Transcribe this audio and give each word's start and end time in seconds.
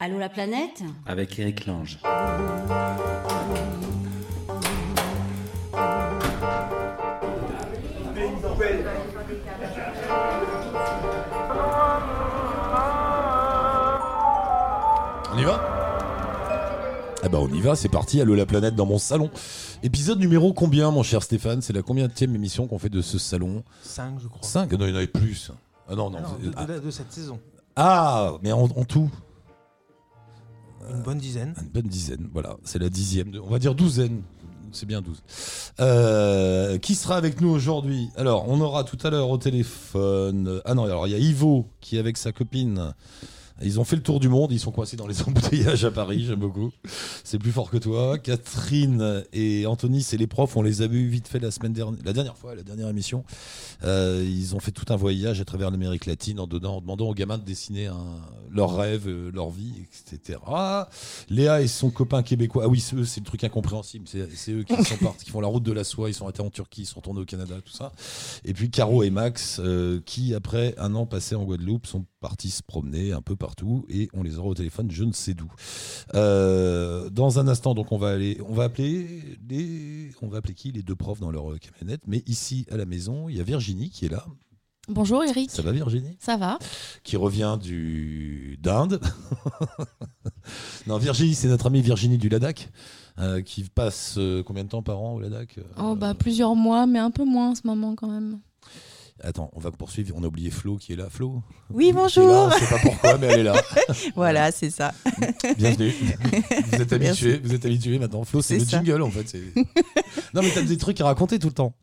Allô 0.00 0.18
la 0.18 0.28
planète? 0.28 0.82
Avec 1.06 1.38
Eric 1.38 1.66
Lange. 1.66 1.98
On 15.32 15.38
y 15.38 15.44
va? 15.44 15.60
Ah 17.22 17.28
bah 17.28 17.38
on 17.40 17.48
y 17.52 17.60
va, 17.60 17.74
c'est 17.76 17.88
parti, 17.88 18.20
Allô 18.20 18.34
la 18.34 18.46
planète 18.46 18.74
dans 18.74 18.86
mon 18.86 18.98
salon. 18.98 19.30
Épisode 19.82 20.18
numéro 20.18 20.52
combien 20.52 20.90
mon 20.90 21.02
cher 21.02 21.22
Stéphane? 21.22 21.60
C'est 21.62 21.72
la 21.72 21.82
combienième 21.82 22.34
émission 22.34 22.66
qu'on 22.66 22.78
fait 22.78 22.88
de 22.88 23.02
ce 23.02 23.18
salon 23.18 23.62
5, 23.82 24.14
je 24.20 24.28
crois. 24.28 24.40
5 24.42 24.72
Non, 24.72 24.86
il 24.86 24.90
y 24.90 24.92
en 24.92 24.96
avait 24.96 25.06
plus. 25.06 25.50
Ah 25.88 25.94
non, 25.94 26.10
non. 26.10 26.18
Ah 26.56 26.64
de, 26.64 26.74
de- 26.74 26.80
de 26.80 26.90
cette 26.90 27.12
saison. 27.12 27.38
ah, 27.76 28.32
mais 28.42 28.52
en, 28.52 28.64
en 28.64 28.84
tout 28.84 29.10
Une 30.90 31.02
bonne 31.02 31.18
dizaine. 31.18 31.54
Une 31.60 31.68
bonne 31.68 31.88
dizaine, 31.88 32.28
voilà. 32.32 32.56
C'est 32.64 32.78
la 32.78 32.88
dixième, 32.88 33.32
on 33.42 33.50
va 33.50 33.58
dire 33.58 33.74
douzaine. 33.74 34.22
C'est 34.72 34.86
bien 34.86 35.00
12. 35.00 35.22
Euh, 35.80 36.78
qui 36.78 36.94
sera 36.94 37.16
avec 37.16 37.40
nous 37.40 37.48
aujourd'hui? 37.48 38.10
Alors, 38.16 38.48
on 38.48 38.60
aura 38.60 38.84
tout 38.84 38.98
à 39.02 39.10
l'heure 39.10 39.30
au 39.30 39.38
téléphone. 39.38 40.60
Ah 40.64 40.74
non, 40.74 40.84
alors 40.84 41.06
il 41.06 41.12
y 41.12 41.14
a 41.14 41.18
Ivo 41.18 41.70
qui 41.80 41.96
est 41.96 41.98
avec 41.98 42.16
sa 42.16 42.32
copine. 42.32 42.92
Ils 43.62 43.80
ont 43.80 43.84
fait 43.84 43.96
le 43.96 44.02
tour 44.02 44.20
du 44.20 44.28
monde, 44.28 44.52
ils 44.52 44.60
sont 44.60 44.72
coincés 44.72 44.96
dans 44.96 45.06
les 45.06 45.22
embouteillages 45.26 45.84
à 45.84 45.90
Paris, 45.90 46.24
j'aime 46.26 46.38
beaucoup. 46.38 46.70
C'est 47.24 47.38
plus 47.38 47.52
fort 47.52 47.70
que 47.70 47.76
toi. 47.76 48.18
Catherine 48.18 49.24
et 49.32 49.66
Anthony, 49.66 50.02
c'est 50.02 50.16
les 50.16 50.26
profs, 50.26 50.56
on 50.56 50.62
les 50.62 50.82
a 50.82 50.86
vus 50.86 51.08
vite 51.08 51.28
fait 51.28 51.38
la 51.38 51.50
semaine 51.50 51.72
dernière, 51.72 51.98
la 52.04 52.12
dernière 52.12 52.36
fois, 52.36 52.54
la 52.54 52.62
dernière 52.62 52.88
émission. 52.88 53.24
Euh, 53.84 54.24
ils 54.26 54.54
ont 54.54 54.60
fait 54.60 54.70
tout 54.70 54.86
un 54.92 54.96
voyage 54.96 55.40
à 55.40 55.44
travers 55.44 55.70
l'Amérique 55.70 56.06
latine 56.06 56.40
en, 56.40 56.46
donnant, 56.46 56.76
en 56.76 56.80
demandant 56.80 57.08
aux 57.08 57.14
gamins 57.14 57.38
de 57.38 57.44
dessiner 57.44 57.90
leurs 58.50 58.76
rêves, 58.76 59.08
euh, 59.08 59.30
leur 59.32 59.50
vie, 59.50 59.72
etc. 60.10 60.38
Léa 61.28 61.60
et 61.60 61.68
son 61.68 61.90
copain 61.90 62.22
québécois, 62.22 62.64
ah 62.66 62.68
oui, 62.68 62.80
c'est 62.80 62.96
eux, 62.96 63.04
c'est 63.04 63.20
le 63.20 63.26
truc 63.26 63.44
incompréhensible. 63.44 64.06
C'est 64.08 64.28
c'est 64.34 64.52
eux 64.52 64.62
qui 64.62 64.74
sont 64.84 64.96
partis, 64.96 65.24
qui 65.24 65.30
font 65.30 65.40
la 65.40 65.48
route 65.48 65.62
de 65.62 65.72
la 65.72 65.84
soie, 65.84 66.08
ils 66.08 66.14
sont 66.14 66.24
arrêtés 66.24 66.42
en 66.42 66.50
Turquie, 66.50 66.82
ils 66.82 66.86
sont 66.86 67.00
retournés 67.00 67.20
au 67.20 67.24
Canada, 67.24 67.56
tout 67.64 67.72
ça. 67.72 67.92
Et 68.44 68.52
puis 68.52 68.70
Caro 68.70 69.02
et 69.02 69.10
Max, 69.10 69.60
euh, 69.60 70.00
qui 70.04 70.34
après 70.34 70.74
un 70.78 70.94
an 70.94 71.06
passé 71.06 71.34
en 71.34 71.44
Guadeloupe, 71.44 71.86
sont 71.86 72.04
partis 72.20 72.50
se 72.50 72.62
promener 72.62 73.12
un 73.12 73.20
peu 73.20 73.36
partout 73.36 73.47
et 73.88 74.08
on 74.14 74.22
les 74.22 74.38
aura 74.38 74.48
au 74.48 74.54
téléphone, 74.54 74.90
je 74.90 75.04
ne 75.04 75.12
sais 75.12 75.34
d'où. 75.34 75.50
Euh, 76.14 77.10
dans 77.10 77.38
un 77.38 77.48
instant, 77.48 77.74
donc 77.74 77.92
on 77.92 77.98
va 77.98 78.10
aller, 78.10 78.40
on 78.48 78.54
va 78.54 78.64
appeler 78.64 79.22
les, 79.48 80.10
on 80.22 80.28
va 80.28 80.38
appeler 80.38 80.54
qui 80.54 80.72
les 80.72 80.82
deux 80.82 80.96
profs 80.96 81.20
dans 81.20 81.30
leur 81.30 81.50
euh, 81.52 81.58
camionnette. 81.58 82.02
Mais 82.06 82.22
ici 82.26 82.66
à 82.70 82.76
la 82.76 82.86
maison, 82.86 83.28
il 83.28 83.36
y 83.36 83.40
a 83.40 83.44
Virginie 83.44 83.90
qui 83.90 84.06
est 84.06 84.10
là. 84.10 84.24
Bonjour 84.88 85.22
Eric. 85.22 85.50
Ça 85.50 85.60
va 85.62 85.72
Virginie? 85.72 86.16
Ça 86.18 86.36
va 86.38 86.58
Qui 87.02 87.16
revient 87.18 87.58
du 87.60 88.58
d'Inde. 88.62 89.00
non, 90.86 90.96
Virginie, 90.98 91.34
c'est 91.34 91.48
notre 91.48 91.66
amie 91.66 91.82
Virginie 91.82 92.16
du 92.18 92.28
Ladakh. 92.28 92.70
euh, 93.18 93.42
qui 93.42 93.64
passe 93.64 94.14
euh, 94.16 94.42
combien 94.42 94.64
de 94.64 94.68
temps 94.68 94.82
par 94.82 95.00
an 95.00 95.14
au 95.14 95.20
Ladakh 95.20 95.58
Oh 95.78 95.94
bah 95.94 96.14
plusieurs 96.14 96.54
mois, 96.54 96.86
mais 96.86 96.98
un 97.00 97.10
peu 97.10 97.24
moins 97.24 97.50
en 97.50 97.54
ce 97.54 97.66
moment 97.66 97.94
quand 97.96 98.08
même. 98.08 98.38
Attends, 99.22 99.50
on 99.54 99.58
va 99.60 99.72
poursuivre. 99.72 100.14
On 100.16 100.22
a 100.22 100.26
oublié 100.28 100.50
Flo 100.50 100.76
qui 100.76 100.92
est 100.92 100.96
là. 100.96 101.08
Flo 101.10 101.42
Oui, 101.70 101.92
bonjour. 101.92 102.24
On 102.28 102.50
sait 102.52 102.66
pas 102.66 102.78
pourquoi, 102.80 103.18
mais 103.18 103.26
elle 103.26 103.40
est 103.40 103.44
là. 103.44 103.60
Voilà, 104.14 104.52
c'est 104.52 104.70
ça. 104.70 104.94
Bienvenue. 105.56 105.92
Vous 106.72 106.80
êtes 106.80 106.92
habitué, 106.92 107.40
vous 107.42 107.54
êtes 107.54 107.64
habitué 107.64 107.98
maintenant. 107.98 108.24
Flo, 108.24 108.42
c'est 108.42 108.58
le 108.58 108.64
ça. 108.64 108.78
jingle 108.82 109.02
en 109.02 109.10
fait. 109.10 109.34
non, 110.34 110.42
mais 110.42 110.50
t'as 110.54 110.62
des 110.62 110.76
trucs 110.76 111.00
à 111.00 111.04
raconter 111.06 111.38
tout 111.38 111.48
le 111.48 111.52
temps. 111.54 111.74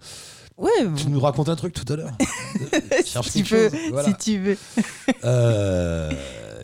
Ouais, 0.58 0.72
Tu 0.96 1.10
nous 1.10 1.20
racontes 1.20 1.50
un 1.50 1.56
truc 1.58 1.74
tout 1.74 1.92
à 1.92 1.96
l'heure. 1.98 2.18
Si 3.24 3.44
tu 3.44 3.56
veux, 3.56 3.70
voilà. 3.92 4.08
si 4.08 4.16
tu 4.16 4.40
veux. 4.40 4.58
Euh, 5.26 6.12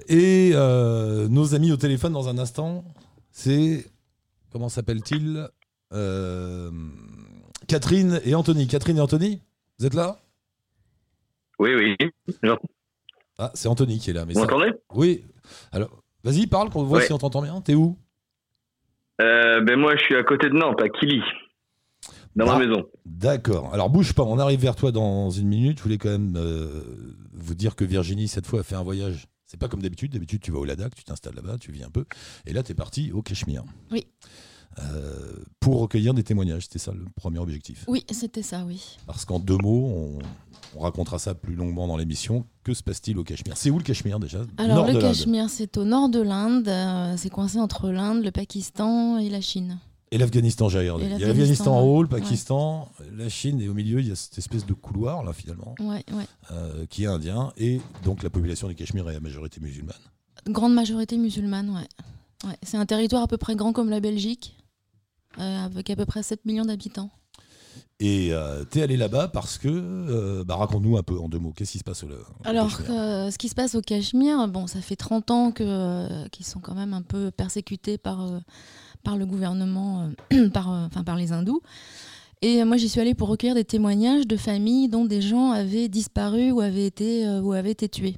et 0.07 0.51
euh, 0.53 1.27
nos 1.27 1.53
amis 1.55 1.71
au 1.71 1.77
téléphone 1.77 2.13
dans 2.13 2.29
un 2.29 2.37
instant, 2.37 2.85
c'est 3.31 3.85
comment 4.51 4.69
s'appelle-t-il 4.69 5.47
Euh, 5.93 6.71
Catherine 7.67 8.21
et 8.23 8.33
Anthony. 8.35 8.67
Catherine 8.67 8.97
et 8.97 9.01
Anthony, 9.01 9.41
vous 9.79 9.85
êtes 9.85 9.93
là? 9.93 10.19
Oui, 11.61 11.69
oui. 11.75 11.95
Ah, 13.37 13.51
c'est 13.53 13.67
Anthony 13.67 13.99
qui 13.99 14.09
est 14.09 14.13
là. 14.13 14.25
Mais 14.25 14.33
Vous 14.33 14.39
ça- 14.39 14.47
m'entendez? 14.47 14.71
Oui. 14.95 15.23
Alors, 15.71 15.89
vas-y, 16.23 16.47
parle, 16.47 16.71
qu'on 16.71 16.83
voit 16.83 16.97
Ouais. 16.99 17.05
si 17.05 17.13
on 17.13 17.19
t'entend 17.19 17.43
bien. 17.43 17.61
T'es 17.61 17.75
où? 17.75 17.97
Euh, 19.21 19.61
Ben 19.61 19.79
moi, 19.79 19.95
je 19.95 20.01
suis 20.03 20.15
à 20.15 20.23
côté 20.23 20.49
de 20.49 20.55
Nantes, 20.55 20.81
à 20.81 20.89
Kili, 20.89 21.21
dans 22.35 22.47
Ah. 22.49 22.57
ma 22.57 22.65
maison. 22.65 22.83
D'accord. 23.05 23.71
Alors 23.73 23.91
bouge 23.91 24.13
pas, 24.13 24.23
on 24.23 24.39
arrive 24.39 24.59
vers 24.59 24.75
toi 24.75 24.91
dans 24.91 25.29
une 25.29 25.47
minute. 25.47 25.77
Je 25.77 25.83
voulais 25.83 25.99
quand 25.99 26.09
même 26.09 26.35
euh, 26.35 26.81
vous 27.33 27.53
dire 27.53 27.75
que 27.75 27.85
Virginie, 27.85 28.27
cette 28.27 28.47
fois, 28.47 28.61
a 28.61 28.63
fait 28.63 28.75
un 28.75 28.83
voyage. 28.83 29.27
C'est 29.45 29.59
pas 29.59 29.67
comme 29.67 29.81
d'habitude. 29.83 30.11
D'habitude, 30.13 30.41
tu 30.41 30.51
vas 30.51 30.59
au 30.59 30.65
Ladakh, 30.65 30.95
tu 30.95 31.03
t'installes 31.03 31.35
là-bas, 31.35 31.57
tu 31.59 31.71
vis 31.71 31.83
un 31.83 31.89
peu. 31.91 32.05
Et 32.47 32.53
là, 32.53 32.63
tu 32.63 32.71
es 32.71 32.75
parti 32.75 33.11
au 33.11 33.21
Cachemire. 33.21 33.63
Oui. 33.91 34.07
Euh, 34.79 35.33
pour 35.59 35.81
recueillir 35.81 36.13
des 36.13 36.23
témoignages. 36.23 36.63
C'était 36.63 36.79
ça 36.79 36.93
le 36.93 37.03
premier 37.15 37.39
objectif. 37.39 37.83
Oui, 37.87 38.03
c'était 38.09 38.41
ça, 38.41 38.63
oui. 38.65 38.97
Parce 39.05 39.25
qu'en 39.25 39.37
deux 39.39 39.57
mots, 39.57 39.91
on, 39.93 40.19
on 40.75 40.79
racontera 40.81 41.19
ça 41.19 41.33
plus 41.35 41.55
longuement 41.55 41.87
dans 41.87 41.97
l'émission. 41.97 42.45
Que 42.63 42.73
se 42.73 42.83
passe-t-il 42.83 43.17
au 43.17 43.23
Cachemire? 43.23 43.57
C'est 43.57 43.69
où 43.69 43.77
le 43.77 43.83
Cachemire 43.83 44.19
déjà? 44.19 44.41
Alors 44.57 44.77
Nord 44.85 44.87
le. 44.93 44.99
Cachemire, 45.01 45.49
c'est 45.49 45.77
au 45.77 45.83
nord 45.83 46.09
de 46.09 46.21
l'Inde. 46.21 46.67
euh, 46.67 47.15
c'est 47.17 47.29
coincé 47.29 47.59
entre 47.59 47.89
l'Inde, 47.89 48.23
le 48.23 48.31
Pakistan 48.31 49.17
et 49.17 49.29
la 49.29 49.41
Chine. 49.41 49.79
Et 50.13 50.17
l'Afghanistan, 50.17 50.67
j'ai 50.67 50.79
regardé. 50.79 51.05
Il 51.05 51.19
y 51.19 51.23
a 51.23 51.27
l'Afghanistan, 51.27 51.77
en 51.77 51.81
haut, 51.83 52.03
le 52.03 52.09
Pakistan, 52.09 52.89
la 53.15 53.29
Chine, 53.29 53.61
et 53.61 53.69
au 53.69 53.73
milieu, 53.73 54.01
il 54.01 54.09
y 54.09 54.11
a 54.11 54.15
cette 54.15 54.37
espèce 54.37 54.65
de 54.65 54.73
couloir, 54.73 55.23
là, 55.23 55.31
finalement, 55.31 55.73
Ouais, 55.79 56.03
ouais. 56.11 56.25
euh, 56.51 56.85
qui 56.89 57.03
est 57.03 57.07
indien. 57.07 57.53
Et 57.55 57.79
donc, 58.03 58.21
la 58.21 58.29
population 58.29 58.67
du 58.67 58.75
Cachemire 58.75 59.09
est 59.09 59.15
à 59.15 59.21
majorité 59.21 59.61
musulmane. 59.61 59.95
Grande 60.47 60.73
majorité 60.73 61.17
musulmane, 61.17 61.69
ouais. 61.69 62.49
ouais. 62.49 62.57
C'est 62.61 62.75
un 62.75 62.85
territoire 62.85 63.23
à 63.23 63.27
peu 63.27 63.37
près 63.37 63.55
grand 63.55 63.71
comme 63.71 63.89
la 63.89 64.01
Belgique, 64.01 64.57
euh, 65.39 65.65
avec 65.65 65.89
à 65.89 65.95
peu 65.95 66.05
près 66.05 66.23
7 66.23 66.43
millions 66.45 66.65
d'habitants. 66.65 67.09
Et 68.03 68.29
euh, 68.33 68.63
t'es 68.65 68.81
allé 68.81 68.97
là-bas 68.97 69.27
parce 69.27 69.57
que. 69.59 69.67
euh, 69.69 70.43
bah, 70.43 70.55
raconte-nous 70.55 70.97
un 70.97 71.03
peu 71.03 71.19
en 71.19 71.29
deux 71.29 71.37
mots. 71.39 71.53
Qu'est-ce 71.55 71.73
qui 71.73 71.77
se 71.77 71.83
passe 71.83 72.03
au, 72.03 72.07
au 72.07 72.11
Alors, 72.43 72.75
euh, 72.89 73.29
ce 73.29 73.37
qui 73.37 73.47
se 73.47 73.53
passe 73.55 73.75
au 73.75 73.81
Cachemire, 73.81 74.47
bon, 74.47 74.65
ça 74.67 74.81
fait 74.81 74.95
30 74.95 75.29
ans 75.31 75.51
que, 75.51 75.63
euh, 75.65 76.27
qu'ils 76.29 76.45
sont 76.45 76.59
quand 76.59 76.73
même 76.73 76.93
un 76.93 77.03
peu 77.03 77.29
persécutés 77.31 77.97
par, 77.99 78.25
euh, 78.25 78.39
par 79.03 79.17
le 79.17 79.25
gouvernement, 79.27 80.09
par, 80.53 80.69
enfin, 80.69 81.03
par 81.03 81.15
les 81.15 81.31
hindous. 81.31 81.61
Et 82.41 82.63
moi, 82.63 82.75
j'y 82.77 82.89
suis 82.89 82.99
allée 82.99 83.13
pour 83.13 83.27
recueillir 83.27 83.53
des 83.53 83.65
témoignages 83.65 84.25
de 84.25 84.35
familles 84.35 84.89
dont 84.89 85.05
des 85.05 85.21
gens 85.21 85.51
avaient 85.51 85.87
disparu 85.87 86.51
ou 86.51 86.59
avaient 86.61 86.87
été, 86.87 87.27
ou 87.39 87.53
avaient 87.53 87.69
été 87.71 87.87
tués. 87.87 88.17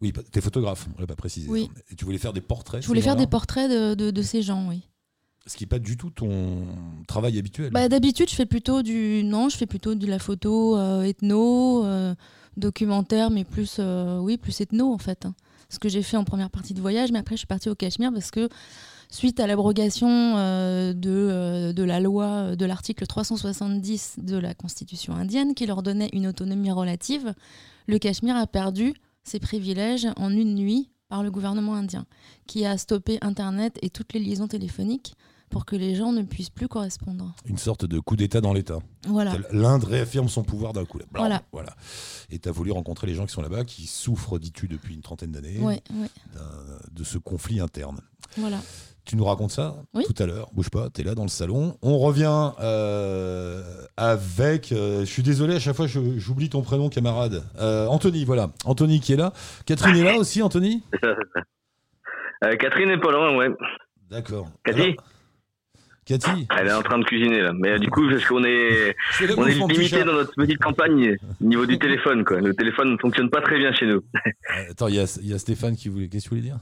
Oui, 0.00 0.14
t'es 0.32 0.40
photographe, 0.40 0.88
on 0.96 1.00
l'a 1.02 1.06
pas 1.06 1.14
précisé. 1.14 1.46
Oui. 1.50 1.68
Et 1.90 1.94
tu 1.94 2.06
voulais 2.06 2.16
faire 2.16 2.32
des 2.32 2.40
portraits 2.40 2.80
Je 2.80 2.86
voulais 2.86 3.02
faire 3.02 3.16
des 3.16 3.26
portraits 3.26 3.70
de, 3.70 3.92
de- 3.94 4.10
de 4.10 4.22
ces 4.22 4.40
gens, 4.40 4.66
oui. 4.66 4.88
Ce 5.50 5.56
qui 5.56 5.64
n'est 5.64 5.68
pas 5.68 5.80
du 5.80 5.96
tout 5.96 6.10
ton 6.10 6.64
travail 7.08 7.36
habituel. 7.36 7.70
Bah, 7.72 7.88
D'habitude, 7.88 8.30
je 8.30 8.36
fais 8.36 8.46
plutôt 8.46 8.82
du. 8.82 9.22
Non, 9.24 9.48
je 9.48 9.56
fais 9.56 9.66
plutôt 9.66 9.96
de 9.96 10.06
la 10.06 10.20
photo 10.20 10.76
euh, 10.76 11.02
ethno, 11.02 11.84
euh, 11.84 12.14
documentaire, 12.56 13.30
mais 13.32 13.42
plus, 13.42 13.78
euh, 13.80 14.20
oui, 14.20 14.36
plus 14.38 14.60
ethno 14.60 14.92
en 14.92 14.98
fait. 14.98 15.26
hein. 15.26 15.34
Ce 15.68 15.80
que 15.80 15.88
j'ai 15.88 16.02
fait 16.02 16.16
en 16.16 16.22
première 16.22 16.50
partie 16.50 16.72
de 16.72 16.80
voyage, 16.80 17.10
mais 17.10 17.18
après, 17.18 17.34
je 17.34 17.40
suis 17.40 17.46
partie 17.48 17.68
au 17.68 17.74
Cachemire 17.74 18.12
parce 18.12 18.30
que 18.30 18.48
suite 19.08 19.40
à 19.40 19.48
l'abrogation 19.48 20.08
euh, 20.36 20.92
de, 20.92 21.72
de 21.72 21.82
la 21.82 21.98
loi 21.98 22.54
de 22.54 22.64
l'article 22.64 23.04
370 23.08 24.18
de 24.22 24.36
la 24.36 24.54
Constitution 24.54 25.14
indienne 25.14 25.54
qui 25.54 25.66
leur 25.66 25.82
donnait 25.82 26.10
une 26.12 26.28
autonomie 26.28 26.70
relative, 26.70 27.34
le 27.88 27.98
Cachemire 27.98 28.36
a 28.36 28.46
perdu 28.46 28.94
ses 29.24 29.40
privilèges 29.40 30.06
en 30.16 30.30
une 30.30 30.54
nuit 30.54 30.90
par 31.08 31.24
le 31.24 31.32
gouvernement 31.32 31.74
indien, 31.74 32.06
qui 32.46 32.64
a 32.64 32.78
stoppé 32.78 33.18
Internet 33.20 33.76
et 33.82 33.90
toutes 33.90 34.12
les 34.12 34.20
liaisons 34.20 34.46
téléphoniques 34.46 35.14
pour 35.50 35.66
que 35.66 35.76
les 35.76 35.94
gens 35.94 36.12
ne 36.12 36.22
puissent 36.22 36.48
plus 36.50 36.68
correspondre. 36.68 37.34
Une 37.44 37.58
sorte 37.58 37.84
de 37.84 37.98
coup 38.00 38.16
d'État 38.16 38.40
dans 38.40 38.52
l'État. 38.52 38.78
Voilà. 39.06 39.32
L'Inde 39.52 39.84
réaffirme 39.84 40.28
son 40.28 40.42
pouvoir 40.44 40.72
d'un 40.72 40.84
coup. 40.84 40.98
Voilà. 41.14 41.42
voilà. 41.52 41.74
Et 42.30 42.38
tu 42.38 42.48
as 42.48 42.52
voulu 42.52 42.70
rencontrer 42.72 43.06
les 43.06 43.14
gens 43.14 43.26
qui 43.26 43.32
sont 43.32 43.42
là-bas, 43.42 43.64
qui 43.64 43.86
souffrent, 43.86 44.38
dis-tu, 44.38 44.68
depuis 44.68 44.94
une 44.94 45.02
trentaine 45.02 45.32
d'années, 45.32 45.58
Ouais, 45.60 45.82
ouais, 45.92 46.08
de 46.92 47.04
ce 47.04 47.18
conflit 47.18 47.60
interne. 47.60 48.00
voilà. 48.38 48.58
Tu 49.06 49.16
nous 49.16 49.24
racontes 49.24 49.50
ça 49.50 49.76
Oui. 49.94 50.04
tout 50.06 50.22
à 50.22 50.26
l'heure. 50.26 50.50
Bouge 50.52 50.68
pas, 50.70 50.88
tu 50.90 51.00
es 51.00 51.04
là 51.04 51.14
dans 51.16 51.22
le 51.24 51.28
salon. 51.30 51.76
On 51.82 51.98
revient 51.98 52.52
euh, 52.60 53.62
avec. 53.96 54.70
euh, 54.72 55.00
je 55.00 55.04
suis 55.06 55.22
désolé, 55.24 55.56
à 55.56 55.58
chaque 55.58 55.74
fois 55.74 55.86
je- 55.88 56.18
j'oublie 56.18 56.48
ton 56.50 56.62
prénom, 56.62 56.88
camarade. 56.90 57.42
Euh, 57.58 57.86
Anthony, 57.86 58.24
voilà. 58.24 58.52
Anthony 58.66 59.00
qui 59.00 59.14
est 59.14 59.16
là. 59.16 59.32
Catherine 59.66 59.96
est 59.96 60.04
là 60.04 60.16
aussi, 60.16 60.42
Anthony? 60.42 60.82
Euh, 62.42 62.56
Catherine 62.56 62.88
est 62.88 62.98
pas 63.00 63.10
loin, 63.12 63.36
ouais. 63.36 63.48
D'accord. 64.08 64.48
Cathy? 64.64 64.80
Alors, 64.80 64.94
Cathy 66.10 66.48
Elle 66.58 66.66
est 66.66 66.72
en 66.72 66.82
train 66.82 66.98
de 66.98 67.04
cuisiner, 67.04 67.40
là. 67.40 67.52
Mais 67.52 67.70
euh, 67.70 67.78
du 67.78 67.88
coup, 67.88 68.08
parce 68.10 68.24
qu'on 68.24 68.42
est, 68.42 68.96
on 69.36 69.44
limité 69.44 70.02
dans 70.02 70.14
notre 70.14 70.34
petite 70.34 70.58
campagne 70.58 71.16
au 71.40 71.44
niveau 71.44 71.66
du 71.66 71.78
téléphone, 71.78 72.24
quoi. 72.24 72.40
Le 72.40 72.52
téléphone 72.52 72.92
ne 72.92 72.98
fonctionne 72.98 73.30
pas 73.30 73.40
très 73.40 73.58
bien 73.58 73.72
chez 73.72 73.86
nous. 73.86 74.02
Euh, 74.16 74.70
Attends, 74.70 74.88
il 74.88 74.96
y 74.96 74.98
a, 74.98 75.18
il 75.22 75.28
y 75.28 75.34
a 75.34 75.38
Stéphane 75.38 75.76
qui 75.76 75.88
voulait. 75.88 76.08
Qu'est-ce 76.08 76.24
que 76.24 76.30
tu 76.30 76.40
voulais 76.40 76.48
dire? 76.48 76.58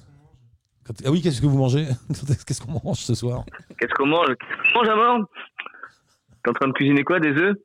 Ah 1.04 1.10
oui, 1.10 1.22
qu'est-ce 1.22 1.40
que 1.40 1.46
vous 1.46 1.56
mangez? 1.56 1.86
Qu'est-ce 2.46 2.60
qu'on 2.60 2.80
mange 2.84 2.98
ce 2.98 3.14
soir? 3.14 3.44
Qu'est-ce 3.78 3.92
qu'on 3.94 4.06
mange? 4.06 4.26
Qu'est-ce 4.28 4.72
qu'on 4.72 4.78
mange 4.80 4.88
à 4.88 4.96
mort 4.96 5.20
T'es 6.44 6.50
en 6.50 6.54
train 6.54 6.68
de 6.68 6.72
cuisiner 6.72 7.04
quoi 7.04 7.20
Des 7.20 7.30
œufs? 7.30 7.56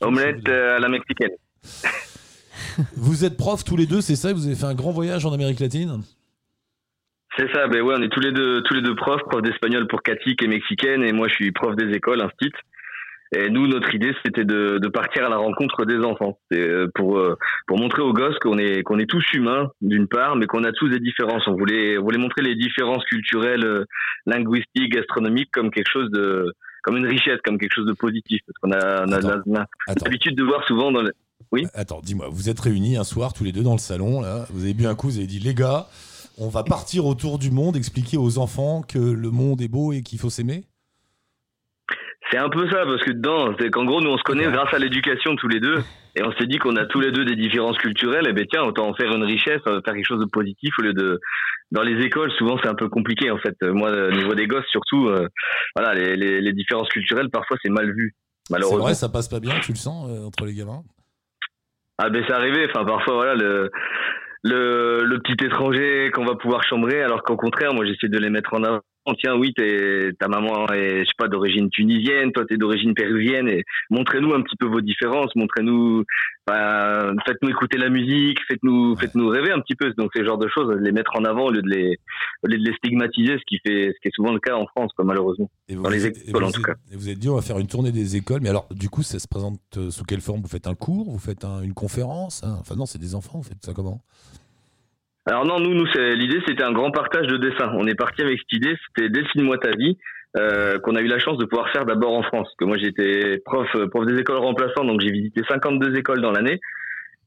Omelette 0.00 0.48
euh, 0.48 0.76
à 0.76 0.78
la 0.80 0.88
mexicaine. 0.88 1.30
Vous 2.96 3.24
êtes 3.24 3.36
profs 3.36 3.64
tous 3.64 3.76
les 3.76 3.86
deux, 3.86 4.00
c'est 4.00 4.16
ça? 4.16 4.32
Vous 4.32 4.46
avez 4.46 4.54
fait 4.56 4.64
un 4.64 4.74
grand 4.74 4.92
voyage 4.92 5.26
en 5.26 5.32
Amérique 5.32 5.60
latine? 5.60 6.02
C'est 7.38 7.52
ça, 7.52 7.68
ben 7.68 7.82
ouais, 7.82 7.94
on 7.96 8.02
est 8.02 8.08
tous 8.08 8.20
les 8.20 8.32
deux, 8.32 8.62
tous 8.62 8.74
les 8.74 8.82
deux 8.82 8.96
profs, 8.96 9.22
prof 9.30 9.40
d'espagnol 9.42 9.86
pour 9.86 10.02
Cathy 10.02 10.34
qui 10.34 10.44
est 10.44 10.48
mexicaine 10.48 11.04
et 11.04 11.12
moi 11.12 11.28
je 11.28 11.34
suis 11.34 11.52
prof 11.52 11.76
des 11.76 11.94
écoles, 11.94 12.20
instit. 12.20 12.52
Et 13.36 13.50
nous, 13.50 13.66
notre 13.66 13.94
idée, 13.94 14.14
c'était 14.24 14.44
de, 14.44 14.78
de 14.78 14.88
partir 14.88 15.26
à 15.26 15.28
la 15.28 15.36
rencontre 15.36 15.84
des 15.84 15.98
enfants, 15.98 16.38
euh, 16.54 16.88
pour 16.94 17.18
euh, 17.18 17.36
pour 17.66 17.78
montrer 17.78 18.00
aux 18.00 18.14
gosses 18.14 18.38
qu'on 18.38 18.58
est 18.58 18.82
qu'on 18.82 18.98
est 18.98 19.08
tous 19.08 19.22
humains 19.34 19.70
d'une 19.82 20.08
part, 20.08 20.34
mais 20.34 20.46
qu'on 20.46 20.64
a 20.64 20.72
tous 20.72 20.88
des 20.88 20.98
différences. 20.98 21.46
On 21.46 21.54
voulait 21.54 21.98
on 21.98 22.02
voulait 22.02 22.18
montrer 22.18 22.42
les 22.42 22.56
différences 22.56 23.04
culturelles, 23.04 23.66
euh, 23.66 23.84
linguistiques, 24.24 24.92
gastronomiques 24.92 25.50
comme 25.52 25.70
quelque 25.70 25.90
chose 25.92 26.10
de 26.10 26.50
comme 26.82 26.96
une 26.96 27.06
richesse, 27.06 27.38
comme 27.44 27.58
quelque 27.58 27.74
chose 27.74 27.86
de 27.86 27.92
positif, 27.92 28.40
parce 28.46 28.58
qu'on 28.60 28.72
a, 28.72 29.04
on 29.06 29.12
a, 29.12 29.66
on 29.88 30.04
l'habitude 30.04 30.34
de 30.34 30.42
voir 30.42 30.66
souvent 30.66 30.90
dans 30.90 31.02
le... 31.02 31.12
attends 31.74 32.00
dis-moi, 32.02 32.28
vous 32.30 32.48
êtes 32.48 32.60
réunis 32.60 32.96
un 32.96 33.04
soir 33.04 33.34
tous 33.34 33.44
les 33.44 33.52
deux 33.52 33.62
dans 33.62 33.72
le 33.72 33.78
salon, 33.78 34.22
là, 34.22 34.46
vous 34.50 34.64
avez 34.64 34.74
bu 34.74 34.86
un 34.86 34.94
coup, 34.94 35.08
vous 35.08 35.18
avez 35.18 35.26
dit 35.26 35.40
les 35.40 35.54
gars, 35.54 35.86
on 36.40 36.48
va 36.48 36.62
partir 36.62 37.06
autour 37.06 37.38
du 37.38 37.50
monde, 37.50 37.76
expliquer 37.76 38.16
aux 38.16 38.38
enfants 38.38 38.82
que 38.82 38.98
le 38.98 39.30
monde 39.30 39.60
est 39.60 39.68
beau 39.68 39.92
et 39.92 40.02
qu'il 40.02 40.18
faut 40.18 40.30
s'aimer 40.30 40.64
C'est 42.30 42.38
un 42.38 42.48
peu 42.48 42.68
ça, 42.70 42.84
parce 42.84 43.02
que 43.02 43.12
dedans, 43.12 43.54
c'est 43.58 43.70
qu'en 43.70 43.84
gros, 43.84 44.00
nous, 44.00 44.10
on 44.10 44.18
se 44.18 44.22
connaît 44.22 44.50
grâce 44.50 44.72
à 44.74 44.78
l'éducation 44.78 45.34
tous 45.36 45.48
les 45.48 45.60
deux. 45.60 45.82
Et 46.16 46.22
on 46.22 46.32
s'est 46.32 46.46
dit 46.46 46.58
qu'on 46.58 46.76
a 46.76 46.84
tous 46.86 47.00
les 47.00 47.12
deux 47.12 47.24
des 47.24 47.36
différences 47.36 47.78
culturelles. 47.78 48.26
Et 48.28 48.32
ben 48.32 48.46
tiens, 48.50 48.62
autant 48.64 48.88
en 48.88 48.94
faire 48.94 49.14
une 49.14 49.24
richesse, 49.24 49.60
euh, 49.66 49.80
faire 49.84 49.94
quelque 49.94 50.06
chose 50.06 50.20
de 50.20 50.30
positif 50.30 50.74
au 50.78 50.82
lieu 50.82 50.92
de. 50.92 51.20
Dans 51.70 51.82
les 51.82 52.02
écoles, 52.04 52.30
souvent, 52.32 52.58
c'est 52.62 52.68
un 52.68 52.74
peu 52.74 52.88
compliqué, 52.88 53.30
en 53.30 53.38
fait. 53.38 53.54
Euh, 53.62 53.72
Moi, 53.72 53.90
au 53.90 54.10
niveau 54.12 54.34
des 54.34 54.46
gosses, 54.46 54.66
surtout, 54.70 55.08
euh, 55.08 55.28
voilà, 55.76 55.94
les, 55.94 56.16
les, 56.16 56.40
les 56.40 56.52
différences 56.52 56.88
culturelles, 56.88 57.28
parfois, 57.30 57.56
c'est 57.62 57.68
mal 57.70 57.92
vu. 57.92 58.14
C'est 58.44 58.54
Malheureusement. 58.54 58.84
vrai, 58.84 58.94
ça 58.94 59.08
passe 59.10 59.28
pas 59.28 59.40
bien, 59.40 59.54
tu 59.60 59.72
le 59.72 59.76
sens, 59.78 60.08
euh, 60.10 60.26
entre 60.26 60.44
les 60.46 60.54
gamins? 60.54 60.82
Ah 61.98 62.10
ben 62.10 62.24
c'est 62.26 62.32
arrivé. 62.32 62.66
Enfin 62.70 62.84
parfois 62.84 63.14
voilà 63.14 63.34
le 63.34 63.70
le, 64.42 65.04
le 65.04 65.18
petit 65.20 65.44
étranger 65.44 66.10
qu'on 66.14 66.24
va 66.24 66.34
pouvoir 66.36 66.62
chambrer, 66.64 67.02
alors 67.02 67.22
qu'au 67.22 67.36
contraire 67.36 67.72
moi 67.74 67.84
j'essaie 67.84 68.08
de 68.08 68.18
les 68.18 68.30
mettre 68.30 68.54
en 68.54 68.62
avant. 68.64 68.80
Tiens 69.14 69.36
oui 69.36 69.52
ta 70.18 70.28
maman 70.28 70.66
est 70.72 71.00
je 71.00 71.04
sais 71.06 71.12
pas 71.16 71.28
d'origine 71.28 71.68
tunisienne, 71.70 72.32
toi 72.32 72.44
t'es 72.48 72.56
d'origine 72.56 72.94
péruvienne 72.94 73.48
et 73.48 73.64
montrez-nous 73.90 74.32
un 74.34 74.42
petit 74.42 74.56
peu 74.56 74.66
vos 74.66 74.80
différences, 74.80 75.34
montrez-nous, 75.36 76.04
bah, 76.46 77.12
faites-nous 77.26 77.50
écouter 77.50 77.78
la 77.78 77.88
musique, 77.90 78.38
faites-nous 78.46 78.96
faites-nous 78.96 79.28
rêver 79.28 79.50
un 79.52 79.60
petit 79.60 79.74
peu. 79.74 79.92
Donc 79.98 80.10
ces 80.14 80.24
genres 80.24 80.38
de 80.38 80.48
choses, 80.48 80.74
les 80.80 80.92
mettre 80.92 81.12
en 81.16 81.24
avant 81.24 81.46
au 81.46 81.50
lieu 81.50 81.62
de 81.62 81.68
les 81.68 81.98
au 82.42 82.48
lieu 82.48 82.58
de 82.58 82.64
les 82.64 82.74
stigmatiser, 82.76 83.34
ce 83.38 83.44
qui 83.46 83.58
fait 83.66 83.92
ce 83.94 84.00
qui 84.00 84.08
est 84.08 84.14
souvent 84.14 84.32
le 84.32 84.40
cas 84.40 84.54
en 84.56 84.66
France 84.66 84.92
quoi 84.94 85.04
malheureusement. 85.04 85.50
Et 85.68 85.74
vous 85.74 85.82
Dans 85.82 85.90
les 85.90 86.06
êtes- 86.06 86.28
écoles, 86.28 86.44
en 86.44 86.50
tout 86.50 86.62
Et 86.92 86.96
vous 86.96 87.08
êtes 87.08 87.18
dit, 87.18 87.28
on 87.28 87.34
va 87.36 87.42
faire 87.42 87.58
une 87.58 87.66
tournée 87.66 87.92
des 87.92 88.16
écoles. 88.16 88.40
Mais 88.42 88.48
alors, 88.48 88.66
du 88.70 88.88
coup, 88.88 89.02
ça 89.02 89.18
se 89.18 89.28
présente 89.28 89.60
euh, 89.76 89.90
sous 89.90 90.04
quelle 90.04 90.20
forme? 90.20 90.40
Vous 90.40 90.48
faites 90.48 90.66
un 90.66 90.74
cours? 90.74 91.10
Vous 91.10 91.18
faites 91.18 91.44
un- 91.44 91.62
une 91.62 91.74
conférence? 91.74 92.42
Hein 92.44 92.56
Enfin, 92.60 92.74
non, 92.76 92.86
c'est 92.86 92.98
des 92.98 93.14
enfants, 93.14 93.38
vous 93.38 93.44
faites 93.48 93.64
ça 93.64 93.72
comment? 93.74 94.00
Alors 95.28 95.44
non, 95.44 95.60
nous, 95.60 95.74
nous, 95.74 95.84
l'idée, 96.14 96.40
c'était 96.46 96.62
un 96.62 96.72
grand 96.72 96.90
partage 96.90 97.26
de 97.26 97.36
dessins. 97.36 97.70
On 97.74 97.86
est 97.86 97.94
parti 97.94 98.22
avec 98.22 98.38
cette 98.38 98.52
idée, 98.54 98.74
c'était 98.86 99.10
dessine-moi 99.10 99.58
ta 99.58 99.72
vie, 99.72 99.98
euh, 100.38 100.78
qu'on 100.78 100.96
a 100.96 101.02
eu 101.02 101.06
la 101.06 101.18
chance 101.18 101.36
de 101.36 101.44
pouvoir 101.44 101.68
faire 101.68 101.84
d'abord 101.84 102.14
en 102.14 102.22
France. 102.22 102.48
Que 102.58 102.64
moi, 102.64 102.78
j'étais 102.78 103.38
prof, 103.44 103.68
euh, 103.74 103.88
prof 103.88 104.06
des 104.06 104.18
écoles 104.18 104.38
remplaçants, 104.38 104.84
donc 104.84 105.02
j'ai 105.02 105.10
visité 105.10 105.42
52 105.46 105.98
écoles 105.98 106.22
dans 106.22 106.30
l'année. 106.30 106.58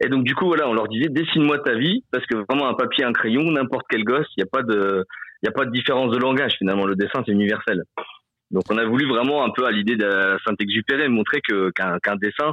Et 0.03 0.09
donc 0.09 0.23
du 0.23 0.33
coup, 0.33 0.47
voilà, 0.47 0.67
on 0.67 0.73
leur 0.73 0.87
disait 0.87 1.09
dessine-moi 1.09 1.59
ta 1.59 1.75
vie, 1.75 2.03
parce 2.11 2.25
que 2.25 2.37
vraiment 2.49 2.67
un 2.67 2.73
papier, 2.73 3.03
un 3.03 3.13
crayon, 3.13 3.43
n'importe 3.51 3.85
quel 3.87 4.03
gosse, 4.03 4.25
il 4.35 4.43
n'y 4.43 4.47
a 4.47 4.49
pas 4.51 4.63
de, 4.63 5.05
il 5.43 5.49
a 5.49 5.51
pas 5.51 5.65
de 5.65 5.71
différence 5.71 6.11
de 6.11 6.17
langage 6.17 6.53
finalement. 6.57 6.87
Le 6.87 6.95
dessin, 6.95 7.21
c'est 7.23 7.31
universel. 7.31 7.83
Donc 8.49 8.63
on 8.71 8.79
a 8.79 8.83
voulu 8.83 9.07
vraiment 9.07 9.45
un 9.45 9.51
peu 9.51 9.65
à 9.65 9.71
l'idée 9.71 9.95
de 9.95 10.09
Saint-Exupéry 10.43 11.07
montrer 11.07 11.39
que 11.47 11.69
qu'un 11.69 11.99
qu'un 11.99 12.15
dessin 12.15 12.51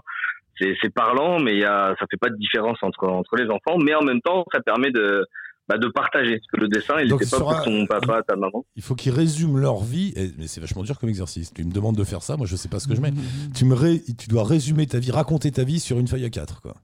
c'est 0.58 0.74
c'est 0.82 0.92
parlant, 0.92 1.38
mais 1.40 1.54
il 1.54 1.60
y 1.60 1.64
a, 1.64 1.94
ça 1.98 2.06
fait 2.10 2.16
pas 2.16 2.28
de 2.30 2.36
différence 2.36 2.78
entre 2.82 3.06
entre 3.08 3.36
les 3.36 3.48
enfants, 3.50 3.78
mais 3.78 3.94
en 3.94 4.02
même 4.02 4.20
temps 4.20 4.44
ça 4.52 4.60
permet 4.60 4.90
de 4.90 5.26
bah, 5.68 5.76
de 5.76 5.88
partager. 5.88 6.38
Parce 6.38 6.46
que 6.52 6.60
le 6.62 6.68
dessin, 6.68 6.94
il 7.00 7.12
n'était 7.12 7.24
pas 7.26 7.36
sur 7.36 7.46
pour 7.46 7.62
ton 7.62 7.86
papa, 7.86 8.22
ta 8.22 8.36
maman. 8.36 8.64
Il 8.76 8.82
faut 8.82 8.94
qu'ils 8.94 9.12
résument 9.12 9.58
leur 9.58 9.82
vie. 9.82 10.14
Et- 10.16 10.30
mais 10.38 10.46
c'est 10.46 10.60
vachement 10.62 10.82
dur 10.82 10.98
comme 10.98 11.10
exercice. 11.10 11.52
Tu 11.52 11.62
me 11.62 11.70
demandes 11.72 11.94
de 11.96 12.04
faire 12.04 12.22
ça, 12.22 12.38
moi, 12.38 12.46
je 12.46 12.56
sais 12.56 12.70
pas 12.70 12.78
ce 12.80 12.88
que 12.88 12.94
je 12.94 13.02
mets. 13.02 13.12
tu, 13.54 13.66
me 13.66 13.74
ré- 13.74 14.00
tu 14.18 14.28
dois 14.28 14.44
résumer 14.44 14.86
ta 14.86 14.98
vie, 14.98 15.10
raconter 15.10 15.50
ta 15.52 15.64
vie 15.64 15.78
sur 15.78 15.98
une 15.98 16.08
feuille 16.08 16.24
à 16.24 16.30
4 16.30 16.62
quoi. 16.62 16.74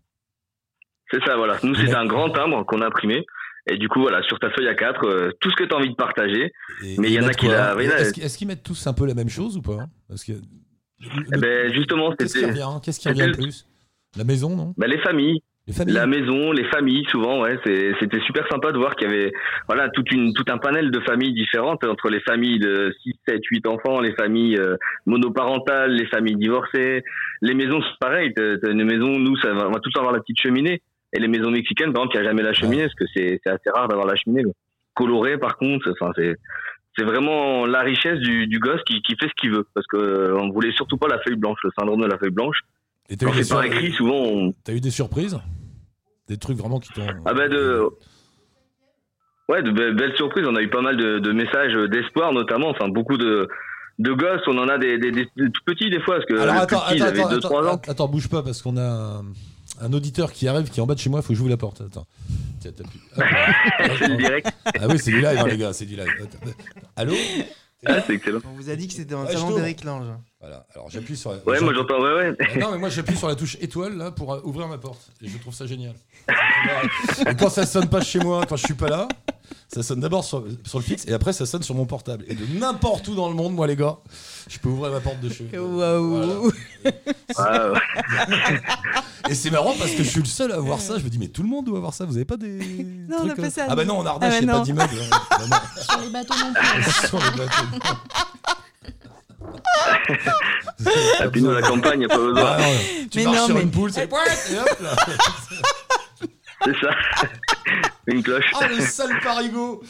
C'est 1.10 1.24
ça, 1.24 1.36
voilà. 1.36 1.56
Nous, 1.62 1.74
c'était 1.74 1.94
un 1.94 2.06
grand 2.06 2.28
timbre 2.30 2.64
qu'on 2.66 2.80
a 2.82 2.86
imprimé. 2.86 3.24
Et 3.70 3.78
du 3.78 3.88
coup, 3.88 4.00
voilà, 4.02 4.22
sur 4.24 4.38
ta 4.38 4.50
feuille 4.50 4.68
à 4.68 4.74
4, 4.74 5.32
tout 5.40 5.50
ce 5.50 5.56
que 5.56 5.64
tu 5.64 5.74
as 5.74 5.78
envie 5.78 5.88
de 5.88 5.94
partager. 5.94 6.52
Et- 6.84 6.98
Mais 6.98 7.08
il 7.08 7.14
y 7.14 7.20
en 7.20 7.26
a 7.26 7.32
qui 7.32 7.46
la- 7.48 7.74
Est-ce 7.82 8.12
qu'ils 8.12 8.22
est-ce 8.24 8.36
qu'ils 8.36 8.48
mettent 8.48 8.62
tous 8.62 8.86
un 8.86 8.92
peu 8.92 9.06
la 9.06 9.14
même 9.14 9.30
chose 9.30 9.56
ou 9.56 9.62
pas? 9.62 9.86
Parce 10.08 10.24
que. 10.24 10.32
Eh 11.34 11.38
ben, 11.38 11.72
justement, 11.72 12.12
Qu'est-ce 12.12 12.32
qui 12.34 12.40
c'était 12.40 12.50
revient 12.52 12.80
Qu'est-ce 12.82 13.00
qui 13.00 13.08
revient 13.08 13.26
le 13.26 13.32
plus? 13.32 13.66
La 14.16 14.24
maison, 14.24 14.56
non? 14.56 14.74
Bah, 14.76 14.86
les 14.86 14.98
familles. 14.98 15.42
Les 15.66 15.72
familles 15.72 15.94
La 15.94 16.06
maison, 16.06 16.52
les 16.52 16.64
familles, 16.64 17.04
souvent, 17.10 17.40
ouais, 17.42 17.58
c'était 17.64 18.20
super 18.26 18.46
sympa 18.50 18.70
de 18.70 18.76
voir 18.76 18.94
qu'il 18.96 19.08
y 19.08 19.12
avait, 19.14 19.32
voilà, 19.66 19.88
toute 19.88 20.12
une, 20.12 20.34
tout 20.34 20.44
un 20.48 20.58
panel 20.58 20.90
de 20.90 21.00
familles 21.00 21.32
différentes 21.32 21.82
entre 21.84 22.10
les 22.10 22.20
familles 22.20 22.58
de 22.58 22.94
6, 23.02 23.12
7, 23.26 23.40
8 23.50 23.66
enfants, 23.66 24.00
les 24.00 24.12
familles 24.14 24.58
euh, 24.58 24.76
monoparentales, 25.06 25.92
les 25.92 26.06
familles 26.06 26.36
divorcées. 26.36 27.02
Les 27.40 27.54
maisons, 27.54 27.80
c'est 27.80 27.98
pareil. 27.98 28.32
T'as- 28.34 28.70
une 28.70 28.84
maison, 28.84 29.18
nous, 29.18 29.36
ça 29.38 29.52
va, 29.54 29.68
on 29.68 29.70
va 29.72 29.80
temps 29.80 30.00
avoir 30.00 30.12
la 30.12 30.20
petite 30.20 30.38
cheminée. 30.40 30.82
Et 31.14 31.18
les 31.20 31.28
maisons 31.28 31.50
mexicaines, 31.50 31.92
par 31.92 32.02
exemple, 32.02 32.16
il 32.16 32.20
n'y 32.20 32.26
a 32.26 32.30
jamais 32.30 32.42
la 32.42 32.52
cheminée, 32.52 32.82
parce 32.82 32.94
que 32.94 33.04
c'est 33.14 33.40
assez 33.46 33.70
rare 33.74 33.88
d'avoir 33.88 34.06
la 34.06 34.16
cheminée. 34.16 34.42
Colorée, 34.94 35.38
par 35.38 35.56
contre, 35.56 35.90
enfin, 35.92 36.12
c'est 36.16 36.36
c'est 36.96 37.04
vraiment 37.04 37.66
la 37.66 37.80
richesse 37.80 38.18
du, 38.20 38.46
du 38.46 38.58
gosse 38.58 38.80
qui, 38.86 39.02
qui 39.02 39.16
fait 39.16 39.28
ce 39.28 39.34
qu'il 39.40 39.50
veut. 39.50 39.66
Parce 39.74 39.86
que 39.86 39.96
euh, 39.96 40.36
on 40.38 40.50
voulait 40.50 40.72
surtout 40.72 40.96
pas 40.96 41.08
la 41.08 41.18
feuille 41.20 41.36
blanche, 41.36 41.58
le 41.64 41.70
syndrome 41.78 42.00
de 42.02 42.06
la 42.06 42.18
feuille 42.18 42.30
blanche. 42.30 42.58
Et 43.08 43.16
t'as 43.16 43.26
Quand 43.26 43.32
eu, 43.32 43.36
des 43.36 43.44
sur- 43.44 43.62
écrit, 43.62 43.92
souvent, 43.92 44.16
on, 44.16 44.52
t'as 44.64 44.72
eu 44.72 44.80
des 44.80 44.90
surprises 44.90 45.38
Des 46.28 46.36
trucs 46.38 46.56
vraiment 46.56 46.80
qui 46.80 46.92
t'ont. 46.92 47.06
Ah 47.26 47.34
bah 47.34 47.48
de 47.48 47.82
ouais 49.48 49.62
de 49.62 49.70
be- 49.70 49.94
belles 49.94 50.16
surprises. 50.16 50.46
On 50.48 50.56
a 50.56 50.62
eu 50.62 50.70
pas 50.70 50.80
mal 50.82 50.96
de, 50.96 51.18
de 51.18 51.32
messages 51.32 51.74
d'espoir 51.90 52.32
notamment. 52.32 52.68
Enfin 52.70 52.88
beaucoup 52.88 53.16
de 53.16 53.48
de 53.98 54.12
gosses. 54.12 54.42
On 54.46 54.58
en 54.58 54.68
a 54.68 54.78
des, 54.78 54.98
des, 54.98 55.10
des- 55.10 55.28
des 55.36 55.50
tout 55.50 55.62
petits 55.66 55.90
des 55.90 56.00
fois 56.00 56.16
parce 56.16 56.26
que 56.26 56.34
Alors 56.38 56.56
attends, 56.56 56.80
petit, 56.88 57.02
attends, 57.02 57.04
avait 57.26 57.36
attends, 57.36 57.48
2-3 57.48 57.52
ans. 57.68 57.74
attends, 57.74 57.90
attends, 57.92 58.08
bouge 58.08 58.28
pas 58.28 58.42
parce 58.42 58.62
qu'on 58.62 58.76
a 58.76 59.20
un, 59.80 59.86
un 59.86 59.92
auditeur 59.92 60.32
qui 60.32 60.48
arrive, 60.48 60.68
qui 60.70 60.80
est 60.80 60.82
en 60.82 60.86
bas 60.86 60.94
de 60.94 61.00
chez 61.00 61.10
moi, 61.10 61.20
il 61.20 61.22
faut 61.22 61.28
que 61.32 61.34
j'ouvre 61.34 61.50
la 61.50 61.56
porte. 61.56 61.80
Attends. 61.80 62.06
Tiens, 62.60 62.72
t'as 62.76 62.84
plus- 62.84 63.00
Hop 63.16 64.00
là. 64.08 64.16
Direct. 64.16 64.48
Ah 64.66 64.86
oui, 64.88 64.98
c'est 64.98 65.10
du 65.10 65.20
live, 65.20 65.38
hein, 65.38 65.46
les 65.48 65.56
gars, 65.58 65.72
c'est 65.72 65.86
du 65.86 65.96
live. 65.96 66.08
Attends. 66.22 66.50
Allô 66.96 67.14
Ah, 67.86 68.00
c'est 68.06 68.14
excellent. 68.14 68.40
On 68.50 68.54
vous 68.56 68.70
a 68.70 68.76
dit 68.76 68.86
que 68.88 68.94
c'était 68.94 69.12
dans 69.12 69.20
le 69.22 69.26
Ouais, 69.26 69.32
je 69.34 69.38
salon 69.38 69.56
d'Eric 69.56 69.84
Lange. 69.84 70.06
Voilà, 70.40 70.66
alors 70.74 70.88
j'appuie 70.90 71.16
sur 71.16 71.30
la. 71.32 71.36
Ouais, 71.38 71.42
j'appuie- 71.48 71.64
moi 71.64 71.74
j'entends. 71.74 72.00
Ouais, 72.02 72.14
ouais. 72.14 72.36
Euh, 72.56 72.58
Non, 72.60 72.72
mais 72.72 72.78
moi 72.78 72.88
j'appuie 72.88 73.16
sur 73.16 73.28
la 73.28 73.34
touche 73.34 73.56
étoile 73.60 73.96
là 73.96 74.10
pour 74.10 74.32
euh, 74.32 74.40
ouvrir 74.44 74.68
ma 74.68 74.78
porte. 74.78 75.10
Et 75.20 75.28
je 75.28 75.36
trouve 75.38 75.52
ça 75.54 75.66
génial. 75.66 75.94
Et 77.30 77.34
quand 77.36 77.50
ça 77.50 77.66
sonne 77.66 77.88
pas 77.88 78.00
chez 78.00 78.20
moi, 78.20 78.44
quand 78.48 78.56
je 78.56 78.64
suis 78.64 78.74
pas 78.74 78.88
là, 78.88 79.08
ça 79.68 79.82
sonne 79.82 80.00
d'abord 80.00 80.24
sur, 80.24 80.44
sur 80.64 80.78
le 80.78 80.84
fixe 80.84 81.04
et 81.06 81.12
après 81.12 81.32
ça 81.32 81.46
sonne 81.46 81.62
sur 81.62 81.74
mon 81.74 81.86
portable. 81.86 82.24
Et 82.28 82.34
de 82.34 82.44
n'importe 82.58 83.08
où 83.08 83.14
dans 83.14 83.28
le 83.28 83.34
monde, 83.34 83.54
moi 83.54 83.66
les 83.66 83.76
gars, 83.76 83.96
je 84.48 84.58
peux 84.58 84.68
ouvrir 84.68 84.92
ma 84.92 85.00
porte 85.00 85.20
de 85.20 85.28
chez 85.28 85.48
Waouh. 85.58 86.46
Ouais. 86.46 86.92
Et 89.30 89.34
c'est 89.34 89.50
marrant 89.50 89.74
parce 89.78 89.92
que 89.92 90.02
je 90.04 90.08
suis 90.10 90.20
le 90.20 90.26
seul 90.26 90.52
à 90.52 90.56
avoir 90.56 90.80
ça. 90.80 90.98
Je 90.98 91.04
me 91.04 91.08
dis, 91.08 91.18
mais 91.18 91.28
tout 91.28 91.42
le 91.42 91.48
monde 91.48 91.64
doit 91.64 91.78
avoir 91.78 91.94
ça. 91.94 92.04
Vous 92.04 92.16
avez 92.16 92.26
pas 92.26 92.36
des. 92.36 92.58
Non, 93.08 93.16
on 93.16 93.20
trucs 93.20 93.32
a 93.32 93.34
comme 93.36 93.44
pas 93.44 93.50
ça, 93.50 93.66
Ah 93.68 93.74
bah 93.76 93.84
non, 93.84 93.98
en 93.98 94.06
Ardèche, 94.06 94.34
Ah 94.36 94.38
il 94.40 94.46
bah 94.46 94.52
n'y 94.52 94.58
a 94.58 94.58
pas 94.58 94.86
d'immeuble. 94.86 94.94
hein. 95.10 95.60
Sur 95.80 96.00
les 96.00 96.10
bateaux 96.10 96.34
non 96.38 96.52
plus. 96.52 97.08
sur 97.08 97.18
les 97.18 97.30
bateaux. 97.36 97.66
Et 101.24 101.28
puis 101.28 101.42
nous 101.42 101.50
la 101.50 101.62
campagne, 101.62 102.02
y 102.02 102.04
a 102.04 102.08
pas 102.08 102.16
besoin. 102.18 102.56
Ah, 102.58 102.58
tu 103.10 103.18
Mais 103.18 103.24
marches 103.24 103.36
non, 103.38 103.46
sur 103.46 103.54
mais- 103.56 103.62
une 103.62 103.70
poule, 103.70 103.92
c'est. 103.92 104.02
Et 104.04 104.58
hop 104.58 104.80
là. 104.82 104.96
C'est 106.64 106.76
ça. 106.80 106.90
Une 108.06 108.22
cloche. 108.22 108.44
Ah, 108.60 108.68
le 108.68 108.80
sale 108.80 109.18
parigot 109.22 109.82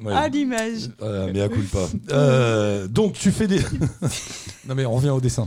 Ouais. 0.00 0.12
Ah, 0.16 0.28
l'image. 0.28 0.88
Voilà, 0.98 1.26
mais 1.30 1.42
à 1.42 1.48
coup 1.50 1.60
pas. 1.70 1.86
Euh, 2.12 2.88
donc 2.88 3.12
tu 3.12 3.30
fais 3.30 3.46
des. 3.46 3.58
non 4.66 4.74
mais 4.74 4.86
on 4.86 4.94
revient 4.94 5.10
au 5.10 5.20
dessin. 5.20 5.44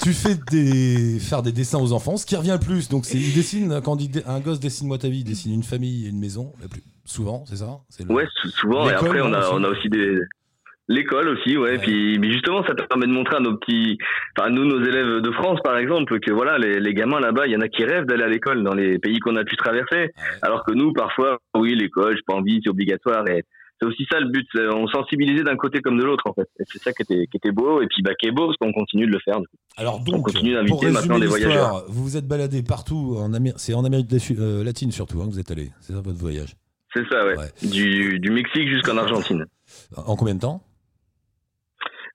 tu 0.00 0.12
fais 0.12 0.36
des 0.50 1.18
faire 1.18 1.42
des 1.42 1.50
dessins 1.50 1.78
aux 1.80 1.92
enfants. 1.92 2.16
Ce 2.16 2.24
qui 2.24 2.36
revient 2.36 2.56
le 2.60 2.64
plus, 2.64 2.88
donc 2.88 3.04
c'est 3.04 3.18
il 3.18 3.34
dessine 3.34 3.80
quand 3.82 4.00
il 4.00 4.10
dé- 4.10 4.22
un 4.26 4.38
gosse 4.38 4.60
dessine 4.60 4.86
moi 4.86 4.96
ta 4.98 5.08
vie, 5.08 5.18
il 5.20 5.24
dessine 5.24 5.52
une 5.52 5.64
famille 5.64 6.06
et 6.06 6.08
une 6.10 6.20
maison. 6.20 6.52
La 6.62 6.68
plus 6.68 6.84
souvent, 7.04 7.44
c'est 7.48 7.56
ça? 7.56 7.80
Le- 7.98 8.14
Ouais, 8.14 8.26
sou- 8.42 8.48
souvent. 8.50 8.88
Et 8.88 8.92
après, 8.92 9.18
a, 9.18 9.50
on 9.52 9.64
a 9.64 9.68
aussi 9.68 9.88
des. 9.88 10.18
L'école 10.88 11.28
aussi, 11.28 11.56
ouais. 11.56 11.70
Ouais. 11.70 11.78
Puis, 11.78 12.18
mais 12.18 12.30
justement, 12.30 12.64
ça 12.66 12.74
permet 12.74 13.06
de 13.06 13.12
montrer 13.12 13.36
à 13.36 13.40
nos 13.40 13.56
petits, 13.56 13.96
enfin 14.36 14.50
nous, 14.50 14.64
nos 14.64 14.82
élèves 14.84 15.20
de 15.20 15.30
France, 15.30 15.60
par 15.62 15.78
exemple, 15.78 16.18
que 16.18 16.32
voilà, 16.32 16.58
les, 16.58 16.80
les 16.80 16.92
gamins 16.94 17.20
là-bas, 17.20 17.46
il 17.46 17.52
y 17.52 17.56
en 17.56 17.60
a 17.60 17.68
qui 17.68 17.84
rêvent 17.84 18.04
d'aller 18.04 18.24
à 18.24 18.28
l'école 18.28 18.62
dans 18.64 18.74
les 18.74 18.98
pays 18.98 19.20
qu'on 19.20 19.36
a 19.36 19.44
pu 19.44 19.56
traverser. 19.56 20.10
Ah 20.16 20.20
ouais. 20.20 20.38
Alors 20.42 20.64
que 20.64 20.72
nous, 20.72 20.92
parfois, 20.92 21.38
oui, 21.56 21.74
l'école, 21.76 22.16
j'ai 22.16 22.22
pas 22.26 22.34
envie, 22.34 22.60
c'est 22.62 22.70
obligatoire. 22.70 23.26
Et 23.28 23.44
c'est 23.80 23.86
aussi 23.86 24.06
ça 24.10 24.20
le 24.20 24.28
but, 24.28 24.46
on 24.74 24.86
sensibilisait 24.88 25.44
d'un 25.44 25.56
côté 25.56 25.80
comme 25.80 25.98
de 25.98 26.04
l'autre, 26.04 26.24
en 26.26 26.34
fait. 26.34 26.48
Et 26.60 26.64
c'est 26.66 26.82
ça 26.82 26.92
qui 26.92 27.02
était, 27.02 27.26
qui 27.26 27.36
était 27.36 27.52
beau, 27.52 27.80
et 27.80 27.86
puis 27.86 28.02
bah, 28.02 28.14
qui 28.18 28.26
est 28.26 28.32
beau, 28.32 28.46
parce 28.46 28.56
qu'on 28.56 28.72
continue 28.72 29.06
de 29.06 29.12
le 29.12 29.20
faire. 29.24 29.38
Alors 29.76 30.00
donc, 30.00 30.24
continue 30.26 30.54
pour 30.66 30.80
d'inviter 30.80 30.90
maintenant 30.90 31.18
des 31.18 31.26
l'histoire, 31.26 31.84
vous 31.88 32.02
vous 32.02 32.16
êtes 32.16 32.26
baladé 32.26 32.62
partout 32.62 33.16
en 33.18 33.32
Amérique, 33.34 33.58
c'est 33.58 33.74
en 33.74 33.84
Amérique 33.84 34.08
euh, 34.38 34.62
latine 34.64 34.90
surtout 34.90 35.20
hein, 35.20 35.26
que 35.26 35.32
vous 35.32 35.40
êtes 35.40 35.50
allé. 35.50 35.70
C'est 35.80 35.92
ça 35.92 36.00
votre 36.00 36.18
voyage. 36.18 36.54
C'est 36.94 37.08
ça, 37.08 37.24
ouais. 37.24 37.36
Ouais. 37.38 37.68
Du, 37.70 38.18
du 38.18 38.30
Mexique 38.30 38.68
jusqu'en 38.68 38.98
Argentine. 38.98 39.46
En 39.96 40.14
combien 40.14 40.34
de 40.34 40.40
temps? 40.40 40.62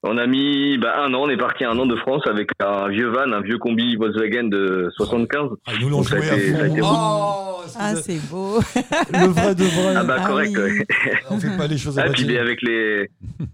On 0.03 0.17
a 0.17 0.27
mis 0.27 0.77
bah, 0.77 1.01
un 1.03 1.13
an, 1.13 1.23
on 1.23 1.29
est 1.29 1.37
parti 1.37 1.65
un 1.65 1.77
an 1.77 1.85
de 1.85 1.95
France 1.95 2.21
avec 2.27 2.49
un 2.59 2.87
vieux 2.87 3.07
van, 3.07 3.31
un 3.31 3.41
vieux 3.41 3.57
combi 3.57 3.95
Volkswagen 3.95 4.43
de 4.47 4.89
75. 4.95 5.49
Ah, 5.65 5.71
ils 5.75 5.81
nous 5.85 5.89
l'ont 5.89 6.03
joué 6.03 6.19
été- 6.19 6.53
à 6.53 6.67
fond. 6.69 6.81
Oh, 6.83 7.61
Ah, 7.79 7.95
c'est 7.95 8.19
beau. 8.29 8.59
le 9.11 9.27
vrai 9.27 9.55
de 9.55 9.63
vrai. 9.63 9.93
Ah 9.97 10.03
bah 10.03 10.17
Ah 10.19 10.27
correct, 10.27 10.51
oui. 10.55 10.61
ouais. 10.79 10.85
On 11.31 11.39
fait 11.39 11.57
pas 11.57 11.67
les 11.67 11.77
choses 11.77 11.97
à 11.99 12.03
Ah, 12.05 12.09
puis 12.09 12.25
mais 12.25 12.37
avec 12.37 12.61
les 12.61 13.09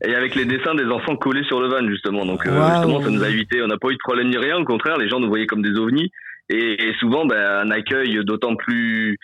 et 0.05 0.15
avec 0.15 0.35
les 0.35 0.45
dessins 0.45 0.75
des 0.75 0.85
enfants 0.85 1.15
collés 1.15 1.43
sur 1.45 1.61
le 1.61 1.67
van 1.69 1.87
justement. 1.89 2.25
Donc 2.25 2.45
euh, 2.45 2.51
justement 2.75 3.01
ça 3.01 3.09
nous 3.09 3.23
a 3.23 3.29
évité. 3.29 3.61
On 3.63 3.67
n'a 3.67 3.77
pas 3.77 3.89
eu 3.89 3.93
de 3.93 3.99
problème 4.03 4.29
ni 4.29 4.37
rien. 4.37 4.57
Au 4.57 4.65
contraire, 4.65 4.97
les 4.97 5.09
gens 5.09 5.19
nous 5.19 5.29
voyaient 5.29 5.47
comme 5.47 5.61
des 5.63 5.77
ovnis. 5.79 6.11
Et, 6.49 6.89
et 6.89 6.93
souvent 6.99 7.25
bah, 7.25 7.61
un 7.61 7.71
accueil 7.71 8.19
d'autant 8.25 8.55
plus 8.57 9.17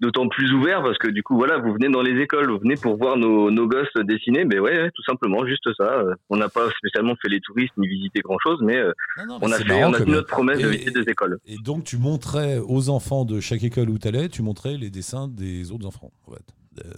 d'autant 0.00 0.28
plus 0.28 0.52
ouvert 0.52 0.82
parce 0.82 0.98
que 0.98 1.08
du 1.08 1.22
coup 1.22 1.36
voilà 1.36 1.58
vous 1.58 1.72
venez 1.72 1.88
dans 1.88 2.02
les 2.02 2.20
écoles, 2.20 2.50
vous 2.50 2.58
venez 2.58 2.76
pour 2.76 2.96
voir 2.98 3.16
nos, 3.16 3.50
nos 3.50 3.66
gosses 3.66 3.88
dessiner. 4.04 4.44
Mais 4.44 4.58
ouais, 4.58 4.76
ouais, 4.82 4.90
tout 4.94 5.02
simplement 5.04 5.46
juste 5.46 5.66
ça. 5.76 5.84
Euh, 6.00 6.14
On 6.28 6.36
n'a 6.36 6.48
pas 6.48 6.68
spécialement 6.78 7.14
fait 7.22 7.28
les 7.28 7.40
touristes 7.40 7.72
ni 7.78 7.88
visité 7.88 8.20
grand 8.20 8.38
chose, 8.42 8.58
mais 8.62 8.76
euh, 8.76 8.92
Non, 9.18 9.26
non, 9.26 9.38
mais 9.40 9.46
on 9.46 9.52
a 9.52 9.56
fait 9.58 9.84
on 9.84 9.92
a 9.94 9.98
tenu 9.98 10.12
notre 10.12 10.28
promesse 10.28 10.60
de 10.60 10.68
visiter 10.68 10.90
des 10.90 11.10
écoles. 11.10 11.38
Et 11.46 11.56
donc, 11.64 11.84
tu 11.84 11.96
montrais 11.96 12.58
aux 12.58 12.88
enfants 12.90 13.24
de 13.24 13.40
chaque 13.40 13.62
école 13.64 13.88
où 13.90 13.98
tu 13.98 14.08
allais, 14.08 14.28
tu 14.28 14.42
montrais 14.42 14.76
les 14.76 14.90
dessins 14.90 15.28
des 15.28 15.72
autres 15.72 15.86
enfants. 15.86 16.12
En 16.26 16.32
fait. 16.32 16.44
Euh, 16.84 16.90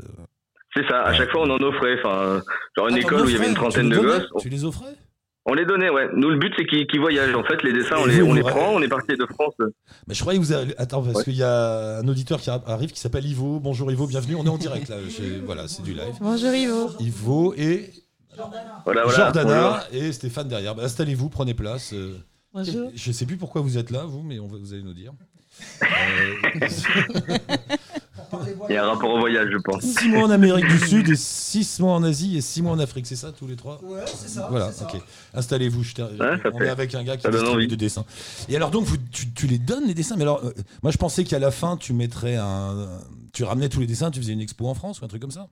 C'est 0.74 0.86
ça. 0.88 1.02
À 1.02 1.10
Ouais. 1.10 1.16
chaque 1.16 1.30
fois 1.30 1.42
on 1.46 1.50
en 1.50 1.58
offrait. 1.62 1.96
Enfin 2.02 2.42
genre 2.76 2.88
une 2.88 2.96
école 2.98 3.22
où 3.22 3.28
il 3.28 3.32
y 3.32 3.36
avait 3.36 3.48
une 3.48 3.54
trentaine 3.54 3.88
de 3.90 3.98
gosses. 3.98 4.28
Tu 4.40 4.48
les 4.48 4.64
offrais? 4.64 4.94
On 5.50 5.54
les 5.54 5.64
donnait, 5.64 5.88
ouais. 5.88 6.08
Nous, 6.14 6.28
le 6.28 6.36
but, 6.36 6.52
c'est 6.58 6.66
qu'ils 6.66 7.00
voyagent. 7.00 7.34
En 7.34 7.42
fait, 7.42 7.62
les 7.62 7.72
dessins, 7.72 7.96
on 7.98 8.04
les, 8.06 8.20
on 8.22 8.34
prend. 8.40 8.74
On 8.74 8.82
est 8.82 8.88
parti 8.88 9.16
de 9.16 9.24
France. 9.26 9.54
Mais 10.06 10.14
je 10.14 10.20
croyais 10.20 10.38
que 10.38 10.44
vous 10.44 10.52
avez... 10.52 10.76
Attends, 10.78 11.02
parce 11.02 11.16
Ouais. 11.16 11.24
qu'il 11.24 11.36
y 11.36 11.42
a 11.42 11.98
un 11.98 12.06
auditeur 12.08 12.40
qui 12.40 12.50
arrive 12.50 12.92
qui 12.92 13.00
s'appelle 13.00 13.24
Ivo. 13.24 13.58
Bonjour 13.58 13.90
Ivo, 13.90 14.06
bienvenue. 14.06 14.34
On 14.36 14.44
est 14.44 14.48
en 14.50 14.58
direct 14.58 14.88
là. 14.88 14.96
Voilà, 15.46 15.66
c'est 15.68 15.82
du 15.82 15.92
live. 15.94 16.14
Bonjour 16.20 16.52
Ivo. 16.54 16.90
Ivo 17.00 17.54
et 17.56 17.90
Voilà, 18.84 19.04
voilà. 19.04 19.08
Jordana 19.08 19.80
et 19.92 20.12
Stéphane 20.12 20.48
derrière. 20.48 20.74
Bah, 20.74 20.82
Installez-vous, 20.84 21.28
prenez 21.30 21.54
place. 21.54 21.92
euh, 21.94 22.16
Bonjour. 22.52 22.90
Je 22.94 23.12
sais 23.12 23.24
plus 23.26 23.36
pourquoi 23.36 23.62
vous 23.62 23.78
êtes 23.78 23.90
là, 23.90 24.04
vous, 24.06 24.22
mais 24.22 24.38
on 24.38 24.46
va- 24.48 24.58
vous 24.58 24.72
allez 24.74 24.82
nous 24.82 24.94
dire. 24.94 25.12
Euh, 25.82 26.50
Bonjour. 26.60 27.36
Il 28.68 28.75
y 28.75 28.76
a 28.76 28.85
un 28.85 28.88
rapport 28.88 29.11
au 29.11 29.18
voyage, 29.18 29.49
je 29.52 29.58
pense. 29.58 29.82
6 29.82 30.08
mois 30.08 30.25
en 30.25 30.30
Amérique 30.30 30.66
du 30.66 30.78
Sud 30.78 31.08
et 31.08 31.16
6 31.16 31.80
mois 31.80 31.92
en 31.94 32.02
Asie 32.02 32.37
et 32.37 32.40
6 32.40 32.62
mois 32.62 32.73
en 32.73 32.78
Afrique, 32.78 33.06
c'est 33.06 33.16
ça 33.16 33.32
tous 33.32 33.47
les 33.47 33.56
trois 33.56 33.80
Ouais, 33.82 34.00
c'est 34.06 34.28
ça. 34.28 34.47
Voilà, 34.50 34.68
ok. 34.68 35.00
Installez-vous, 35.35 35.82
je 35.82 35.94
Ouais, 36.20 36.40
on 36.52 36.58
fait- 36.58 36.66
est 36.66 36.68
avec 36.70 36.94
un 36.94 37.02
gars 37.04 37.16
qui 37.16 37.26
envie. 37.26 37.66
des 37.68 37.76
dessins. 37.76 38.04
Et 38.49 38.56
alors 38.56 38.70
donc, 38.70 38.85
vous, 38.85 38.97
tu, 39.11 39.30
tu 39.32 39.47
les 39.47 39.58
donnes 39.58 39.87
les 39.87 39.94
dessins 39.94 40.16
Mais 40.16 40.23
alors, 40.23 40.44
euh, 40.44 40.52
moi 40.82 40.92
je 40.92 40.99
pensais 40.99 41.25
qu'à 41.25 41.38
la 41.38 41.50
fin, 41.50 41.76
tu 41.76 41.92
mettrais 41.92 42.37
un... 42.37 42.88
Tu 43.32 43.44
ramenais 43.44 43.68
tous 43.68 43.80
les 43.80 43.87
dessins, 43.87 44.11
tu 44.11 44.20
faisais 44.20 44.32
une 44.32 44.40
expo 44.40 44.66
en 44.66 44.75
France 44.75 45.00
ou 45.00 45.04
un 45.04 45.08
truc 45.08 45.20
comme 45.23 45.30
ça? 45.30 45.49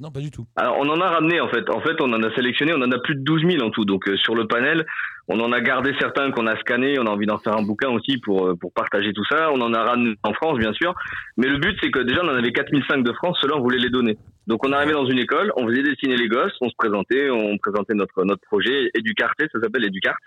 Non, 0.00 0.10
pas 0.10 0.20
du 0.20 0.30
tout. 0.32 0.44
Alors, 0.56 0.76
on 0.80 0.88
en 0.88 1.00
a 1.00 1.08
ramené, 1.08 1.40
en 1.40 1.48
fait. 1.48 1.70
En 1.70 1.80
fait, 1.80 2.00
on 2.00 2.12
en 2.12 2.22
a 2.24 2.34
sélectionné. 2.34 2.72
On 2.74 2.82
en 2.82 2.90
a 2.90 2.98
plus 2.98 3.14
de 3.14 3.22
12 3.22 3.42
000 3.48 3.62
en 3.64 3.70
tout. 3.70 3.84
Donc, 3.84 4.08
euh, 4.08 4.16
sur 4.16 4.34
le 4.34 4.48
panel, 4.48 4.84
on 5.28 5.38
en 5.38 5.52
a 5.52 5.60
gardé 5.60 5.94
certains 6.00 6.32
qu'on 6.32 6.48
a 6.48 6.56
scannés. 6.58 6.98
On 6.98 7.06
a 7.06 7.10
envie 7.10 7.26
d'en 7.26 7.38
faire 7.38 7.56
un 7.56 7.62
bouquin 7.62 7.90
aussi 7.90 8.18
pour, 8.18 8.48
euh, 8.48 8.56
pour 8.56 8.72
partager 8.72 9.12
tout 9.12 9.24
ça. 9.30 9.52
On 9.52 9.60
en 9.60 9.72
a 9.72 9.84
ramené 9.84 10.16
en 10.24 10.32
France, 10.32 10.58
bien 10.58 10.72
sûr. 10.72 10.94
Mais 11.36 11.46
le 11.46 11.58
but, 11.58 11.78
c'est 11.80 11.92
que 11.92 12.00
déjà, 12.00 12.22
on 12.24 12.28
en 12.28 12.34
avait 12.34 12.50
4005 12.50 13.04
de 13.04 13.12
France. 13.12 13.38
Ceux-là, 13.40 13.54
on 13.56 13.60
voulait 13.60 13.78
les 13.78 13.90
donner. 13.90 14.18
Donc, 14.48 14.66
on 14.66 14.72
arrivait 14.72 14.94
dans 14.94 15.06
une 15.06 15.18
école, 15.18 15.52
on 15.56 15.66
faisait 15.68 15.82
dessiner 15.82 16.16
les 16.16 16.28
gosses, 16.28 16.52
on 16.60 16.68
se 16.68 16.74
présentait, 16.76 17.30
on 17.30 17.56
présentait 17.58 17.94
notre, 17.94 18.24
notre 18.24 18.42
projet. 18.42 18.90
Educarté, 18.94 19.46
ça 19.52 19.60
s'appelle 19.60 19.84
Educart. 19.84 20.18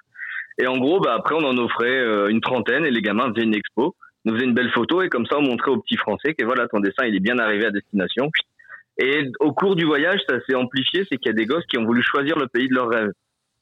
Et 0.59 0.65
en 0.65 0.77
gros, 0.77 0.99
bah, 0.99 1.13
après, 1.15 1.35
on 1.35 1.43
en 1.43 1.57
offrait 1.57 1.99
euh, 1.99 2.29
une 2.29 2.41
trentaine 2.41 2.85
et 2.85 2.91
les 2.91 3.01
gamins 3.01 3.31
faisaient 3.33 3.45
une 3.45 3.53
expo, 3.53 3.95
nous 4.25 4.33
faisaient 4.33 4.45
une 4.45 4.55
belle 4.55 4.71
photo 4.71 5.01
et 5.01 5.09
comme 5.09 5.25
ça, 5.27 5.37
on 5.37 5.43
montrait 5.43 5.71
aux 5.71 5.81
petits 5.81 5.97
Français 5.97 6.33
que 6.33 6.43
voilà, 6.45 6.67
ton 6.67 6.79
dessin, 6.79 7.05
il 7.05 7.15
est 7.15 7.19
bien 7.19 7.37
arrivé 7.37 7.65
à 7.65 7.71
destination. 7.71 8.31
Et 8.99 9.29
au 9.39 9.51
cours 9.53 9.75
du 9.75 9.85
voyage, 9.85 10.19
ça 10.27 10.37
s'est 10.47 10.55
amplifié, 10.55 11.05
c'est 11.09 11.17
qu'il 11.17 11.27
y 11.27 11.29
a 11.29 11.33
des 11.33 11.45
gosses 11.45 11.65
qui 11.67 11.77
ont 11.77 11.85
voulu 11.85 12.01
choisir 12.03 12.37
le 12.37 12.47
pays 12.47 12.67
de 12.67 12.73
leur 12.73 12.89
rêve. 12.89 13.11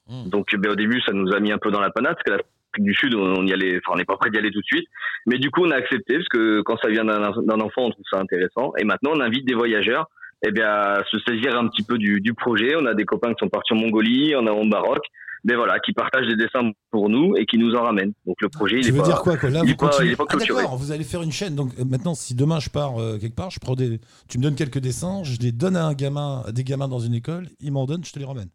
Mmh. 0.07 0.29
Donc, 0.29 0.55
ben, 0.55 0.71
au 0.71 0.75
début, 0.75 1.01
ça 1.01 1.11
nous 1.13 1.31
a 1.33 1.39
mis 1.39 1.51
un 1.51 1.57
peu 1.57 1.71
dans 1.71 1.81
la 1.81 1.89
panade, 1.89 2.13
parce 2.13 2.23
que 2.23 2.31
l'Afrique 2.31 2.45
du 2.79 2.93
Sud, 2.93 3.15
on 3.15 3.45
y 3.45 3.53
allait, 3.53 3.77
enfin, 3.77 3.93
on 3.93 3.97
n'est 3.97 4.05
pas 4.05 4.17
prêt 4.17 4.29
d'y 4.29 4.37
aller 4.37 4.51
tout 4.51 4.61
de 4.61 4.65
suite. 4.65 4.87
Mais 5.25 5.37
du 5.37 5.49
coup, 5.51 5.65
on 5.65 5.71
a 5.71 5.75
accepté, 5.75 6.15
parce 6.15 6.29
que 6.29 6.61
quand 6.61 6.77
ça 6.81 6.89
vient 6.89 7.05
d'un 7.05 7.59
enfant, 7.59 7.85
on 7.85 7.91
trouve 7.91 8.05
ça 8.09 8.19
intéressant. 8.19 8.73
Et 8.77 8.83
maintenant, 8.85 9.11
on 9.13 9.19
invite 9.19 9.45
des 9.45 9.55
voyageurs, 9.55 10.07
eh 10.45 10.51
bien, 10.51 10.67
à 10.67 11.03
se 11.09 11.17
saisir 11.19 11.57
un 11.57 11.67
petit 11.67 11.83
peu 11.83 11.97
du, 11.97 12.21
du 12.21 12.33
projet. 12.33 12.75
On 12.75 12.85
a 12.85 12.93
des 12.93 13.05
copains 13.05 13.33
qui 13.33 13.39
sont 13.39 13.49
partis 13.49 13.73
en 13.73 13.77
Mongolie, 13.77 14.35
en 14.35 14.45
au 14.47 14.63
Maroc, 14.63 15.03
mais 15.47 15.55
voilà, 15.55 15.79
qui 15.79 15.93
partagent 15.93 16.27
des 16.27 16.35
dessins 16.35 16.71
pour 16.91 17.07
nous 17.09 17.35
et 17.37 17.45
qui 17.45 17.57
nous 17.57 17.73
en 17.75 17.83
ramènent. 17.83 18.11
Donc, 18.25 18.35
le 18.41 18.49
projet, 18.49 18.77
il 18.77 18.81
tu 18.83 18.89
est 18.89 18.91
veux 18.91 18.97
pas, 18.99 19.05
dire 19.05 19.21
quoi 19.21 19.37
que 19.37 19.47
Là, 19.47 19.61
il 19.63 19.69
est 19.71 19.75
pas- 19.79 19.87
continuez- 19.87 20.07
il 20.09 20.11
est 20.13 20.15
pas 20.17 20.25
Ah, 20.27 20.35
d'accord, 20.37 20.75
vous 20.77 20.91
allez 20.91 21.03
faire 21.03 21.21
une 21.21 21.31
chaîne. 21.31 21.55
Donc 21.55 21.71
euh, 21.79 21.85
maintenant, 21.85 22.15
si 22.15 22.35
demain 22.35 22.59
je 22.59 22.69
pars 22.69 22.99
euh, 22.99 23.17
quelque 23.17 23.35
part, 23.35 23.51
je 23.51 23.59
prends 23.59 23.75
des... 23.75 23.99
tu 24.27 24.37
me 24.39 24.43
donnes 24.43 24.55
quelques 24.55 24.79
dessins, 24.79 25.23
je 25.23 25.37
les 25.39 25.51
donne 25.51 25.77
à 25.77 25.85
un 25.85 25.93
gamin, 25.93 26.43
à 26.47 26.51
des 26.51 26.63
gamins 26.63 26.87
dans 26.87 26.99
une 26.99 27.13
école, 27.13 27.45
ils 27.61 27.71
m'en 27.71 27.85
donnent, 27.85 28.03
je 28.03 28.11
te 28.11 28.19
les 28.19 28.25
ramène. 28.25 28.49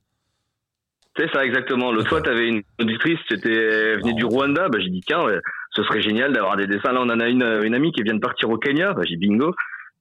C'est 1.16 1.30
ça, 1.32 1.44
exactement. 1.44 1.92
L'autre 1.92 2.08
fois, 2.08 2.22
tu 2.22 2.30
avais 2.30 2.48
une 2.48 2.62
auditrice, 2.80 3.18
c'était 3.28 3.96
venait 3.96 4.14
du 4.14 4.24
Rwanda. 4.24 4.68
Bah, 4.68 4.78
j'ai 4.80 4.90
dit, 4.90 5.00
tiens, 5.06 5.20
ce 5.74 5.82
serait 5.82 6.00
génial 6.02 6.32
d'avoir 6.32 6.56
des 6.56 6.66
dessins. 6.66 6.92
Là, 6.92 7.00
on 7.02 7.10
en 7.10 7.20
a 7.20 7.28
une, 7.28 7.42
une 7.64 7.74
amie 7.74 7.92
qui 7.92 8.02
vient 8.02 8.14
de 8.14 8.20
partir 8.20 8.48
au 8.50 8.58
Kenya. 8.58 8.92
Bah, 8.94 9.02
j'ai 9.06 9.16
dit, 9.16 9.26
bingo. 9.28 9.52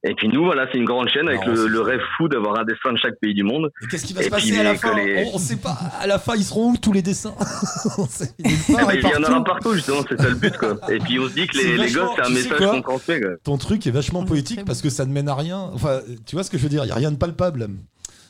Et 0.08 0.16
puis 0.16 0.30
nous, 0.30 0.46
voilà, 0.46 0.66
c'est 0.72 0.78
une 0.78 0.86
grande 0.86 1.10
chaîne 1.10 1.28
avec 1.28 1.46
Non, 1.46 1.54
le, 1.54 1.68
le 1.68 1.78
ça. 1.80 1.84
rêve 1.84 2.00
fou 2.16 2.30
d'avoir 2.30 2.58
un 2.58 2.64
dessin 2.64 2.94
de 2.94 2.98
chaque 2.98 3.20
pays 3.20 3.34
du 3.34 3.44
monde. 3.44 3.70
Et 3.84 3.88
qu'est-ce 3.88 4.06
qui 4.06 4.14
va 4.14 4.22
Et 4.22 4.26
se 4.26 4.30
passer 4.30 4.50
puis 4.52 4.58
à 4.60 4.64
la 4.64 4.76
fin 4.76 4.96
les- 4.96 5.26
On 5.34 5.38
ne 5.38 5.42
sait 5.44 5.58
pas. 5.58 5.78
À 6.00 6.08
la 6.08 6.18
fin, 6.20 6.36
ils 6.38 6.44
seront 6.46 6.72
où 6.72 6.78
tous 6.78 6.94
les 6.94 7.02
dessins 7.02 7.34
On 7.98 8.06
sait 8.06 8.32
il 8.40 8.50
y 8.72 8.76
en 8.76 9.24
aura 9.24 9.30
partout. 9.30 9.44
partout, 9.44 9.74
justement, 9.74 10.00
c'est 10.08 10.18
ça 10.22 10.30
le 10.30 10.36
but, 10.36 10.56
quoi. 10.58 10.78
Et 10.90 11.00
puis 11.00 11.20
on 11.20 11.28
se 11.28 11.34
dit 11.34 11.48
que 11.48 11.58
les, 11.58 11.92
gosses, 11.92 12.12
c'est 12.16 12.26
un 12.26 12.30
message 12.30 12.58
qu'on 12.60 12.82
transmet, 12.82 13.20
quoi. 13.20 13.30
Ton 13.44 13.58
truc 13.58 13.86
est 13.88 13.92
vachement 13.92 14.22
Ouais, 14.22 14.26
poétique 14.28 14.64
parce 14.66 14.82
que 14.82 14.90
ça 14.90 15.06
ne 15.06 15.12
mène 15.12 15.28
à 15.28 15.36
rien. 15.36 15.70
Enfin, 15.74 16.00
tu 16.26 16.36
vois 16.38 16.44
ce 16.44 16.50
que 16.52 16.58
je 16.58 16.64
veux 16.64 16.70
dire? 16.70 16.84
Il 16.84 16.88
n'y 16.88 16.94
a 16.94 16.96
rien 16.96 17.12
de 17.12 17.18
palpable. 17.18 17.68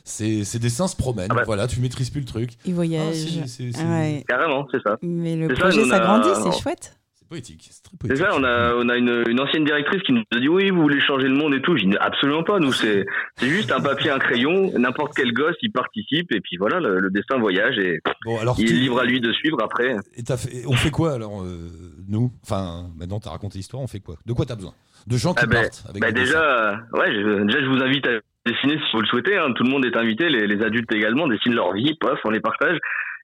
Ces, 0.02 0.44
ces 0.44 0.58
dessins 0.58 0.88
se 0.88 0.96
promènent. 0.96 1.28
Ah 1.30 1.34
bah. 1.34 1.42
Voilà, 1.46 1.68
tu 1.68 1.78
maîtrises 1.78 2.10
plus 2.10 2.20
le 2.20 2.26
truc. 2.26 2.50
Il 2.64 2.72
Ah, 2.72 2.74
voyage. 2.74 3.14
si, 3.14 3.42
c'est- 3.46 3.70
c'est- 3.72 3.84
Ouais. 3.84 4.24
Carrément, 4.26 4.66
c'est 4.72 4.82
ça. 4.82 4.96
Mais 5.02 5.36
le 5.36 5.46
C'est 5.50 5.54
ça, 5.54 5.60
projet 5.60 5.80
nous, 5.82 5.86
on 5.86 5.90
a- 5.90 5.96
s'agrandit, 5.98 6.28
on- 6.34 6.50
c'est 6.50 6.60
chouette. 6.62 6.96
C'est 7.30 7.36
poétique. 7.36 7.68
C'est 7.70 7.82
très 7.84 7.96
poétique. 7.96 8.18
ça, 8.18 8.30
on 8.36 8.42
a, 8.42 8.74
on 8.74 8.88
a 8.88 8.96
une, 8.96 9.22
une 9.28 9.40
ancienne 9.40 9.64
directrice 9.64 10.02
qui 10.02 10.12
nous 10.12 10.22
a 10.34 10.40
dit 10.40 10.48
oui, 10.48 10.70
vous 10.70 10.82
voulez 10.82 11.00
changer 11.00 11.28
le 11.28 11.34
monde 11.34 11.54
et 11.54 11.62
tout. 11.62 11.76
J'ai 11.76 11.86
dit 11.86 11.96
absolument 12.00 12.42
pas, 12.42 12.58
nous, 12.58 12.72
c'est, 12.72 13.06
juste 13.40 13.70
un 13.70 13.80
papier, 13.80 14.10
un 14.10 14.18
crayon, 14.18 14.72
n'importe 14.76 15.12
quel 15.14 15.32
gosse, 15.32 15.54
il 15.62 15.70
participe 15.70 16.32
et 16.32 16.40
puis 16.40 16.56
voilà, 16.58 16.80
le, 16.80 16.98
le 16.98 17.10
dessin 17.10 17.38
voyage 17.38 17.78
et 17.78 18.00
Bon, 18.24 18.38
alors, 18.40 18.56
il 18.58 18.68
est 18.68 18.74
libre 18.74 18.98
à 19.00 19.04
lui 19.04 19.20
de 19.20 19.32
suivre 19.32 19.58
après. 19.62 19.94
et 20.16 20.22
t'as 20.24 20.36
fait- 20.36 20.64
on 20.66 20.72
fait 20.72 20.90
quoi 20.90 21.12
alors, 21.12 21.42
euh, 21.42 21.68
nous? 22.08 22.32
Enfin, 22.42 22.88
maintenant, 22.98 23.20
tu 23.20 23.28
as 23.28 23.30
raconté 23.30 23.58
l'histoire, 23.58 23.82
on 23.82 23.86
fait 23.86 24.00
quoi? 24.00 24.16
De 24.26 24.32
quoi 24.32 24.44
tu 24.44 24.52
as 24.52 24.56
besoin? 24.56 24.74
De 25.06 25.16
gens 25.16 25.32
qui 25.32 25.44
Ah 25.44 25.46
ben, 25.46 25.62
partent 25.62 25.84
avec 25.88 26.02
Bah 26.02 26.12
des 26.12 26.20
dessins. 26.22 26.32
déjà, 26.38 26.70
euh, 26.72 26.98
ouais, 26.98 27.12
je, 27.14 27.44
déjà 27.44 27.60
je 27.62 27.66
vous 27.66 27.82
invite 27.82 28.06
à 28.06 28.18
dessiner 28.44 28.74
si 28.74 28.92
vous 28.96 29.00
le 29.02 29.06
souhaitez. 29.06 29.36
hein. 29.38 29.52
Tout 29.54 29.62
le 29.64 29.70
monde 29.70 29.84
est 29.86 29.96
invité, 29.96 30.28
les, 30.28 30.46
les 30.46 30.62
adultes 30.64 30.92
également 30.92 31.26
dessinent 31.28 31.54
leur 31.54 31.72
vie, 31.72 31.94
pof, 32.00 32.18
on 32.24 32.30
les 32.30 32.40
partage. 32.40 32.76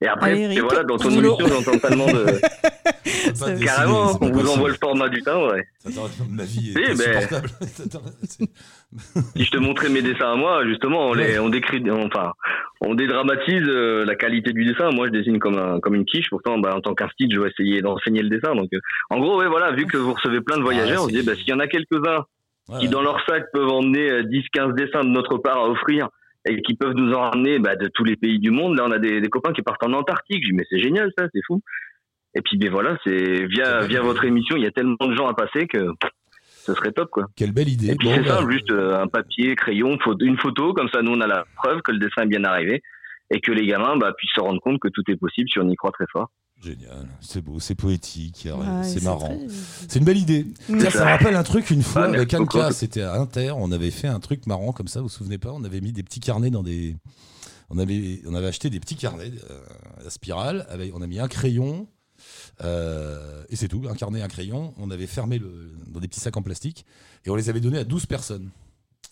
Et 0.02 0.06
après, 0.08 0.30
Allez, 0.32 0.56
et 0.56 0.60
voilà, 0.60 0.82
dans 0.84 0.96
ton 0.98 1.10
boulot. 1.10 1.36
émission, 1.38 1.62
j'entends 1.62 1.78
tellement 1.78 2.06
de 2.06 2.26
carrément, 3.64 4.18
on 4.20 4.30
vous 4.30 4.50
envoie 4.50 4.68
le 4.68 4.74
format 4.74 5.08
du 5.08 5.22
temps. 5.22 5.48
Ouais. 5.48 5.64
Ma 6.30 6.44
vie 6.44 6.72
Oui, 6.76 6.82
est 6.82 6.94
ben- 6.98 7.16
insupportable. 7.16 7.48
Si 9.36 9.44
je 9.44 9.50
te 9.50 9.58
montrais 9.58 9.88
mes 9.88 10.02
dessins 10.02 10.32
à 10.32 10.36
moi, 10.36 10.66
justement, 10.66 11.08
on 11.08 11.14
les, 11.14 11.38
on 11.38 11.48
décrit, 11.48 11.82
enfin, 11.90 12.32
on 12.80 12.94
dédramatise 12.94 13.62
euh, 13.68 14.04
la 14.04 14.14
qualité 14.16 14.52
du 14.52 14.64
dessin. 14.64 14.90
Moi, 14.90 15.06
je 15.06 15.12
dessine 15.12 15.38
comme 15.38 15.58
un, 15.58 15.80
comme 15.80 15.94
une 15.94 16.04
quiche. 16.04 16.28
Pourtant, 16.30 16.58
bah, 16.58 16.74
en 16.76 16.80
tant 16.80 16.94
qu'artiste, 16.94 17.32
je 17.34 17.40
vais 17.40 17.48
essayer 17.50 17.80
d'enseigner 17.82 18.22
le 18.22 18.28
dessin. 18.28 18.54
Donc, 18.54 18.68
euh, 18.74 18.78
en 19.10 19.18
gros, 19.18 19.38
ouais, 19.38 19.48
voilà, 19.48 19.72
vu 19.72 19.86
que 19.86 19.96
vous 19.96 20.12
recevez 20.14 20.40
plein 20.40 20.58
de 20.58 20.62
voyageurs, 20.62 21.00
Ah, 21.00 21.04
on 21.04 21.08
se 21.08 21.12
dit, 21.14 21.22
bah, 21.22 21.34
s'il 21.36 21.48
y 21.48 21.52
en 21.52 21.60
a 21.60 21.66
quelques-uns 21.66 22.24
Ouais. 22.68 22.80
qui 22.80 22.88
dans 22.88 23.00
leur 23.00 23.24
sac 23.28 23.44
peuvent 23.52 23.68
emmener 23.68 24.10
euh, 24.10 24.22
10-15 24.24 24.74
dessins 24.74 25.04
de 25.04 25.10
notre 25.10 25.38
part 25.38 25.56
à 25.58 25.68
offrir 25.68 26.08
et 26.46 26.62
qui 26.62 26.74
peuvent 26.74 26.94
nous 26.94 27.12
en 27.12 27.30
ramener 27.30 27.58
bah, 27.58 27.76
de 27.76 27.88
tous 27.88 28.04
les 28.04 28.16
pays 28.16 28.38
du 28.38 28.50
monde. 28.50 28.76
Là, 28.76 28.84
on 28.86 28.92
a 28.92 28.98
des, 28.98 29.20
des 29.20 29.28
copains 29.28 29.52
qui 29.52 29.62
partent 29.62 29.82
en 29.84 29.92
Antarctique. 29.92 30.42
Je 30.42 30.50
dis, 30.50 30.54
mais 30.54 30.64
c'est 30.70 30.80
génial 30.80 31.10
ça, 31.18 31.26
c'est 31.32 31.40
fou. 31.46 31.60
Et 32.34 32.42
puis, 32.42 32.58
ben 32.58 32.70
voilà, 32.70 32.98
c'est 33.04 33.46
via, 33.46 33.80
via 33.86 34.02
votre 34.02 34.24
émission, 34.24 34.56
il 34.56 34.62
y 34.62 34.66
a 34.66 34.70
tellement 34.70 34.96
de 35.00 35.14
gens 35.14 35.26
à 35.26 35.34
passer 35.34 35.66
que 35.66 35.88
ce 36.66 36.74
serait 36.74 36.92
top, 36.92 37.10
quoi. 37.10 37.26
Quelle 37.36 37.52
belle 37.52 37.68
idée. 37.68 37.92
Et 37.92 37.96
puis 37.96 38.08
Bon, 38.08 38.14
c'est 38.14 38.22
bah, 38.22 38.38
simple, 38.38 38.52
juste 38.52 38.70
euh, 38.70 39.00
un 39.00 39.06
papier, 39.06 39.54
crayon, 39.56 39.96
une 40.20 40.38
photo, 40.38 40.74
comme 40.74 40.88
ça 40.88 41.00
nous 41.02 41.12
on 41.12 41.20
a 41.20 41.26
la 41.26 41.44
preuve 41.56 41.80
que 41.82 41.92
le 41.92 41.98
dessin 41.98 42.22
est 42.22 42.26
bien 42.26 42.44
arrivé 42.44 42.82
et 43.30 43.40
que 43.40 43.52
les 43.52 43.66
gamins 43.66 43.96
bah, 43.96 44.12
puissent 44.16 44.34
se 44.34 44.40
rendre 44.40 44.60
compte 44.60 44.80
que 44.80 44.88
tout 44.88 45.02
est 45.08 45.16
possible 45.16 45.48
si 45.48 45.58
on 45.58 45.68
y 45.68 45.76
croit 45.76 45.92
très 45.92 46.06
fort. 46.12 46.30
Génial, 46.66 47.06
c'est 47.20 47.40
beau, 47.42 47.60
c'est 47.60 47.74
poétique, 47.74 48.46
Ouais, 48.46 48.82
c'est 48.84 49.02
marrant. 49.02 49.26
très- 49.36 49.46
C'est 49.88 49.98
une 50.00 50.04
belle 50.04 50.18
idée. 50.18 50.46
Ça 50.68 50.74
me 50.74 51.10
rappelle 51.10 51.36
un 51.36 51.42
truc 51.42 51.70
une 51.70 51.82
fois 51.82 52.02
Ah, 52.06 52.08
avec. 52.14 52.34
Anka, 52.34 52.72
c'était 52.72 53.02
à 53.02 53.14
Inter, 53.14 53.52
on 53.56 53.70
avait 53.72 53.90
fait 53.90 54.08
un 54.08 54.18
truc 54.20 54.46
marrant 54.46 54.72
comme 54.72 54.88
ça, 54.88 55.00
vous 55.00 55.06
vous 55.06 55.12
souvenez 55.12 55.38
pas 55.38 55.52
On 55.52 55.62
avait 55.64 55.80
mis 55.80 55.92
des 55.92 56.02
petits 56.02 56.20
carnets 56.20 56.50
dans 56.50 56.62
des. 56.62 56.96
On 57.70 57.78
avait, 57.78 58.20
on 58.26 58.34
avait 58.34 58.46
acheté 58.46 58.70
des 58.70 58.78
petits 58.80 58.94
carnets 58.96 59.32
euh, 59.50 60.06
à 60.06 60.10
spirale, 60.10 60.66
avec, 60.68 60.94
on 60.94 61.02
a 61.02 61.06
mis 61.06 61.18
un 61.18 61.28
crayon, 61.28 61.88
euh, 62.64 63.42
et 63.48 63.56
c'est 63.56 63.68
tout, 63.68 63.82
un 63.90 63.94
carnet, 63.94 64.22
un 64.22 64.28
crayon. 64.28 64.72
On 64.78 64.90
avait 64.90 65.06
fermé 65.06 65.38
le, 65.38 65.72
dans 65.88 66.00
des 66.00 66.08
petits 66.08 66.20
sacs 66.20 66.36
en 66.36 66.42
plastique, 66.42 66.84
et 67.24 67.30
on 67.30 67.34
les 67.36 67.48
avait 67.50 67.60
donnés 67.60 67.78
à 67.78 67.84
12 67.84 68.06
personnes. 68.06 68.50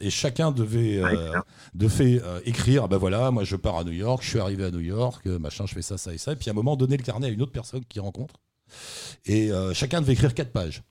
Et 0.01 0.11
chacun 0.11 0.51
devait, 0.51 0.99
euh, 1.03 1.33
devait 1.75 2.21
euh, 2.23 2.41
écrire, 2.45 2.89
ben 2.89 2.97
voilà, 2.97 3.31
moi 3.31 3.45
je 3.45 3.55
pars 3.57 3.77
à 3.79 3.85
New 3.85 3.93
York, 3.93 4.23
je 4.25 4.29
suis 4.31 4.41
arrivé 4.41 4.65
à 4.65 4.71
New 4.71 4.81
York, 4.81 5.23
euh, 5.27 5.39
machin, 5.39 5.67
je 5.67 5.75
fais 5.75 5.83
ça, 5.83 5.97
ça 5.99 6.13
et 6.13 6.19
ça. 6.19 6.33
Et 6.33 6.37
puis 6.37 6.51
à 6.51 6.53
un 6.53 6.55
moment, 6.55 6.77
donner 6.77 6.97
le 6.97 7.03
carnet 7.05 7.29
à 7.29 7.31
une 7.31 7.41
autre 7.43 7.53
personne 7.53 7.85
qu'il 7.89 8.01
rencontre. 8.03 8.35
Et 9.25 9.53
euh, 9.53 9.73
chacun 9.73 10.01
devait 10.01 10.15
écrire 10.15 10.35
quatre 10.35 10.53
pages. 10.53 10.83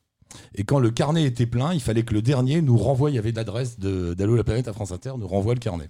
Et 0.56 0.64
quand 0.64 0.80
le 0.80 0.90
carnet 0.90 1.24
était 1.26 1.46
plein, 1.46 1.74
il 1.74 1.82
fallait 1.82 2.04
que 2.04 2.14
le 2.14 2.22
dernier 2.22 2.62
nous 2.62 2.78
renvoie, 2.78 3.12
il 3.12 3.16
y 3.16 3.20
avait 3.20 3.32
l'adresse 3.34 3.78
de- 3.78 4.14
d'Allo 4.14 4.36
la 4.36 4.44
planète 4.44 4.68
à 4.68 4.74
France 4.74 4.92
Inter, 4.92 5.12
nous 5.20 5.28
renvoie 5.28 5.54
le 5.54 5.60
carnet. 5.60 5.90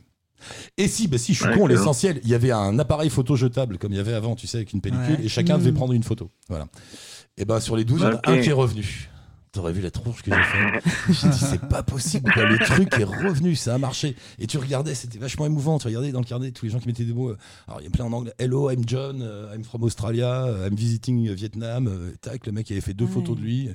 Et 0.77 0.89
si, 0.89 1.07
bah 1.07 1.17
si, 1.17 1.33
je 1.33 1.39
suis 1.39 1.47
Ouais, 1.47 1.55
con, 1.57 1.67
l'essentiel, 1.67 2.19
il 2.23 2.29
y 2.29 2.33
avait 2.35 2.51
un 2.51 2.77
appareil 2.77 3.09
photo 3.09 3.35
jetable 3.37 3.77
comme 3.77 3.93
il 3.93 3.97
y 3.97 4.01
avait 4.01 4.13
avant, 4.13 4.35
tu 4.35 4.47
sais, 4.47 4.57
avec 4.57 4.73
une 4.73 4.81
pellicule, 4.81 5.15
Ouais. 5.19 5.23
et 5.25 5.29
chacun 5.29 5.55
Mm. 5.57 5.59
devait 5.61 5.71
prendre 5.71 5.93
une 5.93 6.03
photo. 6.03 6.29
Voilà. 6.49 6.67
Et 7.37 7.45
ben 7.45 7.59
sur 7.61 7.77
les 7.77 7.85
12, 7.85 8.01
il 8.01 8.03
y 8.03 8.07
en 8.07 8.15
a 8.17 8.31
un 8.31 8.41
qui 8.41 8.49
est 8.49 8.53
revenu. 8.53 9.09
T'aurais 9.53 9.71
vu 9.71 9.81
la 9.81 9.91
tronche 9.91 10.23
que 10.23 10.31
j'ai 10.33 10.41
fait. 10.41 11.13
J'ai 11.13 11.29
dit, 11.29 11.37
c'est 11.37 11.61
pas 11.69 11.83
possible. 11.83 12.31
quoi. 12.33 12.43
Le 12.45 12.57
truc 12.57 12.91
est 12.99 13.03
revenu, 13.03 13.55
ça 13.55 13.75
a 13.75 13.77
marché. 13.77 14.15
Et 14.39 14.47
tu 14.47 14.57
regardais, 14.57 14.95
c'était 14.95 15.19
vachement 15.19 15.45
émouvant. 15.45 15.77
Tu 15.77 15.85
regardais 15.85 16.11
dans 16.11 16.21
le 16.21 16.25
carnet 16.25 16.51
tous 16.51 16.65
les 16.65 16.71
gens 16.71 16.79
qui 16.79 16.87
mettaient 16.87 17.05
des 17.05 17.13
mots. 17.13 17.29
euh, 17.29 17.37
Alors, 17.67 17.79
il 17.79 17.83
y 17.83 17.87
a 17.87 17.91
plein 17.91 18.05
en 18.05 18.13
anglais. 18.13 18.33
Hello, 18.39 18.71
I'm 18.71 18.81
John, 18.87 19.21
euh, 19.21 19.53
I'm 19.55 19.63
from 19.63 19.83
Australia, 19.83 20.45
euh, 20.45 20.67
I'm 20.67 20.75
visiting 20.75 21.31
Vietnam. 21.33 21.87
Tac, 22.21 22.47
le 22.47 22.51
mec 22.51 22.71
avait 22.71 22.81
fait 22.81 22.95
deux 22.95 23.05
Ouais. 23.05 23.11
photos 23.11 23.37
de 23.37 23.41
lui. 23.41 23.67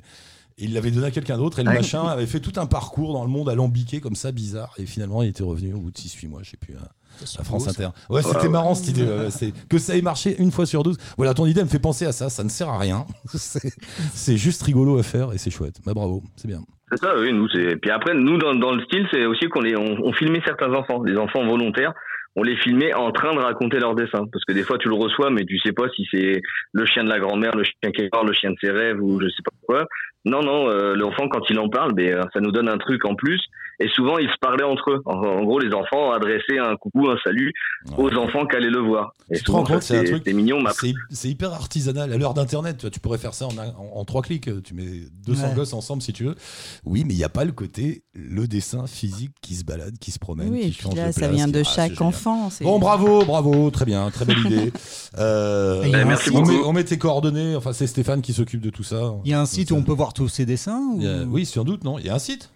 Et 0.57 0.65
il 0.65 0.73
l'avait 0.73 0.91
donné 0.91 1.07
à 1.07 1.11
quelqu'un 1.11 1.37
d'autre. 1.37 1.59
Et 1.59 1.63
le 1.63 1.69
Ouais. 1.69 1.75
machin 1.77 2.03
avait 2.03 2.27
fait 2.27 2.41
tout 2.41 2.59
un 2.59 2.65
parcours 2.65 3.13
dans 3.13 3.23
le 3.23 3.29
monde 3.29 3.47
alambiqué 3.47 4.01
comme 4.01 4.15
ça, 4.15 4.33
bizarre. 4.33 4.73
Et 4.77 4.85
finalement, 4.85 5.23
il 5.23 5.29
était 5.29 5.43
revenu 5.43 5.73
au 5.73 5.79
bout 5.79 5.91
de 5.91 5.97
6-8 5.97 6.27
mois, 6.27 6.41
je 6.43 6.49
sais 6.51 6.57
plus. 6.57 6.75
à- 6.75 6.91
à 7.39 7.43
France 7.43 7.67
Inter. 7.67 7.89
Ouais, 8.09 8.21
c'était 8.21 8.49
marrant 8.49 8.75
cette 8.75 8.89
idée. 8.89 9.05
c'est 9.29 9.53
que 9.69 9.77
ça 9.77 9.95
ait 9.97 10.01
marché 10.01 10.35
une 10.39 10.51
fois 10.51 10.65
sur 10.65 10.83
12. 10.83 10.97
Voilà, 11.17 11.33
ton 11.33 11.45
idée 11.45 11.61
me 11.63 11.67
fait 11.69 11.79
penser 11.79 12.05
à 12.05 12.11
ça. 12.11 12.29
Ça 12.29 12.43
ne 12.43 12.49
sert 12.49 12.69
à 12.69 12.77
rien. 12.77 13.05
C'est- 13.33 13.73
C'est 14.13 14.37
juste 14.37 14.61
rigolo 14.63 14.97
à 14.99 15.03
faire 15.03 15.33
et 15.33 15.37
c'est 15.37 15.51
chouette. 15.51 15.75
Bah 15.85 15.93
bravo, 15.93 16.23
c'est 16.35 16.47
bien. 16.47 16.59
C'est 16.91 16.99
ça, 16.99 17.13
oui, 17.19 17.31
nous, 17.33 17.47
c'est. 17.49 17.75
Puis 17.77 17.91
après, 17.91 18.13
nous, 18.15 18.37
dans, 18.37 18.55
dans 18.55 18.71
le 18.73 18.83
style, 18.85 19.05
c'est 19.11 19.25
aussi 19.25 19.47
qu'on 19.47 19.61
les, 19.61 19.75
on, 19.75 19.97
on 20.03 20.13
filmait 20.13 20.41
certains 20.45 20.73
enfants, 20.73 20.99
des 21.03 21.15
enfants 21.17 21.45
volontaires. 21.45 21.93
On 22.35 22.43
les 22.43 22.55
filmait 22.57 22.93
en 22.93 23.11
train 23.11 23.33
de 23.33 23.39
raconter 23.39 23.79
leur 23.79 23.95
dessin. 23.95 24.25
Parce 24.31 24.45
que 24.47 24.53
des 24.53 24.63
fois, 24.63 24.77
tu 24.77 24.87
le 24.87 24.95
reçois, 24.95 25.29
mais 25.29 25.45
tu 25.45 25.59
sais 25.59 25.71
pas 25.73 25.85
si 25.95 26.05
c'est 26.11 26.41
le 26.73 26.85
chien 26.85 27.03
de 27.03 27.09
la 27.09 27.19
grand-mère, 27.19 27.55
le 27.55 27.63
chien 27.63 27.91
qui 27.95 28.07
parle, 28.09 28.27
le 28.27 28.33
chien 28.33 28.51
de 28.51 28.55
ses 28.61 28.71
rêves 28.71 28.97
ou 29.01 29.19
je 29.21 29.27
sais 29.27 29.43
pas 29.43 29.51
quoi. 29.67 29.85
Non, 30.25 30.41
non, 30.41 30.69
euh, 30.69 30.95
l'enfant, 30.95 31.27
quand 31.27 31.41
il 31.49 31.59
en 31.59 31.69
parle, 31.69 31.93
ben, 31.93 32.13
euh, 32.15 32.23
ça 32.33 32.39
nous 32.39 32.51
donne 32.51 32.69
un 32.69 32.77
truc 32.77 33.03
en 33.05 33.15
plus. 33.15 33.41
Et 33.81 33.87
souvent, 33.95 34.17
ils 34.17 34.27
se 34.27 34.37
parlaient 34.41 34.63
entre 34.65 34.91
eux. 34.91 35.01
En, 35.05 35.13
en 35.13 35.43
gros, 35.43 35.57
les 35.59 35.73
enfants 35.73 36.11
adressaient 36.11 36.59
un 36.59 36.75
coucou, 36.75 37.09
un 37.09 37.17
salut 37.23 37.53
aux 37.97 38.13
enfants 38.15 38.45
qui 38.45 38.55
allaient 38.57 38.69
le 38.69 38.79
voir. 38.81 39.13
Et 39.31 39.37
Tu 39.37 39.43
te 39.45 39.51
rends 39.51 39.63
compte, 39.63 39.81
ça, 39.83 39.99
c'est 39.99 40.03
truc- 40.11 40.23
c'est 40.25 40.33
mignon, 40.33 40.57
C'est 40.73 40.93
c'est 41.11 41.29
hyper 41.29 41.53
artisanal. 41.53 42.11
À 42.11 42.17
l'heure 42.17 42.33
d'Internet, 42.33 42.77
tu 42.77 42.89
tu 42.91 42.99
pourrais 42.99 43.17
faire 43.17 43.33
ça 43.33 43.45
en, 43.47 43.57
en- 43.57 43.91
en 43.99 44.05
trois 44.05 44.21
clics. 44.21 44.49
Tu 44.63 44.73
mets 44.73 45.03
200 45.25 45.49
Ouais. 45.49 45.55
gosses 45.55 45.71
ensemble 45.73 46.01
si 46.01 46.11
tu 46.11 46.25
veux. 46.25 46.35
Oui, 46.83 47.03
mais 47.07 47.13
il 47.13 47.17
n'y 47.17 47.23
a 47.23 47.29
pas 47.29 47.45
le 47.45 47.53
côté, 47.53 48.03
le 48.13 48.47
dessin 48.47 48.85
physique 48.87 49.31
qui 49.41 49.55
se 49.55 49.63
balade, 49.63 49.97
qui 49.99 50.11
se 50.11 50.19
promène, 50.19 50.49
Oui, 50.49 50.71
qui 50.71 50.81
change 50.81 50.95
là, 50.95 51.07
de 51.07 51.11
ça 51.13 51.21
place, 51.21 51.31
vient 51.31 51.45
qui- 51.45 51.51
de 51.53 51.59
Ah, 51.65 51.71
chaque 51.75 52.01
enfant. 52.01 52.49
Bon, 52.61 52.79
bravo, 52.79 53.23
bravo, 53.23 53.69
très 53.71 53.85
bien, 53.85 54.09
très 54.11 54.25
belle 54.25 54.39
idée. 54.39 54.73
Euh, 55.17 55.83
un 55.83 56.05
merci 56.05 56.29
on, 56.29 56.39
beaucoup. 56.41 56.51
met, 56.51 56.59
on 56.65 56.73
met 56.73 56.83
tes 56.83 56.97
coordonnées. 56.97 57.55
Enfin, 57.55 57.73
c'est 57.73 57.87
Stéphane 57.87 58.21
qui 58.21 58.33
s'occupe 58.33 58.61
de 58.61 58.69
tout 58.69 58.83
ça. 58.83 59.15
Il 59.25 59.31
y 59.31 59.33
a 59.33 59.41
un 59.41 59.45
site 59.45 59.71
où 59.71 59.75
on 59.75 59.83
peut 59.83 59.91
voir 59.93 60.13
tous 60.13 60.27
ces 60.27 60.45
dessins 60.45 60.81
ou- 60.95 61.01
a- 61.05 61.23
Oui, 61.25 61.45
sans 61.45 61.63
doute, 61.63 61.83
non 61.83 61.97
Il 61.99 62.05
y 62.05 62.09
a 62.09 62.15
un 62.15 62.19
site 62.19 62.51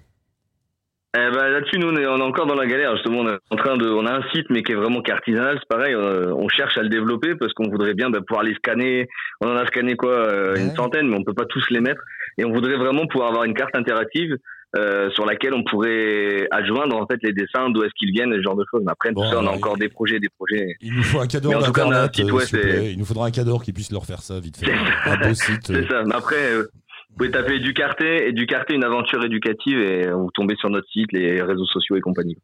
Eh 1.16 1.30
ben, 1.32 1.48
là-dessus, 1.50 1.78
nous, 1.78 1.90
on 1.90 1.96
est, 1.96 2.08
on 2.08 2.18
est 2.18 2.24
encore 2.24 2.48
dans 2.48 2.56
la 2.56 2.66
galère. 2.66 2.96
Justement, 2.96 3.20
on 3.20 3.30
est 3.30 3.38
en 3.52 3.56
train 3.56 3.78
de, 3.78 3.88
on 3.88 4.06
a 4.08 4.14
un 4.14 4.24
site, 4.34 4.48
mais 4.50 4.64
qui 4.64 4.72
est 4.72 4.76
vraiment 4.76 5.02
qui 5.02 5.12
est 5.12 5.14
artisanal. 5.14 5.60
C'est 5.60 5.68
pareil, 5.68 5.94
euh, 5.94 6.34
on 6.34 6.50
cherche 6.50 6.76
à 6.78 6.82
le 6.82 6.90
développer 6.90 7.36
parce 7.36 7.54
qu'on 7.54 7.70
voudrait 7.70 7.94
bien 7.94 8.10
bah, 8.10 8.20
pouvoir 8.26 8.44
les 8.44 8.56
scanner. 8.56 9.08
On 9.40 9.48
en 9.48 9.56
a 9.56 9.68
scanné 9.68 9.96
quoi, 9.96 10.12
euh, 10.12 10.56
une 10.56 10.76
centaine, 10.76 11.08
mais 11.08 11.16
on 11.16 11.24
peut 11.24 11.36
pas 11.36 11.46
tous 11.46 11.64
les 11.70 11.82
mettre. 11.82 12.02
Et 12.40 12.46
on 12.46 12.52
voudrait 12.52 12.78
vraiment 12.78 13.06
pouvoir 13.06 13.30
avoir 13.30 13.44
une 13.44 13.54
carte 13.54 13.76
interactive 13.76 14.38
euh, 14.76 15.12
sur 15.12 15.28
laquelle 15.28 15.54
on 15.54 15.64
pourrait 15.64 16.48
adjoindre 16.50 16.96
en 16.98 17.06
fait 17.06 17.20
les 17.22 17.32
dessins, 17.32 17.70
d'où 17.70 17.84
est-ce 17.84 17.94
qu'ils 17.96 18.12
viennent, 18.12 18.34
ce 18.34 18.42
genre 18.42 18.56
de 18.56 18.66
choses. 18.72 18.82
Mais 18.84 18.92
après, 18.92 19.12
Bon, 19.12 19.22
tout 19.22 19.30
ça, 19.30 19.40
on 19.40 19.46
a 19.46 19.52
encore 19.52 19.78
des 19.78 19.90
projets, 19.90 20.20
des 20.20 20.30
projets. 20.30 20.66
Il 20.82 20.96
nous 20.96 21.04
faut 21.04 21.20
un 21.20 21.28
cadre 21.28 21.50
Mais 21.50 21.56
en 21.56 21.62
tout 21.62 21.72
cas, 21.72 21.86
on 21.86 21.92
a 21.92 22.00
un 22.00 22.06
d'internet, 22.08 22.54
euh. 22.56 22.90
Il 22.92 22.98
nous 22.98 23.06
faudra 23.06 23.28
un 23.28 23.32
cadre 23.32 23.62
qui 23.62 23.72
puisse 23.72 23.92
leur 23.92 24.04
faire 24.06 24.24
ça 24.24 24.40
vite 24.40 24.58
fait. 24.58 24.74
Un 25.06 25.18
beau 25.18 25.34
site. 25.36 25.62
C'est 25.68 25.88
ça. 25.88 26.02
Mais 26.08 26.16
après, 26.16 26.54
euh, 26.54 26.72
vous 27.14 27.18
pouvez 27.18 27.32
taper 27.32 27.60
Ducarté, 27.60 28.28
et 28.28 28.34
Ducarté, 28.34 28.74
une 28.74 28.84
aventure 28.84 29.24
éducative, 29.24 29.78
et 29.80 30.10
vous 30.12 30.30
tombez 30.34 30.56
sur 30.56 30.70
notre 30.70 30.88
site, 30.90 31.12
les 31.14 31.42
réseaux 31.42 31.66
sociaux 31.68 31.96
et 31.96 32.02
compagnie. 32.02 32.38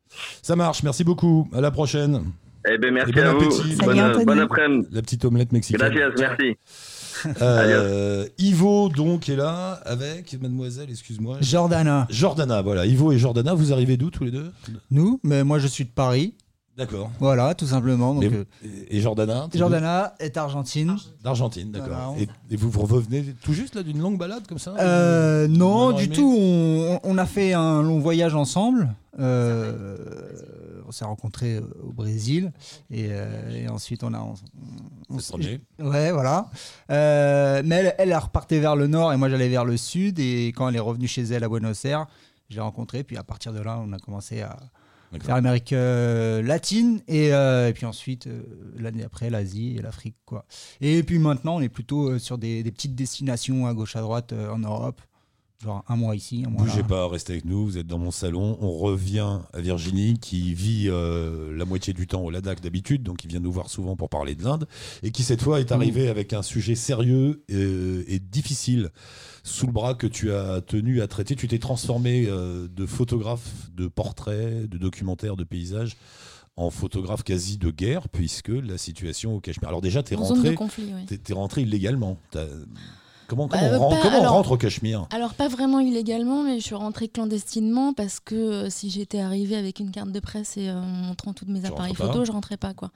Ça 0.44 0.56
marche, 0.56 0.84
merci 0.84 1.04
beaucoup. 1.04 1.50
À 1.54 1.60
la 1.62 1.72
prochaine. 1.72 2.24
Eh 2.70 2.78
ben, 2.78 2.94
merci 2.94 3.10
Et 3.12 3.14
bon 3.14 3.22
à 3.22 3.32
vous. 3.34 3.38
appétit. 3.46 3.76
Salut, 3.76 3.86
Bonne, 3.86 4.00
Anthony. 4.00 4.26
bonne 4.26 4.40
après-midi. 4.40 4.88
La 4.92 5.02
petite 5.02 5.26
omelette 5.26 5.52
mexicaine. 5.54 5.90
Gracias, 5.90 6.10
merci. 6.20 6.56
Euh, 7.42 8.26
Ivo, 8.38 8.90
donc, 8.90 9.28
est 9.28 9.36
là 9.36 9.80
avec 9.86 10.40
mademoiselle, 10.42 10.90
excuse-moi. 10.90 11.38
Jordana. 11.42 12.06
Jordana, 12.10 12.62
voilà. 12.62 12.86
Ivo 12.86 13.12
et 13.12 13.18
Jordana, 13.18 13.54
vous 13.54 13.74
arrivez 13.74 13.98
d'où 13.98 14.10
tous 14.10 14.24
les 14.24 14.32
deux? 14.32 14.52
Nous, 14.92 15.20
mais 15.24 15.44
moi 15.44 15.60
je 15.60 15.68
suis 15.68 15.84
de 15.86 15.90
Paris. 15.90 16.34
D'accord. 16.80 17.12
Voilà, 17.20 17.54
tout 17.54 17.68
simplement. 17.68 18.16
Donc, 18.16 18.24
euh, 18.24 18.46
Et 18.90 19.02
Jordana 19.02 19.48
Jordana 19.54 20.16
est 20.20 20.38
argentine. 20.38 20.96
D'Argentine, 21.24 21.72
d'accord. 21.72 21.90
Voilà, 21.90 22.10
on- 22.12 22.16
Et, 22.18 22.28
et 22.52 22.56
vous 22.56 22.70
vous 22.72 22.82
revenez 22.82 23.36
tout 23.44 23.54
juste 23.54 23.76
là 23.76 23.84
d'une 23.84 24.00
longue 24.00 24.18
balade 24.18 24.48
comme 24.48 24.58
ça 24.60 24.74
Euh, 24.80 25.48
non, 25.50 25.92
du 25.92 26.10
tout. 26.10 26.36
On, 26.40 27.00
on 27.04 27.18
a 27.18 27.26
fait 27.26 27.52
un 27.54 27.84
long 27.84 28.00
voyage 28.00 28.34
ensemble. 28.34 28.96
Euh, 29.20 29.98
on 30.88 30.92
s'est 30.92 31.06
rencontrés 31.06 31.60
au 31.84 31.92
Brésil 31.92 32.52
et, 32.90 33.10
et 33.54 33.68
ensuite 33.70 34.04
on 34.04 34.14
a. 34.14 34.20
On, 34.20 34.34
on- 35.10 35.20
C'est 35.20 35.32
premier. 35.32 35.60
ouais, 35.80 36.12
voilà. 36.12 36.48
Mais 36.90 36.96
elle, 37.76 37.94
elle, 37.98 38.10
elle 38.12 38.16
repartait 38.18 38.60
vers 38.60 38.76
le 38.76 38.88
nord 38.88 39.12
et 39.14 39.18
moi 39.18 39.30
j'allais 39.30 39.50
vers 39.50 39.66
le 39.66 39.76
sud. 39.78 40.18
Et 40.20 40.48
quand 40.56 40.70
elle 40.70 40.78
est 40.78 40.80
revenue 40.80 41.08
chez 41.08 41.24
elle 41.24 41.44
à 41.44 41.50
Buenos 41.50 41.84
Aires, 41.86 42.08
je 42.50 42.56
l'ai 42.56 42.62
rencontrée. 42.62 43.04
Puis 43.04 43.18
à 43.18 43.24
partir 43.24 43.52
de 43.54 43.60
là, 43.60 43.80
on 43.86 43.92
a 43.92 44.00
commencé 44.00 44.42
à 44.42 44.56
Faire 45.22 45.36
l'Amérique 45.36 45.74
euh, 45.74 46.42
latine 46.44 47.02
et, 47.08 47.34
euh, 47.34 47.68
et 47.68 47.74
puis 47.74 47.86
ensuite 47.88 48.28
euh, 48.28 48.44
l'année 48.78 49.04
après 49.04 49.32
l'Asie 49.32 49.76
et 49.78 49.82
l'Afrique 49.82 50.16
quoi. 50.26 50.46
Et 50.82 51.02
puis 51.02 51.18
maintenant, 51.18 51.56
on 51.56 51.62
est 51.62 51.70
plutôt 51.70 52.20
sur 52.20 52.38
des, 52.38 52.64
petites 52.64 52.96
destinations 52.96 53.66
à 53.66 53.74
gauche 53.74 53.96
à 53.96 54.02
droite 54.02 54.34
en 54.34 54.60
Europe. 54.60 55.02
Genre 55.62 55.84
un 55.90 55.98
mois 55.98 56.16
ici, 56.16 56.44
un 56.48 56.50
mois 56.50 56.64
Bougez 56.64 56.78
là. 56.78 56.88
pas, 56.88 57.08
restez 57.10 57.34
avec 57.34 57.44
nous, 57.44 57.66
vous 57.66 57.78
êtes 57.78 57.86
dans 57.86 57.98
mon 57.98 58.12
salon. 58.12 58.58
On 58.62 58.72
revient 58.78 59.40
à 59.52 59.60
Virginie 59.60 60.18
qui 60.18 60.54
vit 60.54 60.86
euh, 60.88 61.54
la 61.54 61.66
moitié 61.66 61.92
du 61.94 62.08
temps 62.08 62.22
au 62.22 62.30
Ladakh 62.30 62.62
d'habitude, 62.62 63.04
donc 63.04 63.18
qui 63.18 63.28
vient 63.28 63.42
nous 63.42 63.52
voir 63.52 63.70
souvent 63.70 63.98
pour 63.98 64.08
parler 64.08 64.36
de 64.36 64.44
l'Inde, 64.46 64.68
et 65.04 65.12
qui 65.12 65.22
cette 65.24 65.42
fois 65.42 65.60
est 65.60 65.74
arrivé 65.74 66.08
avec 66.08 66.32
un 66.32 66.44
sujet 66.44 66.76
sérieux 66.76 67.44
euh, 67.52 68.06
et 68.08 68.20
difficile 68.20 68.90
sous 69.44 69.66
le 69.66 69.74
bras 69.74 69.96
que 69.96 70.08
tu 70.08 70.32
as 70.32 70.62
tenu 70.62 71.02
à 71.02 71.08
traiter. 71.08 71.36
Tu 71.36 71.50
t'es 71.50 71.60
transformé 71.60 72.26
euh, 72.30 72.70
de 72.74 72.86
photographe 72.86 73.70
de 73.76 73.90
portraits, 73.90 74.70
de 74.70 74.78
documentaires, 74.78 75.36
de 75.36 75.44
paysages 75.44 75.98
en 76.56 76.70
photographe 76.72 77.24
quasi 77.24 77.58
de 77.58 77.70
guerre, 77.70 78.08
puisque 78.08 78.50
la 78.50 78.78
situation 78.78 79.36
au 79.36 79.40
Cachemire. 79.42 79.68
Alors 79.70 79.82
déjà, 79.82 80.04
tu 80.04 80.14
es 80.14 80.18
En 80.18 80.24
zone 80.26 80.38
de 80.38 80.42
rentré, 80.42 80.56
conflit, 80.56 80.92
oui. 80.96 81.06
t'es- 81.06 81.18
t'es 81.18 81.34
rentré 81.34 81.64
illégalement. 81.64 82.18
Comment, 83.30 83.46
Bah, 83.48 83.60
comment, 83.60 83.70
on, 83.70 83.74
euh, 83.74 83.78
ren- 83.78 83.90
pas- 83.96 84.02
comment 84.02 84.18
on 84.18 84.22
alors- 84.22 84.34
rentre 84.34 84.52
au 84.54 84.58
Cachemire 84.58 85.06
Alors 85.12 85.36
pas 85.36 85.48
vraiment 85.48 85.80
illégalement, 85.80 86.42
mais 86.44 86.60
je 86.60 86.64
suis 86.66 86.74
rentrée 86.76 87.08
clandestinement 87.08 87.94
parce 87.94 88.20
que 88.20 88.34
euh, 88.36 88.70
si 88.72 88.90
j'étais 88.90 89.20
arrivée 89.22 89.56
avec 89.56 89.80
une 89.80 89.92
carte 89.92 90.12
de 90.12 90.20
presse 90.20 90.58
et 90.58 90.68
euh, 90.70 90.82
en 90.82 90.86
montrant 90.86 91.34
toutes 91.34 91.48
mes 91.50 91.62
Tu 91.62 91.68
appareils 91.68 91.94
photos, 91.94 92.26
je 92.26 92.32
rentrais 92.32 92.58
pas 92.58 92.74
quoi. 92.74 92.90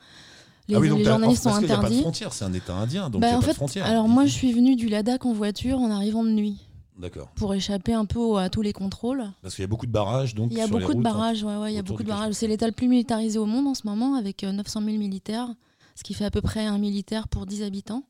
Les, 0.68 0.76
Ah 0.76 0.80
oui, 0.80 0.90
donc 0.90 0.98
les 1.00 1.06
journalistes 1.06 1.44
sont 1.44 1.50
parce 1.50 1.60
qu'il 1.62 1.70
y 1.70 1.72
a 1.72 1.76
pas 1.76 1.82
de 1.82 1.86
interdits. 1.88 2.02
frontière, 2.02 2.34
c'est 2.34 2.46
un 2.46 2.54
État 2.54 2.74
indien, 2.74 3.10
donc 3.12 3.22
Bah, 3.22 3.28
n'y 3.28 3.34
a 3.34 3.38
en 3.38 3.40
pas 3.42 3.46
fait, 3.46 3.52
de 3.52 3.56
frontière. 3.58 3.86
alors 3.86 4.08
moi 4.08 4.26
je 4.26 4.32
suis 4.32 4.52
venue 4.54 4.76
du 4.76 4.88
Ladakh 4.90 5.26
en 5.26 5.34
voiture 5.34 5.78
en 5.80 5.92
arrivant 5.92 6.24
de 6.24 6.30
nuit 6.32 6.58
D'accord. 6.98 7.28
pour 7.36 7.54
échapper 7.54 7.94
un 7.94 8.06
peu 8.06 8.38
à 8.38 8.50
tous 8.50 8.62
les 8.64 8.74
contrôles. 8.74 9.26
Parce 9.44 9.54
qu'il 9.56 9.62
y 9.62 9.66
a 9.66 9.68
beaucoup 9.68 9.86
de 9.86 9.92
barrages, 9.92 10.34
donc 10.34 10.48
Il 10.52 10.58
y 10.58 10.62
a 10.62 10.66
sur 10.66 10.80
beaucoup 10.80 10.94
de 10.94 10.98
routes, 10.98 11.06
hein. 11.06 11.12
barrages, 11.12 11.44
ouais, 11.44 11.58
ouais, 11.58 11.72
il 11.74 11.76
y 11.76 11.80
a 11.80 11.84
beaucoup 11.84 12.02
de 12.04 12.08
barrages. 12.08 12.34
C'est 12.34 12.48
l'État 12.48 12.66
le 12.66 12.72
plus 12.72 12.88
militarisé 12.88 13.38
au 13.38 13.46
monde 13.46 13.68
en 13.68 13.76
ce 13.76 13.86
moment 13.86 14.16
avec 14.16 14.44
euh, 14.44 14.52
900 14.52 14.82
000 14.84 14.98
militaires, 14.98 15.50
ce 15.96 16.04
qui 16.04 16.14
fait 16.16 16.26
à 16.26 16.32
peu 16.32 16.42
près 16.42 16.66
un 16.66 16.78
militaire 16.80 17.28
pour 17.28 17.46
10 17.46 17.62
habitants. 17.62 18.04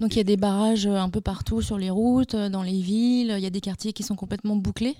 Donc 0.00 0.14
il 0.14 0.18
y 0.18 0.20
a 0.20 0.24
des 0.24 0.36
barrages 0.36 0.86
euh, 0.86 0.96
un 0.96 1.10
peu 1.10 1.20
partout 1.20 1.60
sur 1.62 1.76
les 1.78 1.90
routes, 1.90 2.34
euh, 2.34 2.48
dans 2.48 2.62
les 2.62 2.80
villes. 2.80 3.34
Il 3.36 3.42
y 3.42 3.46
a 3.46 3.50
des 3.50 3.60
quartiers 3.60 3.92
qui 3.92 4.02
sont 4.02 4.16
complètement 4.16 4.56
bouclés. 4.56 4.96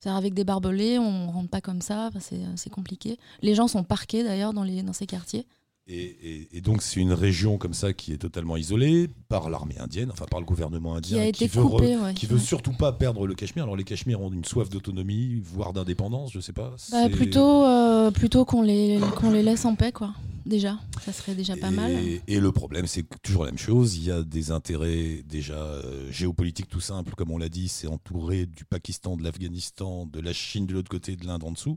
C'est-à-dire 0.00 0.16
avec 0.16 0.32
des 0.34 0.44
barbelés, 0.44 0.98
on 0.98 1.30
rentre 1.30 1.50
pas 1.50 1.60
comme 1.60 1.80
ça, 1.82 2.10
c'est 2.20 2.36
euh, 2.36 2.52
c'est 2.56 2.70
compliqué. 2.70 3.18
Les 3.42 3.54
gens 3.54 3.66
sont 3.68 3.82
parqués 3.82 4.22
d'ailleurs 4.22 4.52
dans, 4.52 4.64
ces 4.92 5.06
quartiers. 5.06 5.44
Et, 5.90 5.96
et- 6.02 6.48
et 6.58 6.60
donc 6.60 6.82
c'est 6.82 7.00
une 7.00 7.12
région 7.14 7.56
comme 7.58 7.72
ça 7.74 7.92
qui 7.94 8.12
est 8.12 8.18
totalement 8.18 8.56
isolée 8.56 9.08
par 9.28 9.48
l'armée 9.50 9.78
indienne, 9.78 10.10
enfin 10.12 10.26
par 10.30 10.38
le 10.38 10.44
gouvernement 10.46 10.92
Qui 11.00 11.14
indien, 11.14 11.20
a 11.22 11.24
été 11.24 11.46
veut, 11.46 11.62
re- 11.62 11.70
coupé, 11.70 11.96
ouais. 11.96 12.14
qui 12.14 12.26
veut 12.26 12.38
surtout 12.38 12.72
pas 12.74 12.92
perdre 12.92 13.26
le 13.26 13.34
Cachemire. 13.34 13.64
Alors 13.64 13.74
les 13.76 13.84
Cachemires 13.84 14.20
ont 14.20 14.30
une 14.30 14.44
soif 14.44 14.68
d'autonomie, 14.68 15.40
voire 15.42 15.72
d'indépendance, 15.72 16.30
je 16.32 16.40
sais 16.40 16.52
pas. 16.52 16.74
Bah, 16.92 17.08
plutôt 17.08 17.64
euh, 17.64 18.10
plutôt 18.10 18.44
qu'on 18.44 18.62
les, 18.62 19.00
qu'on 19.16 19.30
les 19.30 19.42
laisse 19.42 19.64
en 19.64 19.74
paix, 19.74 19.90
quoi. 19.92 20.12
Déjà, 20.48 20.78
ça 21.04 21.12
serait 21.12 21.34
déjà 21.34 21.56
pas 21.56 21.68
et, 21.68 21.70
mal. 21.72 21.92
et 22.26 22.40
le 22.40 22.52
problème, 22.52 22.86
c'est 22.86 23.04
toujours 23.22 23.44
la 23.44 23.50
même 23.50 23.58
chose. 23.58 23.96
Il 23.98 24.04
y 24.04 24.10
a 24.10 24.22
des 24.22 24.50
intérêts 24.50 25.22
déjà 25.28 25.54
euh, 25.58 26.10
géopolitiques 26.10 26.68
tout 26.68 26.80
simples, 26.80 27.14
comme 27.16 27.30
on 27.30 27.36
l'a 27.38 27.50
dit. 27.50 27.68
C'est 27.68 27.86
entouré 27.86 28.46
du 28.46 28.64
Pakistan, 28.64 29.16
de 29.16 29.22
l'Afghanistan, 29.22 30.06
de 30.06 30.20
la 30.20 30.32
Chine 30.32 30.64
de 30.66 30.72
l'autre 30.72 30.88
côté, 30.90 31.16
de 31.16 31.26
l'Inde 31.26 31.44
en 31.44 31.52
dessous. 31.52 31.76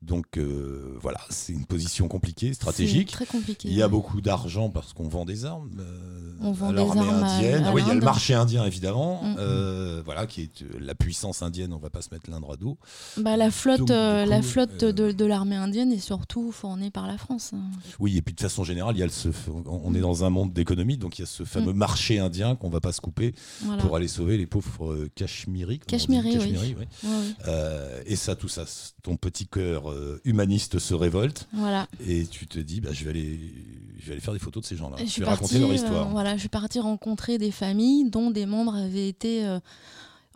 Donc 0.00 0.38
euh, 0.38 0.96
voilà, 1.00 1.18
c'est 1.28 1.52
une 1.52 1.66
position 1.66 2.06
compliquée, 2.06 2.54
stratégique. 2.54 3.10
Très 3.10 3.26
compliqué. 3.26 3.68
Il 3.68 3.74
y 3.74 3.82
a 3.82 3.86
ouais. 3.86 3.90
beaucoup 3.90 4.20
d'argent 4.20 4.70
parce 4.70 4.92
qu'on 4.92 5.08
vend 5.08 5.24
des 5.24 5.44
armes. 5.44 5.70
euh, 5.80 6.36
On 6.40 6.52
vend 6.52 6.68
à 6.68 6.72
des 6.72 6.76
l'armée 6.76 7.00
armes 7.00 7.22
indienne. 7.24 7.64
à 7.64 7.72
oui, 7.74 7.82
il 7.84 7.88
y 7.88 7.90
a 7.90 7.94
le 7.94 8.00
marché 8.00 8.34
indien 8.34 8.64
évidemment, 8.64 9.22
Mm. 9.24 9.36
euh, 9.38 10.02
voilà, 10.04 10.26
qui 10.26 10.42
est 10.42 10.64
la 10.78 10.94
puissance 10.94 11.42
indienne. 11.42 11.72
On 11.72 11.78
va 11.78 11.90
pas 11.90 12.00
se 12.02 12.10
mettre 12.12 12.30
l'Inde 12.30 12.44
à 12.48 12.56
dos. 12.56 12.78
Bah, 13.16 13.36
la 13.36 13.50
flotte, 13.50 13.80
Donc, 13.80 13.88
la 13.90 14.40
flotte 14.42 14.84
de, 14.84 15.10
de 15.10 15.24
l'armée 15.24 15.56
indienne 15.56 15.90
est 15.92 15.98
surtout 15.98 16.52
fournie 16.52 16.90
par 16.90 17.06
la 17.08 17.18
France. 17.18 17.52
hein. 17.54 17.62
Oui, 18.04 18.18
et 18.18 18.22
puis 18.22 18.34
de 18.34 18.40
façon 18.40 18.64
générale, 18.64 18.94
il 18.96 19.00
y 19.00 19.02
a 19.02 19.08
ce- 19.08 19.28
on 19.66 19.94
est 19.94 20.00
dans 20.00 20.24
un 20.24 20.30
monde 20.30 20.52
d'économie, 20.52 20.98
donc 20.98 21.18
il 21.18 21.22
y 21.22 21.24
a 21.24 21.26
ce 21.26 21.44
fameux 21.44 21.72
marché 21.72 22.18
indien 22.18 22.54
qu'on 22.54 22.68
va 22.68 22.80
pas 22.80 22.92
se 22.92 23.00
couper 23.00 23.34
Voilà. 23.62 23.82
pour 23.82 23.96
aller 23.96 24.08
sauver 24.08 24.36
les 24.36 24.44
pauvres 24.46 24.92
euh, 24.92 25.10
Cachemiris. 25.14 25.78
dit 25.78 25.84
Cachemiris, 25.86 26.32
oui. 26.34 26.38
Cachemiris, 26.52 26.74
oui. 26.78 26.86
Ouais, 27.02 27.08
ouais. 27.08 27.22
Euh, 27.48 28.02
et 28.04 28.16
ça, 28.16 28.36
tout 28.36 28.48
ça, 28.48 28.64
ton 29.02 29.16
petit 29.16 29.46
cœur 29.46 29.90
euh, 29.90 30.20
humaniste 30.24 30.78
se 30.78 30.92
révolte 30.92 31.48
Voilà. 31.54 31.86
et 32.06 32.26
tu 32.26 32.46
te 32.46 32.58
dis, 32.58 32.82
bah, 32.82 32.90
je 32.92 33.04
vais 33.04 33.10
aller, 33.10 33.40
je 33.98 34.04
vais 34.06 34.12
aller 34.12 34.20
faire 34.20 34.34
des 34.34 34.38
photos 34.38 34.62
de 34.64 34.66
ces 34.68 34.76
gens-là. 34.76 34.96
Je 35.02 35.20
vais 35.20 35.26
raconter 35.26 35.58
leur 35.58 35.70
euh, 35.70 35.74
histoire. 35.74 36.10
voilà, 36.10 36.34
je 36.34 36.40
suis 36.40 36.50
partie 36.50 36.80
rencontrer 36.80 37.38
des 37.38 37.50
familles 37.52 38.10
dont 38.10 38.30
des 38.30 38.44
membres 38.44 38.74
avaient 38.74 39.08
été 39.08 39.46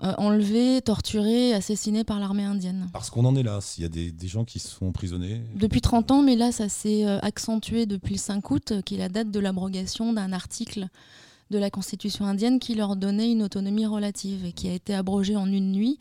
euh, 0.05 0.15
enlevés, 0.17 0.81
torturés, 0.81 1.55
assassinés 1.55 2.05
par 2.05 2.21
l'armée 2.21 2.45
indienne. 2.45 2.89
Parce 2.93 3.11
qu'on 3.11 3.25
en 3.25 3.35
est 3.35 3.43
là. 3.43 3.61
S'il 3.61 3.83
y 3.83 3.87
a 3.87 3.89
des, 3.89 4.13
des 4.13 4.29
gens 4.29 4.45
qui 4.45 4.61
sont 4.61 4.87
emprisonnés. 4.87 5.43
Depuis 5.57 5.81
30 5.81 6.13
ans, 6.13 6.23
mais 6.23 6.37
là, 6.37 6.53
ça 6.53 6.69
s'est 6.69 7.05
euh, 7.05 7.19
accentué 7.21 7.85
depuis 7.85 8.15
le 8.15 8.21
5 8.21 8.51
août, 8.51 8.73
euh, 8.73 8.81
qui 8.81 8.95
est 8.95 8.99
la 8.99 9.09
date 9.09 9.33
de 9.33 9.41
l'abrogation 9.41 10.13
d'un 10.13 10.33
article 10.33 10.87
de 11.51 11.59
la 11.59 11.71
Constitution 11.71 12.27
indienne 12.27 12.61
qui 12.61 12.77
leur 12.77 12.95
donnait 12.95 13.33
une 13.33 13.43
autonomie 13.43 13.87
relative 13.87 14.45
et 14.45 14.53
qui 14.53 14.69
a 14.69 14.73
été 14.73 14.95
abrogé 14.95 15.35
en 15.35 15.47
une 15.47 15.73
nuit. 15.73 15.99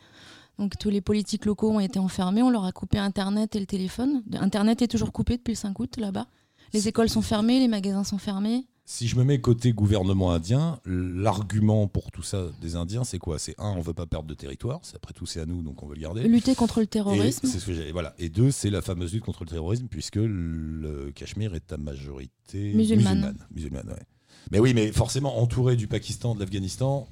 Donc 0.59 0.77
tous 0.77 0.89
les 0.89 1.01
politiques 1.01 1.45
locaux 1.45 1.71
ont 1.71 1.79
été 1.79 1.97
enfermés, 1.99 2.43
on 2.43 2.49
leur 2.49 2.65
a 2.65 2.71
coupé 2.71 2.97
Internet 2.97 3.55
et 3.55 3.59
le 3.59 3.65
téléphone. 3.65 4.23
Internet 4.39 4.81
est 4.81 4.87
toujours 4.87 5.11
coupé 5.11 5.37
depuis 5.37 5.53
le 5.53 5.57
5 5.57 5.79
août 5.79 5.97
là-bas. 5.97 6.27
Les 6.73 6.87
écoles 6.87 7.09
sont 7.09 7.21
fermées, 7.21 7.59
les 7.59 7.67
magasins 7.67 8.03
sont 8.03 8.17
fermés. 8.17 8.65
Si 8.89 9.09
je 9.09 9.17
me 9.17 9.25
mets 9.25 9.41
côté 9.41 9.73
gouvernement 9.73 10.31
indien, 10.31 10.79
l'argument 10.85 11.87
pour 11.87 12.09
tout 12.09 12.23
ça 12.23 12.47
des 12.61 12.77
Indiens, 12.77 13.03
c'est 13.03 13.19
quoi? 13.19 13.37
C'est 13.37 13.53
un, 13.59 13.71
on 13.71 13.81
veut 13.81 13.93
pas 13.93 14.05
perdre 14.05 14.29
de 14.29 14.33
territoire. 14.33 14.79
C'est 14.81 14.95
après 14.95 15.11
tout, 15.13 15.25
c'est 15.25 15.41
à 15.41 15.45
nous, 15.45 15.61
donc 15.61 15.83
on 15.83 15.87
veut 15.87 15.95
le 15.95 15.99
garder. 16.01 16.25
Lutter 16.25 16.55
contre 16.55 16.79
le 16.79 16.85
Et 16.85 16.87
terrorisme. 16.87 17.45
c'est 17.49 17.59
ce 17.59 17.65
que 17.65 17.91
voilà. 17.91 18.15
Et 18.17 18.29
deux, 18.29 18.49
c'est 18.49 18.69
la 18.69 18.81
fameuse 18.81 19.13
lutte 19.13 19.25
contre 19.25 19.43
le 19.43 19.49
terrorisme, 19.49 19.87
puisque 19.89 20.15
le 20.15 21.11
Cachemire 21.13 21.53
est 21.53 21.73
à 21.73 21.77
majorité 21.77 22.73
Musulmane. 22.73 23.15
musulmane. 23.17 23.37
Musulmane, 23.53 23.89
ouais. 23.89 24.05
Mais 24.51 24.59
oui, 24.59 24.73
mais 24.73 24.93
forcément 24.93 25.37
entouré 25.41 25.75
du 25.75 25.87
Pakistan, 25.89 26.33
de 26.33 26.39
l'Afghanistan, 26.39 27.09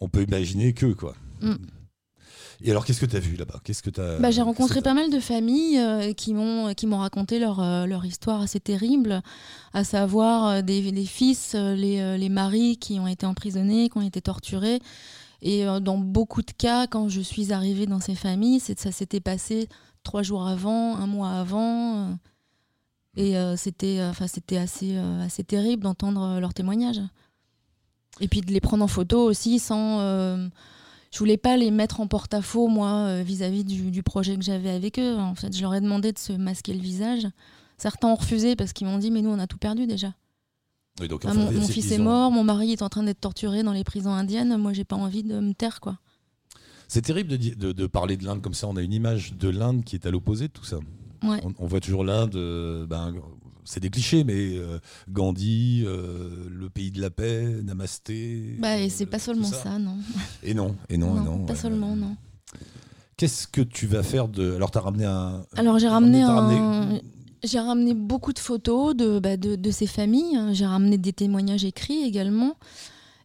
on 0.00 0.08
peut 0.08 0.22
imaginer 0.22 0.72
que 0.72 0.86
quoi. 0.94 1.14
Mm. 1.42 1.56
Et 2.64 2.70
alors, 2.70 2.84
qu'est-ce 2.84 3.00
que 3.00 3.06
tu 3.06 3.16
as 3.16 3.20
vu 3.20 3.36
là-bas? 3.36 3.60
Qu'est-ce 3.64 3.82
que 3.82 3.90
t'as 3.90 4.18
Bah, 4.18 4.30
j'ai 4.30 4.42
rencontré 4.42 4.82
pas 4.82 4.94
mal 4.94 5.10
de 5.10 5.18
familles 5.20 5.78
euh, 5.78 6.12
qui 6.12 6.32
m'ont 6.32 6.72
qui 6.74 6.86
m'ont 6.86 6.98
raconté 6.98 7.38
leur, 7.38 7.60
euh, 7.60 7.86
leur 7.86 8.04
histoire 8.04 8.40
assez 8.40 8.60
terrible, 8.60 9.22
à 9.72 9.82
savoir 9.84 10.46
euh, 10.46 10.62
des, 10.62 10.92
des 10.92 11.04
fils, 11.04 11.54
euh, 11.54 11.74
les, 11.74 12.00
euh, 12.00 12.16
les 12.16 12.28
maris 12.28 12.76
qui 12.76 13.00
ont 13.00 13.06
été 13.08 13.26
emprisonnés, 13.26 13.88
qui 13.88 13.98
ont 13.98 14.02
été 14.02 14.20
torturés. 14.22 14.80
Et 15.40 15.66
euh, 15.66 15.80
dans 15.80 15.98
beaucoup 15.98 16.42
de 16.42 16.52
cas, 16.52 16.86
quand 16.86 17.08
je 17.08 17.20
suis 17.20 17.52
arrivée 17.52 17.86
dans 17.86 17.98
ces 18.00 18.14
familles, 18.14 18.60
ça 18.60 18.92
s'était 18.92 19.20
passé 19.20 19.68
trois 20.04 20.22
jours 20.22 20.46
avant, 20.46 20.96
un 20.96 21.06
mois 21.08 21.30
avant. 21.30 21.96
euh, 21.96 22.14
et 23.16 23.36
euh, 23.36 23.56
c'était 23.56 23.98
euh, 23.98 24.10
enfin, 24.10 24.26
c'était 24.28 24.56
assez, 24.56 24.96
euh, 24.96 25.24
assez 25.26 25.42
terrible 25.44 25.82
d'entendre 25.82 26.22
euh, 26.22 26.40
leurs 26.40 26.54
témoignages. 26.54 27.02
Et 28.20 28.28
puis 28.28 28.40
de 28.40 28.52
les 28.52 28.60
prendre 28.60 28.84
en 28.84 28.88
photo 28.88 29.24
aussi 29.24 29.58
sans... 29.58 29.98
euh, 30.00 30.48
je 31.12 31.18
voulais 31.18 31.36
pas 31.36 31.56
les 31.56 31.70
mettre 31.70 32.00
en 32.00 32.06
porte-à-faux, 32.06 32.68
moi, 32.68 33.06
euh, 33.06 33.22
vis-à-vis 33.22 33.64
du, 33.64 33.90
du 33.90 34.02
projet 34.02 34.36
que 34.36 34.42
j'avais 34.42 34.70
avec 34.70 34.98
eux. 34.98 35.16
En 35.16 35.34
fait, 35.34 35.54
je 35.54 35.60
leur 35.62 35.74
ai 35.74 35.80
demandé 35.80 36.12
de 36.12 36.18
se 36.18 36.32
masquer 36.32 36.72
le 36.74 36.80
visage. 36.80 37.26
Certains 37.78 38.08
ont 38.08 38.14
refusé 38.14 38.56
parce 38.56 38.72
qu'ils 38.72 38.86
m'ont 38.86 38.98
dit, 38.98 39.10
mais 39.10 39.22
nous, 39.22 39.30
on 39.30 39.38
a 39.38 39.46
tout 39.46 39.58
perdu 39.58 39.86
déjà. 39.86 40.14
Oui, 41.00 41.08
donc, 41.08 41.22
Ah, 41.26 41.32
mon 41.34 41.50
fils 41.66 41.86
ils 41.86 41.92
est 41.94 42.00
ont- 42.00 42.04
mort, 42.04 42.30
mon 42.30 42.44
mari 42.44 42.72
est 42.72 42.82
en 42.82 42.88
train 42.88 43.02
d'être 43.02 43.20
torturé 43.20 43.62
dans 43.62 43.72
les 43.72 43.84
prisons 43.84 44.12
indiennes. 44.12 44.56
Moi, 44.56 44.72
j'ai 44.72 44.84
pas 44.84 44.96
envie 44.96 45.22
de 45.22 45.38
me 45.40 45.52
taire, 45.54 45.80
quoi. 45.80 45.98
C'est 46.88 47.02
terrible 47.02 47.30
de, 47.30 47.36
di- 47.36 47.56
de- 47.56 47.72
de 47.72 47.86
parler 47.86 48.16
de 48.18 48.24
l'Inde 48.24 48.42
comme 48.42 48.52
ça. 48.54 48.68
On 48.68 48.76
a 48.76 48.82
une 48.82 48.92
image 48.92 49.32
de 49.34 49.48
l'Inde 49.48 49.84
qui 49.84 49.96
est 49.96 50.06
à 50.06 50.10
l'opposé 50.10 50.48
de 50.48 50.52
tout 50.52 50.64
ça. 50.64 50.76
Ouais. 51.22 51.40
On, 51.44 51.52
on 51.58 51.66
voit 51.66 51.80
toujours 51.80 52.04
l'Inde, 52.04 52.36
euh, 52.36 52.84
ben, 52.86 53.14
c'est 53.64 53.80
des 53.80 53.90
clichés, 53.90 54.24
mais 54.24 54.56
euh, 54.56 54.78
Gandhi, 55.08 55.82
euh, 55.84 56.48
le 56.50 56.70
pays 56.70 56.90
de 56.90 57.00
la 57.00 57.10
paix, 57.10 57.44
Namasté. 57.62 58.56
Bah, 58.58 58.78
et 58.78 58.86
euh, 58.86 58.88
c'est 58.90 59.06
pas 59.06 59.18
seulement 59.18 59.44
ça, 59.46 59.78
non. 59.78 59.96
Et 60.42 60.54
non, 60.54 60.76
et 60.88 60.96
non, 60.96 61.16
et 61.16 61.24
non. 61.24 61.44
pas 61.44 61.52
ouais. 61.52 61.58
seulement, 61.58 61.96
non. 61.96 62.16
Qu'est-ce 63.16 63.46
que 63.46 63.60
tu 63.60 63.86
vas 63.86 64.02
faire 64.02 64.28
de. 64.28 64.54
Alors, 64.54 64.70
tu 64.70 64.78
as 64.78 64.80
ramené 64.80 65.04
un. 65.04 65.44
Alors, 65.56 65.78
j'ai 65.78 65.88
ramené 65.88 66.20
t'as 66.20 66.40
un. 66.40 67.00
J'ai 67.44 67.58
ramené 67.58 67.92
beaucoup 67.94 68.32
de 68.32 68.38
photos 68.38 68.94
de, 68.94 69.18
bah, 69.18 69.36
de, 69.36 69.56
de 69.56 69.70
ces 69.70 69.88
familles. 69.88 70.38
J'ai 70.52 70.66
ramené 70.66 70.96
des 70.96 71.12
témoignages 71.12 71.64
écrits 71.64 72.02
également. 72.02 72.56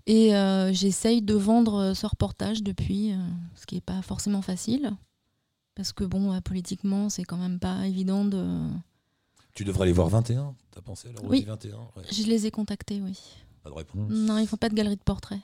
Et 0.08 0.36
euh, 0.36 0.72
j'essaye 0.74 1.22
de 1.22 1.36
vendre 1.36 1.94
ce 1.94 2.08
reportage 2.08 2.64
depuis, 2.64 3.14
ce 3.56 3.66
qui 3.66 3.76
n'est 3.76 3.82
pas 3.82 4.02
forcément 4.02 4.42
facile. 4.42 4.92
Parce 5.78 5.94
que, 5.94 6.04
bon, 6.04 6.34
euh, 6.34 6.42
politiquement, 6.42 7.08
c'est 7.08 7.24
quand 7.24 7.38
même 7.38 7.60
pas 7.60 7.86
évident 7.86 8.26
de. 8.26 8.44
Tu 9.58 9.64
devrais 9.64 9.84
aller 9.86 9.92
voir 9.92 10.08
21. 10.08 10.54
T'as 10.70 10.82
pensé 10.82 11.08
à 11.10 11.14
la 11.14 11.28
Oui. 11.28 11.42
21 11.42 11.78
Ouais, 11.78 12.04
Je 12.12 12.24
les 12.28 12.46
ai 12.46 12.52
contactés, 12.52 13.02
oui. 13.04 13.18
Pas 13.64 13.72
de 13.72 13.76
réponse. 13.76 14.12
Non, 14.12 14.38
ils 14.38 14.46
font 14.46 14.56
pas 14.56 14.70
de 14.70 14.76
galerie 14.76 14.98
de 14.98 15.02
portraits. 15.02 15.40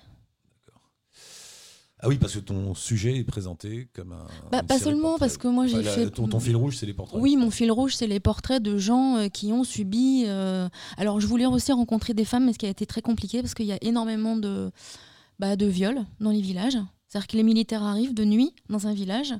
Ah 1.99 2.09
oui, 2.09 2.17
parce 2.19 2.33
que 2.35 2.39
ton 2.39 2.75
sujet 2.75 3.17
est 3.17 3.23
présenté 3.23 3.87
comme 3.93 4.11
un. 4.11 4.27
Bah, 4.51 4.61
pas 4.61 4.77
seulement, 4.77 5.17
parce 5.17 5.37
que 5.37 5.47
moi, 5.47 5.65
j'ai 5.65 5.79
Enfin, 5.79 5.89
fait. 5.89 6.11
Ton, 6.11 6.27
ton 6.27 6.39
fil 6.39 6.55
rouge, 6.55 6.75
c'est 6.77 6.85
les 6.85 6.93
portraits. 6.93 7.19
Oui, 7.19 7.37
mon 7.37 7.49
fil 7.49 7.71
rouge, 7.71 7.95
c'est 7.95 8.05
les 8.05 8.19
portraits 8.19 8.61
de 8.61 8.77
gens 8.77 9.17
euh, 9.17 9.29
qui 9.29 9.51
ont 9.51 9.63
subi. 9.63 10.25
euh, 10.27 10.69
Alors, 10.97 11.19
je 11.19 11.25
voulais 11.25 11.47
aussi 11.47 11.71
rencontrer 11.71 12.13
des 12.13 12.25
femmes, 12.25 12.45
mais 12.45 12.53
ce 12.53 12.59
qui 12.59 12.67
a 12.67 12.69
été 12.69 12.85
très 12.85 13.01
compliqué 13.01 13.41
parce 13.41 13.55
qu'il 13.55 13.65
y 13.65 13.71
a 13.71 13.77
énormément 13.81 14.35
de, 14.37 14.69
bah, 15.39 15.55
de 15.55 15.65
viols 15.65 16.05
dans 16.19 16.29
les 16.31 16.41
villages. 16.41 16.77
C'est-à-dire 17.07 17.27
que 17.27 17.37
les 17.37 17.43
militaires 17.43 17.81
arrivent 17.83 18.13
de 18.13 18.25
nuit 18.25 18.53
dans 18.69 18.85
un 18.85 18.93
village, 18.93 19.33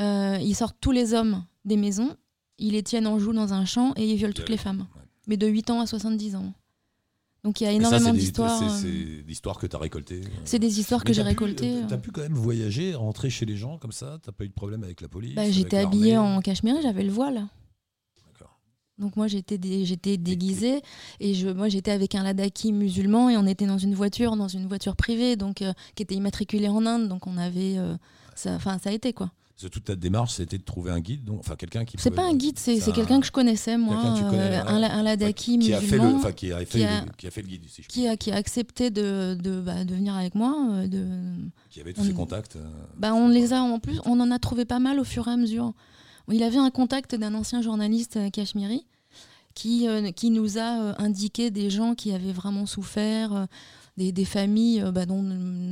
euh, 0.00 0.38
ils 0.42 0.54
sortent 0.54 0.76
tous 0.82 0.92
les 0.92 1.14
hommes 1.14 1.44
des 1.64 1.76
maisons, 1.76 2.14
ils 2.58 2.72
les 2.72 2.82
tiennent 2.82 3.06
en 3.06 3.18
joue 3.18 3.32
dans 3.32 3.52
un 3.52 3.64
champ 3.64 3.92
et 3.96 4.06
ils 4.10 4.16
violent 4.16 4.32
toutes 4.34 4.48
les 4.48 4.56
femmes. 4.56 4.86
Ouais. 4.96 5.02
Mais 5.26 5.36
de 5.36 5.46
8 5.46 5.70
ans 5.70 5.80
à 5.80 5.86
70 5.86 6.36
ans. 6.36 6.52
Donc, 7.44 7.60
il 7.60 7.64
y 7.64 7.66
a 7.68 7.72
énormément 7.72 8.12
des- 8.12 8.18
d'histoires. 8.18 8.58
c'est- 8.58 8.64
euh, 8.64 9.20
C'est 9.20 9.26
l'histoire 9.28 9.58
que 9.58 9.66
tu 9.68 9.76
as 9.76 9.78
récoltée. 9.78 10.20
C'est 10.44 10.58
des 10.58 10.80
histoires 10.80 11.04
que 11.04 11.12
j'ai 11.12 11.22
pu- 11.22 11.28
récoltées. 11.28 11.80
T'as 11.88 11.94
euh. 11.94 11.98
pu 11.98 12.10
quand 12.10 12.22
même 12.22 12.34
voyager, 12.34 12.94
rentrer 12.94 13.30
chez 13.30 13.46
les 13.46 13.56
gens 13.56 13.78
comme 13.78 13.92
ça 13.92 14.18
T'as 14.22 14.32
pas 14.32 14.44
eu 14.44 14.48
de 14.48 14.52
problème 14.54 14.82
avec 14.82 15.00
la 15.00 15.08
police 15.08 15.34
Bah, 15.36 15.48
J'étais 15.50 15.76
habillée 15.78 16.16
en 16.18 16.40
cachemire, 16.40 16.76
j'avais 16.82 17.04
le 17.04 17.12
voile. 17.12 17.46
Donc 18.98 19.14
moi 19.14 19.26
j'étais 19.26 19.58
dé- 19.58 19.84
j'étais 19.84 20.16
déguisée 20.16 20.80
et 21.20 21.34
je 21.34 21.50
moi 21.50 21.68
j'étais 21.68 21.90
avec 21.90 22.14
un 22.14 22.22
ladaki 22.22 22.72
musulman 22.72 23.28
et 23.28 23.36
on 23.36 23.46
était 23.46 23.66
dans 23.66 23.76
une 23.76 23.94
voiture 23.94 24.36
dans 24.36 24.48
une 24.48 24.66
voiture 24.66 24.96
privée 24.96 25.36
donc 25.36 25.60
euh, 25.60 25.74
qui 25.94 26.02
était 26.02 26.14
immatriculée 26.14 26.68
en 26.68 26.86
Inde 26.86 27.06
donc 27.06 27.26
on 27.26 27.36
avait 27.36 27.76
euh, 27.76 27.94
ça 28.34 28.54
enfin 28.54 28.78
ça 28.78 28.88
a 28.88 28.92
été 28.94 29.12
quoi. 29.12 29.30
Parce 29.56 29.68
que 29.70 29.74
toute 29.74 29.84
ta 29.84 29.96
démarche, 29.96 30.34
c'était 30.34 30.58
de 30.58 30.62
trouver 30.64 30.90
un 30.90 31.00
guide, 31.00 31.24
donc, 31.24 31.38
enfin 31.40 31.56
quelqu'un 31.56 31.86
qui. 31.86 31.96
C'est 31.98 32.10
pas 32.10 32.26
un 32.26 32.34
guide 32.34 32.58
c'est 32.58 32.74
c'est 32.74 32.80
c'est 32.82 32.90
un- 32.90 32.94
quelqu'un 32.94 33.20
que 33.20 33.26
je 33.26 33.32
connaissais 33.32 33.78
moi 33.78 33.96
euh, 33.96 34.62
un, 34.66 34.78
la- 34.78 34.92
un 34.94 35.02
ladaki 35.02 35.58
qui 35.58 35.72
a 35.72 35.80
fait 35.80 35.96
le, 35.96 36.02
musulman 36.02 36.18
enfin, 36.18 36.32
qui 36.32 36.52
a 36.52 36.58
fait, 36.66 36.78
le- 36.80 37.12
qui 37.16 37.26
a 37.26 37.30
fait 37.30 37.40
le 37.40 37.48
guide, 37.48 37.62
si 37.66 37.82
je 37.82 37.88
qui 37.88 38.06
a 38.06 38.18
qui 38.18 38.30
a 38.30 38.34
accepté 38.36 38.90
de 38.90 39.34
de, 39.40 39.60
bah, 39.62 39.84
de 39.86 39.94
venir 39.94 40.14
avec 40.14 40.34
moi 40.34 40.54
euh, 40.72 40.86
de 40.86 41.06
qui 41.70 41.80
avait 41.80 41.94
tous 41.94 42.02
on- 42.02 42.04
ses 42.04 42.12
contacts. 42.12 42.56
euh, 42.56 42.66
Bah, 42.98 43.14
on 43.14 43.28
les 43.28 43.54
a 43.54 43.62
en 43.62 43.78
plus, 43.78 43.98
on 44.04 44.20
en 44.20 44.30
a 44.30 44.38
trouvé 44.38 44.66
pas 44.66 44.78
mal 44.78 45.00
au 45.00 45.04
fur 45.04 45.26
et 45.26 45.30
à 45.30 45.36
mesure. 45.38 45.72
Il 46.30 46.42
avait 46.42 46.58
un 46.58 46.70
contact 46.70 47.14
d'un 47.14 47.32
ancien 47.34 47.62
journaliste 47.62 48.18
cachemiri 48.32 48.84
qui, 49.54 49.88
euh, 49.88 50.10
qui 50.10 50.28
nous 50.28 50.58
a 50.58 51.00
indiqué 51.00 51.50
des 51.50 51.70
gens 51.70 51.94
qui 51.94 52.12
avaient 52.12 52.32
vraiment 52.32 52.66
souffert, 52.66 53.46
des, 53.96 54.12
des 54.12 54.24
familles 54.24 54.82
euh, 54.82 54.92
bah, 54.92 55.06
dont, 55.06 55.22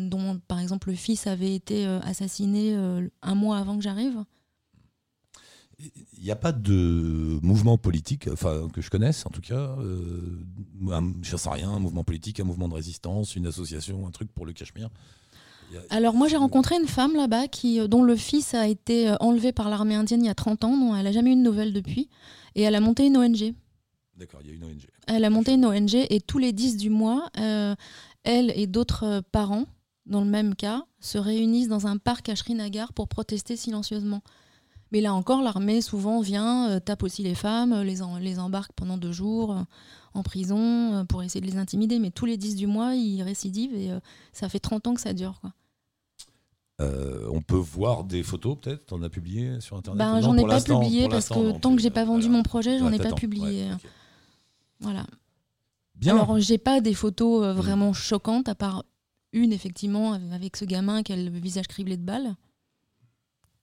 dont, 0.09 0.41
par 0.49 0.59
exemple, 0.61 0.89
le 0.91 0.95
fils 0.97 1.27
avait 1.27 1.55
été 1.55 1.87
euh, 1.87 2.01
assassiné 2.01 2.75
euh, 2.75 3.09
un 3.23 3.35
mois 3.35 3.59
avant 3.59 3.77
que 3.77 3.83
j'arrive. 3.83 4.25
Il 6.17 6.23
n'y 6.23 6.31
a 6.31 6.37
pas 6.37 6.53
de 6.53 7.41
mouvement 7.43 7.77
politique, 7.79 8.29
enfin 8.33 8.69
que 8.73 8.81
je 8.81 8.91
connaisse 8.91 9.27
en 9.27 9.31
tout 9.31 9.41
cas, 9.41 9.77
euh, 9.81 10.39
un, 10.93 11.13
je 11.21 11.37
sais 11.37 11.49
rien, 11.51 11.69
un 11.69 11.81
mouvement 11.81 12.05
politique, 12.05 12.39
un 12.39 12.45
mouvement 12.45 12.69
de 12.69 12.75
résistance, 12.75 13.35
une 13.35 13.47
association, 13.49 14.07
un 14.07 14.11
truc 14.13 14.31
pour 14.33 14.47
le 14.47 14.53
Cachemire. 14.53 14.89
A- 15.91 15.97
Alors 15.97 16.15
moi 16.15 16.29
j'ai 16.29 16.37
rencontré 16.37 16.77
une 16.81 16.87
femme 16.87 17.17
là-bas 17.17 17.49
qui, 17.49 17.87
dont 17.89 18.05
le 18.05 18.15
fils 18.15 18.55
a 18.55 18.69
été 18.69 19.13
enlevé 19.19 19.51
par 19.51 19.69
l'armée 19.69 19.97
indienne 19.97 20.23
il 20.23 20.27
y 20.27 20.31
a 20.31 20.35
30 20.35 20.63
ans, 20.63 20.77
dont 20.77 20.95
elle 20.95 21.05
n'a 21.05 21.13
jamais 21.13 21.33
eu 21.33 21.37
de 21.37 21.43
nouvelles 21.43 21.73
depuis, 21.73 22.09
et 22.55 22.63
elle 22.63 22.77
a 22.77 22.81
monté 22.81 23.05
une 23.07 23.17
ONG. 23.17 23.53
D'accord, 24.17 24.41
il 24.45 24.51
y 24.51 24.53
a 24.53 24.55
une 24.55 24.65
ONG. 24.65 24.87
Elle 25.09 25.25
a 25.25 25.31
monté 25.31 25.55
une 25.55 25.67
ONG 25.67 25.95
et 26.09 26.21
tous 26.21 26.39
les 26.39 26.53
10 26.53 26.77
du 26.77 26.89
mois, 26.89 27.31
euh, 27.41 27.75
elle 28.25 28.53
et 28.57 28.67
d'autres 28.67 29.05
euh, 29.05 29.21
parents, 29.33 29.67
dans 30.07 30.21
le 30.23 30.29
même 30.31 30.55
cas, 30.55 30.85
se 31.01 31.19
réunissent 31.19 31.69
dans 31.69 31.87
un 31.87 31.97
parc 31.99 32.29
à 32.29 32.37
Srinagar 32.37 32.93
pour 32.93 33.09
protester 33.09 33.57
silencieusement. 33.57 34.23
Mais 34.93 35.01
là 35.01 35.15
encore, 35.15 35.43
l'armée 35.43 35.81
souvent 35.81 36.21
vient, 36.21 36.71
euh, 36.71 36.81
tape 36.81 37.03
aussi 37.03 37.23
les 37.23 37.35
femmes, 37.35 37.81
les, 37.83 38.03
en- 38.03 38.19
les 38.19 38.39
embarque 38.39 38.73
pendant 38.75 38.99
deux 38.99 39.13
jours 39.13 39.53
euh, 39.53 39.63
en 40.15 40.23
prison 40.23 41.05
pour 41.09 41.23
essayer 41.23 41.41
de 41.41 41.47
les 41.47 41.57
intimider. 41.57 41.99
Mais 41.99 42.11
tous 42.11 42.27
les 42.27 42.37
10 42.37 42.55
du 42.57 42.67
mois, 42.67 42.95
ils 42.95 43.23
récidivent 43.23 43.75
et 43.75 43.91
ça 44.33 44.49
fait 44.49 44.61
30 44.61 44.87
ans 44.87 44.95
que 44.95 45.01
ça 45.01 45.13
dure. 45.13 45.39
Quoi. 45.41 45.53
Euh, 46.81 47.29
on 47.33 47.41
peut 47.41 47.57
voir 47.57 48.05
des 48.05 48.23
photos 48.23 48.57
peut-être? 48.61 48.87
T'en 48.87 49.03
as 49.03 49.09
publié 49.09 49.61
sur 49.61 49.77
internet? 49.77 49.99
Ben, 49.99 50.21
j'en 50.21 50.37
ai 50.37 50.43
pas 50.43 50.61
publié 50.61 51.09
parce 51.09 51.29
que 51.29 51.59
tant 51.59 51.75
que 51.77 51.83
j'ai 51.83 51.91
pas 51.91 52.05
vendu 52.05 52.23
voilà. 52.27 52.37
mon 52.39 52.43
projet, 52.43 52.79
j'en 52.79 52.93
ai 52.93 52.99
pas 52.99 53.13
publié. 53.13 53.65
Ouais, 53.69 53.75
ok. 53.75 53.91
Voilà. 54.81 55.07
Bien. 55.97 56.17
Alors, 56.17 56.39
j'ai 56.39 56.59
pas 56.59 56.81
des 56.81 56.95
photos 56.95 57.45
euh, 57.45 57.53
vraiment 57.53 57.93
choquantes, 57.93 58.49
à 58.49 58.55
part 58.55 58.85
une, 59.33 59.53
effectivement, 59.53 60.13
avec 60.33 60.57
ce 60.57 60.65
gamin 60.65 61.03
qui 61.03 61.13
a 61.13 61.17
le 61.17 61.31
visage 61.31 61.67
criblé 61.67 61.97
de 61.97 62.03
balles, 62.03 62.37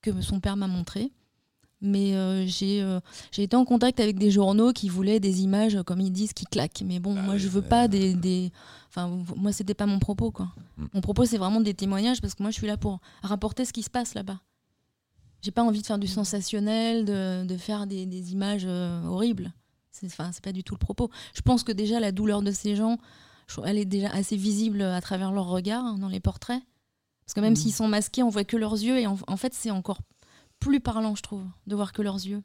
que 0.01 0.21
son 0.21 0.39
père 0.39 0.57
m'a 0.57 0.67
montré. 0.67 1.11
Mais 1.83 2.15
euh, 2.15 2.45
j'ai 2.45 2.81
euh, 2.83 2.99
j'ai 3.31 3.41
été 3.41 3.55
en 3.55 3.65
contact 3.65 3.99
avec 3.99 4.19
des 4.19 4.29
journaux 4.29 4.71
qui 4.71 4.87
voulaient 4.87 5.19
des 5.19 5.41
images, 5.41 5.81
comme 5.83 5.99
ils 5.99 6.11
disent, 6.11 6.33
qui 6.33 6.45
claquent. 6.45 6.83
Mais 6.85 6.99
bon, 6.99 7.15
Ah 7.17 7.21
moi, 7.23 7.37
je 7.37 7.47
veux 7.47 7.63
pas 7.63 7.87
des. 7.87 8.13
des... 8.13 8.51
Enfin, 8.89 9.09
moi, 9.35 9.51
c'était 9.51 9.73
pas 9.73 9.87
mon 9.87 9.97
propos, 9.97 10.29
quoi. 10.31 10.51
Mm. 10.77 10.85
Mon 10.93 11.01
propos, 11.01 11.25
c'est 11.25 11.39
vraiment 11.39 11.59
des 11.59 11.73
témoignages 11.73 12.21
parce 12.21 12.35
que 12.35 12.43
moi, 12.43 12.51
je 12.51 12.57
suis 12.57 12.67
là 12.67 12.77
pour 12.77 12.99
rapporter 13.23 13.65
ce 13.65 13.73
qui 13.73 13.81
se 13.81 13.89
passe 13.89 14.13
là-bas. 14.13 14.39
J'ai 15.41 15.49
pas 15.49 15.63
envie 15.63 15.81
de 15.81 15.87
faire 15.87 15.97
du 15.97 16.05
sensationnel, 16.07 17.03
de, 17.03 17.45
de 17.45 17.57
faire 17.57 17.87
des, 17.87 18.05
des 18.05 18.31
images 18.31 18.65
horribles. 18.65 19.51
C'est 19.91 20.07
enfin, 20.07 20.31
c'est 20.31 20.43
pas 20.43 20.51
du 20.53 20.63
tout 20.63 20.73
le 20.73 20.79
propos. 20.79 21.09
Je 21.35 21.41
pense 21.41 21.63
que 21.63 21.71
déjà, 21.71 21.99
la 21.99 22.11
douleur 22.11 22.41
de 22.41 22.51
ces 22.51 22.75
gens, 22.75 22.97
elle 23.65 23.77
est 23.77 23.85
déjà 23.85 24.09
assez 24.11 24.37
visible 24.37 24.81
à 24.81 25.01
travers 25.01 25.31
leur 25.31 25.47
regard 25.47 25.83
hein, 25.85 25.97
dans 25.99 26.07
les 26.07 26.19
portraits. 26.21 26.61
Parce 27.25 27.33
que 27.33 27.41
même 27.41 27.53
Mm. 27.53 27.57
s'ils 27.57 27.73
sont 27.73 27.87
masqués, 27.87 28.23
on 28.23 28.29
voit 28.29 28.43
que 28.43 28.57
leurs 28.57 28.73
yeux. 28.73 28.97
Et 28.99 29.07
en, 29.07 29.17
en 29.27 29.37
fait, 29.37 29.53
c'est 29.53 29.71
encore 29.71 29.99
plus 30.59 30.79
parlant, 30.79 31.15
je 31.15 31.21
trouve, 31.23 31.43
de 31.67 31.75
voir 31.75 31.91
que 31.91 32.01
leurs 32.01 32.15
yeux. 32.25 32.41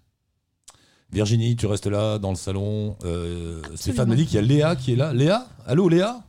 Virginie, 1.12 1.54
tu 1.54 1.66
restes 1.66 1.87
là 1.87 2.18
dans 2.18 2.30
le 2.30 2.37
salon. 2.37 2.96
Euh, 3.04 3.62
Stéphane 3.76 4.09
m'a 4.09 4.16
dit 4.16 4.26
qu'il 4.26 4.35
y 4.35 4.38
a 4.38 4.42
Léa 4.42 4.74
qui 4.74 4.92
est 4.92 4.96
là. 4.96 5.12
Léa? 5.12 5.46
Allô 5.66 5.88
Léa? 5.88 6.24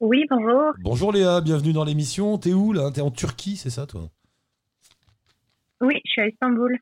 Oui, 0.00 0.24
bonjour. 0.28 0.72
Bonjour 0.80 1.12
Léa, 1.12 1.40
bienvenue 1.40 1.72
dans 1.72 1.84
l'émission. 1.84 2.36
T'es 2.38 2.52
où 2.52 2.72
là? 2.72 2.90
T'es 2.90 3.00
en 3.00 3.12
Turquie, 3.12 3.56
c'est 3.56 3.70
ça 3.70 3.86
toi? 3.86 4.10
Oui, 5.80 5.94
je 6.04 6.10
suis 6.10 6.22
à 6.22 6.28
Istanbul. 6.28 6.76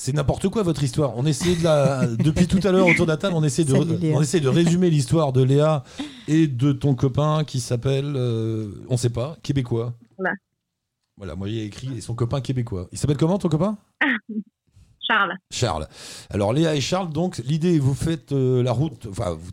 C'est 0.00 0.14
n'importe 0.14 0.48
quoi 0.48 0.62
votre 0.62 0.82
histoire. 0.82 1.12
On 1.18 1.26
essaie 1.26 1.56
de 1.56 1.62
la 1.62 2.06
depuis 2.24 2.46
tout 2.46 2.66
à 2.66 2.72
l'heure 2.72 2.86
autour 2.86 3.04
de 3.04 3.10
la 3.10 3.18
table, 3.18 3.34
on 3.36 3.44
essaie 3.44 3.64
de 3.64 3.76
Salut, 3.76 3.98
Léa. 3.98 4.16
on 4.16 4.22
essaie 4.22 4.40
de 4.40 4.48
résumer 4.48 4.88
l'histoire 4.88 5.30
de 5.30 5.42
Léa 5.42 5.84
et 6.26 6.46
de 6.46 6.72
ton 6.72 6.94
copain 6.94 7.44
qui 7.44 7.60
s'appelle 7.60 8.14
euh, 8.16 8.70
on 8.88 8.96
sait 8.96 9.10
pas, 9.10 9.36
québécois. 9.42 9.92
Voilà. 10.16 10.32
Voilà, 11.18 11.36
moi 11.36 11.50
il 11.50 11.56
y 11.56 11.60
a 11.60 11.64
écrit 11.64 11.98
et 11.98 12.00
son 12.00 12.14
copain 12.14 12.40
québécois. 12.40 12.88
Il 12.92 12.96
s'appelle 12.98 13.18
comment 13.18 13.36
ton 13.36 13.50
copain? 13.50 13.76
Charles. 15.06 15.34
Charles. 15.50 15.86
Alors 16.30 16.54
Léa 16.54 16.74
et 16.74 16.80
Charles, 16.80 17.12
donc 17.12 17.36
l'idée, 17.44 17.78
vous 17.78 17.92
faites 17.92 18.32
euh, 18.32 18.62
la 18.62 18.72
route, 18.72 19.06
enfin 19.10 19.32
vous, 19.32 19.50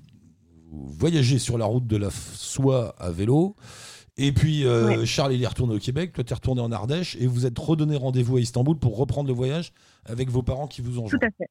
vous 0.72 0.88
voyagez 0.98 1.40
sur 1.40 1.58
la 1.58 1.66
route 1.66 1.88
de 1.88 1.98
la 1.98 2.10
soie 2.10 2.96
à 3.00 3.12
vélo, 3.12 3.58
et 4.18 4.32
puis 4.32 4.66
euh, 4.66 5.06
Charles 5.06 5.34
il 5.34 5.44
est 5.44 5.48
retourné 5.48 5.76
au 5.76 5.80
Québec, 5.80 6.14
toi 6.14 6.24
tu 6.24 6.32
es 6.32 6.36
retourné 6.36 6.62
en 6.62 6.72
Ardèche, 6.72 7.18
et 7.20 7.28
vous 7.28 7.46
êtes 7.46 7.58
redonné 7.60 7.98
rendez-vous 7.98 8.38
à 8.38 8.42
Istanbul 8.42 8.78
pour 8.78 8.98
reprendre 8.98 9.28
le 9.28 9.34
voyage 9.36 9.74
avec 10.06 10.30
vos 10.30 10.42
parents 10.44 10.68
qui 10.68 10.82
vous 10.82 11.00
ont 11.00 11.08
Tout 11.08 11.18
à 11.22 11.28
fait. 11.38 11.48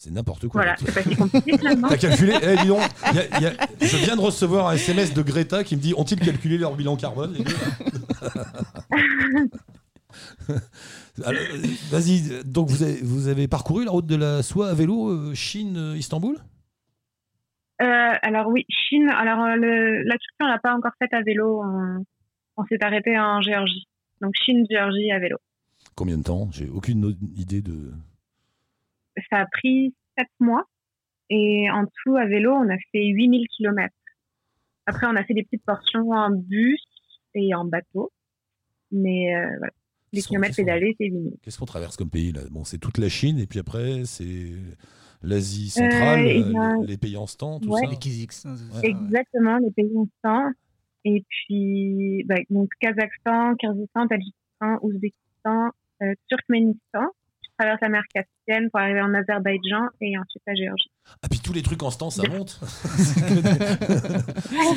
C'est 0.00 0.12
n'importe 0.12 0.46
quoi. 0.46 0.62
Voilà, 0.62 0.76
c'est 0.78 0.94
pas 0.94 1.02
si 1.02 1.16
compliqué 1.16 1.58
finalement. 1.58 1.88
T'as 1.88 1.96
calculé 1.96 2.32
Eh, 2.40 2.56
dis 2.62 2.68
donc, 2.68 2.78
il 3.10 3.16
y 3.16 3.18
a- 3.18 3.36
il 3.38 3.42
y 3.42 3.46
a- 3.46 3.54
je 3.80 3.96
viens 3.96 4.14
de 4.14 4.20
recevoir 4.20 4.68
un 4.68 4.74
SMS 4.74 5.12
de 5.12 5.22
Greta 5.22 5.64
qui 5.64 5.74
me 5.74 5.80
dit 5.80 5.92
ont-ils 5.96 6.20
calculé 6.20 6.56
leur 6.56 6.76
bilan 6.76 6.94
carbone 6.96 7.32
les 7.34 7.44
euh, 10.50 10.60
Vas-y, 11.90 12.44
donc 12.44 12.68
vous 12.70 12.82
avez, 12.82 13.00
vous 13.02 13.28
avez 13.28 13.48
parcouru 13.48 13.84
la 13.84 13.90
route 13.90 14.06
de 14.06 14.16
la 14.16 14.42
soie 14.42 14.68
à 14.68 14.74
vélo 14.74 15.08
euh, 15.10 15.34
Chine-Istanbul 15.34 16.36
Euh, 16.36 16.40
alors 17.78 18.48
oui, 18.48 18.64
Chine. 18.68 19.08
Alors 19.08 19.44
euh, 19.44 19.56
le, 19.56 20.02
la 20.02 20.16
Turquie, 20.18 20.36
on 20.40 20.46
l'a 20.46 20.58
pas 20.58 20.74
encore 20.74 20.92
faite 20.98 21.12
à 21.12 21.22
vélo. 21.22 21.62
On, 21.62 22.04
on 22.56 22.64
s'est 22.66 22.82
arrêté 22.82 23.18
en 23.18 23.40
Géorgie. 23.40 23.86
Donc 24.20 24.34
Chine, 24.34 24.66
Géorgie 24.70 25.10
à 25.10 25.18
vélo. 25.18 25.36
Combien 25.94 26.18
de 26.18 26.22
temps? 26.22 26.48
J'ai 26.52 26.68
aucune 26.68 27.16
idée 27.36 27.62
de. 27.62 27.92
Ça 29.30 29.38
a 29.38 29.46
pris 29.46 29.94
sept 30.16 30.28
mois. 30.40 30.64
Et 31.30 31.68
en 31.70 31.84
tout, 31.84 32.16
à 32.16 32.26
vélo, 32.26 32.52
on 32.52 32.68
a 32.68 32.78
fait 32.92 33.04
8000 33.04 33.46
kilomètres. 33.48 33.94
Après, 34.86 35.06
on 35.06 35.16
a 35.16 35.24
fait 35.24 35.34
des 35.34 35.42
petites 35.42 35.64
portions 35.64 36.10
en 36.10 36.30
bus 36.30 36.82
et 37.34 37.54
en 37.54 37.64
bateau. 37.64 38.10
Mais 38.90 39.34
euh, 39.34 39.48
voilà. 39.58 39.72
Les 40.12 40.22
kilomètres 40.22 40.56
pédalés, 40.56 40.96
c'est 40.98 41.06
8000. 41.06 41.34
Qu'est-ce 41.42 41.58
qu'on 41.58 41.66
traverse 41.66 41.96
comme 41.96 42.08
pays 42.08 42.32
là? 42.32 42.40
Bon, 42.50 42.64
c'est 42.64 42.78
toute 42.78 42.96
la 42.96 43.10
Chine 43.10 43.38
et 43.38 43.46
puis 43.46 43.58
après 43.58 44.06
c'est 44.06 44.52
l'Asie 45.22 45.70
centrale, 45.70 46.20
Euh, 46.20 46.28
et 46.28 46.42
euh, 46.44 46.52
ben, 46.52 46.82
les 46.84 46.96
pays 46.96 47.16
en 47.16 47.26
stand, 47.26 47.62
tout 47.62 47.70
ouais. 47.70 47.80
ça. 47.84 47.90
Les 47.90 48.26
ça, 48.30 48.48
Ouais. 48.50 48.88
Exactement, 48.88 49.58
les 49.58 49.70
pays 49.70 49.90
instants. 49.96 50.50
Et 51.04 51.24
puis, 51.28 52.24
bah, 52.26 52.36
donc, 52.50 52.68
Kazakhstan, 52.80 53.54
Kyrgyzstan, 53.56 54.06
Tadjikistan, 54.08 54.78
Ouzbékistan, 54.82 55.70
euh, 56.02 56.14
Turkménistan. 56.28 57.06
Je 57.42 57.48
traverse 57.64 57.80
la 57.82 57.88
mer 57.88 58.02
Caspienne 58.14 58.70
pour 58.70 58.78
arriver 58.80 59.00
en 59.00 59.12
Azerbaïdjan 59.14 59.88
et 60.00 60.16
ensuite 60.16 60.42
la 60.46 60.54
Géorgie. 60.54 60.90
Ah 61.22 61.28
puis 61.28 61.40
tous 61.40 61.52
les 61.52 61.62
trucs 61.62 61.82
en 61.82 61.90
stand 61.90 62.12
ça 62.12 62.22
monte. 62.28 62.60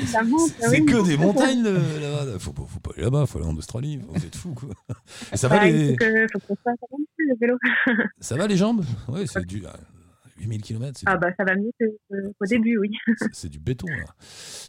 Ça 0.08 0.24
monte, 0.24 0.50
C'est 0.60 0.80
oui. 0.80 0.86
que 0.86 1.06
des 1.06 1.18
montagnes 1.18 1.64
euh, 1.66 2.00
là-bas. 2.00 2.40
Faut, 2.40 2.54
pas- 2.54 2.64
faut 2.68 2.80
pas 2.80 2.92
aller 2.96 3.04
là-bas, 3.04 3.26
faut 3.26 3.38
aller 3.40 3.48
en 3.48 3.56
Australie. 3.56 3.98
Vous 3.98 4.26
êtes 4.26 4.36
fous 4.36 4.54
quoi. 4.56 4.70
Et 5.32 5.38
ça 5.38 5.48
va 5.48 5.60
Bah, 5.60 5.68
il 5.68 5.76
les, 5.76 5.90
faut 5.92 5.96
que, 5.98 6.28
faut 6.40 6.56
plus, 7.18 7.28
le 7.30 7.36
vélo. 7.40 7.58
ça 8.20 8.36
va 8.36 8.48
les 8.48 8.58
jambes? 8.58 8.84
Ouais, 9.08 9.26
c'est 9.28 9.46
du 9.46 9.64
ah, 9.68 9.74
8000 10.42 10.62
km, 10.62 11.02
Ah 11.06 11.18
bah 11.18 11.30
ça 11.38 11.44
va 11.44 11.56
mieux 11.56 11.72
qu'au 11.80 12.46
début, 12.46 12.78
oui. 12.80 12.92
c'est- 13.32 13.50
du 13.50 13.60
béton 13.60 13.88
là. 13.88 14.16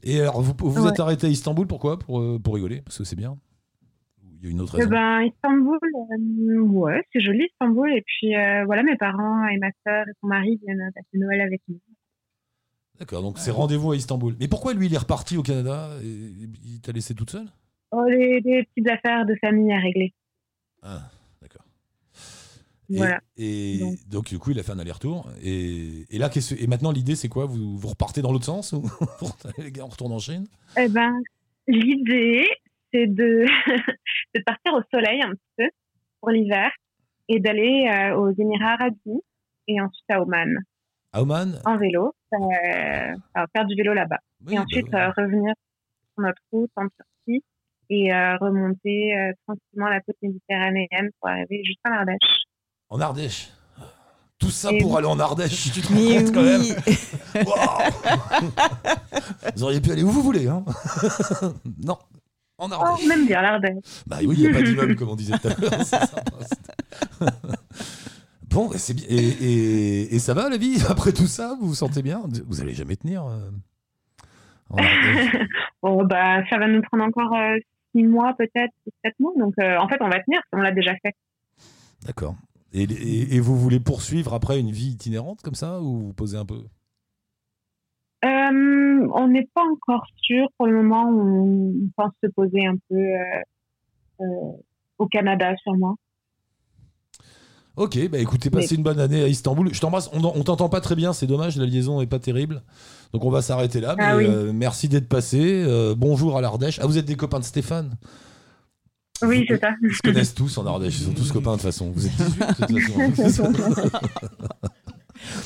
Et 0.02 0.20
alors 0.20 0.40
vous, 0.42 0.54
vous 0.60 0.84
Ouais. 0.84 0.90
êtes 0.90 1.00
arrêté 1.00 1.26
à 1.26 1.30
Istanbul 1.30 1.66
pourquoi? 1.66 1.98
Pour, 1.98 2.20
euh, 2.20 2.38
pour 2.38 2.54
rigoler 2.54 2.82
parce 2.82 2.98
que 2.98 3.04
c'est 3.04 3.16
bien? 3.16 3.38
Il 4.40 4.44
y 4.44 4.48
a 4.48 4.50
une 4.50 4.60
autre 4.60 4.74
Eh 4.74 4.78
raison. 4.78 4.90
ben, 4.90 5.22
Istanbul, 5.22 5.78
euh, 5.84 6.60
ouais, 6.62 7.02
c'est 7.12 7.20
joli 7.20 7.44
Istanbul. 7.52 7.92
Et 7.96 8.02
puis 8.04 8.34
euh, 8.34 8.64
voilà, 8.64 8.82
mes 8.82 8.96
parents 8.96 9.46
et 9.46 9.56
ma 9.58 9.68
sœur 9.86 10.04
et 10.08 10.12
son 10.20 10.26
mari 10.26 10.58
viennent 10.64 10.90
passer 10.94 11.06
Noël 11.18 11.40
avec 11.42 11.62
nous. 11.68 11.78
D'accord, 12.98 13.22
donc 13.22 13.38
c'est 13.38 13.50
rendez-vous 13.50 13.92
à 13.92 13.96
Istanbul. 13.96 14.36
Mais 14.38 14.48
pourquoi 14.48 14.74
lui 14.74 14.86
il 14.86 14.94
est 14.94 14.98
reparti 14.98 15.36
au 15.36 15.42
Canada? 15.42 15.90
Et 16.02 16.06
il 16.64 16.80
t'a 16.80 16.92
laissé 16.92 17.14
toute 17.14 17.30
seule? 17.30 17.46
Oh, 17.90 18.04
des, 18.08 18.40
des 18.40 18.64
petites 18.64 18.88
affaires 18.90 19.26
de 19.26 19.34
famille 19.40 19.72
à 19.72 19.78
régler. 19.78 20.12
Ah, 20.82 21.10
Et- 23.36 23.78
Donc. 23.78 23.94
donc. 24.08 24.24
du 24.26 24.38
coup, 24.38 24.50
il 24.50 24.58
a 24.58 24.62
fait 24.62 24.72
un 24.72 24.78
aller-retour. 24.78 25.28
Et, 25.42 26.04
et 26.14 26.18
là, 26.18 26.30
et 26.58 26.66
maintenant, 26.66 26.92
l'idée, 26.92 27.16
c'est 27.16 27.28
quoi? 27.28 27.46
Vous, 27.46 27.76
vous 27.78 27.88
repartez 27.88 28.22
dans 28.22 28.32
l'autre 28.32 28.44
sens 28.44 28.72
ou 28.72 28.82
les 29.58 29.70
gars, 29.72 29.84
on 29.84 29.88
retourne 29.88 30.12
en 30.12 30.18
Chine? 30.18 30.46
Eh 30.78 30.88
ben, 30.88 31.20
l'idée, 31.66 32.46
c'est 32.92 33.06
de, 33.06 33.44
de 34.34 34.42
partir 34.44 34.74
au 34.74 34.82
soleil 34.92 35.22
un 35.22 35.30
petit 35.30 35.52
peu 35.58 35.68
pour 36.20 36.30
l'hiver 36.30 36.70
et 37.28 37.40
d'aller 37.40 37.88
euh, 37.90 38.16
aux 38.16 38.30
Émirats 38.30 38.72
Arabes 38.74 38.94
Unis 39.06 39.22
et 39.68 39.80
ensuite 39.80 40.10
à 40.10 40.20
Oman 40.20 40.54
À 41.12 41.22
Oman? 41.22 41.60
En 41.64 41.76
vélo, 41.78 42.14
euh, 42.34 42.38
alors 43.34 43.48
faire 43.54 43.64
du 43.66 43.74
vélo 43.76 43.94
là-bas. 43.94 44.18
Oui, 44.46 44.54
et 44.54 44.56
bah 44.56 44.62
ensuite 44.62 44.88
ouais. 44.92 45.00
euh, 45.00 45.10
revenir 45.16 45.54
sur 46.14 46.22
notre 46.24 46.42
route 46.52 46.70
en 46.76 46.86
Turquie 46.88 47.42
et 47.90 48.12
euh, 48.12 48.36
remonter 48.38 49.16
euh, 49.16 49.32
tranquillement 49.46 49.88
la 49.88 50.00
côte 50.00 50.16
méditerranéenne 50.22 51.10
pour 51.20 51.28
arriver 51.30 51.62
jusqu'en 51.64 51.92
Ardèche. 51.92 52.18
En 52.92 53.00
Ardèche. 53.00 53.48
Tout 54.38 54.50
ça 54.50 54.70
Et 54.72 54.78
pour 54.80 54.90
oui. 54.92 54.98
aller 54.98 55.06
en 55.06 55.18
Ardèche, 55.18 55.72
tu 55.72 55.80
te 55.80 55.88
rends 55.88 55.94
compte 55.94 56.34
quand 56.34 56.42
même 56.42 56.62
Vous 59.56 59.62
auriez 59.64 59.80
pu 59.80 59.90
aller 59.92 60.02
où 60.02 60.10
vous 60.10 60.20
voulez, 60.22 60.46
hein 60.48 60.62
Non, 61.82 61.96
en 62.58 62.68
Oh, 62.70 62.74
Ardèche. 62.74 63.06
on 63.06 63.10
aime 63.10 63.26
bien 63.26 63.40
l'Ardèche. 63.40 63.82
Bah 64.06 64.18
oui, 64.24 64.34
il 64.36 64.40
n'y 64.42 64.48
a 64.48 64.52
pas 64.52 64.60
d'immeuble, 64.62 64.94
comme 64.96 65.08
on 65.08 65.16
disait 65.16 65.38
tout 65.38 65.48
à 65.48 65.54
l'heure. 65.58 65.72
bon, 68.50 68.70
c'est 68.76 68.92
bien. 68.94 69.06
Et, 69.08 69.16
et- 69.16 70.14
et 70.14 70.18
ça 70.18 70.34
va, 70.34 70.48
la 70.50 70.56
vie 70.58 70.76
Après 70.88 71.12
tout 71.12 71.26
ça, 71.26 71.56
vous 71.60 71.68
vous 71.68 71.74
sentez 71.74 72.02
bien? 72.02 72.22
Vous 72.46 72.60
allez 72.60 72.74
jamais 72.74 72.96
tenir 72.96 73.24
euh, 73.26 73.50
en 74.70 74.76
Bon, 75.82 76.04
bah, 76.04 76.42
ça 76.50 76.58
va 76.58 76.68
nous 76.68 76.82
prendre 76.82 77.04
encore 77.04 77.32
euh, 77.34 77.56
six 77.94 78.02
mois 78.04 78.34
peut-être, 78.36 78.72
six, 78.84 78.92
sept 79.04 79.14
mois. 79.18 79.32
Donc, 79.38 79.54
euh, 79.60 79.78
en 79.78 79.88
fait, 79.88 79.96
on 80.00 80.08
va 80.08 80.20
tenir, 80.20 80.40
on 80.52 80.58
l'a 80.58 80.72
déjà 80.72 80.92
fait. 81.02 81.14
D'accord. 82.04 82.34
Et, 82.72 82.84
et- 82.84 83.34
et 83.36 83.40
vous 83.40 83.56
voulez 83.58 83.80
poursuivre 83.80 84.32
après 84.34 84.58
une 84.58 84.70
vie 84.70 84.90
itinérante 84.90 85.42
comme 85.42 85.54
ça 85.54 85.80
ou 85.80 85.98
vous 85.98 86.12
posez 86.12 86.38
un 86.38 86.46
peu? 86.46 86.62
Euh, 88.24 89.08
on 89.14 89.28
n'est 89.28 89.48
pas 89.54 89.64
encore 89.70 90.06
sûr. 90.16 90.46
Pour 90.56 90.66
le 90.66 90.74
moment, 90.82 91.08
on 91.10 91.74
pense 91.96 92.12
se 92.22 92.28
poser 92.30 92.64
un 92.66 92.76
peu 92.88 92.96
euh, 92.96 93.40
euh, 94.20 94.52
au 94.98 95.06
Canada, 95.06 95.54
sûrement. 95.62 95.96
Ok, 97.74 97.98
bah 98.10 98.18
écoutez, 98.18 98.50
passez 98.50 98.74
une 98.74 98.82
bonne 98.82 99.00
année 99.00 99.22
à 99.22 99.28
Istanbul. 99.28 99.72
Je 99.72 99.80
t'embrasse. 99.80 100.10
On, 100.12 100.22
on 100.22 100.44
t'entend 100.44 100.68
pas 100.68 100.82
très 100.82 100.94
bien, 100.94 101.14
c'est 101.14 101.26
dommage, 101.26 101.56
la 101.56 101.64
liaison 101.64 102.02
est 102.02 102.06
pas 102.06 102.18
terrible. 102.18 102.62
Donc 103.14 103.24
on 103.24 103.30
va 103.30 103.40
s'arrêter 103.42 103.80
là. 103.80 103.96
Ah 103.98 104.14
mais, 104.14 104.18
oui. 104.18 104.26
euh, 104.26 104.52
merci 104.52 104.88
d'être 104.88 105.08
passé. 105.08 105.64
Euh, 105.66 105.94
bonjour 105.96 106.36
à 106.36 106.42
l'Ardèche. 106.42 106.78
Ah, 106.82 106.86
vous 106.86 106.98
êtes 106.98 107.06
des 107.06 107.16
copains 107.16 107.40
de 107.40 107.44
Stéphane? 107.44 107.96
Oui, 109.22 109.44
c'est 109.48 109.60
ça. 109.60 109.70
Ils 109.82 109.94
se 109.94 110.00
connaissent 110.02 110.34
tous 110.34 110.56
en 110.58 110.66
Ardèche, 110.66 110.98
ils 111.00 111.04
sont 111.04 111.12
tous 111.12 111.30
copains 111.32 111.52
de 111.52 111.56
toute 111.56 111.62
façon. 111.66 111.92
Vous 111.94 112.06
êtes 112.06 112.12
18 112.68 112.96
de 112.96 113.06
toute 113.06 113.14
façon. 113.16 113.52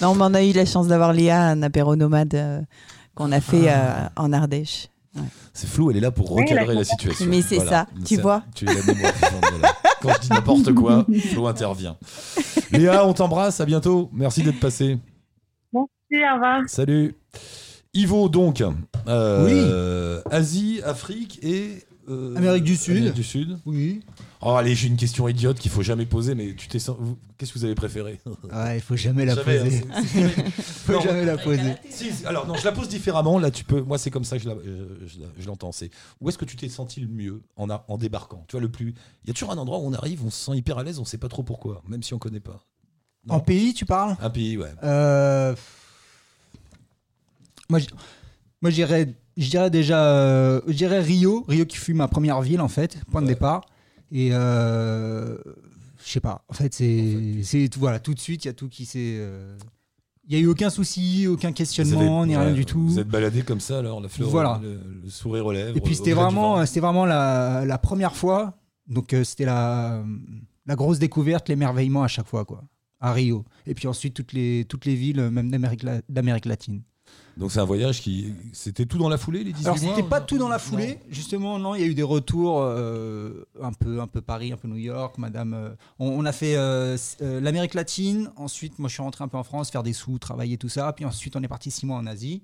Non, 0.00 0.14
mais 0.14 0.24
on 0.24 0.34
a 0.34 0.42
eu 0.42 0.52
la 0.52 0.64
chance 0.64 0.88
d'avoir 0.88 1.12
Léa, 1.12 1.42
un 1.42 1.62
apéro 1.62 1.96
nomade 1.96 2.34
euh, 2.34 2.60
qu'on 3.14 3.30
a 3.30 3.40
fait 3.42 3.68
Ah. 3.68 4.04
euh, 4.16 4.22
en 4.24 4.32
Ardèche. 4.32 4.88
C'est 5.54 5.66
flou, 5.68 5.90
elle 5.90 5.96
est 5.98 6.00
là 6.00 6.10
pour 6.10 6.32
Oui, 6.32 6.42
recadrer 6.42 6.66
la 6.74 6.80
la 6.80 6.84
situation. 6.84 7.26
Mais 7.28 7.40
c'est 7.42 7.60
ça, 7.60 7.86
tu 8.04 8.16
vois. 8.20 8.42
Tu 8.54 8.64
es 8.68 8.74
la 8.74 8.82
mémoire 8.82 9.12
voilà. 9.50 9.74
Quand 10.02 10.10
je 10.14 10.20
dis 10.20 10.28
n'importe 10.30 10.72
quoi, 10.74 11.06
Flo 11.30 11.46
intervient. 11.46 11.96
Léa, 12.70 13.06
on 13.06 13.14
t'embrasse, 13.14 13.60
à 13.60 13.64
bientôt. 13.66 14.10
Merci 14.12 14.42
d'être 14.42 14.60
passé. 14.60 14.98
Merci, 15.72 16.24
au 16.30 16.34
revoir. 16.34 16.62
Salut. 16.68 17.14
Ivo, 17.94 18.28
donc, 18.28 18.62
euh, 19.08 20.20
Asie, 20.30 20.80
Afrique 20.84 21.38
et 21.42 21.82
euh, 22.08 22.36
Amérique 22.36 22.64
du 22.64 22.76
Sud. 22.76 22.96
Amérique 22.96 23.14
du 23.14 23.22
Sud. 23.24 23.58
Oui. 23.66 24.00
Oh, 24.40 24.50
allez, 24.52 24.74
j'ai 24.74 24.88
une 24.88 24.96
question 24.96 25.26
idiote 25.28 25.58
qu'il 25.58 25.70
faut 25.70 25.82
jamais 25.82 26.06
poser, 26.06 26.34
mais 26.34 26.54
tu 26.54 26.68
t'es. 26.68 26.78
Qu'est-ce 26.78 27.52
que 27.52 27.58
vous 27.58 27.64
avez 27.64 27.74
préféré? 27.74 28.20
Ouais, 28.52 28.76
il 28.78 28.80
faut 28.80 28.96
jamais 28.96 29.24
la 29.24 29.34
Jamais, 29.34 29.58
poser. 29.58 29.82
hein, 29.92 30.02
c'est- 30.06 30.28
c'est- 30.28 30.50
faut 30.62 30.92
Non. 30.92 31.00
jamais 31.00 31.24
la 31.24 31.36
poser. 31.38 31.74
Si, 31.90 32.10
alors 32.26 32.46
non, 32.46 32.54
je 32.54 32.64
la 32.64 32.72
pose 32.72 32.88
différemment. 32.88 33.38
Là, 33.38 33.50
tu 33.50 33.64
peux. 33.64 33.80
Moi, 33.80 33.98
c'est 33.98 34.10
comme 34.10 34.24
ça 34.24 34.38
que 34.38 34.44
je, 34.44 35.46
l'entends. 35.46 35.72
C'est 35.72 35.90
où 36.20 36.28
est-ce 36.28 36.38
que 36.38 36.44
tu 36.44 36.56
t'es 36.56 36.68
senti 36.68 37.00
le 37.00 37.08
mieux 37.08 37.42
en, 37.56 37.70
a- 37.70 37.84
en 37.88 37.98
débarquant? 37.98 38.44
Tu 38.48 38.52
vois, 38.52 38.60
le 38.60 38.70
plus. 38.70 38.94
Il 39.24 39.28
y 39.28 39.30
a 39.30 39.34
toujours 39.34 39.50
un 39.50 39.58
endroit 39.58 39.78
où 39.78 39.86
on 39.86 39.92
arrive, 39.94 40.24
on 40.24 40.30
se 40.30 40.44
sent 40.44 40.56
hyper 40.56 40.78
à 40.78 40.84
l'aise, 40.84 40.98
on 40.98 41.04
sait 41.04 41.18
pas 41.18 41.28
trop 41.28 41.42
pourquoi, 41.42 41.82
même 41.88 42.02
si 42.02 42.14
on 42.14 42.18
connaît 42.18 42.40
pas? 42.40 42.60
Non. 43.26 43.34
En 43.34 43.40
pays, 43.40 43.74
tu 43.74 43.84
parles? 43.84 44.16
Un 44.20 44.30
pays, 44.30 44.56
ouais. 44.56 44.70
Euh, 44.84 45.54
Moi, 47.68 47.80
moi, 48.62 48.70
je 49.36 49.50
dirais, 49.50 49.70
déjà, 49.70 50.04
euh, 50.06 50.60
je 50.66 50.72
dirais 50.72 51.00
Rio, 51.00 51.44
Rio 51.48 51.64
qui 51.66 51.76
fut 51.76 51.94
ma 51.94 52.08
première 52.08 52.40
ville 52.42 52.60
en 52.60 52.68
fait, 52.68 52.98
point 53.10 53.20
de 53.22 53.26
Ouais. 53.26 53.34
départ. 53.34 53.62
Et 54.12 54.30
euh, 54.32 55.36
je 56.04 56.10
sais 56.10 56.20
pas. 56.20 56.44
En 56.48 56.54
fait, 56.54 56.72
c'est, 56.74 57.68
tout, 57.68 57.80
voilà, 57.80 57.98
tout 57.98 58.14
de 58.14 58.20
suite, 58.20 58.44
il 58.44 58.48
y 58.48 58.50
a 58.50 58.54
tout 58.54 58.68
qui 58.68 58.84
s'est. 58.86 59.16
euh, 59.18 59.56
Il 60.28 60.34
y 60.34 60.36
a 60.36 60.40
eu 60.42 60.46
aucun 60.48 60.70
souci, 60.70 61.26
aucun 61.28 61.52
questionnement, 61.52 62.20
avez- 62.22 62.28
ni 62.28 62.36
rien 62.36 62.52
du 62.52 62.64
tout. 62.64 62.80
Vous 62.80 62.98
êtes 62.98 63.08
baladé 63.08 63.42
comme 63.42 63.60
ça, 63.60 63.78
alors 63.78 64.00
la 64.00 64.08
fleur, 64.08 64.28
Voilà. 64.28 64.60
le, 64.62 64.80
le 65.04 65.08
sourire 65.10 65.46
aux 65.46 65.52
lèvres. 65.52 65.76
Et 65.76 65.80
puis 65.80 65.94
c'était 65.94 66.12
vraiment, 66.14 66.64
c'était 66.66 66.80
vraiment 66.80 67.06
la, 67.06 67.64
la 67.64 67.78
première 67.78 68.16
fois. 68.16 68.58
Donc 68.88 69.14
c'était 69.24 69.44
la, 69.44 70.02
la 70.66 70.74
grosse 70.76 70.98
découverte, 70.98 71.48
l'émerveillement 71.48 72.02
à 72.02 72.08
chaque 72.08 72.26
fois, 72.26 72.44
quoi, 72.44 72.64
à 73.00 73.12
Rio. 73.12 73.44
Et 73.66 73.74
puis 73.74 73.86
ensuite 73.88 74.14
toutes 74.14 74.32
les, 74.32 74.64
toutes 74.68 74.84
les 74.84 74.94
villes, 74.96 75.20
même 75.30 75.50
d'Amérique, 75.50 75.84
d'Amérique 76.08 76.46
latine. 76.46 76.82
Donc 77.36 77.52
c'est 77.52 77.60
un 77.60 77.64
voyage 77.66 78.00
qui. 78.00 78.32
C'était 78.54 78.86
tout 78.86 78.96
dans 78.96 79.10
la 79.10 79.18
foulée, 79.18 79.44
les 79.44 79.52
18 79.52 79.66
Alors 79.66 79.78
mois 79.78 79.94
c'était 79.94 80.08
pas 80.08 80.20
ou- 80.22 80.24
tout 80.24 80.38
dans 80.38 80.48
la 80.48 80.56
Non. 80.56 80.58
foulée, 80.62 80.98
justement. 81.10 81.58
Non, 81.58 81.74
il 81.74 81.82
y 81.82 81.84
a 81.84 81.86
eu 81.86 81.94
des 81.94 82.02
retours 82.02 82.60
euh, 82.62 83.46
un 83.62 83.72
peu, 83.74 84.00
un 84.00 84.06
peu 84.06 84.22
Paris, 84.22 84.52
un 84.52 84.56
peu 84.56 84.68
New 84.68 84.76
York, 84.76 85.18
Madame. 85.18 85.52
euh, 85.52 85.68
on, 85.98 86.08
on 86.08 86.24
a 86.24 86.32
fait 86.32 86.56
euh, 86.56 86.96
euh, 87.20 87.40
l'Amérique 87.40 87.74
latine. 87.74 88.30
Ensuite, 88.36 88.78
moi, 88.78 88.88
je 88.88 88.94
suis 88.94 89.02
rentré 89.02 89.22
un 89.22 89.28
peu 89.28 89.36
en 89.36 89.42
France, 89.44 89.70
faire 89.70 89.82
des 89.82 89.92
sous, 89.92 90.18
travailler 90.18 90.56
tout 90.56 90.70
ça. 90.70 90.90
Puis 90.94 91.04
ensuite, 91.04 91.36
on 91.36 91.42
est 91.42 91.48
parti 91.48 91.70
six 91.70 91.84
mois 91.84 91.98
en 91.98 92.06
Asie. 92.06 92.42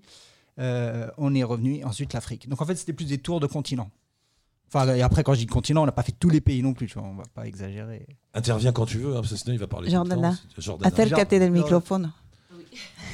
Euh, 0.58 1.08
on 1.16 1.34
est 1.34 1.42
revenu. 1.44 1.82
Ensuite, 1.84 2.12
l'Afrique. 2.12 2.46
Donc 2.50 2.60
en 2.60 2.66
fait, 2.66 2.74
c'était 2.76 2.92
plus 2.92 3.06
des 3.06 3.18
tours 3.18 3.40
de 3.40 3.46
continent. 3.46 3.90
Enfin, 4.74 4.94
et 4.94 5.00
après, 5.02 5.22
quand 5.22 5.32
je 5.34 5.38
dis 5.40 5.46
continent, 5.46 5.82
on 5.82 5.86
n'a 5.86 5.92
pas 5.92 6.02
fait 6.02 6.14
tous 6.18 6.28
les 6.30 6.40
pays 6.42 6.62
non 6.62 6.72
plus. 6.74 6.86
Tu 6.86 6.98
vois, 6.98 7.08
on 7.08 7.14
va 7.14 7.24
pas 7.34 7.46
exagérer. 7.46 8.06
Interviens 8.34 8.72
quand 8.72 8.84
tu 8.86 8.98
veux, 8.98 9.12
hein, 9.12 9.20
parce 9.20 9.30
que 9.30 9.36
sinon 9.36 9.54
il 9.54 9.58
va 9.58 9.66
parler. 9.66 9.86
le 9.88 9.92
Jordana. 9.92 10.30
temps. 10.30 10.36
C'est- 10.54 10.62
Jordana. 10.62 10.90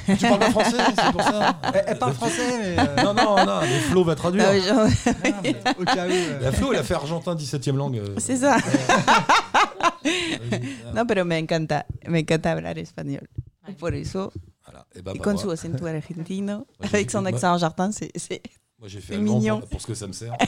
Tu 0.07 0.15
parles 0.15 0.39
pas 0.39 0.49
français, 0.51 0.77
c'est 0.95 1.11
pour 1.11 1.21
ça 1.21 1.59
Elle, 1.73 1.83
elle 1.87 1.99
parle 1.99 2.13
français, 2.13 2.57
mais. 2.59 2.79
euh, 2.79 3.03
Non, 3.03 3.13
non, 3.13 3.45
non, 3.45 3.59
mais 3.61 3.79
Flo 3.81 4.03
va 4.03 4.15
traduire. 4.15 4.45
Ah 4.47 4.51
oui, 4.53 4.61
genre- 4.61 4.87
ah, 5.05 5.11
mais 5.43 5.55
au 5.79 5.83
cas 5.85 6.07
où. 6.07 6.11
euh, 6.11 6.39
La 6.41 6.51
Flo, 6.51 6.73
elle 6.73 6.79
a 6.79 6.83
fait 6.83 6.95
argentin 6.95 7.35
17ème 7.35 7.75
langue. 7.77 7.97
euh. 7.97 8.15
C'est 8.17 8.37
ça. 8.37 8.57
Vas-y. 8.57 10.03
No, 10.95 11.05
pero 11.05 11.25
me 11.25 11.37
encanta, 11.37 11.85
me 12.07 12.19
encanta 12.21 12.51
hablar 12.53 12.77
espagnol. 12.79 13.27
Por 13.77 13.93
eso, 13.93 14.31
Voilà. 14.65 14.85
Et 14.95 15.01
bah, 15.03 15.11
y 15.13 15.17
bah, 15.19 15.23
con 15.23 15.33
moi- 15.33 15.41
su 15.41 15.51
acento 15.51 15.85
argentino, 15.85 16.65
j'ai 16.81 16.87
avec 16.95 17.11
son 17.11 17.21
moi- 17.21 17.29
accent 17.29 17.51
argentin, 17.53 17.91
c'est. 17.91 18.09
c'est- 18.15 18.41
Moi 18.79 18.87
j'ai 18.87 19.01
fait 19.01 19.15
allemand 19.15 19.37
mignon. 19.39 19.59
pour, 19.59 19.69
pour 19.69 19.81
ce 19.81 19.87
que 19.87 19.93
ça 19.93 20.07
me 20.07 20.13
sert. 20.13 20.35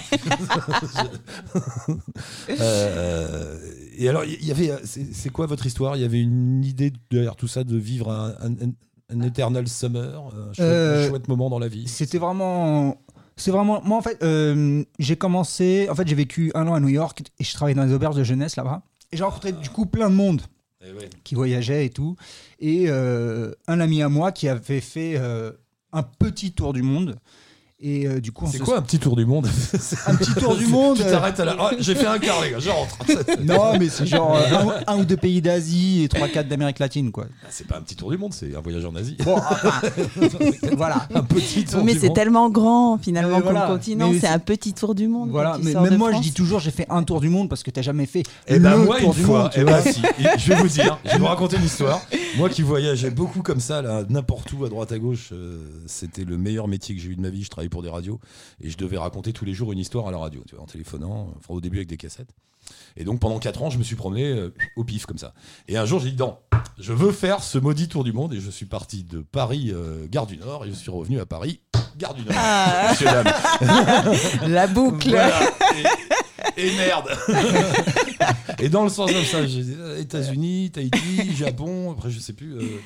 Euh, 2.49 3.57
et 3.97 4.09
alors, 4.09 4.23
il 4.25 4.43
y 4.45 4.51
avait, 4.51 4.71
c'est 4.85 5.13
c'est 5.13 5.29
quoi 5.29 5.45
votre 5.45 5.65
histoire? 5.65 5.95
Il 5.95 6.01
y 6.01 6.05
avait 6.05 6.21
une 6.21 6.63
idée 6.63 6.91
derrière 7.09 7.35
tout 7.35 7.47
ça 7.47 7.63
de 7.63 7.77
vivre 7.77 8.11
un, 8.11 8.29
un, 8.41 8.51
un- 8.53 8.73
un 9.11 9.21
eternal 9.21 9.67
summer, 9.67 10.19
un 10.25 10.53
chouette, 10.53 10.59
Euh, 10.59 11.05
un 11.05 11.09
chouette 11.09 11.27
moment 11.27 11.49
dans 11.49 11.59
la 11.59 11.67
vie. 11.67 11.87
C'était 11.87 12.17
vraiment. 12.17 13.01
C'est 13.37 13.51
vraiment. 13.51 13.81
Moi, 13.83 13.97
en 13.97 14.01
fait, 14.01 14.21
euh, 14.23 14.83
j'ai 14.99 15.15
commencé. 15.15 15.87
En 15.89 15.95
fait, 15.95 16.07
j'ai 16.07 16.15
vécu 16.15 16.51
un 16.55 16.67
an 16.67 16.73
à 16.73 16.79
New 16.79 16.89
York 16.89 17.21
et 17.39 17.43
je 17.43 17.53
travaillais 17.53 17.75
dans 17.75 17.85
les 17.85 17.93
auberges 17.93 18.15
de 18.15 18.23
jeunesse 18.23 18.55
là-bas. 18.55 18.83
Et 19.11 19.17
j'ai 19.17 19.23
rencontré 19.23 19.51
du 19.51 19.69
coup 19.69 19.85
plein 19.85 20.09
de 20.09 20.15
monde 20.15 20.41
Eh 20.85 20.93
ouais. 20.93 21.09
qui 21.23 21.35
voyageait 21.35 21.85
et 21.85 21.89
tout. 21.89 22.15
Et 22.59 22.85
euh, 22.87 23.51
un 23.67 23.79
ami 23.79 24.01
à 24.01 24.09
moi 24.09 24.31
qui 24.31 24.47
avait 24.47 24.79
fait 24.81 25.15
euh, 25.17 25.51
un 25.91 26.03
petit 26.03 26.53
tour 26.53 26.71
du 26.73 26.81
monde. 26.81 27.17
Et 27.83 28.05
euh, 28.05 28.21
du 28.21 28.31
coup, 28.31 28.45
C'est 28.51 28.59
se- 28.59 28.63
quoi 28.63 28.77
un 28.77 28.81
petit 28.83 28.99
tour 28.99 29.15
du 29.15 29.25
monde 29.25 29.47
Un 30.07 30.15
petit 30.15 30.33
tour 30.35 30.55
du 30.55 30.65
monde 30.67 30.97
Tu 30.97 31.03
t'arrêtes 31.03 31.39
à 31.39 31.45
la. 31.45 31.55
Ah, 31.59 31.71
j'ai 31.79 31.95
fait 31.95 32.05
un 32.05 32.19
quart, 32.19 32.41
les 32.43 32.51
gars, 32.51 32.59
je 32.59 32.69
rentre. 32.69 32.95
Non, 33.43 33.77
mais 33.79 33.89
c'est 33.89 34.05
genre 34.05 34.35
euh, 34.35 34.83
un, 34.87 34.93
un 34.93 34.99
ou 34.99 35.03
deux 35.05 35.17
pays 35.17 35.41
d'Asie 35.41 36.03
et 36.03 36.07
trois, 36.07 36.27
quatre 36.27 36.47
d'Amérique 36.47 36.77
latine, 36.79 37.11
quoi. 37.11 37.25
Ah, 37.43 37.47
C'est 37.49 37.65
pas 37.67 37.77
un 37.77 37.81
petit 37.81 37.95
tour 37.95 38.11
du 38.11 38.17
monde, 38.19 38.33
c'est 38.33 38.55
un 38.55 38.61
voyage 38.61 38.85
en 38.85 38.95
Asie. 38.95 39.17
Bon, 39.25 39.35
voilà. 40.75 41.07
un 41.13 41.23
petit 41.23 41.65
tour 41.65 41.83
mais 41.83 41.95
c'est 41.95 42.13
tellement 42.13 42.49
grand 42.49 42.97
finalement 42.97 43.41
comme 43.41 43.51
voilà. 43.51 43.67
continent, 43.67 44.11
c'est 44.19 44.27
un 44.27 44.39
petit 44.39 44.73
tour 44.73 44.95
du 44.95 45.07
monde. 45.07 45.29
Voilà, 45.31 45.57
mais 45.61 45.73
même 45.73 45.97
moi 45.97 46.11
je 46.13 46.19
dis 46.19 46.33
toujours 46.33 46.59
j'ai 46.59 46.71
fait 46.71 46.85
un 46.89 47.03
tour 47.03 47.19
du 47.21 47.29
monde 47.29 47.49
parce 47.49 47.63
que 47.63 47.71
t'as 47.71 47.81
jamais 47.81 48.05
fait 48.05 48.23
Eh 48.47 48.59
ben 48.59 48.71
le 48.77 48.85
moi 48.85 48.99
tour 48.99 49.09
une 49.13 49.15
du 49.19 49.23
fois, 49.25 49.41
monde. 49.43 49.51
tu 49.51 49.59
eh 49.61 49.63
vois. 49.63 49.81
ben 49.81 49.91
si, 49.91 50.01
Et 50.19 50.39
je 50.39 50.49
vais 50.53 50.55
vous 50.61 50.67
dire, 50.67 50.99
je 51.05 51.11
vais 51.11 51.17
vous 51.17 51.25
raconter 51.25 51.57
une 51.57 51.65
histoire. 51.65 52.01
Moi 52.37 52.49
qui 52.49 52.61
voyageais 52.61 53.09
beaucoup 53.09 53.41
comme 53.41 53.59
ça, 53.59 53.81
là, 53.81 54.03
n'importe 54.09 54.53
où, 54.53 54.63
à 54.65 54.69
droite 54.69 54.91
à 54.91 54.99
gauche, 54.99 55.29
euh, 55.33 55.59
c'était 55.85 56.23
le 56.23 56.37
meilleur 56.37 56.67
métier 56.67 56.95
que 56.95 57.01
j'ai 57.01 57.09
eu 57.09 57.15
de 57.15 57.21
ma 57.21 57.29
vie. 57.29 57.43
Je 57.43 57.49
travaillais 57.49 57.69
pour 57.71 57.81
des 57.81 57.89
radios 57.89 58.19
et 58.61 58.69
je 58.69 58.77
devais 58.77 58.97
raconter 58.97 59.33
tous 59.33 59.45
les 59.45 59.53
jours 59.55 59.71
une 59.71 59.79
histoire 59.79 60.07
à 60.07 60.11
la 60.11 60.19
radio, 60.19 60.43
tu 60.47 60.53
vois, 60.53 60.63
en 60.63 60.67
téléphonant, 60.67 61.33
enfin, 61.39 61.55
au 61.55 61.61
début 61.61 61.77
avec 61.77 61.87
des 61.89 61.97
cassettes. 61.97 62.29
Et 62.95 63.03
donc 63.03 63.19
pendant 63.19 63.39
4 63.39 63.63
ans, 63.63 63.69
je 63.71 63.79
me 63.79 63.83
suis 63.83 63.95
promené 63.95 64.25
euh, 64.27 64.53
au 64.75 64.83
pif 64.83 65.07
comme 65.07 65.17
ça. 65.17 65.33
Et 65.67 65.77
un 65.77 65.85
jour, 65.85 65.99
j'ai 65.99 66.11
dit 66.11 66.17
non, 66.17 66.37
je 66.77 66.93
veux 66.93 67.11
faire 67.11 67.41
ce 67.41 67.57
maudit 67.57 67.87
tour 67.87 68.03
du 68.03 68.13
monde 68.13 68.33
et 68.35 68.39
je 68.39 68.51
suis 68.51 68.67
parti 68.67 69.03
de 69.03 69.21
Paris, 69.21 69.71
euh, 69.73 70.05
gare 70.07 70.27
du 70.27 70.37
Nord, 70.37 70.65
et 70.65 70.69
je 70.69 70.75
suis 70.75 70.91
revenu 70.91 71.19
à 71.19 71.25
Paris, 71.25 71.59
gare 71.97 72.13
du 72.13 72.21
Nord. 72.23 72.35
Ah, 72.37 72.93
la 74.47 74.67
boucle. 74.67 75.09
Voilà. 75.09 75.39
Et, 76.57 76.67
et 76.67 76.75
merde. 76.75 77.09
et 78.59 78.69
dans 78.69 78.83
le 78.83 78.89
sens 78.89 79.11
comme 79.11 79.23
ça, 79.25 79.45
j'ai 79.47 79.63
dit, 79.63 79.75
euh, 79.77 79.99
États-Unis, 79.99 80.71
Tahiti, 80.71 81.35
Japon, 81.35 81.91
après 81.91 82.11
je 82.11 82.19
sais 82.19 82.33
plus. 82.33 82.53
euh, 82.57 82.79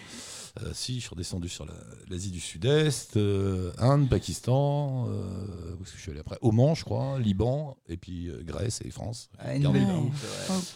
euh, 0.61 0.69
si, 0.73 0.95
je 0.95 0.99
suis 1.01 1.09
redescendu 1.09 1.49
sur 1.49 1.65
la- 1.65 1.73
l'Asie 2.09 2.31
du 2.31 2.39
Sud-Est, 2.39 3.17
euh, 3.17 3.71
Inde, 3.77 4.09
Pakistan, 4.09 5.07
euh, 5.09 5.75
où 5.79 5.83
est-ce 5.83 5.91
que 5.91 5.97
je 5.97 6.01
suis 6.01 6.11
allé 6.11 6.19
après 6.21 6.37
Oman, 6.41 6.75
je 6.75 6.83
crois, 6.85 7.19
Liban, 7.19 7.75
et 7.89 7.97
puis 7.97 8.29
euh, 8.29 8.41
Grèce 8.43 8.81
et 8.85 8.89
France. 8.91 9.29
Ah, 9.39 9.57
Gardez. 9.57 9.81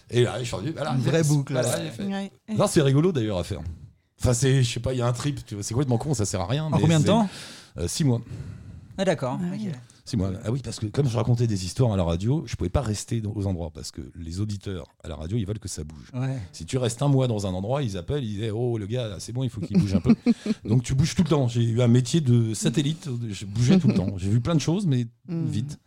Et 0.09 0.23
là, 0.23 0.39
je 0.39 0.43
suis 0.45 0.55
revenu. 0.55 0.71
voilà, 0.71 0.91
Une 0.95 1.01
vraie 1.01 1.23
boucle, 1.23 1.53
voilà, 1.53 1.69
ouais. 1.79 2.67
c'est 2.67 2.81
rigolo 2.81 3.11
d'ailleurs 3.11 3.37
à 3.37 3.43
faire. 3.43 3.61
Enfin, 4.21 4.33
c'est, 4.33 4.63
je 4.63 4.69
sais 4.73 4.79
pas, 4.81 4.93
il 4.93 4.99
y 4.99 5.01
a 5.01 5.07
un 5.07 5.13
trip, 5.13 5.39
c'est 5.61 5.73
complètement 5.73 5.97
con, 5.97 6.13
ça 6.13 6.25
sert 6.25 6.41
à 6.41 6.47
rien. 6.47 6.65
En 6.65 6.69
mais 6.71 6.81
combien 6.81 6.99
de 6.99 7.05
temps 7.05 7.29
euh, 7.77 7.87
Six 7.87 8.03
mois. 8.03 8.21
Ah 8.97 9.05
d'accord. 9.05 9.39
Ah. 9.41 9.55
Ok. 10.09 10.11
Six 10.11 10.17
mois. 10.17 10.31
Ah 10.43 10.51
oui, 10.51 10.61
parce 10.63 10.79
que 10.79 10.87
comme 10.87 11.07
je 11.07 11.15
racontais 11.15 11.47
des 11.47 11.65
histoires 11.65 11.91
à 11.93 11.97
la 11.97 12.03
radio, 12.03 12.43
je 12.45 12.55
pouvais 12.55 12.69
pas 12.69 12.81
rester 12.81 13.21
dans- 13.21 13.31
aux 13.33 13.45
endroits 13.47 13.71
parce 13.73 13.91
que 13.91 14.01
les 14.15 14.39
auditeurs 14.39 14.87
à 15.03 15.07
la 15.07 15.15
radio, 15.15 15.37
ils 15.37 15.45
veulent 15.45 15.59
que 15.59 15.67
ça 15.69 15.83
bouge. 15.83 16.11
Ouais. 16.13 16.37
Si 16.51 16.65
tu 16.65 16.77
restes 16.77 17.01
un 17.01 17.07
mois 17.07 17.27
dans 17.27 17.45
un 17.47 17.51
endroit, 17.51 17.83
ils 17.83 17.97
appellent, 17.97 18.23
ils 18.23 18.39
disent 18.39 18.51
Oh, 18.53 18.77
le 18.77 18.85
gars, 18.87 19.15
c'est 19.19 19.31
bon, 19.33 19.43
il 19.43 19.49
faut 19.49 19.61
qu'il 19.61 19.79
bouge 19.79 19.93
un 19.93 20.01
peu. 20.01 20.15
Donc 20.65 20.83
tu 20.83 20.95
bouges 20.95 21.15
tout 21.15 21.23
le 21.23 21.29
temps. 21.29 21.47
J'ai 21.47 21.63
eu 21.63 21.81
un 21.81 21.87
métier 21.87 22.21
de 22.21 22.53
satellite, 22.53 23.09
je 23.29 23.45
bougeais 23.45 23.79
tout 23.79 23.87
le 23.87 23.93
temps. 23.93 24.17
J'ai 24.17 24.29
vu 24.29 24.41
plein 24.41 24.55
de 24.55 24.61
choses, 24.61 24.85
mais 24.85 25.05
Mm. 25.27 25.45
vite. 25.45 25.79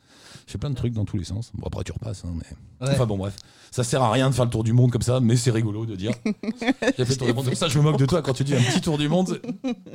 J'ai 0.46 0.58
plein 0.58 0.70
de 0.70 0.74
trucs 0.74 0.92
dans 0.92 1.04
tous 1.04 1.16
les 1.16 1.24
sens. 1.24 1.50
Bon, 1.54 1.66
après, 1.66 1.82
tu 1.84 1.92
repasses. 1.92 2.24
hein, 2.24 2.32
mais... 2.34 2.86
Ouais. 2.86 2.92
Enfin, 2.94 3.06
bon, 3.06 3.16
bref. 3.16 3.36
Ça 3.70 3.84
sert 3.84 4.02
à 4.02 4.10
rien 4.12 4.28
de 4.28 4.34
faire 4.34 4.44
le 4.44 4.50
tour 4.50 4.64
du 4.64 4.72
monde 4.72 4.90
comme 4.90 5.02
ça, 5.02 5.20
mais 5.20 5.36
c'est 5.36 5.50
rigolo 5.52 5.86
de 5.86 5.94
dire 5.96 6.12
J'ai 6.24 7.04
fait 7.04 7.08
le 7.10 7.16
tour 7.16 7.26
du 7.28 7.32
monde 7.32 7.44
comme 7.46 7.54
ça. 7.54 7.68
Je 7.68 7.78
me 7.78 7.82
moque 7.84 7.98
de 7.98 8.06
toi 8.06 8.22
quand 8.22 8.32
tu 8.34 8.44
dis 8.44 8.54
un 8.54 8.60
petit 8.60 8.80
tour 8.80 8.98
du 8.98 9.08
monde. 9.08 9.40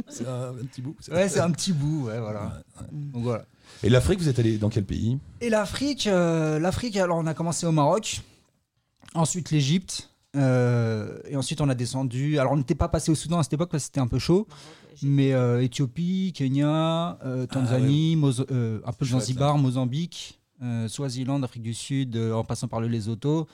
c'est- 0.10 0.26
un, 0.28 0.50
un 0.52 0.66
petit 0.66 0.82
bout. 0.82 0.96
Ouais, 1.12 1.28
c'est 1.30 1.40
un 1.42 1.52
petit 1.52 1.74
bout, 1.74 2.06
ouais, 2.08 2.20
voilà. 2.20 2.44
Ouais, 2.46 2.82
ouais. 2.82 2.88
Donc 3.14 3.24
voilà. 3.24 3.46
Et 3.84 3.90
l'Afrique, 3.90 4.20
vous 4.20 4.30
êtes 4.30 4.40
allé 4.40 4.58
dans 4.58 4.70
quel 4.70 4.86
pays? 4.86 5.18
Et 5.42 5.50
l'Afrique, 5.50 6.08
euh, 6.08 6.60
l'Afrique, 6.60 6.98
alors 6.98 7.18
on 7.18 7.28
a 7.28 7.34
commencé 7.34 7.66
au 7.66 7.72
Maroc, 7.72 8.22
ensuite 9.14 9.52
l'Égypte, 9.52 10.10
euh, 10.36 11.20
et 11.30 11.36
ensuite 11.36 11.62
on 11.62 11.70
a 11.70 11.76
descendu. 11.76 12.40
Alors 12.40 12.54
on 12.54 12.58
n'était 12.58 12.76
pas 12.76 12.88
passé 12.90 13.12
au 13.12 13.16
Soudan 13.16 13.40
à 13.40 13.44
cette 13.44 13.54
époque 13.54 13.70
parce 13.70 13.84
que 13.84 13.88
c'était 13.88 14.00
un 14.00 14.08
peu 14.08 14.20
chaud, 14.20 14.48
mais 15.04 15.34
euh, 15.34 15.62
Éthiopie, 15.64 16.34
Kenya, 16.36 17.20
euh, 17.24 17.46
Tanzanie, 17.46 18.16
Mozo- 18.16 18.46
euh, 18.52 18.80
un 18.86 18.92
peu 18.92 19.06
Chouette, 19.06 19.22
Zanzibar, 19.22 19.58
Mozambique, 19.58 20.40
euh, 20.64 20.88
Swaziland, 20.88 21.44
Afrique 21.44 21.64
du 21.64 21.74
Sud, 21.76 22.16
euh, 22.16 22.34
en 22.34 22.44
passant 22.44 22.68
par 22.68 22.82
le 22.82 22.88
Lesotho. 22.88 23.48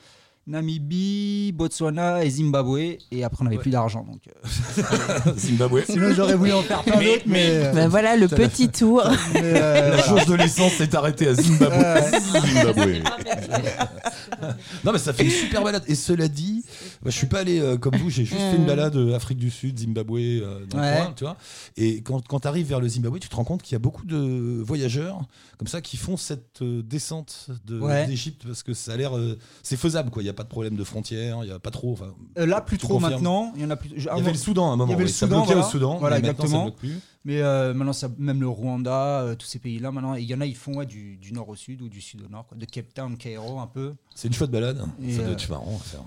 Namibie, 0.46 1.52
Botswana 1.54 2.24
et 2.26 2.30
Zimbabwe. 2.30 2.98
Et 3.12 3.24
après, 3.24 3.42
on 3.42 3.46
n'avait 3.46 3.56
Ouais. 3.58 3.62
plus 3.62 3.72
d'argent. 3.72 4.04
Donc, 4.06 4.22
euh, 4.28 5.32
Zimbabwe. 5.38 5.82
Sinon, 5.88 6.14
j'aurais 6.14 6.36
voulu 6.36 6.52
en 6.54 6.62
faire 6.64 6.84
plein 6.84 6.98
d'autres, 7.02 7.24
mais. 7.26 7.46
euh, 7.48 7.72
Ben 7.74 7.88
voilà 7.88 8.16
le 8.18 8.28
petit 8.28 8.70
tour. 8.70 9.04
mais, 9.34 9.42
euh, 9.44 9.96
La 9.98 10.04
source 10.04 10.26
de 10.26 10.34
l'essence 10.36 10.74
s'est 10.74 10.96
arrêtée 10.96 11.28
à 11.28 11.34
Zimbabwe. 11.34 11.78
Ouais. 11.78 12.12
Zimbabwe. 12.42 13.04
non, 14.84 14.92
mais 14.92 15.00
ça 15.00 15.14
fait 15.14 15.24
une 15.24 15.30
super 15.32 15.64
balade. 15.64 15.84
Et 15.88 15.96
cela 15.96 16.28
dit, 16.28 16.64
moi, 17.02 17.12
je 17.12 17.18
suis 17.18 17.28
pas 17.28 17.40
allé 17.40 17.60
euh, 17.60 17.78
comme 17.78 17.96
vous, 17.96 18.10
j'ai 18.10 18.26
juste 18.26 18.40
fait 18.40 18.56
une 18.56 18.66
balade 18.66 18.96
euh, 18.96 19.16
Afrique 19.16 19.38
du 19.38 19.50
Sud, 19.50 19.80
Zimbabwe, 19.80 20.18
euh, 20.20 20.66
dans 20.70 20.80
Ouais. 20.80 20.92
le 21.00 21.04
coin, 21.06 21.14
tu 21.16 21.24
vois. 21.24 21.38
Et 21.78 22.02
quand, 22.02 22.26
quand 22.28 22.42
tu 22.42 22.48
arrives 22.48 22.68
vers 22.68 22.80
le 22.80 22.88
Zimbabwe, 22.88 23.20
tu 23.20 23.30
te 23.30 23.36
rends 23.36 23.44
compte 23.46 23.62
qu'il 23.62 23.74
y 23.74 23.76
a 23.76 23.80
beaucoup 23.80 24.06
de 24.06 24.62
voyageurs 24.64 25.22
comme 25.58 25.68
ça 25.68 25.82
qui 25.82 25.96
font 25.98 26.18
cette 26.18 26.62
euh, 26.62 26.82
descente 26.84 27.48
de- 27.66 27.80
Ouais. 27.80 28.06
d'Égypte 28.08 28.44
parce 28.46 28.64
que 28.64 28.74
ça 28.74 28.94
a 28.94 28.98
l'air. 28.98 29.16
euh, 29.18 29.38
c'est 29.62 29.78
faisable, 29.78 30.10
quoi. 30.10 30.22
Il 30.22 30.26
y 30.26 30.30
a 30.34 30.36
pas 30.36 30.44
de 30.44 30.50
problème 30.50 30.76
de 30.76 30.84
frontières, 30.84 31.40
il 31.44 31.50
y 31.50 31.52
a 31.52 31.60
pas 31.60 31.72
trop. 31.72 31.94
Enfin, 31.94 32.14
Euh, 32.38 32.46
là, 32.46 32.62
plus 32.62 32.78
trop 32.78 32.96
confirmes 32.96 33.12
maintenant. 33.14 33.54
Il 33.56 33.62
y 33.62 33.66
en 33.66 33.70
a 33.70 33.76
plus. 33.76 33.92
il 33.96 34.04
y 34.04 34.08
avait 34.10 34.32
le 34.32 34.38
Soudan 34.38 34.70
à 34.70 34.74
un 34.74 34.76
moment. 34.76 34.86
il 34.88 34.92
y 34.92 34.96
avait 34.96 35.04
le 35.04 35.10
Soudan, 35.10 35.44
voilà. 35.44 35.62
au 35.62 35.70
Soudan. 35.70 35.98
Voilà, 36.00 36.16
mais 36.20 36.28
maintenant, 36.28 36.38
ça 36.42 36.44
exactement. 36.46 36.64
bloque 36.66 36.76
plus. 36.78 37.00
Mais 37.26 37.42
euh, 37.42 37.74
maintenant, 37.74 37.94
c'est 37.94 38.20
même 38.20 38.42
le 38.42 38.48
Rwanda, 38.48 39.22
euh, 39.22 39.36
tous 39.36 39.46
ces 39.48 39.60
pays-là, 39.60 39.92
maintenant, 39.92 40.16
il 40.16 40.26
y 40.26 40.36
en 40.36 40.42
a, 40.42 40.46
ils 40.46 40.56
font 40.56 40.74
ouais, 40.76 40.86
du, 40.86 41.16
du 41.18 41.32
nord 41.34 41.48
au 41.50 41.56
sud 41.56 41.82
ou 41.82 41.88
du 41.90 42.02
sud 42.02 42.22
au 42.26 42.30
nord, 42.30 42.46
quoi. 42.48 42.58
de 42.58 42.66
Cape 42.66 42.94
Town, 42.94 43.16
Cairo, 43.18 43.60
un 43.60 43.68
peu. 43.68 43.94
C'est 44.16 44.28
une 44.28 44.34
chouette 44.34 44.52
balade. 44.52 44.84
Et, 45.02 45.14
ça 45.14 45.22
doit 45.22 45.30
euh, 45.30 45.34
être 45.34 45.50
marrant 45.50 45.78
à 45.80 45.84
faire. 45.84 46.02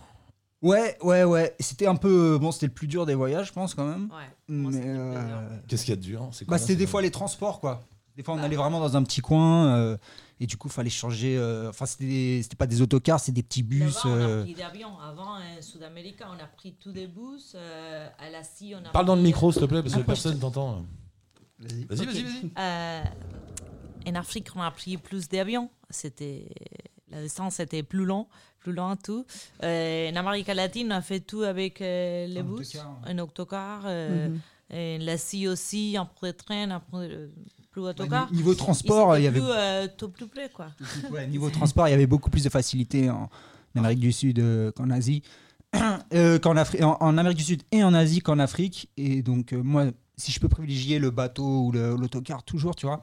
Ouais, 0.63 0.97
ouais, 1.03 1.23
ouais. 1.25 1.55
C'était 1.61 1.87
un 1.87 1.97
peu. 1.97 2.39
Bon, 2.39 2.51
c'était 2.51 2.67
le 2.67 2.73
plus 2.73 2.87
dur 2.87 3.07
des 3.07 3.15
voyages, 3.15 3.49
je 3.49 3.53
pense, 3.53 3.75
quand 3.75 3.87
même. 3.87 4.09
Ouais. 4.11 4.31
Mais. 4.49 4.83
euh. 4.85 5.49
Qu'est-ce 5.69 5.85
qu'il 5.85 5.91
y 5.91 5.93
a 5.93 5.97
de 5.97 6.03
dur? 6.03 6.29
C'est 6.33 6.45
quoi, 6.45 6.55
Bah, 6.55 6.59
c'était 6.59 6.73
c'est- 6.73 6.79
des 6.79 6.87
fois 6.87 7.03
les 7.03 7.11
transports, 7.11 7.61
quoi. 7.61 7.83
Des 8.17 8.23
fois, 8.23 8.35
on 8.35 8.39
Bah. 8.39 8.45
allait 8.45 8.57
vraiment 8.57 8.81
dans 8.81 8.97
un 8.97 9.03
petit 9.03 9.21
coin. 9.21 9.97
Euh, 10.41 10.45
et 10.45 10.47
du 10.47 10.57
coup, 10.57 10.69
fallait 10.69 10.91
changer. 10.91 11.37
euh, 11.37 11.71
Enfin, 11.71 11.87
c'était 11.87 12.07
des- 12.07 12.43
c'était 12.43 12.57
pas 12.57 12.67
des 12.67 12.83
autocars, 12.83 13.21
c'était 13.21 13.33
des 13.33 13.43
petits 13.43 13.63
bus. 13.63 13.97
On 14.05 14.09
a 14.09 14.17
euh, 14.17 14.43
pris 14.43 14.55
d'avion. 14.55 14.99
Avant, 14.99 15.37
en 15.39 15.63
Sud-Amérique, 15.63 16.19
on 16.23 16.43
a 16.43 16.47
pris 16.47 16.75
tous 16.81 16.93
des 16.93 17.07
bus. 17.07 17.53
euh, 17.55 18.09
à 18.19 18.31
l'Asie, 18.31 18.75
on 18.75 18.85
a 18.85 18.91
Parle 18.91 19.07
dans 19.07 19.15
le 19.15 19.21
pris- 19.23 19.29
micro, 19.29 19.53
s'il 19.53 19.63
te 19.63 19.67
plaît, 19.67 19.83
parce 19.83 19.95
que 19.95 20.01
Ah, 20.01 20.05
personne 20.05 20.39
t'entend. 20.39 20.85
Vas-y. 21.59 21.85
Vas-y, 21.85 22.07
vas-y, 22.07 22.23
vas-y. 22.23 22.51
Euh, 22.59 23.03
en 24.09 24.15
Afrique, 24.15 24.49
on 24.55 24.61
a 24.63 24.71
pris 24.71 24.97
plus 24.99 25.29
d'avions. 25.29 25.71
C'était 25.91 26.49
la 27.11 27.23
distance 27.23 27.61
était 27.61 27.83
plus 27.85 28.05
long, 28.05 28.27
plus 28.59 28.73
loin 28.73 28.97
tout. 28.97 29.25
Euh, 29.63 30.11
en 30.11 30.17
Amérique 30.17 30.49
latine, 30.49 30.89
on 30.93 30.97
a 30.97 31.01
fait 31.01 31.21
tout 31.21 31.43
avec 31.43 31.81
euh, 31.81 32.27
les 32.27 32.41
Un 32.41 32.45
bus, 32.45 32.75
autocar, 32.75 32.99
un 33.07 33.19
autocar. 33.21 33.83
euh, 33.87 34.29
Mhm. 34.29 34.41
et 34.71 34.99
l'Asie 34.99 35.47
aussi, 35.49 35.97
un 35.97 36.05
peu 36.05 36.27
de 36.27 36.33
train, 36.33 36.71
un 36.71 36.81
peu 36.81 37.07
de- 37.09 37.31
niveau 38.33 38.55
transport, 38.55 39.17
il 39.19 39.25
y 39.25 39.27
avait 39.27 39.41
plus, 39.41 39.49
euh, 39.51 39.87
quoi. 40.55 40.67
Ouais, 41.11 41.27
niveau 41.29 41.51
transport, 41.51 41.89
il 41.89 41.91
y 41.93 41.95
avait 41.95 42.07
beaucoup 42.07 42.31
plus 42.31 42.45
de 42.45 42.49
facilité 42.49 43.11
en 43.11 43.29
Amérique 43.75 44.01
du 44.01 44.13
Sud 44.13 44.39
euh, 44.39 44.71
qu'en 44.73 44.91
Asie. 44.91 45.23
Euh, 46.15 46.39
qu'en 46.39 46.55
Afri- 46.55 46.83
en, 46.83 46.97
en 47.01 47.19
Amérique 47.19 47.39
du 47.39 47.45
Sud 47.45 47.63
et 47.73 47.83
en 47.85 47.93
Asie 47.93 48.21
qu'en 48.21 48.39
Afrique. 48.39 48.89
Et 48.97 49.23
donc, 49.23 49.53
euh, 49.53 49.61
moi, 49.63 49.87
si 50.17 50.33
je 50.33 50.41
peux 50.41 50.49
privilégier 50.49 50.99
le 50.99 51.11
bateau 51.11 51.67
ou 51.67 51.73
l'autocar, 51.73 52.43
toujours, 52.45 52.75
tu 52.77 52.87
vois. 52.87 53.03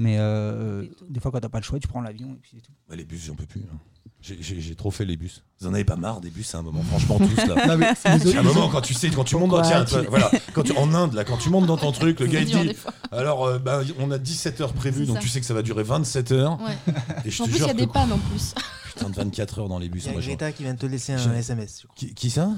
Mais 0.00 0.16
euh, 0.18 0.84
des 1.10 1.18
fois, 1.20 1.30
quand 1.32 1.40
t'as 1.40 1.48
pas 1.48 1.58
le 1.58 1.64
choix, 1.64 1.78
tu 1.80 1.88
prends 1.88 2.00
l'avion 2.00 2.28
et 2.32 2.38
puis 2.40 2.52
c'est 2.54 2.62
tout. 2.62 2.72
Les 2.96 3.04
bus, 3.04 3.26
j'en 3.26 3.34
peux 3.34 3.46
plus. 3.46 3.62
hein. 3.70 3.76
J'ai- 4.20 4.38
J'ai 4.40 4.60
j'ai 4.60 4.74
trop 4.74 4.90
fait 4.90 5.04
les 5.04 5.16
bus. 5.16 5.44
Vous 5.60 5.66
en 5.68 5.74
avez 5.74 5.84
pas 5.84 5.96
marre 5.96 6.20
des 6.20 6.30
bus 6.30 6.52
à 6.54 6.58
un 6.58 6.62
moment, 6.62 6.82
franchement, 6.82 7.18
tous 7.18 7.36
là. 7.46 7.66
Non, 7.68 7.76
mais 7.76 7.92
c'est 7.96 8.08
À 8.08 8.18
désolé. 8.18 8.38
un 8.38 8.42
moment, 8.42 8.68
quand 8.68 8.80
tu 8.80 8.94
sais, 8.94 9.10
quand 9.10 9.22
tu 9.24 9.36
montes 9.36 9.50
dans, 9.50 9.62
tiens, 9.62 9.84
tu- 9.84 9.92
toi, 9.94 10.02
voilà, 10.08 10.30
quand 10.54 10.62
tu, 10.62 10.72
en 10.76 10.92
Inde, 10.94 11.14
là, 11.14 11.24
quand 11.24 11.36
tu 11.36 11.50
montes 11.50 11.66
dans 11.66 11.76
ton 11.76 11.92
truc, 11.92 12.18
le 12.20 12.26
gars 12.28 12.40
il 12.40 12.46
dur, 12.46 12.60
dit, 12.62 12.68
des 12.68 12.74
fois. 12.74 12.92
alors, 13.12 13.44
euh, 13.44 13.58
bah, 13.58 13.82
on 14.00 14.10
a 14.10 14.18
17 14.18 14.60
heures 14.60 14.72
prévues, 14.72 15.02
C'est 15.02 15.06
donc 15.08 15.16
ça. 15.16 15.22
tu 15.22 15.28
sais 15.28 15.40
que 15.40 15.46
ça 15.46 15.54
va 15.54 15.62
durer 15.62 15.82
27 15.84 16.32
heures. 16.32 16.58
Ouais. 16.62 16.76
Et 17.24 17.30
je 17.30 17.42
En 17.42 17.46
te 17.46 17.50
plus, 17.50 17.56
il 17.56 17.58
jure 17.58 17.66
y 17.68 17.70
a 17.70 17.74
que 17.74 17.78
des 17.78 17.86
pannes 17.86 18.12
en 18.12 18.18
plus. 18.18 18.54
putain 18.94 19.10
de 19.10 19.14
24 19.14 19.58
heures 19.60 19.68
dans 19.68 19.78
les 19.78 19.88
bus. 19.88 20.04
Il 20.04 20.06
y 20.06 20.10
a 20.10 20.12
moi, 20.14 20.20
je- 20.20 20.26
Greta 20.28 20.50
qui 20.52 20.62
vient 20.64 20.74
de 20.74 20.78
te 20.80 20.86
laisser 20.86 21.12
un 21.12 21.18
Je- 21.18 21.30
SMS. 21.30 21.78
je 21.82 21.86
crois. 21.86 21.94
Qui, 21.96 22.14
qui 22.14 22.30
ça? 22.30 22.50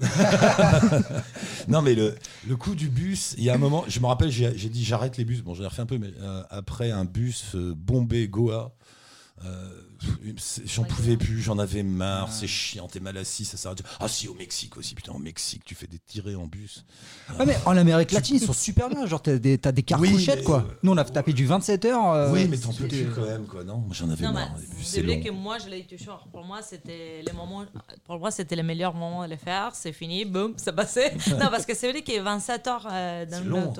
Non 1.68 1.82
mais 1.82 1.94
le, 1.94 2.14
le 2.46 2.56
coup 2.56 2.74
du 2.74 2.88
bus, 2.88 3.34
il 3.38 3.44
y 3.44 3.50
a 3.50 3.54
un 3.54 3.58
moment, 3.58 3.84
je 3.88 3.98
me 4.00 4.06
rappelle, 4.06 4.30
j'ai 4.30 4.52
dit 4.52 4.84
j'arrête 4.84 5.16
les 5.16 5.24
bus. 5.24 5.42
Bon, 5.42 5.54
j'en 5.54 5.64
ai 5.64 5.66
refait 5.66 5.82
un 5.82 5.86
peu, 5.86 5.98
mais 5.98 6.12
euh, 6.20 6.42
après 6.50 6.90
un 6.90 7.04
bus 7.04 7.54
euh, 7.54 7.74
bombé 7.76 8.28
Goa, 8.28 8.74
euh, 9.44 9.70
j'en 10.66 10.84
pouvais 10.84 11.16
plus, 11.16 11.40
j'en 11.40 11.58
avais 11.58 11.82
marre, 11.82 12.30
c'est 12.32 12.46
chiant, 12.46 12.88
t'es 12.88 13.00
mal 13.00 13.16
assis, 13.16 13.44
ça 13.44 13.56
s'arrête. 13.56 13.82
Ah 14.00 14.08
si, 14.08 14.28
au 14.28 14.34
Mexique 14.34 14.76
aussi, 14.76 14.94
putain, 14.94 15.12
au 15.12 15.18
Mexique, 15.18 15.62
tu 15.64 15.74
fais 15.74 15.86
des 15.86 15.98
tirés 15.98 16.34
en 16.34 16.46
bus. 16.46 16.84
Ouais, 17.38 17.46
mais 17.46 17.56
en 17.66 17.76
Amérique 17.76 18.12
latine, 18.12 18.36
ils 18.36 18.44
sont 18.44 18.52
super 18.52 18.88
bien. 18.88 19.06
Genre, 19.06 19.22
t'as 19.22 19.38
des, 19.38 19.58
t'as 19.58 19.72
des 19.72 19.82
cartouchettes, 19.82 20.38
mais, 20.40 20.44
quoi. 20.44 20.58
euh, 20.68 20.74
Nous, 20.82 20.92
on 20.92 20.96
a 20.96 21.04
tapé 21.04 21.32
du 21.32 21.46
27 21.46 21.84
heures. 21.86 22.12
euh, 22.12 22.32
oui, 22.32 22.46
mais 22.48 22.58
t'en 22.58 22.72
peux 22.72 22.88
plus 22.88 23.10
quand 23.14 23.22
même, 23.26 23.46
quoi, 23.46 23.64
non 23.64 23.84
J'en 23.90 24.10
avais 24.10 24.24
Non, 24.24 24.32
marre, 24.32 24.54
les 24.60 24.66
bus, 24.76 24.86
c'est 24.86 25.02
vrai 25.02 25.16
long. 25.16 25.22
que 25.22 25.30
moi, 25.30 25.58
je 25.58 25.68
l'ai 25.68 25.84
toujours. 25.84 26.26
Pour 26.32 26.44
moi, 26.44 26.60
c'était 26.62 27.22
le 27.26 27.32
moment. 27.32 27.64
Pour 28.04 28.18
moi, 28.18 28.30
c'était 28.30 28.56
le 28.56 28.62
meilleur 28.62 28.94
moment 28.94 29.24
de 29.24 29.30
le 29.30 29.36
faire. 29.36 29.70
C'est 29.74 29.92
fini, 29.92 30.24
boum, 30.24 30.54
ça 30.56 30.72
passait. 30.72 31.14
non, 31.30 31.48
parce 31.50 31.66
que 31.66 31.74
c'est 31.74 31.90
vrai 31.90 32.02
qu'il 32.02 32.14
y 32.14 32.18
a 32.18 32.22
27 32.22 32.66
heures 32.66 32.88
euh, 32.90 33.26
dans 33.26 33.72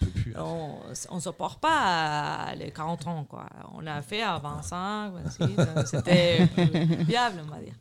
peux 0.00 0.06
plus. 0.06 0.34
On 0.36 1.16
ne 1.16 1.20
supporte 1.20 1.60
pas 1.60 2.50
euh, 2.52 2.54
les 2.56 2.70
40 2.70 3.06
ans, 3.06 3.24
quoi. 3.28 3.46
On 3.74 3.86
a 3.86 4.02
fait 4.02 4.22
à 4.22 4.38
25, 4.38 5.12
26. 5.38 5.63
C'était 5.86 6.46
plus 6.54 7.04
viable, 7.04 7.42
on 7.46 7.50
va 7.54 7.60
dire. 7.60 7.74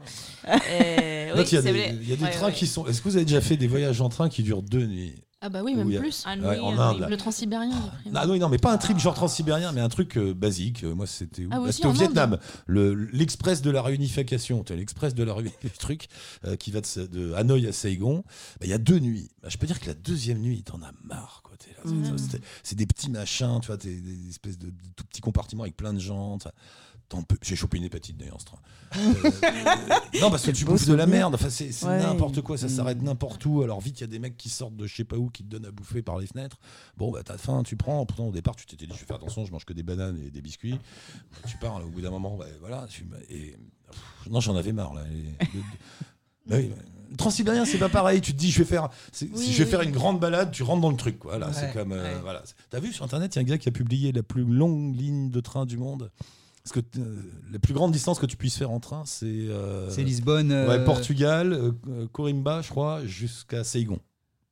Oui, 1.36 1.44
il 1.52 1.54
y 1.54 1.58
a 1.58 1.62
des, 1.62 1.72
vrai. 1.72 1.98
il 2.02 2.10
y 2.10 2.14
a 2.14 2.16
des 2.16 2.24
Ouais, 2.24 2.32
trains 2.32 2.48
ouais. 2.48 2.54
qui 2.54 2.68
sont. 2.68 2.86
Est-ce 2.88 3.02
que 3.02 3.10
vous 3.10 3.16
avez 3.16 3.26
déjà 3.26 3.42
fait 3.42 3.58
des 3.58 3.68
voyages 3.68 4.02
en 4.02 4.10
train 4.10 4.30
qui 4.30 4.44
durent 4.44 4.62
deux 4.64 4.86
nuits? 4.86 5.16
Ah 5.46 5.50
bah 5.50 5.62
oui, 5.62 5.76
même 5.76 5.94
plus. 6.00 6.24
Un 6.26 6.42
Ouais, 6.42 6.58
en 6.58 6.78
Inde, 6.80 6.96
nuit. 6.96 7.02
là. 7.02 7.10
Le 7.10 7.18
transsibérien. 7.18 7.92
Ah 8.16 8.26
non, 8.26 8.38
non, 8.38 8.48
mais 8.48 8.58
pas 8.58 8.72
un 8.72 8.78
trip 8.78 8.98
genre 8.98 9.14
transsibérien, 9.14 9.74
mais 9.74 9.82
un 9.82 9.90
truc 9.90 10.18
euh, 10.18 10.34
basique. 10.34 10.86
Euh, 10.86 10.96
Moi, 10.96 11.06
c'était 11.06 11.44
où? 11.44 11.50
Ah, 11.52 11.60
Bah, 11.60 11.70
C'était 11.74 11.88
au 11.88 11.92
Vietnam. 11.92 12.38
Le- 12.66 12.94
L'express 13.12 13.62
de 13.62 13.70
la 13.70 13.82
réunification. 13.82 14.64
Tu 14.64 14.72
as 14.72 14.78
l'express 14.78 15.14
de 15.16 15.24
la 15.24 15.34
réunification, 15.34 15.70
truc 15.80 16.08
euh, 16.46 16.56
qui 16.56 16.72
va 16.72 16.80
de, 16.80 17.06
de 17.08 17.34
Hanoï 17.34 17.68
à 17.68 17.74
Saigon. 17.74 18.24
Bah, 18.62 18.66
Il 18.66 18.70
y 18.70 18.74
a 18.74 18.78
deux 18.78 19.00
nuits. 19.00 19.32
Bah, 19.42 19.50
je 19.52 19.58
peux 19.58 19.68
dire 19.68 19.82
que 19.82 19.88
la 19.88 19.96
deuxième 19.96 20.40
nuit, 20.40 20.64
t'en 20.64 20.82
as 20.82 20.94
marre. 21.04 21.44
c'est- 22.64 22.76
des 22.76 22.86
petits 22.86 23.10
machins, 23.10 23.60
tu 23.62 23.68
vois, 23.68 23.78
t'es- 23.78 24.00
des 24.00 24.30
espèces 24.30 24.58
de, 24.58 24.68
de 24.68 24.74
tout 24.96 25.04
petits 25.04 25.20
compartiments 25.20 25.64
avec 25.64 25.76
plein 25.76 25.92
de 25.94 26.00
gens. 26.00 26.38
J'ai 27.44 27.56
chopé 27.56 27.78
une 27.78 27.84
hépatite 27.84 28.18
d'ailleurs, 28.18 28.40
ce 28.40 28.46
train. 28.46 28.60
Euh, 30.16 30.20
non, 30.22 30.30
parce 30.30 30.46
que 30.46 30.52
tu 30.52 30.66
bouffes 30.66 30.88
de 30.88 30.94
la 30.94 31.06
merde. 31.08 31.34
Enfin, 31.36 31.50
c'est 31.50 31.66
Ouais. 31.86 32.00
n'importe 32.02 32.42
quoi. 32.42 32.58
Ça 32.58 32.68
Mm. 32.68 32.70
s'arrête 32.70 33.02
n'importe 33.02 33.46
où. 33.46 33.62
Alors 33.62 33.82
vite, 33.82 34.00
il 34.00 34.02
y 34.02 34.04
a 34.04 34.08
des 34.08 34.20
mecs 34.20 34.38
qui 34.38 34.50
sortent 34.50 34.76
de 34.76 34.86
je 34.88 34.96
sais 34.96 35.04
pas 35.04 35.18
où, 35.18 35.30
qui 35.30 35.44
te 35.44 35.50
donnent 35.50 35.66
à 35.66 35.72
bouffer 35.72 36.02
par 36.02 36.18
les 36.20 36.28
fenêtres. 36.28 36.58
Bon, 36.98 37.12
bah 37.12 37.22
t'as 37.24 37.38
faim, 37.38 37.64
tu 37.64 37.76
prends. 37.76 38.06
Pourtant, 38.06 38.28
au 38.28 38.32
départ, 38.32 38.56
tu 38.56 38.66
t'étais 38.66 38.86
dit, 38.86 38.94
je 38.96 39.00
vais 39.00 39.06
faire 39.06 39.16
attention, 39.18 39.46
je 39.46 39.52
mange 39.52 39.66
que 39.66 39.74
des 39.74 39.84
bananes 39.84 40.18
et 40.26 40.30
des 40.32 40.42
biscuits. 40.42 40.80
Tu 41.48 41.58
pars, 41.58 41.84
au 41.84 41.90
bout 41.90 42.02
d'un 42.02 42.12
moment, 42.12 42.38
bah, 42.38 42.46
voilà. 42.62 42.86
Tu, 42.90 43.06
et, 43.30 43.56
pff, 43.92 44.30
non, 44.30 44.40
j'en 44.40 44.56
avais 44.56 44.72
marre, 44.74 44.94
là. 44.94 45.02
Et- 45.12 45.46
de- 45.46 45.60
de- 45.60 45.64
bah 46.48 46.56
oui, 46.58 46.68
bah, 46.70 46.82
Transsibérien, 47.18 47.64
c'est 47.66 47.78
pas 47.78 47.90
pareil. 47.90 48.22
Tu 48.22 48.34
te 48.34 48.38
dis, 48.40 48.50
je 48.50 48.60
vais 48.60 48.66
faire, 48.66 48.90
Oui, 49.22 49.30
si 49.38 49.54
je 49.54 49.60
vais 49.60 49.66
oui. 49.66 49.70
faire 49.72 49.82
une 49.82 49.92
grande 49.92 50.20
balade, 50.20 50.52
tu 50.52 50.64
rentres 50.64 50.82
dans 50.82 50.90
le 50.92 50.98
truc, 50.98 51.20
quoi. 51.20 51.38
Là, 51.38 51.52
c'est 51.54 51.68
Ouais, 51.68 51.74
comme, 51.74 51.92
euh, 51.92 52.16
ouais. 52.16 52.22
voilà. 52.22 52.42
T'as 52.72 52.80
vu 52.80 52.92
sur 52.92 53.06
internet, 53.06 53.36
il 53.36 53.38
y 53.38 53.40
a 53.40 53.42
un 53.42 53.46
gars 53.46 53.58
qui 53.60 53.70
a 53.70 53.72
publié 53.72 54.12
la 54.12 54.24
plus 54.24 54.44
longue 54.44 54.96
ligne 54.96 55.30
de 55.30 55.40
train 55.42 55.66
du 55.66 55.78
monde? 55.78 56.12
Parce 56.64 56.74
que 56.74 56.80
euh, 57.00 57.22
la 57.52 57.60
plus 57.60 57.74
grande 57.74 57.92
distance 57.92 58.20
que 58.20 58.26
tu 58.26 58.38
puisses 58.38 58.58
faire 58.58 58.72
en 58.72 58.80
train, 58.80 59.04
c'est 59.06 59.26
euh, 59.28 59.90
C'est 59.90 60.04
Lisbonne. 60.04 60.52
ouais, 60.52 60.56
euh, 60.80 60.86
Portugal, 60.86 61.52
euh, 61.52 61.72
euh, 61.90 62.08
Corimba, 62.12 62.62
je 62.62 62.70
crois, 62.70 63.06
jusqu'à 63.06 63.64
Saigon. 63.66 64.00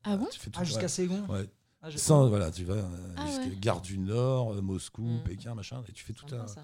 Ah 0.04 0.18
bon 0.18 0.28
Tu 0.32 0.40
fais 0.40 0.50
tout- 0.50 0.60
Ah, 0.62 0.66
jusqu'à 0.66 0.82
ouais. 0.84 0.88
Saigon 0.90 1.24
Ouais. 1.30 1.48
Ah, 1.82 1.90
je- 1.90 1.98
Sans- 1.98 2.28
voilà, 2.28 2.52
tu 2.52 2.66
vas 2.66 2.76
Ah 3.16 3.26
jusqu'à 3.28 3.44
ouais. 3.46 3.58
Gare 3.60 3.82
du 3.82 3.98
Nord, 3.98 4.62
Moscou, 4.62 5.04
Mm. 5.04 5.24
Pékin, 5.24 5.56
machin, 5.56 5.82
et 5.88 5.92
tu 5.94 6.04
fais 6.04 6.14
tout 6.14 6.26
un. 6.36 6.48
ça. 6.48 6.62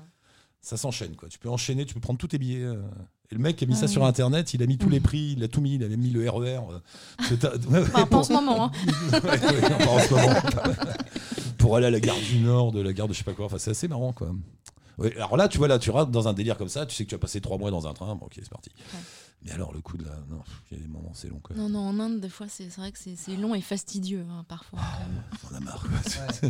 Ça 0.60 0.76
s'enchaîne, 0.76 1.16
quoi. 1.16 1.30
Tu 1.30 1.39
peux 1.39 1.50
enchaîner, 1.50 1.86
tu 1.86 1.93
peux 1.93 2.00
prendre 2.02 2.20
tous 2.20 2.28
tes 2.28 2.39
billets. 2.39 2.64
euh. 2.64 2.82
Et 3.32 3.36
le 3.36 3.41
mec 3.41 3.56
qui 3.56 3.64
a 3.64 3.68
mis 3.68 3.74
Ah 3.74 3.78
ça 3.78 3.86
oui. 3.86 3.91
sur 3.93 4.06
internet, 4.06 4.54
il 4.54 4.62
a 4.64 4.66
mis 4.66 4.78
tous 4.78 4.88
Mm. 4.89 4.91
les 4.91 5.00
prix, 5.00 5.34
il 5.38 5.43
a 5.43 5.48
tout 5.48 5.62
mis, 5.62 5.76
il 5.76 5.84
avait 5.84 5.95
mis 5.98 6.10
le 6.10 6.30
RER. 6.30 6.39
ouais, 6.39 6.58
ouais. 6.58 7.38
Ouais, 7.70 7.80
ouais, 7.80 8.06
pas 8.06 8.18
en 8.18 8.24
ce 8.24 8.34
moment. 8.34 8.70
pour 11.58 11.76
aller 11.78 11.88
à 11.88 11.91
la 11.91 12.00
gare 12.00 12.20
du 12.20 12.39
Nord, 12.39 12.72
de 12.72 12.82
la 12.82 12.93
gare 12.93 13.08
de 13.08 13.14
je 13.14 13.20
sais 13.20 13.24
pas 13.24 13.34
quoi. 13.34 13.45
Enfin, 13.45 13.58
c'est 13.60 13.72
assez 13.72 13.88
marrant, 13.88 14.14
quoi. 14.14 14.32
Ouais, 14.98 15.16
alors 15.16 15.38
là, 15.38 15.48
tu 15.48 15.58
vois, 15.60 15.68
là, 15.68 15.78
tu 15.80 15.91
rentres 15.91 16.12
dans 16.12 16.28
un 16.28 16.34
délire 16.34 16.58
comme 16.58 16.70
ça, 16.70 16.86
tu 16.86 16.95
sais 16.95 17.04
que 17.06 17.10
tu 17.10 17.16
vas 17.16 17.20
passer 17.20 17.39
trois 17.41 17.58
mois 17.58 17.70
dans 17.72 17.88
un 17.88 17.93
train, 17.93 18.16
bon, 18.16 18.26
ok, 18.26 18.34
c'est 18.36 18.50
parti. 18.50 18.72
Ouais. 18.80 19.00
Mais 19.43 19.52
alors, 19.52 19.72
le 19.72 19.82
coup 19.82 19.95
de 19.98 20.04
la. 20.04 20.16
Non, 20.30 20.41
il 20.72 20.78
y 20.78 20.80
a 20.80 20.84
des 20.84 20.89
moments, 20.89 21.12
c'est 21.14 21.30
long, 21.30 21.39
quoi. 21.39 21.56
Non, 21.56 21.70
non, 21.70 21.82
en 21.88 22.00
Inde, 22.00 22.20
des 22.20 22.30
fois, 22.30 22.48
c'est 22.50 22.68
vrai 22.76 22.91
que 22.91 22.98
c'est 22.98 23.36
long 23.36 23.54
et 23.54 23.62
fastidieux, 23.62 24.26
hein, 24.30 24.43
parfois. 24.48 24.80
On 25.52 25.56
a 25.56 25.60
marre, 25.60 25.82
quoi. 25.82 25.91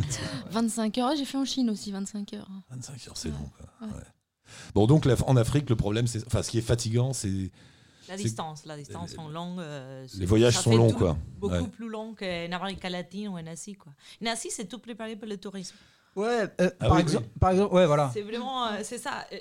25 0.50 0.96
heures, 0.98 1.10
j'ai 1.16 1.26
fait 1.26 1.36
en 1.36 1.44
Chine 1.44 1.68
aussi, 1.68 1.92
25 1.92 2.32
heures. 2.32 2.48
25 2.70 3.08
heures, 3.08 3.16
c'est 3.16 3.28
long, 3.28 3.50
quoi. 3.58 3.86
Ouais. 3.86 3.94
Ouais. 3.94 4.02
Bon, 4.74 4.86
donc, 4.86 5.04
la- 5.04 5.16
en 5.26 5.36
Afrique, 5.36 5.68
le 5.68 5.76
problème, 5.76 6.06
c'est. 6.06 6.26
Enfin, 6.26 6.42
ce 6.42 6.50
qui 6.50 6.56
est 6.58 6.62
fatigant, 6.62 7.12
c'est. 7.12 7.50
La 8.08 8.16
distance, 8.16 8.64
la 8.64 8.78
distance 8.78 9.12
sont 9.12 9.28
longues. 9.28 9.60
euh, 9.60 10.06
Les 10.16 10.24
voyages 10.24 10.56
sont 10.58 10.74
longs, 10.74 10.92
quoi. 10.94 11.18
Beaucoup 11.38 11.54
Ouais. 11.54 11.68
plus 11.68 11.90
longs 11.90 12.14
qu'en 12.14 12.24
Amérique 12.52 12.82
latine 12.84 13.28
ou 13.28 13.32
en 13.38 13.46
Asie, 13.46 13.74
quoi. 13.74 13.92
En 14.22 14.26
Asie, 14.26 14.48
c'est 14.50 14.64
tout 14.64 14.78
préparé 14.78 15.14
pour 15.14 15.28
le 15.28 15.36
tourisme. 15.36 15.76
Ouais, 16.18 16.48
euh, 16.60 16.70
Ah 16.80 16.86
par, 16.88 16.96
oui, 16.96 17.02
exemple, 17.02 17.26
par 17.40 17.50
exemple, 17.50 17.74
ouais, 17.74 17.86
voilà. 17.86 18.10
C'est 18.12 18.22
vraiment, 18.22 18.66
euh, 18.66 18.78
c'est 18.82 18.98
ça. 18.98 19.24
Euh, 19.32 19.36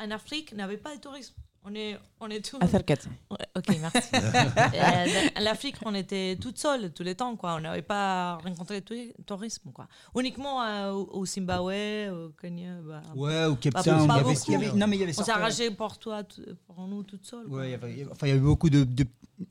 En 0.00 0.10
Afrique, 0.10 0.52
n'avait 0.54 0.76
pas 0.76 0.94
de 0.94 1.00
tourisme. 1.00 1.34
On 1.64 1.74
est, 1.74 1.98
on 2.20 2.28
est 2.28 2.40
tout. 2.40 2.56
Acercate. 2.60 3.06
Ouais, 3.30 3.36
ok, 3.56 3.76
merci. 3.80 4.08
Euh, 4.14 5.40
L'Afrique, 5.42 5.76
on 5.84 5.94
était 5.94 6.36
toute 6.40 6.56
seule 6.58 6.92
tout 6.92 7.02
le 7.02 7.14
temps, 7.14 7.36
quoi. 7.36 7.56
On 7.56 7.60
n'avait 7.60 7.82
pas 7.82 8.36
rencontré 8.36 8.80
de 8.80 9.12
tourisme, 9.26 9.70
quoi. 9.72 9.86
Uniquement 10.18 10.62
euh, 10.62 10.92
au, 10.92 11.26
Zimbabwe, 11.26 12.10
au 12.10 12.30
Kenya. 12.40 12.76
bah, 12.86 13.02
Ouais, 13.14 13.44
au 13.44 13.56
Cape 13.56 13.74
Pas 13.74 13.82
Town, 13.82 14.06
pas 14.06 14.14
il 14.14 14.52
y 14.52 14.54
avait- 14.54 14.66
beaucoup. 14.66 14.78
non 14.78 14.86
mais 14.86 14.96
il 14.96 15.00
y 15.00 15.02
avait 15.02 15.18
On 15.18 15.22
s'est 15.24 15.30
arrangé 15.30 15.70
pour 15.70 15.98
toi, 15.98 16.22
tout- 16.24 16.42
pour 16.66 16.86
nous, 16.86 17.02
toute 17.02 17.26
seule. 17.26 17.44
quoi. 17.46 17.58
Ouais, 17.58 17.68
il 17.68 17.70
y 17.72 17.74
avait, 17.74 17.92
il 17.92 17.98
y 17.98 18.02
avait- 18.02 18.10
enfin, 18.12 18.26
il 18.26 18.30
y 18.30 18.32
avait 18.32 18.40
beaucoup 18.40 18.70
de, 18.70 18.84
de- 18.84 19.06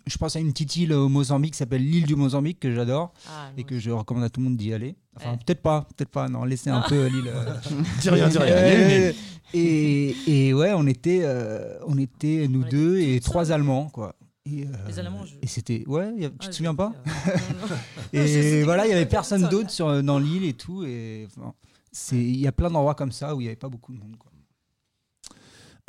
Je 0.06 0.18
pense 0.18 0.36
à 0.36 0.40
une 0.40 0.52
petite 0.52 0.76
île 0.76 0.94
au 0.94 1.08
Mozambique 1.10 1.54
qui 1.54 1.58
s'appelle 1.60 1.82
l'île 1.88 2.06
du 2.06 2.16
Mozambique 2.16 2.60
que 2.60 2.74
j'adore 2.74 3.14
Ah, 3.30 3.52
et 3.58 3.64
que 3.64 3.80
je 3.80 3.90
recommande 3.92 4.26
à 4.26 4.30
tout 4.30 4.40
le 4.42 4.46
monde 4.48 4.58
d'y 4.58 4.74
aller. 4.74 4.96
Enfin, 5.16 5.32
Ouais. 5.32 5.38
peut-être 5.46 5.62
pas, 5.62 5.88
peut-être 5.96 6.10
pas. 6.10 6.28
Non, 6.28 6.44
laissez 6.44 6.70
un 6.70 6.82
peu 6.82 7.06
l'île. 7.08 7.28
euh, 7.28 7.54
Dis 8.02 8.10
rien, 8.10 8.28
dis 8.28 8.38
rien. 8.38 9.14
Et, 9.54 10.16
et 10.28 10.54
ouais, 10.54 10.74
on 10.74 10.86
était, 10.88 11.22
euh, 11.24 11.78
on 11.88 11.98
était 11.98 12.48
nous 12.50 12.62
On 12.64 12.66
était 12.66 12.76
deux 12.76 13.00
et 13.00 13.20
trois. 13.22 13.52
Allemands, 13.52 13.90
quoi. 13.90 14.16
Et, 14.46 14.64
euh, 14.64 14.68
Les 14.88 15.00
Allemands, 15.00 15.26
je- 15.26 15.36
Et 15.42 15.48
c'était, 15.48 15.84
ouais, 15.88 16.06
a- 16.26 16.30
tu 16.30 16.36
Ah, 16.40 16.46
te 16.46 16.52
je- 16.52 16.52
souviens 16.58 16.76
pas. 16.76 16.94
Et 18.14 18.64
voilà, 18.64 18.86
il 18.86 18.90
y 18.90 18.94
avait 18.94 19.06
personne 19.06 19.48
d'autre 19.50 19.70
sur 19.70 20.02
dans 20.04 20.20
l'île 20.20 20.44
et 20.46 20.54
tout. 20.54 20.84
Et 20.86 21.28
enfin, 21.28 21.54
c'est, 21.92 22.16
il 22.18 22.38
y 22.40 22.48
a 22.48 22.52
plein 22.52 22.70
d'endroits 22.70 22.96
comme 22.96 23.12
ça 23.12 23.36
où 23.36 23.42
il 23.42 23.46
y 23.46 23.48
avait 23.48 23.56
pas 23.56 23.70
beaucoup 23.70 23.94
de 23.94 23.98
monde. 24.00 24.16
Quoi. 24.18 24.32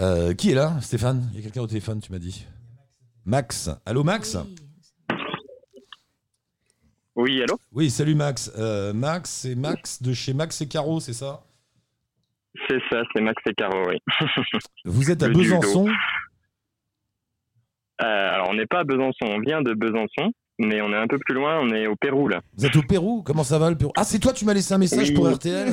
Euh, 0.01 0.35
qui 0.35 0.51
est 0.51 0.55
là, 0.55 0.77
Stéphane? 0.81 1.29
Il 1.33 1.37
y 1.37 1.41
a 1.41 1.43
quelqu'un 1.43 1.63
au 1.63 1.67
téléphone, 1.67 2.01
tu 2.01 2.13
m'as 2.13 2.19
dit. 2.21 2.47
Max. 3.25 3.71
Allô, 3.85 4.03
Max? 4.05 4.37
Oui, 7.17 7.43
allô? 7.43 7.59
Oui, 7.73 7.91
salut 7.91 8.15
Max. 8.15 8.51
Euh, 8.57 8.93
Max, 8.93 9.31
c'est 9.31 9.55
Max 9.57 10.03
de 10.03 10.13
chez 10.13 10.33
Max 10.35 10.61
et 10.61 10.69
Caro, 10.69 11.01
c'est 11.01 11.13
ça? 11.13 11.43
C'est 12.67 12.81
ça, 12.91 13.03
c'est 13.15 13.21
Max 13.23 13.41
et 13.47 13.55
Caro, 13.55 13.89
oui. 13.89 13.99
Vous 14.85 15.11
êtes 15.11 15.23
à 15.23 15.29
Le 15.29 15.35
judo. 15.43 15.59
Besançon? 15.61 15.89
Euh, 18.01 18.05
alors, 18.05 18.49
on 18.51 18.55
n'est 18.55 18.67
pas 18.67 18.81
à 18.81 18.85
Besançon, 18.85 19.25
on 19.27 19.41
vient 19.41 19.61
de 19.63 19.75
Besançon, 19.75 20.33
mais 20.59 20.81
on 20.81 20.93
est 20.93 20.97
un 20.97 21.07
peu 21.07 21.19
plus 21.19 21.35
loin, 21.35 21.59
on 21.61 21.71
est 21.71 21.87
au 21.87 21.97
Pérou, 21.97 22.29
là. 22.29 22.41
Vous 22.57 22.67
êtes 22.67 22.77
au 22.77 22.83
Pérou? 22.83 23.23
Comment 23.23 23.45
ça 23.45 23.59
va 23.59 23.71
le 23.71 23.77
Pérou? 23.77 23.93
Ah, 23.97 24.05
c'est 24.05 24.19
toi, 24.19 24.33
tu 24.33 24.45
m'as 24.45 24.55
laissé 24.55 24.73
un 24.75 24.79
message 24.79 25.09
Oui. 25.11 25.15
pour 25.15 25.29
RTL 25.31 25.73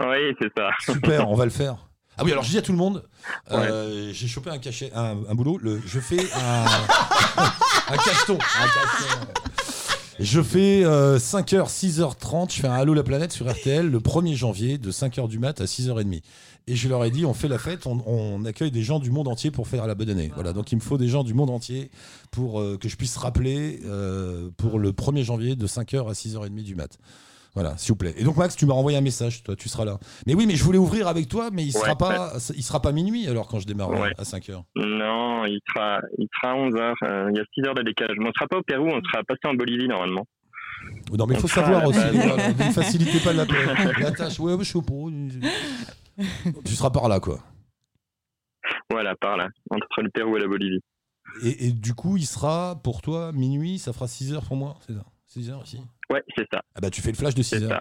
Oui, 0.00 0.36
c'est 0.40 0.52
ça. 0.56 0.70
Super, 0.80 1.28
on 1.28 1.34
va 1.34 1.44
le 1.44 1.50
faire. 1.50 1.76
Ah 2.16 2.22
oui, 2.24 2.30
alors 2.30 2.44
je 2.44 2.50
dis 2.50 2.58
à 2.58 2.62
tout 2.62 2.70
le 2.70 2.78
monde, 2.78 3.04
euh, 3.50 4.10
j'ai 4.12 4.28
chopé 4.28 4.48
un 4.50 4.58
cachet, 4.58 4.92
un, 4.94 5.16
un 5.28 5.34
boulot. 5.34 5.58
Le, 5.60 5.80
je 5.84 5.98
fais 5.98 6.20
un, 6.36 6.64
un 7.92 7.96
cacheton. 7.96 8.38
un 8.38 8.66
cacheton. 8.66 9.32
Je 10.20 10.40
fais 10.40 10.82
5h, 10.84 11.68
6h30, 11.68 12.54
je 12.54 12.60
fais 12.60 12.68
un 12.68 12.72
Halo 12.72 12.94
la 12.94 13.02
planète 13.02 13.32
sur 13.32 13.50
RTL 13.50 13.90
le 13.90 13.98
1er 13.98 14.34
janvier 14.34 14.78
de 14.78 14.92
5h 14.92 15.28
du 15.28 15.38
mat 15.38 15.60
à 15.60 15.64
6h30. 15.64 16.22
Et 16.66 16.76
je 16.76 16.88
leur 16.88 17.04
ai 17.04 17.10
dit, 17.10 17.26
on 17.26 17.34
fait 17.34 17.48
la 17.48 17.58
fête, 17.58 17.86
on, 17.86 18.00
on 18.06 18.44
accueille 18.44 18.70
des 18.70 18.82
gens 18.82 18.98
du 18.98 19.10
monde 19.10 19.28
entier 19.28 19.50
pour 19.50 19.68
faire 19.68 19.86
la 19.86 19.94
bonne 19.94 20.08
année. 20.08 20.30
Voilà, 20.34 20.52
donc 20.52 20.72
il 20.72 20.76
me 20.76 20.80
faut 20.80 20.96
des 20.96 21.08
gens 21.08 21.24
du 21.24 21.34
monde 21.34 21.50
entier 21.50 21.90
pour 22.30 22.60
euh, 22.60 22.78
que 22.78 22.88
je 22.88 22.96
puisse 22.96 23.16
rappeler 23.16 23.80
euh, 23.84 24.48
pour 24.56 24.78
le 24.78 24.92
1er 24.92 25.24
janvier 25.24 25.56
de 25.56 25.66
5h 25.66 26.08
à 26.08 26.12
6h30 26.12 26.62
du 26.62 26.74
mat. 26.74 26.98
Voilà, 27.54 27.76
s'il 27.76 27.92
vous 27.92 27.96
plaît. 27.96 28.14
Et 28.16 28.24
donc 28.24 28.36
Max, 28.36 28.56
tu 28.56 28.66
m'as 28.66 28.74
renvoyé 28.74 28.98
un 28.98 29.00
message, 29.00 29.42
toi, 29.44 29.54
tu 29.54 29.68
seras 29.68 29.84
là. 29.84 29.98
Mais 30.26 30.34
oui, 30.34 30.44
mais 30.46 30.56
je 30.56 30.64
voulais 30.64 30.78
ouvrir 30.78 31.06
avec 31.06 31.28
toi, 31.28 31.50
mais 31.52 31.64
il 31.64 31.72
sera 31.72 31.90
Ouais, 31.90 31.94
pas, 31.96 32.32
il 32.56 32.62
sera 32.64 32.80
pas 32.82 32.90
minuit 32.90 33.28
alors 33.28 33.46
quand 33.46 33.60
je 33.60 33.66
démarre 33.66 33.90
Ouais. 33.90 34.10
à 34.18 34.24
5 34.24 34.44
h 34.48 34.62
Non, 34.76 35.44
il 35.46 35.60
sera, 35.68 36.00
il 36.18 36.26
sera 36.40 36.54
11h, 36.56 37.30
il 37.30 37.36
y 37.36 37.40
a 37.40 37.44
6 37.54 37.66
heures 37.68 37.74
de 37.76 37.82
décalage. 37.82 38.16
Mais 38.18 38.24
on 38.26 38.28
ne 38.28 38.32
sera 38.34 38.48
pas 38.48 38.58
au 38.58 38.62
Pérou, 38.62 38.88
on 38.88 39.00
sera 39.04 39.22
passé 39.22 39.40
en 39.46 39.54
Bolivie, 39.54 39.86
normalement. 39.86 40.26
Non, 41.16 41.26
mais 41.26 41.34
il 41.34 41.40
faut 41.40 41.46
savoir 41.48 41.84
aussi. 41.86 41.98
voilà, 42.12 42.48
ne 42.48 42.72
facilitez 42.72 43.20
pas 43.20 43.32
la, 43.32 43.44
la 44.00 44.10
tâche. 44.10 44.40
Ouais, 44.40 44.56
je 44.58 44.64
suis 44.64 44.76
au 44.78 44.82
pro. 44.82 45.10
Tu 46.64 46.74
seras 46.74 46.90
par 46.90 47.08
là, 47.08 47.20
quoi. 47.20 47.38
Voilà, 48.90 49.14
par 49.16 49.36
là, 49.36 49.48
entre 49.70 50.02
le 50.02 50.10
Pérou 50.10 50.36
et 50.36 50.40
la 50.40 50.46
Bolivie. 50.48 50.80
Et, 51.42 51.68
et 51.68 51.72
du 51.72 51.94
coup, 51.94 52.16
il 52.16 52.26
sera 52.26 52.80
pour 52.82 53.02
toi 53.02 53.32
minuit, 53.32 53.78
ça 53.78 53.92
fera 53.92 54.06
6 54.08 54.32
heures 54.34 54.44
pour 54.44 54.56
moi, 54.56 54.76
c'est 54.86 54.92
ça? 54.94 55.04
6 55.26 55.50
heures 55.50 55.62
ici 55.64 55.80
Ouais, 56.10 56.22
c'est 56.36 56.46
ça. 56.52 56.62
Ah 56.74 56.80
bah 56.80 56.90
tu 56.90 57.00
fais 57.00 57.10
le 57.10 57.16
flash 57.16 57.34
de 57.34 57.42
6 57.42 57.48
C'est 57.58 57.62
heures. 57.64 57.70
ça. 57.70 57.80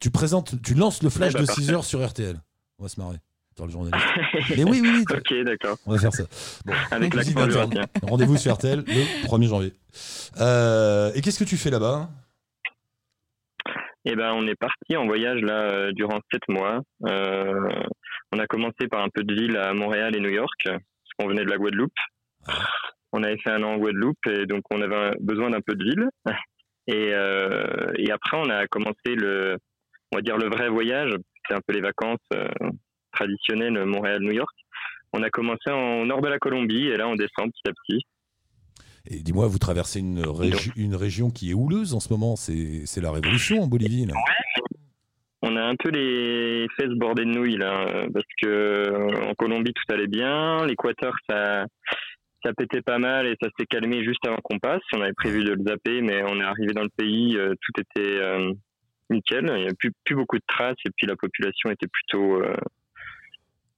Tu 0.00 0.10
présentes, 0.10 0.60
tu 0.62 0.74
lances 0.74 1.02
le 1.02 1.10
flash 1.10 1.30
Eh 1.30 1.34
bah, 1.34 1.40
de 1.42 1.46
parfait. 1.46 1.62
6 1.62 1.70
heures 1.72 1.84
sur 1.84 2.06
RTL. 2.06 2.36
On 2.78 2.82
va 2.84 2.88
se 2.88 2.98
marrer. 3.00 3.16
Dans 3.56 3.66
le 3.66 3.72
journaliste. 3.72 4.06
Mais 4.56 4.64
oui, 4.64 4.80
oui, 4.80 4.90
oui. 4.94 5.04
ok, 5.10 5.44
d'accord. 5.44 5.76
On 5.84 5.92
va 5.92 5.98
faire 5.98 6.12
ça. 6.14 6.22
Bon, 6.64 6.72
Avec. 6.90 7.12
Rendez-vous 8.02 8.36
sur 8.38 8.54
RTL 8.54 8.84
le 8.86 9.26
1er 9.26 9.48
janvier. 9.48 9.74
Euh, 10.40 11.12
et 11.14 11.20
qu'est-ce 11.20 11.38
que 11.38 11.44
tu 11.48 11.56
fais 11.58 11.68
là-bas 11.70 12.08
Eh 14.06 14.14
ben, 14.16 14.32
on 14.32 14.46
est 14.46 14.54
parti 14.54 14.96
en 14.96 15.04
voyage 15.06 15.40
là 15.42 15.62
euh, 15.72 15.92
durant 15.92 16.20
sept 16.32 16.42
mois. 16.48 16.80
Euh, 17.06 17.68
on 18.32 18.38
a 18.38 18.46
commencé 18.46 18.86
par 18.90 19.02
un 19.02 19.08
peu 19.12 19.24
de 19.24 19.34
ville 19.34 19.56
à 19.56 19.74
Montréal 19.74 20.16
et 20.16 20.20
New 20.20 20.30
York, 20.30 20.60
parce 20.64 20.78
qu'on 21.18 21.28
venait 21.28 21.44
de 21.44 21.50
la 21.50 21.58
Guadeloupe. 21.58 21.92
On 23.12 23.22
avait 23.24 23.36
fait 23.38 23.50
un 23.50 23.62
an 23.64 23.72
en 23.74 23.78
Guadeloupe 23.78 24.24
et 24.28 24.46
donc 24.46 24.62
on 24.70 24.80
avait 24.80 25.10
besoin 25.20 25.50
d'un 25.50 25.60
peu 25.60 25.74
de 25.74 25.84
ville. 25.84 26.08
Et, 26.92 27.14
euh, 27.14 27.92
et 27.96 28.10
après, 28.10 28.36
on 28.36 28.50
a 28.50 28.66
commencé 28.66 29.14
le, 29.14 29.56
on 30.12 30.16
va 30.16 30.22
dire 30.22 30.36
le 30.36 30.48
vrai 30.48 30.68
voyage. 30.68 31.12
C'est 31.48 31.54
un 31.54 31.60
peu 31.64 31.72
les 31.72 31.80
vacances 31.80 32.18
euh, 32.34 32.48
traditionnelles 33.12 33.84
Montréal-New 33.84 34.32
York. 34.32 34.54
On 35.12 35.22
a 35.22 35.30
commencé 35.30 35.70
en 35.70 36.04
nord 36.04 36.20
de 36.20 36.28
la 36.28 36.38
Colombie 36.38 36.86
et 36.88 36.96
là 36.96 37.08
on 37.08 37.14
descend 37.14 37.50
petit 37.52 37.68
à 37.68 37.72
petit. 37.72 38.04
Et 39.06 39.22
dis-moi, 39.22 39.46
vous 39.46 39.58
traversez 39.58 40.00
une, 40.00 40.20
régi- 40.20 40.72
une 40.76 40.94
région 40.94 41.30
qui 41.30 41.50
est 41.50 41.54
houleuse 41.54 41.94
en 41.94 42.00
ce 42.00 42.12
moment. 42.12 42.34
C'est 42.36 43.00
la 43.00 43.12
révolution 43.12 43.62
en 43.62 43.66
Bolivie. 43.66 44.06
Là. 44.06 44.14
On 45.42 45.56
a 45.56 45.62
un 45.62 45.74
peu 45.76 45.90
les 45.90 46.66
fesses 46.76 46.94
bordées 46.96 47.24
de 47.24 47.30
nouilles 47.30 47.56
là, 47.56 47.86
parce 48.12 48.26
que 48.42 48.46
euh, 48.48 49.30
en 49.30 49.34
Colombie 49.34 49.72
tout 49.72 49.94
allait 49.94 50.06
bien, 50.06 50.66
l'Équateur 50.66 51.14
ça 51.28 51.64
ça 52.44 52.52
pétait 52.54 52.82
pas 52.82 52.98
mal 52.98 53.26
et 53.26 53.36
ça 53.42 53.48
s'est 53.58 53.66
calmé 53.66 54.04
juste 54.04 54.26
avant 54.26 54.38
qu'on 54.42 54.58
passe. 54.58 54.82
On 54.92 55.00
avait 55.00 55.12
prévu 55.12 55.44
de 55.44 55.52
le 55.52 55.62
zapper, 55.64 56.00
mais 56.02 56.22
on 56.22 56.40
est 56.40 56.44
arrivé 56.44 56.72
dans 56.72 56.82
le 56.82 56.90
pays, 56.96 57.36
euh, 57.36 57.54
tout 57.60 57.80
était 57.80 58.18
euh, 58.18 58.52
nickel. 59.10 59.46
Il 59.48 59.54
n'y 59.54 59.62
avait 59.62 59.74
plus, 59.78 59.92
plus 60.04 60.16
beaucoup 60.16 60.38
de 60.38 60.44
traces 60.46 60.78
et 60.84 60.90
puis 60.96 61.06
la 61.06 61.16
population 61.16 61.70
était 61.70 61.88
plutôt 61.88 62.42
euh, 62.42 62.54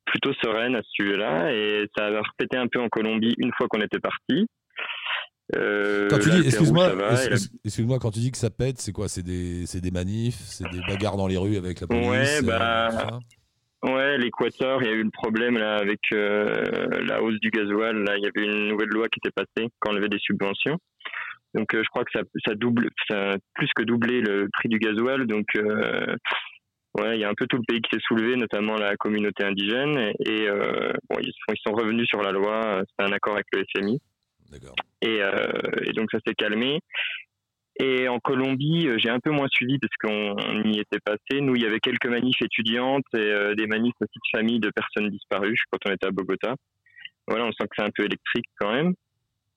plutôt 0.04 0.32
sereine 0.42 0.76
à 0.76 0.82
ce 0.82 0.90
sujet-là 0.92 1.52
et 1.52 1.86
ça 1.96 2.06
a 2.06 2.20
repété 2.20 2.56
un 2.56 2.66
peu 2.66 2.80
en 2.80 2.88
Colombie 2.88 3.34
une 3.38 3.52
fois 3.56 3.66
qu'on 3.68 3.80
était 3.80 4.00
parti. 4.00 4.46
Quand 5.54 6.18
tu 6.18 6.30
dis, 6.30 6.46
excuse-moi, 6.46 6.92
excuse-moi, 7.64 7.98
quand 7.98 8.10
tu 8.10 8.20
dis 8.20 8.30
que 8.30 8.38
ça 8.38 8.48
pète, 8.48 8.78
c'est 8.78 8.92
quoi? 8.92 9.08
C'est 9.08 9.22
des, 9.22 9.64
des 9.66 9.90
manifs, 9.90 10.38
c'est 10.38 10.68
des 10.70 10.80
bagarres 10.80 11.16
dans 11.16 11.26
les 11.26 11.36
rues 11.36 11.56
avec 11.56 11.80
la 11.80 11.86
police. 11.86 12.08
Ouais, 12.08 12.42
bah, 12.42 13.18
Ouais, 13.82 14.16
l'Équateur, 14.16 14.80
il 14.82 14.88
y 14.88 14.90
a 14.90 14.94
eu 14.94 15.02
le 15.02 15.10
problème 15.10 15.58
là 15.58 15.76
avec 15.76 16.00
euh, 16.12 16.86
la 17.04 17.20
hausse 17.20 17.40
du 17.40 17.50
gasoil. 17.50 17.96
Là, 18.04 18.16
il 18.16 18.22
y 18.22 18.26
avait 18.26 18.46
une 18.46 18.68
nouvelle 18.68 18.90
loi 18.90 19.08
qui 19.08 19.18
était 19.18 19.32
passée 19.34 19.68
quand 19.80 19.92
on 19.92 19.96
avait 19.96 20.08
des 20.08 20.20
subventions. 20.20 20.78
Donc, 21.54 21.74
euh, 21.74 21.82
je 21.82 21.88
crois 21.88 22.04
que 22.04 22.12
ça, 22.12 22.22
ça 22.46 22.54
double, 22.54 22.88
ça 23.10 23.32
a 23.32 23.36
plus 23.54 23.68
que 23.74 23.82
doublé 23.82 24.20
le 24.20 24.48
prix 24.52 24.68
du 24.68 24.78
gasoil. 24.78 25.26
Donc, 25.26 25.46
euh, 25.56 26.14
ouais, 26.98 27.16
il 27.16 27.20
y 27.20 27.24
a 27.24 27.28
un 27.28 27.34
peu 27.34 27.46
tout 27.46 27.56
le 27.56 27.64
pays 27.66 27.80
qui 27.82 27.90
s'est 27.92 28.04
soulevé, 28.06 28.36
notamment 28.36 28.76
la 28.76 28.96
communauté 28.96 29.44
indigène. 29.44 30.12
Et 30.24 30.48
euh, 30.48 30.92
bon, 31.10 31.18
ils 31.20 31.32
sont, 31.32 31.52
ils 31.52 31.60
sont 31.66 31.74
revenus 31.74 32.06
sur 32.06 32.22
la 32.22 32.30
loi. 32.30 32.82
C'est 32.86 33.04
un 33.04 33.12
accord 33.12 33.34
avec 33.34 33.46
le 33.52 33.64
FMI. 33.74 34.00
D'accord. 34.52 34.76
Et, 35.00 35.22
euh, 35.22 35.50
et 35.84 35.92
donc 35.92 36.10
ça 36.12 36.18
s'est 36.26 36.34
calmé. 36.34 36.80
Et 37.82 38.06
en 38.06 38.20
Colombie, 38.20 38.86
euh, 38.86 38.96
j'ai 38.96 39.10
un 39.10 39.18
peu 39.18 39.32
moins 39.32 39.48
suivi 39.50 39.76
parce 39.80 39.92
qu'on 40.00 40.36
on 40.38 40.72
y 40.72 40.78
était 40.78 41.00
passé. 41.04 41.40
Nous, 41.40 41.56
il 41.56 41.62
y 41.62 41.66
avait 41.66 41.80
quelques 41.80 42.06
manifs 42.06 42.40
étudiantes 42.40 43.02
et 43.12 43.18
euh, 43.18 43.56
des 43.56 43.66
manifs 43.66 43.96
aussi 44.00 44.18
de 44.18 44.38
familles 44.38 44.60
de 44.60 44.70
personnes 44.70 45.10
disparues 45.10 45.58
quand 45.68 45.78
on 45.86 45.92
était 45.92 46.06
à 46.06 46.12
Bogota. 46.12 46.54
Voilà, 47.26 47.44
on 47.44 47.50
sent 47.50 47.64
que 47.64 47.74
c'est 47.76 47.84
un 47.84 47.90
peu 47.92 48.04
électrique 48.04 48.46
quand 48.60 48.72
même. 48.72 48.94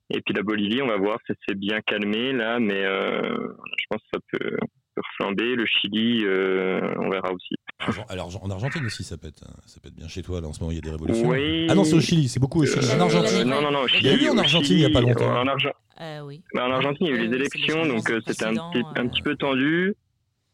Et 0.10 0.22
puis 0.22 0.34
la 0.34 0.42
Bolivie, 0.42 0.82
on 0.82 0.88
va 0.88 0.98
voir, 0.98 1.20
ça 1.28 1.36
s'est 1.48 1.54
bien 1.54 1.82
calmé 1.82 2.34
là, 2.34 2.60
mais 2.60 2.84
euh, 2.84 3.48
je 3.78 3.86
pense 3.92 4.02
que 4.02 4.08
ça 4.16 4.20
peut, 4.32 4.58
peut 4.96 5.02
reflamber. 5.04 5.56
Le 5.56 5.66
Chili, 5.68 6.26
on 6.26 7.10
verra 7.10 7.32
aussi. 7.32 7.55
Alors, 8.10 8.30
en 8.44 8.50
Argentine 8.50 8.86
aussi, 8.86 9.04
ça 9.04 9.18
pète. 9.18 9.42
hein. 9.46 9.54
Ça 9.66 9.80
pète 9.80 9.94
bien 9.96 10.08
chez 10.08 10.22
toi, 10.24 10.42
là, 10.42 10.48
en 10.48 10.54
ce 10.54 10.60
moment, 10.62 10.72
il 10.72 10.76
y 10.76 10.78
a 10.78 10.82
des 10.82 10.90
révolutions. 10.92 11.28
Oui. 11.28 11.68
Ah 11.70 11.76
non, 11.76 11.84
c'est 11.84 11.96
au 11.96 12.02
Chili, 12.02 12.28
c'est 12.30 12.40
beaucoup 12.40 12.62
au 12.62 12.66
Chili. 12.66 12.86
Euh, 12.86 12.98
en 12.98 13.02
Argentine. 13.02 13.44
non, 13.44 13.62
non, 13.62 13.72
non, 13.72 13.80
au 13.82 13.88
Il 13.88 14.06
y 14.06 14.10
a 14.10 14.14
Chili, 14.14 14.26
eu 14.26 14.30
en 14.30 14.38
Argentine 14.38 14.78
il 14.78 14.80
n'y 14.80 14.86
a 14.86 14.90
pas 14.90 15.00
Chili, 15.02 15.12
longtemps. 15.14 15.42
En, 15.42 15.46
Euh, 16.02 16.22
oui. 16.22 16.42
Bah, 16.54 16.68
en 16.68 16.72
Argentine, 16.72 17.08
il 17.08 17.10
y 17.10 17.14
a 17.14 17.16
eu 17.16 17.22
les 17.24 17.28
les 17.28 17.36
élections, 17.36 17.86
donc 17.86 18.10
euh, 18.10 18.22
c'était 18.26 18.46
un 18.46 18.54
petit, 18.54 18.84
un 18.96 19.06
euh, 19.06 19.10
petit 19.10 19.22
peu 19.22 19.36
tendu, 19.36 19.94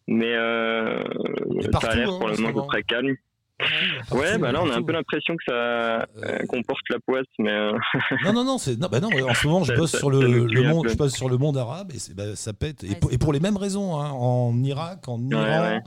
mais 0.08 0.34
euh, 0.36 1.02
ça 1.82 1.90
a 1.90 1.96
l'air 1.96 2.10
hein, 2.10 2.18
pour 2.20 2.28
le 2.28 2.36
moment 2.38 2.50
moment. 2.54 2.68
très 2.68 2.84
calme. 2.84 3.16
Ouais, 4.12 4.38
bah 4.38 4.52
là, 4.52 4.62
on 4.64 4.70
a 4.70 4.76
un 4.78 4.82
peu 4.84 4.92
l'impression 4.94 5.36
que 5.36 5.44
ça 5.48 5.54
euh, 5.54 6.06
Euh, 6.24 6.46
comporte 6.48 6.82
la 6.90 7.00
poisse, 7.00 7.26
mais 7.40 7.52
euh, 7.52 7.72
Non, 8.24 8.34
non, 8.34 8.44
non, 8.44 8.58
c'est 8.58 8.78
non, 8.80 8.88
bah 8.92 9.00
non, 9.00 9.10
en 9.30 9.34
ce 9.34 9.48
moment, 9.48 9.64
je 9.64 9.74
bosse 9.74 9.92
ça- 9.92 9.98
sur 10.00 10.10
le, 10.10 10.20
monde, 10.20 10.88
je 10.90 10.96
bosse 10.96 11.14
sur 11.16 11.30
le 11.30 11.38
monde 11.38 11.58
arabe 11.58 11.92
et 11.94 12.00
c'est- 12.00 12.14
bah, 12.14 12.36
ça 12.36 12.54
pète. 12.54 12.84
Et, 12.84 12.96
pour, 12.96 13.10
c'est- 13.10 13.16
et 13.16 13.18
pour 13.18 13.34
les 13.34 13.40
mêmes 13.40 13.58
raisons, 13.58 14.00
hein, 14.00 14.10
en 14.12 14.62
Irak, 14.64 15.08
en 15.08 15.20
Iran, 15.30 15.42
ouais. 15.62 15.82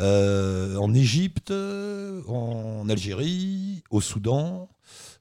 euh, 0.00 0.76
en 0.76 0.92
Égypte, 0.94 1.50
euh, 1.50 2.20
en 2.28 2.88
Algérie, 2.88 3.82
au 3.90 4.00
Soudan. 4.00 4.68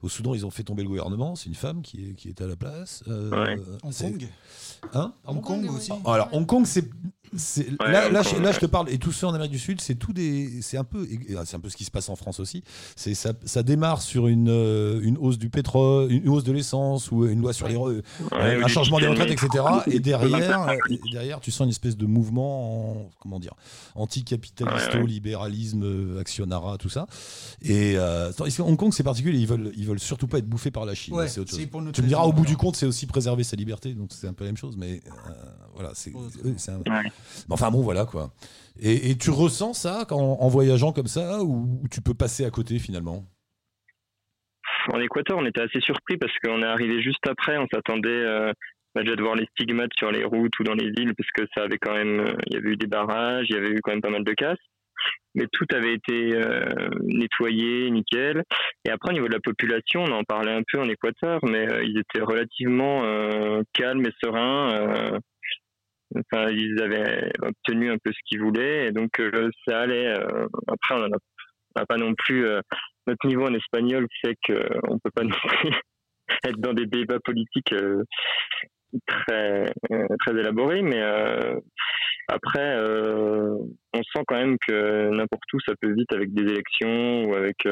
Au 0.02 0.10
Soudan, 0.10 0.34
ils 0.36 0.46
ont 0.46 0.52
fait 0.52 0.64
tomber 0.64 0.84
le 0.84 0.90
gouvernement. 0.90 1.36
C'est 1.36 1.48
une 1.48 1.56
femme 1.56 1.82
qui 1.82 2.10
est, 2.10 2.14
qui 2.16 2.28
est 2.28 2.42
à 2.42 2.48
la 2.48 2.58
place. 2.58 3.04
Euh, 3.08 3.30
Ouais. 3.30 3.58
Hong 3.84 3.94
Kong? 3.94 4.28
Hein? 4.94 5.14
Hong 5.26 5.42
Kong 5.42 5.66
aussi. 5.74 5.92
alors 6.06 6.28
Hong 6.34 6.46
Kong, 6.46 6.66
c'est- 6.66 6.90
Ouais, 7.34 7.92
là, 7.92 8.22
je, 8.22 8.36
là, 8.36 8.42
ouais. 8.42 8.54
je 8.54 8.60
te 8.60 8.66
parle 8.66 8.90
et 8.90 8.98
tous 8.98 9.12
ceux 9.12 9.28
en 9.28 9.34
Amérique 9.34 9.52
du 9.52 9.60
Sud, 9.60 9.82
c'est 9.82 9.96
tout 9.96 10.14
des, 10.14 10.62
c'est 10.62 10.78
un 10.78 10.84
peu, 10.84 11.04
et 11.04 11.36
c'est 11.46 11.56
un 11.56 11.60
peu 11.60 11.70
ce 11.70 11.78
qui 11.78 11.86
se 11.86 11.92
passe 11.92 12.10
en 12.10 12.16
France 12.16 12.40
aussi. 12.40 12.64
C'est 12.96 13.14
ça, 13.14 13.34
ça 13.46 13.64
démarre 13.64 14.02
sur 14.02 14.28
une 14.28 14.50
euh, 14.50 15.02
une 15.02 15.18
hausse 15.18 15.38
du 15.38 15.50
pétrole, 15.50 16.12
une 16.12 16.30
hausse 16.30 16.44
de 16.44 16.52
l'essence 16.52 17.12
ou 17.12 17.26
une 17.26 17.42
loi 17.42 17.54
sur 17.54 17.68
les 17.68 17.76
ouais, 17.76 18.04
un 18.64 18.68
changement 18.68 19.00
des 19.00 19.08
retraites, 19.08 19.32
etc. 19.32 19.64
Et 19.88 20.00
derrière, 20.04 20.70
euh, 20.70 20.76
et 20.90 21.00
derrière, 21.12 21.40
tu 21.40 21.52
sens 21.52 21.66
une 21.66 21.72
espèce 21.72 21.98
de 21.98 22.06
mouvement, 22.06 22.92
en, 22.92 23.12
comment 23.20 23.40
dire, 23.40 23.54
anticapitalisto-libéralisme, 23.96 25.84
euh, 25.84 26.20
actionnariat, 26.20 26.78
tout 26.78 26.90
ça. 26.90 27.08
Et 27.62 27.96
euh, 27.98 28.32
Hong 28.60 28.78
Kong, 28.78 28.94
c'est 28.94 29.04
particulier. 29.04 29.40
Ils 29.40 29.48
veulent, 29.48 29.72
ils 29.76 29.86
veulent 29.86 30.00
surtout 30.00 30.28
pas 30.28 30.40
être 30.40 30.48
bouffés 30.48 30.72
par 30.72 30.86
la 30.86 30.96
Chine. 30.96 31.14
Ouais, 31.14 31.28
c'est 31.28 31.40
autre 31.40 31.52
chose. 31.52 31.66
pour 31.68 31.82
Tu 31.92 32.02
me 32.02 32.08
diras, 32.08 32.24
au 32.24 32.34
bout 32.34 32.46
du 32.46 32.58
compte, 32.58 32.76
c'est 32.76 32.86
aussi 32.86 33.06
préserver 33.06 33.44
sa 33.44 33.56
liberté, 33.56 33.94
donc 33.94 34.10
c'est 34.12 34.28
un 34.28 34.34
peu 34.34 34.44
la 34.44 34.50
même 34.50 34.58
chose. 34.58 34.76
Mais 34.78 35.02
euh, 35.06 35.32
voilà, 35.74 35.92
c'est, 35.94 36.14
un-. 36.14 37.04
Mais 37.48 37.54
enfin 37.54 37.72
bon, 37.72 37.82
voilà 37.82 38.06
quoi. 38.06 38.32
Et, 38.82 39.16
tu 39.18 39.30
ressens 39.30 39.74
ça 39.74 40.06
quand, 40.08 40.18
en 40.18 40.48
voyageant 40.48 40.94
comme 40.94 41.08
ça, 41.08 41.44
ou, 41.44 41.84
tu 41.92 42.02
peux 42.02 42.16
passer 42.16 42.46
à 42.46 42.50
côté 42.50 42.80
finalement? 42.80 43.24
En 44.92 45.00
Équateur, 45.00 45.38
on 45.38 45.46
était 45.46 45.62
assez 45.62 45.80
surpris 45.80 46.18
parce 46.18 46.34
qu'on 46.44 46.62
est 46.62 46.68
arrivé 46.68 47.02
juste 47.02 47.26
après. 47.28 47.58
On 47.58 47.68
s'attendait 47.72 48.10
euh, 48.10 48.52
bah, 48.96 49.04
déjà 49.04 49.16
de 49.16 49.22
voir 49.22 49.36
les 49.36 49.46
stigmates 49.52 49.92
sur 49.98 50.12
les 50.12 50.26
routes 50.26 50.58
ou 50.60 50.64
dans 50.64 50.74
les 50.74 50.90
villes 50.90 51.14
parce 51.16 51.30
que 51.32 51.44
ça 51.56 51.64
avait 51.64 51.78
quand 51.78 51.94
même, 51.94 52.20
euh, 52.20 52.34
il 52.48 52.56
y 52.56 52.58
avait 52.58 52.72
eu 52.72 52.78
des 52.78 52.88
barrages, 52.88 53.46
il 53.50 53.56
y 53.56 53.60
avait 53.60 53.70
eu 53.70 53.80
quand 53.82 53.92
même 53.92 54.02
pas 54.02 54.10
mal 54.10 54.24
de 54.24 54.34
casses. 54.34 54.58
mais 55.36 55.46
tout 55.52 55.66
avait 55.74 55.94
été 55.94 56.36
euh, 56.36 56.66
nettoyé, 57.04 57.90
nickel. 57.92 58.44
Et 58.86 58.90
après, 58.90 59.12
au 59.12 59.14
niveau 59.14 59.28
de 59.28 59.34
la 59.34 59.40
population, 59.40 60.04
on 60.04 60.12
en 60.12 60.24
parlait 60.24 60.54
un 60.54 60.64
peu 60.70 60.80
en 60.80 60.90
Équateur, 60.90 61.40
mais 61.44 61.66
ils 61.84 61.98
étaient 62.00 62.24
relativement 62.24 63.04
calmes 63.74 64.06
et 64.06 64.14
sereins. 64.22 65.20
Ils 66.52 66.82
avaient 66.82 67.32
obtenu 67.42 67.92
un 67.92 67.98
peu 68.04 68.12
ce 68.12 68.20
qu'ils 68.26 68.42
voulaient, 68.42 68.88
et 68.88 68.92
donc 68.92 69.20
euh, 69.20 69.50
ça 69.68 69.82
allait. 69.82 70.08
euh, 70.08 70.48
après, 70.68 70.96
on 70.96 71.08
n'a 71.08 71.86
pas 71.86 71.98
non 71.98 72.14
plus 72.16 72.46
euh, 72.46 72.62
notre 73.08 73.28
niveau 73.28 73.46
en 73.46 73.54
espagnol 73.54 74.08
fait 74.22 74.38
qu'on 74.46 75.00
peut 75.00 75.12
pas 75.14 75.24
non 75.24 75.36
plus 75.48 75.72
être 76.46 76.60
dans 76.60 76.74
des 76.74 76.86
débats 76.86 77.20
politiques 77.24 77.74
très 79.08 79.66
très 80.20 80.32
élaborés, 80.32 80.82
mais 80.82 81.02
après, 82.28 82.78
on 82.80 84.04
sent 84.04 84.24
quand 84.28 84.38
même 84.38 84.58
que 84.66 85.10
n'importe 85.10 85.52
où 85.54 85.60
ça 85.66 85.74
peut 85.82 85.94
vite 85.94 86.14
avec 86.14 86.34
des 86.34 86.44
élections 86.44 87.26
ou 87.26 87.36
avec 87.36 87.68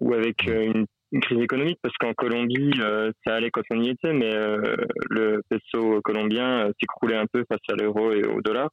ou 0.00 0.14
avec 0.14 0.44
une, 0.44 0.86
une 1.12 1.20
crise 1.20 1.40
économique, 1.40 1.78
parce 1.82 1.96
qu'en 1.96 2.12
Colombie, 2.12 2.72
euh, 2.80 3.10
ça 3.26 3.34
allait 3.34 3.50
quand 3.50 3.62
on 3.70 3.82
y 3.82 3.90
était, 3.90 4.12
mais 4.12 4.34
euh, 4.34 4.76
le 5.08 5.42
peso 5.48 6.00
colombien 6.02 6.66
euh, 6.66 6.72
s'écroulait 6.78 7.16
un 7.16 7.26
peu 7.32 7.44
face 7.48 7.60
à 7.70 7.74
l'euro 7.74 8.12
et 8.12 8.24
au 8.24 8.42
dollar. 8.42 8.68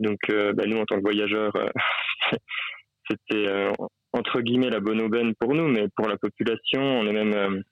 Donc, 0.00 0.18
bah, 0.30 0.64
nous, 0.66 0.78
en 0.78 0.86
tant 0.86 0.96
que 0.96 1.02
voyageurs, 1.02 1.52
c'était 3.10 3.70
entre 4.14 4.40
guillemets 4.40 4.70
la 4.70 4.80
bonne 4.80 5.02
aubaine 5.02 5.34
pour 5.38 5.54
nous, 5.54 5.68
mais 5.68 5.88
pour 5.94 6.08
la 6.08 6.16
population, 6.16 6.80
on 6.80 7.06
a 7.06 7.12
même 7.12 7.62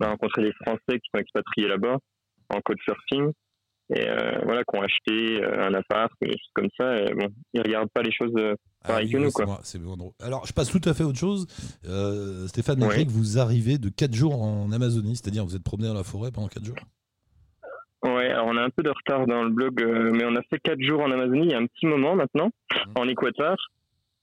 a 0.00 0.08
rencontré 0.08 0.42
des 0.42 0.52
Français 0.64 1.00
qui 1.00 1.10
sont 1.12 1.20
expatriés 1.20 1.66
là-bas 1.66 1.98
en 2.50 2.60
code 2.60 2.78
surfing 2.84 3.32
et 3.94 4.08
euh, 4.08 4.38
voilà, 4.44 4.62
qui 4.64 4.78
ont 4.78 4.82
acheté 4.82 5.42
euh, 5.42 5.66
un 5.68 5.74
appart, 5.74 6.12
des 6.22 6.30
choses 6.30 6.50
comme 6.54 6.68
ça. 6.78 6.96
Et 7.00 7.12
bon, 7.14 7.28
ils 7.52 7.60
regardent 7.62 7.90
pas 7.90 8.02
les 8.02 8.12
choses 8.12 8.32
euh, 8.38 8.54
pareil 8.84 9.06
oui, 9.06 9.12
que 9.12 9.18
nous, 9.18 9.30
quoi. 9.30 9.60
c'est 9.64 9.78
bon. 9.80 10.12
Alors, 10.20 10.46
je 10.46 10.52
passe 10.52 10.70
tout 10.70 10.80
à 10.88 10.94
fait 10.94 11.02
à 11.02 11.06
autre 11.06 11.18
chose. 11.18 11.46
Euh, 11.86 12.46
Stéphane 12.46 12.82
Oui. 12.82 13.04
Vous 13.08 13.38
arrivez 13.38 13.78
de 13.78 13.88
4 13.90 14.14
jours 14.14 14.40
en 14.42 14.70
Amazonie, 14.72 15.16
c'est-à-dire 15.16 15.44
vous 15.44 15.56
êtes 15.56 15.62
promené 15.64 15.88
dans 15.88 15.94
la 15.94 16.04
forêt 16.04 16.30
pendant 16.32 16.48
4 16.48 16.64
jours? 16.64 16.76
Ouais, 18.04 18.30
alors 18.30 18.46
on 18.46 18.56
a 18.56 18.62
un 18.62 18.70
peu 18.70 18.82
de 18.82 18.90
retard 18.90 19.26
dans 19.26 19.44
le 19.44 19.50
blog, 19.50 19.80
mais 20.12 20.24
on 20.24 20.34
a 20.34 20.42
fait 20.50 20.58
quatre 20.60 20.80
jours 20.82 21.02
en 21.02 21.10
Amazonie 21.12 21.44
il 21.44 21.50
y 21.52 21.54
a 21.54 21.58
un 21.58 21.66
petit 21.66 21.86
moment 21.86 22.16
maintenant, 22.16 22.50
Mhm. 22.72 22.92
en 22.96 23.08
Équateur. 23.08 23.56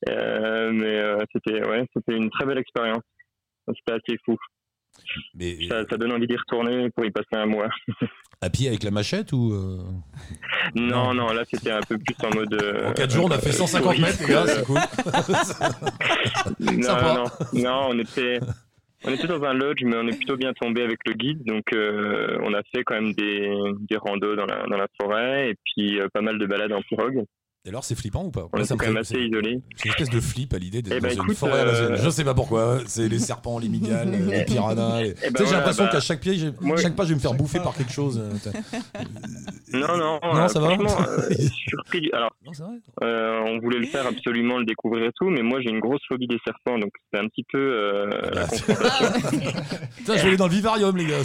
Euh, 0.10 0.72
mais 0.74 1.02
c'était 1.34 1.66
ouais, 1.66 1.86
c'était 1.96 2.16
une 2.18 2.30
très 2.30 2.46
belle 2.46 2.58
expérience. 2.58 3.04
C'était 3.68 3.94
assez 3.94 4.18
fou. 4.26 4.36
Mais 5.36 5.68
Ça, 5.68 5.84
ça 5.90 5.98
donne 5.98 6.12
envie 6.12 6.28
d'y 6.28 6.36
retourner 6.38 6.90
pour 6.92 7.06
y 7.06 7.12
passer 7.12 7.28
un 7.34 7.46
mois. 7.46 7.70
à 8.42 8.50
pied 8.50 8.68
avec 8.70 8.84
la 8.84 8.92
machette 8.92 9.34
ou. 9.34 9.52
euh, 9.54 9.80
Non, 10.76 11.14
non, 11.14 11.28
là 11.34 11.44
c'était 11.46 11.72
un 11.72 11.82
peu 11.82 11.98
plus 11.98 12.16
en 12.26 12.34
mode. 12.36 12.54
euh, 12.62 12.90
En 12.90 12.94
4 12.94 13.12
jours, 13.12 13.26
on 13.26 13.32
a 13.32 13.38
fait 13.40 13.52
150 13.52 13.98
mètres, 14.00 14.20
les 14.22 14.28
gars, 14.34 14.46
c'est 14.48 14.66
cool. 14.66 14.78
Non, 16.60 16.82
Sympa. 16.82 17.14
non, 17.54 17.62
non, 17.62 17.88
on 17.90 18.00
était, 18.00 18.40
on 19.06 19.12
était 19.12 19.28
dans 19.28 19.44
un 19.44 19.54
lodge, 19.54 19.82
mais 19.84 19.96
on 19.98 20.08
est 20.08 20.16
plutôt 20.18 20.38
bien 20.38 20.54
tombé 20.54 20.84
avec 20.84 21.00
le 21.06 21.14
guide, 21.14 21.44
donc 21.46 21.64
euh, 21.74 22.38
on 22.44 22.54
a 22.54 22.62
fait 22.74 22.84
quand 22.84 22.96
même 22.96 23.14
des, 23.14 23.50
des 23.90 23.98
randos 23.98 24.36
dans 24.36 24.46
la, 24.46 24.66
dans 24.68 24.78
la 24.78 24.88
forêt 25.02 25.52
et 25.52 25.56
puis 25.66 26.00
euh, 26.00 26.08
pas 26.14 26.22
mal 26.22 26.38
de 26.38 26.46
balades 26.46 26.72
en 26.74 26.82
pirogue. 26.82 27.24
Et 27.66 27.70
alors, 27.70 27.84
c'est 27.84 27.94
flippant 27.96 28.24
ou 28.24 28.32
pas? 28.32 28.48
On 28.54 28.58
me 28.58 28.64
quand 28.66 28.78
même 28.88 28.96
assez 28.96 29.20
isolés. 29.20 29.60
C'est 29.76 29.86
une 29.88 29.92
espèce 29.92 30.10
de 30.10 30.22
flip 30.22 30.54
à 30.54 30.58
l'idée 30.60 30.82
d'être 30.82 30.94
Eh 30.96 31.02
dans 31.02 31.08
ben, 31.10 31.14
une 31.18 31.24
écoute, 31.24 31.36
forêt 31.36 31.60
euh. 31.60 31.98
Je 32.02 32.10
sais 32.10 32.24
pas 32.24 32.34
pourquoi. 32.34 32.80
C'est 32.88 33.10
les 33.10 33.20
serpents, 33.20 33.60
les 33.60 33.68
migales, 33.68 34.10
les 34.30 34.46
piranhas. 34.46 35.02
les- 35.04 35.10
Eh 35.22 35.30
ben 35.30 35.34
tu 35.34 35.44
sais, 35.44 35.50
j'ai 35.50 35.56
l'impression 35.58 35.84
bah, 35.84 35.90
qu'à 35.92 36.00
chaque 36.00 36.22
pied, 36.22 36.38
moi- 36.62 36.78
chaque 36.78 36.96
pas, 36.96 37.04
je 37.04 37.10
vais 37.10 37.16
me 37.16 37.20
faire 37.20 37.34
bouffer 37.34 37.58
pas. 37.58 37.66
par 37.66 37.76
quelque 37.76 37.92
chose. 37.92 38.18
euh, 38.18 39.02
Non, 39.74 39.98
non, 39.98 40.20
Non, 40.24 40.36
euh, 40.38 40.48
ça 40.48 40.62
va? 40.62 40.70
euh, 40.72 41.30
surpris. 41.68 42.00
du- 42.00 42.12
Alors, 42.14 42.32
Non, 42.46 42.54
c'est 42.54 42.64
vrai. 42.64 42.76
euh, 43.04 43.42
on 43.48 43.60
voulait 43.60 43.80
le 43.80 43.88
faire 43.88 44.08
absolument, 44.08 44.58
le 44.60 44.66
découvrir 44.66 45.08
et 45.08 45.12
tout, 45.20 45.30
mais 45.30 45.42
moi 45.42 45.60
j'ai 45.62 45.70
une 45.70 45.82
grosse 45.82 46.02
phobie 46.08 46.28
des 46.28 46.40
serpents, 46.46 46.80
donc 46.80 46.92
c'est 47.14 47.20
un 47.20 47.28
petit 47.28 47.44
peu 47.52 47.60
euh, 47.60 48.10
Ah, 48.10 48.30
la 48.36 48.42
bah, 48.42 48.48
confrontation. 48.48 49.52
Putain, 49.98 50.16
je 50.16 50.22
vais 50.22 50.28
aller 50.30 50.38
dans 50.38 50.48
le 50.48 50.54
vivarium, 50.54 50.96
les 50.96 51.06
gars. 51.08 51.18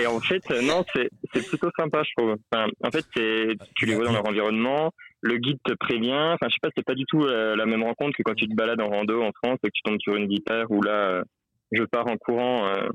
Et 0.00 0.06
en 0.06 0.20
fait, 0.20 0.42
euh, 0.50 0.62
non, 0.62 0.82
c'est 0.96 1.10
c'est 1.34 1.46
plutôt 1.46 1.68
sympa, 1.78 2.02
je 2.02 2.10
trouve. 2.16 2.36
En 2.82 2.90
fait, 2.90 3.04
tu 3.14 3.86
les 3.86 3.94
vois 3.94 4.04
dans 4.06 4.12
leur 4.12 4.22
environnement, 4.32 4.92
le 5.20 5.36
guide 5.38 5.58
te 5.64 5.74
prévient. 5.74 6.34
Enfin, 6.34 6.48
je 6.48 6.54
sais 6.54 6.60
pas, 6.60 6.70
c'est 6.76 6.84
pas 6.84 6.94
du 6.94 7.04
tout 7.06 7.22
euh, 7.22 7.54
la 7.56 7.66
même 7.66 7.82
rencontre 7.82 8.16
que 8.16 8.22
quand 8.22 8.34
tu 8.34 8.48
te 8.48 8.54
balades 8.54 8.80
en 8.80 8.88
rando 8.88 9.22
en 9.22 9.30
France 9.32 9.58
et 9.64 9.68
que 9.68 9.72
tu 9.74 9.82
tombes 9.82 10.00
sur 10.00 10.16
une 10.16 10.28
vipère 10.28 10.70
où 10.70 10.82
là, 10.82 11.08
euh, 11.10 11.22
je 11.70 11.84
pars 11.84 12.06
en 12.08 12.16
courant, 12.16 12.66
euh, 12.66 12.88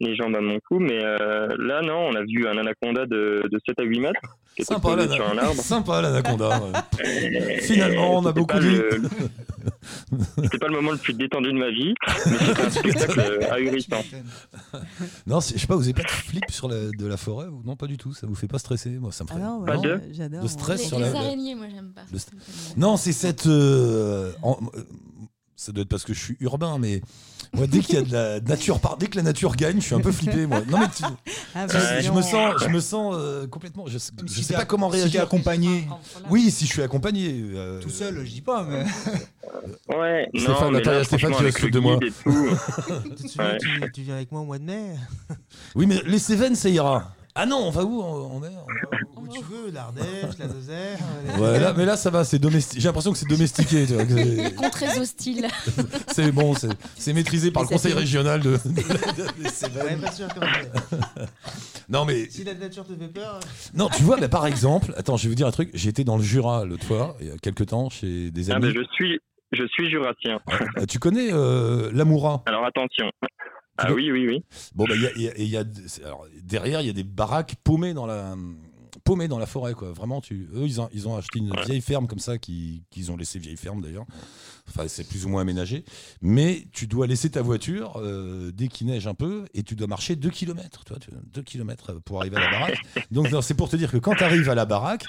les 0.00 0.16
jambes 0.16 0.36
à 0.36 0.40
mon 0.40 0.58
cou. 0.68 0.80
Mais 0.80 0.98
là, 0.98 1.80
non, 1.82 2.08
on 2.08 2.14
a 2.14 2.22
vu 2.22 2.46
un 2.46 2.58
anaconda 2.58 3.06
de, 3.06 3.42
de 3.48 3.60
7 3.66 3.80
à 3.80 3.84
8 3.84 4.00
mètres 4.00 4.20
qui 4.54 4.62
était 4.62 4.74
Sympa, 4.74 4.94
posé 4.96 5.08
sur 5.08 5.26
un 5.26 5.28
l'ana- 5.34 5.48
arbre. 5.48 5.62
Sympa, 5.62 6.02
l'anaconda. 6.02 6.60
ouais. 6.60 7.58
Finalement, 7.62 8.18
on 8.18 8.26
a 8.26 8.32
beaucoup 8.32 8.58
dit. 8.58 8.66
le- 8.76 9.02
C'était 10.42 10.58
pas 10.58 10.68
le 10.68 10.74
moment 10.74 10.92
le 10.92 10.98
plus 10.98 11.14
détendu 11.14 11.52
de 11.52 11.58
ma 11.58 11.70
vie, 11.70 11.94
mais 12.26 12.36
c'était 12.38 12.60
un 12.62 12.70
spectacle 12.96 13.20
euh, 13.20 13.52
ahurissant. 13.52 14.02
Non, 15.26 15.40
je 15.40 15.58
sais 15.58 15.66
pas, 15.66 15.76
vous 15.76 15.82
avez 15.84 15.94
pas 15.94 16.02
de 16.02 16.10
flip 16.10 16.44
sur 16.50 16.68
la, 16.68 16.90
de 16.90 17.06
la 17.06 17.16
forêt 17.16 17.46
ou- 17.46 17.62
Non, 17.64 17.76
pas 17.76 17.86
du 17.86 17.96
tout. 17.96 18.12
Ça 18.14 18.26
vous 18.26 18.34
fait 18.34 18.48
pas 18.48 18.58
stresser 18.58 18.90
Moi, 18.90 19.12
ça 19.12 19.24
me 19.24 19.30
Ah 19.30 19.34
ferait. 19.34 19.44
non, 19.44 19.64
Pas 19.64 19.76
de- 19.78 20.00
j'adore. 20.12 20.42
de 20.42 20.48
stress 20.48 20.80
Les, 20.82 20.86
sur 20.88 20.98
les 20.98 21.10
la- 21.10 21.18
araignées, 21.18 21.54
moi 21.54 21.66
j'aime 21.74 21.92
pas. 21.94 22.02
le- 22.12 22.18
fait. 22.18 22.30
Non, 22.76 22.96
c'est 22.96 23.12
cette. 23.12 23.46
euh, 23.46 24.32
en- 24.42 24.58
euh, 24.74 24.82
ça 25.62 25.72
doit 25.72 25.82
être 25.82 25.88
parce 25.88 26.04
que 26.04 26.12
je 26.14 26.20
suis 26.20 26.36
urbain, 26.40 26.76
mais 26.78 27.02
moi, 27.54 27.66
dès 27.66 27.80
qu'il 27.80 27.94
y 27.94 27.98
a 27.98 28.02
de 28.02 28.12
la 28.12 28.40
nature, 28.40 28.80
par, 28.80 28.96
dès 28.96 29.06
que 29.06 29.16
la 29.16 29.22
nature 29.22 29.54
gagne, 29.54 29.76
je 29.80 29.86
suis 29.86 29.94
un 29.94 30.00
peu 30.00 30.10
flippé, 30.12 30.46
moi. 30.46 30.62
Non, 30.68 30.78
mais 30.80 30.86
tu- 30.88 31.02
Ah, 31.54 31.66
je, 31.68 31.72
bah, 31.74 32.00
je 32.00 32.08
non. 32.08 32.14
me 32.16 32.22
sens, 32.22 32.54
je 32.62 32.68
me 32.68 32.80
sens 32.80 33.14
euh, 33.16 33.46
complètement. 33.46 33.84
Je, 33.86 33.92
je 33.98 34.32
si 34.32 34.42
sais 34.42 34.54
pas 34.54 34.64
comment 34.64 34.90
si 34.90 34.98
réagir. 34.98 35.22
accompagné 35.22 35.86
Oui, 36.30 36.50
si 36.50 36.66
je 36.66 36.72
suis 36.72 36.82
accompagné. 36.82 37.44
euh, 37.54 37.80
tout 37.80 37.90
seul, 37.90 38.24
je 38.24 38.30
dis 38.30 38.40
pas, 38.40 38.64
mais 38.64 38.84
Ouais, 39.94 40.28
Stéphane, 40.34 40.72
non, 40.72 40.78
mais 40.78 40.82
là, 40.82 41.04
Stéphane 41.04 41.32
franchement, 41.32 41.36
qui 41.36 41.42
va 41.42 41.48
avec 41.48 41.58
se 41.58 41.62
le 41.62 41.66
foutre 41.66 41.74
de 41.74 41.80
moi. 41.80 41.98
Tu 43.16 43.22
te 43.24 43.28
souviens, 43.28 43.52
Ouais. 43.52 43.58
tu, 43.58 43.92
tu 43.92 44.02
viens 44.02 44.14
avec 44.16 44.32
moi 44.32 44.40
au 44.40 44.44
mois 44.44 44.58
de 44.58 44.64
mai 44.64 44.94
Oui, 45.74 45.86
mais 45.86 46.00
les 46.06 46.18
Cévennes, 46.18 46.54
ça 46.56 46.68
ira. 46.68 47.14
Ah 47.34 47.46
non, 47.46 47.56
on 47.66 47.70
va 47.70 47.82
où 47.84 48.02
en 48.02 48.30
en 48.34 48.40
mer 48.40 48.50
Où 49.16 49.26
tu 49.26 49.42
veux, 49.44 49.70
l'Ardèche, 49.72 50.36
la 50.38 50.46
Lozère. 50.48 50.98
les- 51.24 51.40
Ouais, 51.40 51.58
là, 51.58 51.72
mais 51.74 51.86
là, 51.86 51.96
ça 51.96 52.10
va, 52.10 52.24
c'est 52.24 52.38
domestiqué. 52.38 52.80
J'ai 52.80 52.88
l'impression 52.88 53.10
que 53.12 53.16
c'est 53.18 53.28
domestiqué. 53.28 53.86
tu 53.86 53.94
vois, 53.94 54.04
que 54.04 54.14
c'est- 54.14 54.70
très 54.70 54.98
hostiles. 54.98 55.46
C'est 56.12 56.30
bon, 56.30 56.54
c'est 56.54 56.68
c'est 56.96 57.12
maîtrisé 57.14 57.50
par 57.50 57.62
le 57.62 57.68
Mais 57.70 57.76
ça 57.78 57.78
conseil 57.78 57.92
fait- 57.92 57.98
régional 57.98 58.40
de, 58.42 58.50
de- 58.52 58.58
des 58.68 59.44
Ouais, 59.44 59.48
Cévennes. 59.50 60.00
pas 60.00 60.12
sûr 60.12 60.28
quand 60.34 60.40
même. 60.42 61.00
Non, 61.88 62.04
mais 62.04 62.28
Si 62.28 62.44
la 62.44 62.52
nature 62.54 62.84
te 62.86 62.92
fait 62.94 63.08
peur. 63.08 63.40
non, 63.74 63.88
tu 63.88 64.02
vois, 64.02 64.18
là, 64.20 64.28
par 64.28 64.46
exemple, 64.46 64.92
attends, 64.98 65.16
je 65.16 65.22
vais 65.24 65.28
vous 65.30 65.34
dire 65.34 65.46
un 65.46 65.50
truc. 65.52 65.70
J'étais 65.72 66.04
dans 66.04 66.16
le 66.18 66.22
Jura 66.22 66.64
l'autre 66.66 66.84
fois, 66.84 67.16
il 67.20 67.28
y 67.28 67.30
a 67.30 67.36
quelques 67.38 67.66
temps, 67.66 67.88
chez 67.88 68.30
des 68.30 68.50
Ah, 68.50 68.56
amis. 68.56 68.66
ben, 68.66 68.74
je 68.74 68.84
suis, 68.92 69.18
je 69.52 69.64
suis 69.68 69.88
jurassien. 69.90 70.38
Euh, 70.78 70.84
Tu 70.86 70.98
connais 70.98 71.30
euh, 71.32 71.90
l'Amoura? 71.94 72.42
Alors 72.46 72.64
attention. 72.66 73.06
Ah 73.78 73.92
oui, 73.92 74.10
oui, 74.12 74.26
oui. 74.28 74.44
Bon, 74.74 74.84
bah, 74.86 74.94
il 74.96 75.02
y 75.02 75.06
a, 75.28 75.38
y 75.38 75.56
a- 75.56 75.62
y 75.62 76.04
alors, 76.04 76.26
derrière, 76.42 76.80
il 76.82 76.86
y 76.86 76.90
a 76.90 76.94
des 76.94 77.04
baraques 77.04 77.56
paumées 77.64 77.94
dans 77.94 78.06
la 78.06 78.36
paumées 79.04 79.26
dans 79.26 79.38
la 79.38 79.46
forêt, 79.46 79.72
quoi. 79.74 79.90
Vraiment, 79.92 80.20
tu, 80.20 80.48
eux, 80.54 80.64
ils 80.64 80.80
ont, 80.80 80.88
ils 80.92 81.08
ont 81.08 81.16
acheté 81.16 81.38
une 81.40 81.52
vieille 81.64 81.80
ferme 81.80 82.06
comme 82.06 82.18
ça, 82.20 82.38
qui- 82.38 82.84
qu'ils 82.90 83.10
ont 83.10 83.16
laissé 83.16 83.38
vieille 83.40 83.56
ferme 83.56 83.80
d'ailleurs. 83.80 84.04
Enfin, 84.68 84.86
c'est 84.86 85.08
plus 85.08 85.24
ou 85.24 85.28
moins 85.28 85.40
aménagé. 85.42 85.84
Mais 86.20 86.66
tu 86.72 86.86
dois 86.86 87.06
laisser 87.08 87.30
ta 87.30 87.42
voiture 87.42 87.94
euh, 87.96 88.52
dès 88.54 88.68
qu'il 88.68 88.86
neige 88.86 89.06
un 89.08 89.14
peu 89.14 89.46
et 89.54 89.62
tu 89.64 89.74
dois 89.74 89.88
marcher 89.88 90.14
2 90.14 90.30
km, 90.30 90.84
toi, 90.84 90.98
2 91.32 91.42
km 91.42 91.94
pour 92.04 92.20
arriver 92.20 92.36
à 92.36 92.40
la 92.40 92.50
baraque. 92.50 92.78
Donc, 93.10 93.28
c'est 93.42 93.54
pour 93.54 93.68
te 93.68 93.76
dire 93.76 93.90
que 93.90 93.96
quand 93.96 94.14
tu 94.14 94.22
arrives 94.22 94.48
à 94.50 94.54
la 94.54 94.66
baraque, 94.66 95.04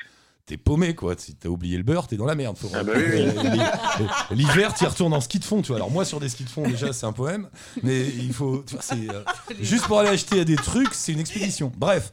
T'es 0.45 0.57
paumé 0.57 0.93
quoi, 0.93 1.15
si 1.17 1.35
t'as 1.35 1.47
oublié 1.47 1.77
le 1.77 1.83
beurre, 1.83 2.05
t'es 2.07 2.17
dans 2.17 2.25
la 2.25 2.35
merde. 2.35 2.57
Faut- 2.57 2.67
Ah 2.73 2.83
bah 2.83 2.91
oui, 2.95 3.03
oui. 3.07 3.21
Euh, 4.01 4.35
L'hiver, 4.35 4.73
t'y 4.73 4.85
retournes 4.85 5.13
en 5.13 5.21
ski 5.21 5.37
de 5.39 5.45
fond, 5.45 5.61
tu 5.61 5.67
vois. 5.67 5.77
Alors 5.77 5.91
moi 5.91 6.03
sur 6.03 6.19
des 6.19 6.27
skis 6.27 6.43
de 6.43 6.49
fond 6.49 6.67
déjà 6.67 6.91
c'est 6.91 7.05
un 7.05 7.13
poème, 7.13 7.47
mais 7.83 8.01
il 8.07 8.33
faut, 8.33 8.63
tu 8.67 8.73
vois, 8.73 8.81
c'est 8.83 9.09
euh, 9.09 9.23
juste 9.61 9.85
pour 9.85 9.99
aller 9.99 10.09
acheter 10.09 10.43
des 10.43 10.55
trucs, 10.55 10.93
c'est 10.95 11.13
une 11.13 11.19
expédition. 11.19 11.71
Bref, 11.77 12.11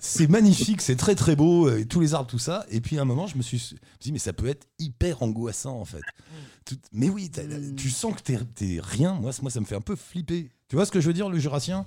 c'est 0.00 0.28
magnifique, 0.28 0.82
c'est 0.82 0.96
très 0.96 1.14
très 1.14 1.36
beau, 1.36 1.68
euh, 1.68 1.84
tous 1.88 2.00
les 2.00 2.12
arbres, 2.12 2.28
tout 2.28 2.38
ça. 2.40 2.66
Et 2.70 2.80
puis 2.80 2.98
à 2.98 3.02
un 3.02 3.04
moment, 3.04 3.26
je 3.28 3.36
me 3.38 3.42
suis 3.42 3.56
je 3.58 3.62
me 3.64 3.68
suis 3.68 3.78
dit 4.00 4.12
mais 4.12 4.18
ça 4.18 4.32
peut 4.32 4.48
être 4.48 4.66
hyper 4.78 5.22
angoissant 5.22 5.78
en 5.80 5.84
fait. 5.84 6.02
Tout- 6.66 6.76
mais 6.92 7.08
oui, 7.08 7.30
tu 7.76 7.88
sens 7.88 8.14
que 8.14 8.20
t'es 8.20 8.38
t'es 8.54 8.80
rien. 8.82 9.14
Moi, 9.14 9.30
moi 9.40 9.50
ça 9.50 9.60
me 9.60 9.64
fait 9.64 9.76
un 9.76 9.80
peu 9.80 9.96
flipper. 9.96 10.50
Tu 10.68 10.76
vois 10.76 10.84
ce 10.84 10.90
que 10.90 11.00
je 11.00 11.06
veux 11.06 11.14
dire, 11.14 11.28
le 11.30 11.38
Jurassien? 11.38 11.86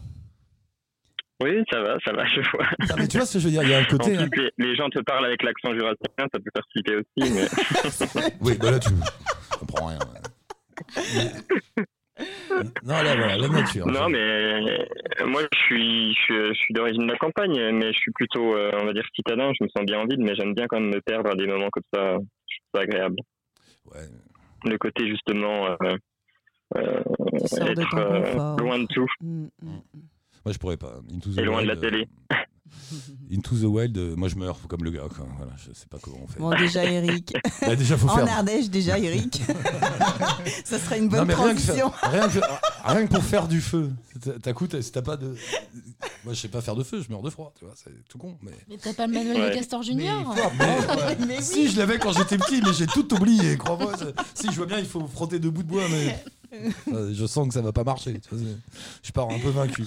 Oui, 1.43 1.63
ça 1.69 1.81
va, 1.81 1.97
ça 2.05 2.13
va, 2.13 2.25
je 2.25 2.39
vois. 2.51 2.65
Non, 2.89 2.95
mais 2.97 3.07
tu 3.07 3.17
vois 3.17 3.25
ce 3.25 3.33
que 3.33 3.39
je 3.39 3.45
veux 3.45 3.51
dire 3.51 3.63
Il 3.63 3.69
y 3.69 3.73
a 3.73 3.79
un 3.79 3.83
En 3.83 3.85
côté. 3.87 4.15
hein. 4.17 4.27
plus, 4.31 4.43
les, 4.57 4.67
les 4.67 4.75
gens 4.75 4.89
te 4.89 4.99
parlent 4.99 5.25
avec 5.25 5.43
l'accent 5.43 5.73
jurassien, 5.73 5.97
ça 6.17 6.27
peut 6.39 6.51
faire 6.55 6.65
flipper 6.71 6.95
aussi, 6.95 7.33
mais 7.33 8.31
Oui, 8.41 8.57
bah 8.57 8.71
là 8.71 8.79
tu 8.79 8.89
je 8.89 9.57
comprends 9.59 9.87
rien. 9.87 9.99
Mais- 10.95 11.81
Non, 12.83 12.93
là 13.03 13.15
voilà, 13.15 13.37
la 13.37 13.47
nature. 13.49 13.85
non, 13.87 14.07
mais 14.09 14.87
moi 15.25 15.41
je 15.51 15.57
suis, 15.65 16.13
je 16.13 16.19
suis, 16.21 16.47
je 16.47 16.53
suis 16.53 16.73
d'origine 16.73 17.05
de 17.05 17.11
la 17.11 17.17
campagne, 17.17 17.71
mais 17.73 17.91
je 17.91 17.97
suis 17.99 18.11
plutôt, 18.13 18.55
euh, 18.55 18.71
on 18.79 18.85
va 18.85 18.93
dire, 18.93 19.03
citadin. 19.13 19.51
Je 19.59 19.65
me 19.65 19.69
sens 19.75 19.85
bien 19.85 19.99
en 19.99 20.05
ville, 20.05 20.21
mais 20.21 20.35
j'aime 20.35 20.53
bien 20.53 20.67
quand 20.69 20.79
même 20.79 20.89
me 20.93 21.01
perdre 21.01 21.29
à 21.31 21.35
des 21.35 21.47
moments 21.47 21.69
comme 21.69 21.83
ça. 21.93 22.17
C'est 22.73 22.81
agréable. 22.81 23.17
Ouais. 23.91 24.07
Le 24.63 24.77
côté 24.77 25.07
justement 25.09 25.67
euh, 25.67 25.95
euh, 26.77 27.01
de 27.33 27.81
être 27.81 27.97
euh, 27.97 28.57
loin 28.57 28.79
de 28.79 28.87
tout. 28.87 29.07
Mm, 29.21 29.47
mm. 29.61 29.79
Moi 30.45 30.53
je 30.53 30.57
pourrais 30.59 30.77
pas. 30.77 30.99
Into 31.13 31.31
the 31.31 31.37
Et 31.39 31.41
loin 31.43 31.61
de 31.63 31.67
la 31.67 31.73
Wild, 31.73 31.83
euh, 31.85 31.89
télé. 31.89 32.07
Into 33.33 33.55
the 33.55 33.63
Wild, 33.63 33.97
euh, 33.97 34.15
moi 34.15 34.27
je 34.27 34.35
meurs 34.35 34.59
comme 34.67 34.83
le 34.83 34.91
gars. 34.91 35.01
Quoi. 35.15 35.25
Voilà, 35.37 35.53
je 35.57 35.73
sais 35.73 35.87
pas 35.89 35.97
comment 35.99 36.17
on 36.23 36.27
fait. 36.27 36.39
Bon, 36.39 36.49
déjà, 36.51 36.83
Eric. 36.85 37.33
Bah, 37.61 37.75
déjà, 37.75 37.97
faut 37.97 38.07
en 38.09 38.15
faire. 38.17 38.31
Ardèche, 38.37 38.69
déjà, 38.69 38.99
Eric. 38.99 39.41
ça 40.65 40.77
serait 40.77 40.99
une 40.99 41.05
Non, 41.05 41.09
bonne 41.09 41.31
rien 41.31 41.35
que, 41.35 41.61
transition. 41.61 41.89
faire- 41.91 42.11
rien, 42.11 42.29
que, 42.29 42.39
rien 42.91 43.07
que 43.07 43.13
pour 43.13 43.23
faire 43.23 43.47
du 43.47 43.59
feu. 43.61 43.91
T'as- 44.41 44.53
coup, 44.53 44.67
t'as- 44.67 44.81
si 44.83 44.91
t'as 44.91 45.01
pas 45.01 45.17
de. 45.17 45.35
Moi, 46.23 46.33
je 46.33 46.39
sais 46.41 46.47
pas 46.47 46.61
faire 46.61 46.75
de 46.75 46.83
feu, 46.83 47.01
je 47.01 47.11
meurs 47.11 47.21
de 47.23 47.29
froid, 47.29 47.53
tu 47.57 47.65
vois, 47.65 47.73
c'est 47.75 47.91
tout 48.07 48.17
con. 48.17 48.37
Mais... 48.43 48.51
Mais 48.69 48.77
t'as 48.77 48.93
pas 48.93 49.07
le 49.07 49.13
manuel 49.13 49.37
Ouais. 49.37 49.49
de 49.49 49.55
Castor 49.55 49.81
Junior 49.83 50.35
Mais 51.27 51.41
Si, 51.41 51.69
je 51.69 51.77
l'avais 51.77 51.97
quand 51.99 52.11
j'étais 52.13 52.37
petit, 52.37 52.61
mais 52.63 52.73
j'ai 52.73 52.87
tout 52.87 53.11
oublié, 53.13 53.57
crois-moi. 53.57 53.93
Si, 54.35 54.47
je 54.47 54.55
vois 54.57 54.65
bien, 54.65 54.79
il 54.79 54.85
faut 54.85 55.05
frotter 55.07 55.39
deux 55.39 55.49
bouts 55.51 55.63
de 55.63 55.67
bois, 55.69 55.83
mais. 55.89 56.23
Euh, 56.93 57.11
je 57.13 57.25
sens 57.25 57.47
que 57.47 57.53
ça 57.53 57.61
va 57.61 57.71
pas 57.73 57.83
marcher. 57.83 58.19
tu 58.19 58.29
vois, 58.33 58.39
c'est- 58.39 58.57
Je 59.03 59.11
pars 59.11 59.29
un 59.29 59.39
peu 59.39 59.49
vaincu. 59.49 59.85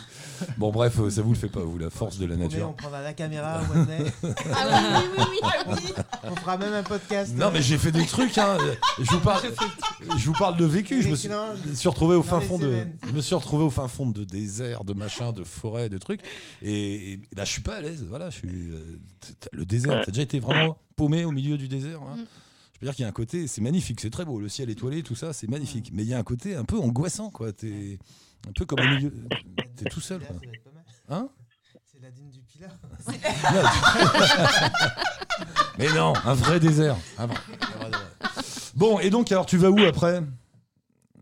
Bon, 0.59 0.71
bref, 0.71 0.99
euh, 0.99 1.11
ça 1.11 1.23
vous 1.23 1.31
le 1.33 1.39
fait 1.39 1.49
pas, 1.49 1.61
vous, 1.61 1.79
la 1.79 1.91
force 1.91 2.19
de 2.19 2.27
la 2.27 2.37
nature. 2.37 2.69
on 2.69 2.73
prendra 2.73 3.01
la 3.03 3.13
caméra 3.15 3.61
au 3.63 3.75
mai. 3.87 3.99
Ah 4.53 5.01
oui, 5.01 5.15
oui, 5.17 5.25
oui, 5.69 5.75
oui. 5.87 5.93
On 6.25 6.37
fera 6.37 6.59
même 6.59 6.73
un 6.75 6.83
podcast. 6.83 7.33
Non, 7.37 7.51
mais 7.53 7.63
j'ai 7.63 7.79
fait 7.79 7.93
des 7.93 8.05
trucs, 8.05 8.37
hein. 8.39 8.59
Je 8.99 9.11
vous 9.11 9.21
parle, 9.21 9.43
je 10.19 10.27
vous 10.27 10.33
parle 10.33 10.57
de 10.57 10.65
vécu. 10.65 11.03
Je 11.03 11.09
me 11.09 11.15
suis, 11.17 11.89
retrouvé 11.89 12.17
au 12.17 12.23
fin 12.23 12.41
fond 12.41 12.59
de, 12.59 12.85
je 13.07 13.13
me 13.13 13.21
suis 13.21 13.35
retrouvé 13.35 13.65
au 13.65 13.71
fin 13.71 13.89
fond 13.89 14.07
de 14.07 14.25
désert, 14.25 14.85
de 14.85 14.93
machin, 14.93 15.33
de 15.33 15.45
forêt, 15.45 15.89
de 15.89 15.99
trucs. 15.99 16.21
Et, 16.63 17.13
et 17.13 17.21
là, 17.37 17.45
je 17.45 17.53
suis 17.53 17.63
pas 17.63 17.77
à 17.77 17.81
l'aise. 17.81 18.05
Voilà, 18.09 18.31
je 18.31 18.37
suis 18.39 18.49
euh, 18.73 18.99
le 19.53 19.65
désert. 19.65 20.03
T'as 20.05 20.11
déjà 20.13 20.23
été 20.23 20.41
vraiment 20.41 20.77
paumé 20.97 21.25
au 21.25 21.31
milieu 21.33 21.57
du 21.57 21.69
désert. 21.69 22.01
hein 22.03 22.19
Mm. 22.79 22.79
Je 22.79 22.81
peux 22.81 22.87
dire 22.87 22.95
qu'il 22.95 23.03
y 23.03 23.07
a 23.07 23.09
un 23.09 23.13
côté, 23.13 23.47
c'est 23.49 23.61
magnifique, 23.61 24.01
c'est 24.01 24.11
très 24.11 24.25
beau. 24.25 24.41
Le 24.41 24.49
ciel 24.49 24.71
étoilé, 24.71 25.03
tout 25.03 25.15
ça, 25.17 25.33
c'est 25.33 25.49
magnifique. 25.49 25.91
Mais 25.93 26.03
il 26.03 26.09
y 26.09 26.15
a 26.15 26.19
un 26.19 26.23
côté 26.23 26.55
un 26.55 26.65
peu 26.65 26.79
angoissant, 26.79 27.31
quoi. 27.31 27.53
T'es 27.53 27.99
un 28.49 28.53
peu 28.53 28.65
comme 28.65 28.81
au 28.81 28.89
milieu. 28.89 29.13
T'es 29.77 29.87
tout 29.91 30.01
seul, 30.01 30.21
quoi. 30.21 30.37
Hein? 31.09 31.29
C'est 31.85 32.01
la 32.01 32.11
dîne 32.11 32.31
du 32.31 32.41
Pilat. 32.43 32.69
Mais 35.79 35.89
non, 35.95 36.13
un 36.25 36.35
vrai 36.35 36.61
désert. 36.61 36.97
Un 37.19 37.27
vrai- 37.27 37.37
un 37.75 37.79
vrai 37.79 37.91
désert. 37.91 38.73
Bon, 38.77 38.99
et 39.01 39.11
donc, 39.11 39.31
alors, 39.33 39.47
tu 39.47 39.57
vas 39.57 39.71
où 39.71 39.79
après, 39.81 40.21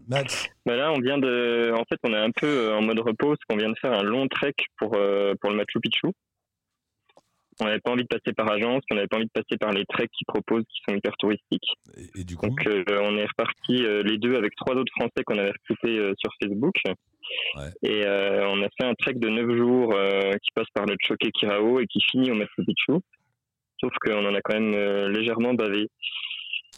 Max? 0.09 0.47
Bah 0.65 0.77
là, 0.77 0.93
on 0.93 1.01
vient 1.01 1.19
de. 1.19 1.73
En 1.75 1.85
fait, 1.89 1.99
on 2.05 2.13
est 2.13 2.19
un 2.19 2.31
peu 2.31 2.47
euh, 2.47 2.77
en 2.77 2.83
mode 2.83 2.99
repos 3.01 3.29
parce 3.29 3.41
qu'on 3.49 3.57
vient 3.57 3.71
de 3.71 3.79
faire 3.81 3.93
un 3.93 4.03
long 4.03 4.29
trek 4.29 4.55
pour, 4.79 4.93
euh, 4.97 5.35
pour 5.41 5.51
le 5.51 5.57
Machu 5.57 5.81
Picchu. 5.81 6.09
On 7.61 7.65
n'avait 7.65 7.81
pas 7.81 7.93
envie 7.93 8.03
de 8.03 8.09
passer 8.09 8.35
par 8.35 8.51
agence, 8.51 8.83
on 8.91 8.97
n'avait 8.97 9.07
pas 9.07 9.17
envie 9.17 9.27
de 9.27 9.31
passer 9.33 9.57
par 9.59 9.73
les 9.73 9.85
treks 9.87 10.11
qu'ils 10.13 10.27
proposent 10.27 10.65
qui 10.69 10.81
sont 10.89 10.95
hyper 10.97 11.17
touristiques. 11.19 11.71
et, 11.97 12.21
et 12.21 12.25
du 12.25 12.37
coup, 12.37 12.47
Donc, 12.49 12.67
euh, 12.67 12.85
on 13.03 13.17
est 13.17 13.25
reparti 13.27 13.83
euh, 13.85 14.03
les 14.03 14.19
deux 14.19 14.37
avec 14.37 14.55
trois 14.57 14.75
autres 14.75 14.93
Français 14.95 15.25
qu'on 15.25 15.39
avait 15.39 15.53
recrutés 15.53 15.99
euh, 15.99 16.13
sur 16.19 16.31
Facebook. 16.43 16.75
Ouais. 17.57 17.71
Et 17.83 18.05
euh, 18.07 18.47
on 18.49 18.63
a 18.63 18.69
fait 18.79 18.85
un 18.87 18.95
trek 18.95 19.15
de 19.15 19.29
9 19.29 19.57
jours 19.57 19.95
euh, 19.95 20.33
qui 20.43 20.51
passe 20.55 20.69
par 20.75 20.85
le 20.87 20.95
Choqué 21.01 21.31
Kirao 21.33 21.81
et 21.81 21.87
qui 21.87 22.01
finit 22.11 22.31
au 22.31 22.35
Machu 22.35 22.63
Picchu. 22.65 23.01
Sauf 23.81 23.93
qu'on 24.05 24.25
en 24.27 24.35
a 24.35 24.41
quand 24.43 24.55
même 24.55 24.75
euh, 24.75 25.09
légèrement 25.09 25.55
bavé. 25.55 25.89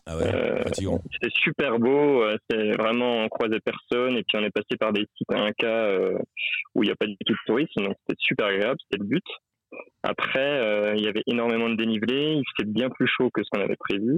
ah 0.07 0.16
ouais, 0.16 0.24
Euh. 0.33 0.62
C'était 1.12 1.35
super 1.43 1.79
beau, 1.79 2.22
euh, 2.22 2.37
c'est 2.49 2.70
vraiment 2.76 3.18
on 3.24 3.29
croisait 3.29 3.61
personne 3.61 4.16
et 4.16 4.22
puis 4.22 4.37
on 4.39 4.45
est 4.45 4.51
passé 4.51 4.76
par 4.79 4.93
des 4.93 5.07
sites 5.16 5.31
à 5.33 5.41
un 5.41 5.53
cas 5.53 5.93
où 6.74 6.83
il 6.83 6.87
n'y 6.87 6.93
a 6.93 6.97
pas 6.97 7.07
du 7.07 7.16
tout 7.26 7.33
de 7.35 7.39
tourisme, 7.47 7.85
donc 7.85 7.95
c'était 8.07 8.18
super 8.20 8.47
agréable, 8.47 8.79
c'était 8.85 9.03
le 9.03 9.09
but. 9.09 9.24
Après, 10.03 10.39
euh, 10.39 10.95
il 10.97 11.03
y 11.05 11.09
avait 11.09 11.23
énormément 11.27 11.69
de 11.69 11.75
dénivelé, 11.75 12.35
il 12.35 12.45
faisait 12.57 12.71
bien 12.71 12.89
plus 12.89 13.07
chaud 13.09 13.31
que 13.33 13.43
ce 13.43 13.49
qu'on 13.51 13.61
avait 13.61 13.77
prévu. 13.77 14.16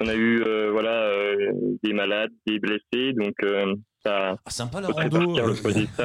On 0.00 0.08
a 0.08 0.14
eu 0.14 0.42
euh, 0.42 0.70
voilà 0.72 1.02
euh, 1.02 1.52
des 1.82 1.92
malades, 1.92 2.32
des 2.46 2.58
blessés, 2.58 3.12
donc 3.12 3.34
euh, 3.44 3.74
ça 4.04 4.36
Ah, 4.44 4.50
sympa 4.50 4.80
la 4.80 4.88
rando. 4.88 5.34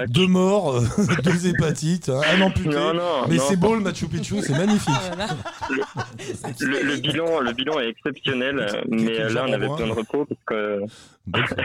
Deux 0.10 0.28
morts, 0.28 0.76
euh, 0.76 0.82
deux 1.24 1.48
hépatites, 1.48 2.10
hein, 2.10 2.22
un 2.36 2.42
amputé. 2.42 2.70
Non 2.70 2.94
non, 2.94 3.28
Mais 3.30 3.38
c'est 3.40 3.58
beau 3.60 3.74
le 3.74 3.82
Machu 3.82 4.08
Picchu, 4.08 4.42
c'est 4.42 4.54
magnifique. 4.58 4.94
le, 6.62 6.84
le 6.84 6.98
bilan, 7.02 7.40
le 7.40 7.54
bilan 7.54 7.80
est 7.80 7.90
exceptionnel, 7.90 8.66
mais 8.90 9.18
là 9.30 9.46
on 9.48 9.54
avait 9.54 9.68
besoin 9.68 9.88
de 9.88 9.92
repos 9.94 10.26
parce 10.26 10.44
que 10.46 10.82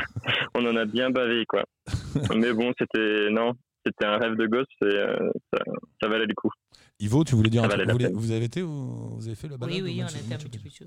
on 0.55 0.65
en 0.67 0.77
a 0.77 0.85
bien 0.85 1.11
bavé 1.11 1.45
quoi. 1.47 1.65
Mais 2.37 2.53
bon, 2.53 2.73
c'était 2.79 3.29
non, 3.31 3.53
c'était 3.85 4.07
un 4.07 4.17
rêve 4.19 4.37
de 4.37 4.47
gosse 4.47 4.67
et 4.83 4.87
euh, 4.87 5.31
ça, 5.53 5.61
ça 6.01 6.09
valait 6.09 6.27
le 6.27 6.35
coup. 6.35 6.51
Ivo, 7.01 7.25
tu 7.25 7.35
voulais 7.35 7.51
dire 7.51 7.65
un 7.65 7.69
Ça 7.69 7.77
truc 7.77 7.89
vous, 8.15 8.31
avez 8.31 8.45
été 8.45 8.63
vous 8.63 9.27
avez 9.27 9.35
fait 9.35 9.49
la 9.49 9.57
balade 9.57 9.75
Oui, 9.75 9.83
oui, 9.83 10.03
on 10.03 10.07
était 10.09 10.35
à 10.35 10.37
Machu 10.39 10.49
Picchu. 10.49 10.85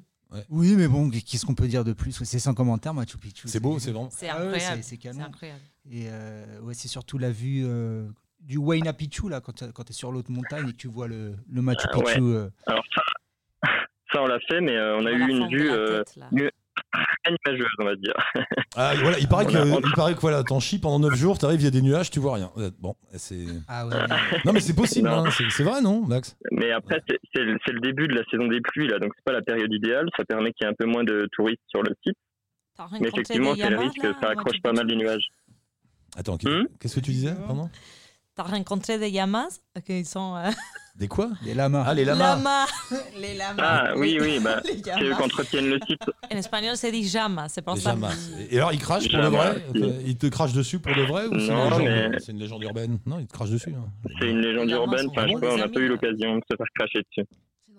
Oui, 0.50 0.76
mais 0.78 0.88
bon, 0.88 1.10
qu'est-ce 1.10 1.46
qu'on 1.46 1.56
peut 1.56 1.68
dire 1.68 1.84
de 1.84 1.94
plus? 1.94 2.24
C'est 2.24 2.40
sans 2.40 2.54
commentaire, 2.54 2.94
Machu 2.94 3.18
Picchu. 3.18 3.48
C'est 3.48 3.60
beau, 3.60 3.78
c'est 3.80 3.92
vraiment. 3.92 4.10
C'est 4.12 4.30
Ah 4.30 4.38
incroyable. 4.42 4.78
c'est- 4.78 4.84
c'est 4.84 4.90
c'est 4.90 4.98
canon. 4.98 5.26
incroyable. 5.26 5.62
Et 5.90 6.06
euh, 6.10 6.60
ouais, 6.62 6.74
c'est 6.74 6.88
surtout 6.88 7.18
la 7.18 7.32
vue 7.32 7.64
euh, 7.66 8.08
du 8.40 8.58
Huayna 8.58 8.94
Picchu, 8.94 9.30
là, 9.30 9.42
quand 9.42 9.54
tu 9.54 9.64
es 9.66 9.94
sur 9.94 10.12
l'autre 10.12 10.32
montagne 10.32 10.70
et 10.70 10.72
que 10.72 10.78
tu 10.78 10.88
vois 10.88 11.08
le, 11.08 11.36
le 11.50 11.62
Machu 11.62 11.88
Ah 11.92 11.98
ouais. 11.98 12.04
Picchu. 12.06 12.22
euh, 12.22 12.50
Alors 12.68 12.84
ça, 12.96 13.02
ça 14.14 14.22
on 14.24 14.28
l'a 14.28 14.40
fait, 14.50 14.62
mais 14.62 14.76
euh, 14.76 14.98
on 14.98 15.06
a 15.06 15.12
eu 15.12 15.30
une 15.30 15.48
vue 15.50 15.70
euh, 15.72 16.04
tête. 16.04 16.20
nuageuse, 17.46 17.68
on 17.80 17.86
va 17.86 17.96
dire. 17.96 18.14
Ah, 18.76 18.94
voilà, 19.02 19.20
il 19.20 19.28
paraît 19.28 19.46
que, 19.46 19.88
il 19.88 19.94
paraît 19.94 20.16
que 20.16 20.20
voilà, 20.20 20.44
t'en 20.44 20.60
chies 20.60 20.80
pendant 20.80 21.00
9 21.00 21.16
jours, 21.16 21.38
t'arrives, 21.38 21.62
il 21.62 21.66
y 21.66 21.68
a 21.68 21.72
des 21.72 21.82
nuages, 21.82 22.12
tu 22.12 22.20
vois 22.20 22.36
rien. 22.36 22.52
Bon, 22.80 22.96
c'est. 23.14 23.46
Ah 23.68 23.88
ouais. 23.88 23.96
Non, 24.46 24.54
mais 24.54 24.60
c'est 24.60 24.76
possible, 24.76 25.08
hein, 25.08 25.26
c'est 25.50 25.64
vrai, 25.64 25.82
non, 25.82 26.06
Max? 26.06 26.38
Mais 26.52 26.72
après, 26.72 27.02
c'est 27.10 27.20
c'est 27.34 27.72
le 27.72 27.80
début 27.80 28.08
de 28.08 28.16
la 28.16 28.24
saison 28.32 28.48
des 28.48 28.62
pluies, 28.62 28.88
là, 28.88 29.00
donc 29.00 29.12
c'est 29.16 29.24
pas 29.26 29.34
la 29.34 29.42
période 29.42 29.72
idéale. 29.74 30.10
Ça 30.16 30.26
permet 30.26 30.52
qu'il 30.54 30.66
y 30.66 30.70
ait 30.70 30.72
un 30.72 30.76
peu 30.78 30.86
moins 30.86 31.04
de 31.04 31.28
touristes 31.32 31.62
sur 31.68 31.82
le 31.84 31.94
site. 32.06 32.18
Mais 33.02 33.08
effectivement, 33.08 33.56
des 33.56 33.62
c'est 33.62 33.70
le 33.70 33.78
risque, 33.78 34.04
là, 34.04 34.14
ça 34.22 34.30
accroche 34.30 34.62
pas 34.62 34.74
mal 34.74 34.86
les 34.88 34.96
nuages. 34.96 35.28
Attends, 36.16 36.38
Hmm 36.44 36.66
qu'est-ce 36.80 36.96
que 36.96 37.00
tu 37.00 37.12
disais 37.12 37.34
Pardon? 37.46 37.70
T'as 38.38 38.44
rencontré 38.44 39.00
des 39.00 39.10
Yamas 39.10 39.60
qui 39.86 40.06
sont. 40.06 40.36
euh, 40.36 40.52
Des 40.96 41.08
quoi? 41.08 41.30
Des 41.44 41.54
lamas. 41.54 41.84
Ah, 41.88 41.94
les 41.94 42.06
lamas. 42.06 42.66
Les 43.20 43.36
lamas. 43.36 43.62
Ah 43.64 43.94
oui, 43.96 44.18
oui, 44.20 44.40
bah, 44.40 44.62
Les 44.66 44.82
c'est 44.84 45.04
eux 45.04 45.14
qui 45.16 45.22
entretiennent 45.24 45.70
le 45.70 45.80
site. 45.88 46.02
En 46.32 46.36
espagnol, 46.38 46.76
c'est 46.76 46.92
dit 46.92 47.04
Llama. 47.14 47.50
C'est 47.50 47.62
pour 47.64 47.76
Les 47.76 47.82
ça. 47.82 47.96
Et 48.50 48.58
alors, 48.58 48.74
ils 48.74 48.80
crachent 48.80 49.08
pour 49.10 49.18
le 49.20 49.24
Lamas, 49.26 49.52
vrai? 49.54 49.64
Ils 50.08 50.18
te 50.18 50.26
crachent 50.28 50.54
dessus 50.54 50.80
pour 50.80 50.96
le 50.96 51.04
vrai 51.04 51.26
ou 51.28 51.40
c'est 51.40 51.48
une, 51.48 51.54
Non, 51.54 51.70
légende- 51.78 51.84
mais- 52.12 52.20
c'est 52.20 52.32
une 52.32 52.40
légende 52.40 52.64
urbaine? 52.64 52.98
Non, 53.06 53.20
ils 53.20 53.28
te 53.28 53.34
crachent 53.34 53.52
dessus. 53.52 53.76
hein. 53.78 53.86
C'est 54.20 54.28
une 54.30 54.42
légende 54.42 54.70
urbaine. 54.72 55.08
Enfin, 55.12 55.28
je 55.28 55.34
sais 55.36 55.40
pas, 55.40 55.54
on 55.54 55.58
n'a 55.58 55.68
pas 55.68 55.80
eu 55.80 55.88
l'occasion 55.88 56.36
de 56.38 56.42
se 56.50 56.56
faire 56.58 56.66
cracher 56.76 57.00
dessus. 57.12 57.28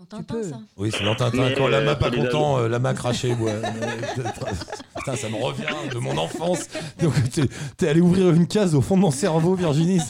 Tintin, 0.09 0.43
ça. 0.43 0.61
Oui, 0.77 0.91
c'est 0.97 1.05
dans 1.05 1.15
Tintin. 1.15 1.49
Mais, 1.49 1.55
Quand 1.55 1.69
Lama 1.69 1.91
euh, 1.93 1.95
pas 1.97 2.11
c'est 2.11 2.17
les 2.17 2.23
content, 2.25 2.59
euh, 2.59 2.69
Lama 2.69 2.95
craché. 2.95 3.35
Ouais. 3.35 3.53
Putain, 4.97 5.17
ça 5.17 5.29
me 5.29 5.37
revient 5.37 5.65
de 5.93 5.99
mon 5.99 6.17
enfance. 6.17 6.67
Donc, 7.01 7.13
t'es- 7.77 7.89
allé 7.89 8.01
ouvrir 8.01 8.31
une 8.31 8.47
case 8.47 8.75
au 8.75 8.81
fond 8.81 8.97
de 8.97 9.03
mon 9.03 9.11
cerveau, 9.11 9.55
Virginie. 9.55 10.01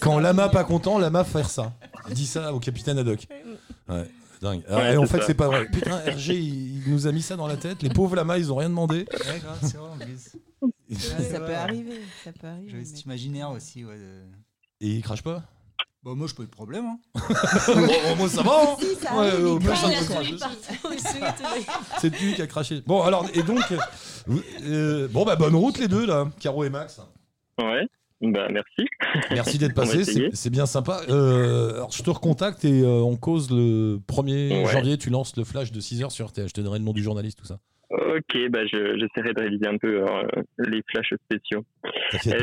Quand 0.00 0.18
Lama 0.18 0.48
pas 0.48 0.64
content, 0.64 0.98
Lama 0.98 1.24
faire 1.24 1.48
ça. 1.48 1.72
Dis 2.10 2.26
ça 2.26 2.52
au 2.52 2.58
capitaine 2.60 2.98
Haddock. 2.98 3.26
Ouais. 3.88 4.04
Dingue. 4.42 4.62
Ouais, 4.70 4.94
et 4.94 4.96
en 4.96 5.06
fait, 5.06 5.22
c'est 5.22 5.34
pas 5.34 5.46
vrai. 5.46 5.66
Putain, 5.70 5.96
RG, 5.98 6.30
il, 6.34 6.84
il 6.86 6.92
nous 6.92 7.06
a 7.06 7.12
mis 7.12 7.22
ça 7.22 7.36
dans 7.36 7.46
la 7.46 7.56
tête. 7.56 7.82
Les 7.82 7.88
pauvres 7.88 8.16
lamas, 8.16 8.36
ils 8.38 8.52
ont 8.52 8.56
rien 8.56 8.68
demandé. 8.68 9.06
Ouais, 9.12 9.38
grave, 9.40 9.58
c'est 9.62 9.76
vrai 9.78 9.88
en 9.90 9.96
plus. 9.96 10.32
Ouais, 10.90 11.24
ça 11.30 11.40
peut 11.40 11.54
arriver. 11.54 12.00
Ça 12.24 12.32
peut 12.32 12.46
arriver. 12.46 12.66
J'avais 12.68 12.82
mais- 12.82 12.84
cet 12.88 13.04
imaginaire 13.04 13.50
aussi. 13.50 13.84
Ouais, 13.84 13.96
de- 13.96 14.86
Et 14.86 14.88
ils 14.96 15.02
crachent 15.02 15.22
pas? 15.22 15.42
Bah, 16.04 16.10
moi, 16.14 16.26
je 16.28 16.34
pas 16.34 16.42
eu 16.42 16.46
de 16.46 16.50
problème. 16.50 16.84
Hein. 16.84 16.98
Bon, 17.66 18.16
Moi, 18.16 18.28
ça 18.28 18.42
va. 18.42 18.50
hein 18.62 18.76
Si, 18.78 18.94
ça 18.96 19.16
Ouais, 19.16 20.98
ça 20.98 21.30
C'est 21.98 22.20
lui 22.20 22.34
qui 22.34 22.42
a 22.42 22.46
craché. 22.46 22.82
Bon, 22.86 23.02
alors, 23.02 23.26
et 23.34 23.42
donc, 23.42 23.62
euh, 24.66 25.08
bon, 25.08 25.24
bah, 25.24 25.36
bonne 25.36 25.54
route 25.54 25.78
les 25.78 25.88
deux, 25.88 26.04
là, 26.06 26.26
Caro 26.40 26.64
et 26.64 26.70
Max. 26.70 27.00
Ouais, 27.60 27.86
bah 28.20 28.48
merci. 28.50 28.86
Merci 29.30 29.58
d'être 29.58 29.74
passé, 29.76 30.04
c'est 30.32 30.50
bien 30.50 30.66
sympa. 30.66 31.00
Euh, 31.08 31.74
alors, 31.76 31.92
je 31.92 32.02
te 32.02 32.10
recontacte 32.10 32.64
et 32.64 32.82
euh, 32.82 32.86
on 33.00 33.16
cause 33.16 33.50
le 33.50 33.98
1er 34.08 34.64
Ouais. 34.64 34.72
janvier, 34.72 34.98
tu 34.98 35.08
lances 35.10 35.36
le 35.36 35.44
flash 35.44 35.72
de 35.72 35.80
6h 35.80 36.10
sur 36.10 36.26
RTL. 36.26 36.48
Je 36.48 36.52
te 36.54 36.60
donnerai 36.60 36.80
le 36.80 36.84
nom 36.84 36.92
du 36.92 37.02
journaliste, 37.02 37.38
tout 37.38 37.46
ça. 37.46 37.58
Ok, 37.90 38.36
bah 38.50 38.66
je- 38.66 38.98
j'essaierai 38.98 39.34
de 39.34 39.40
réaliser 39.40 39.66
un 39.68 39.78
peu 39.78 40.02
euh, 40.02 40.22
les 40.58 40.82
flashs 40.90 41.14
spéciaux. 41.26 41.64
Euh, 41.84 41.90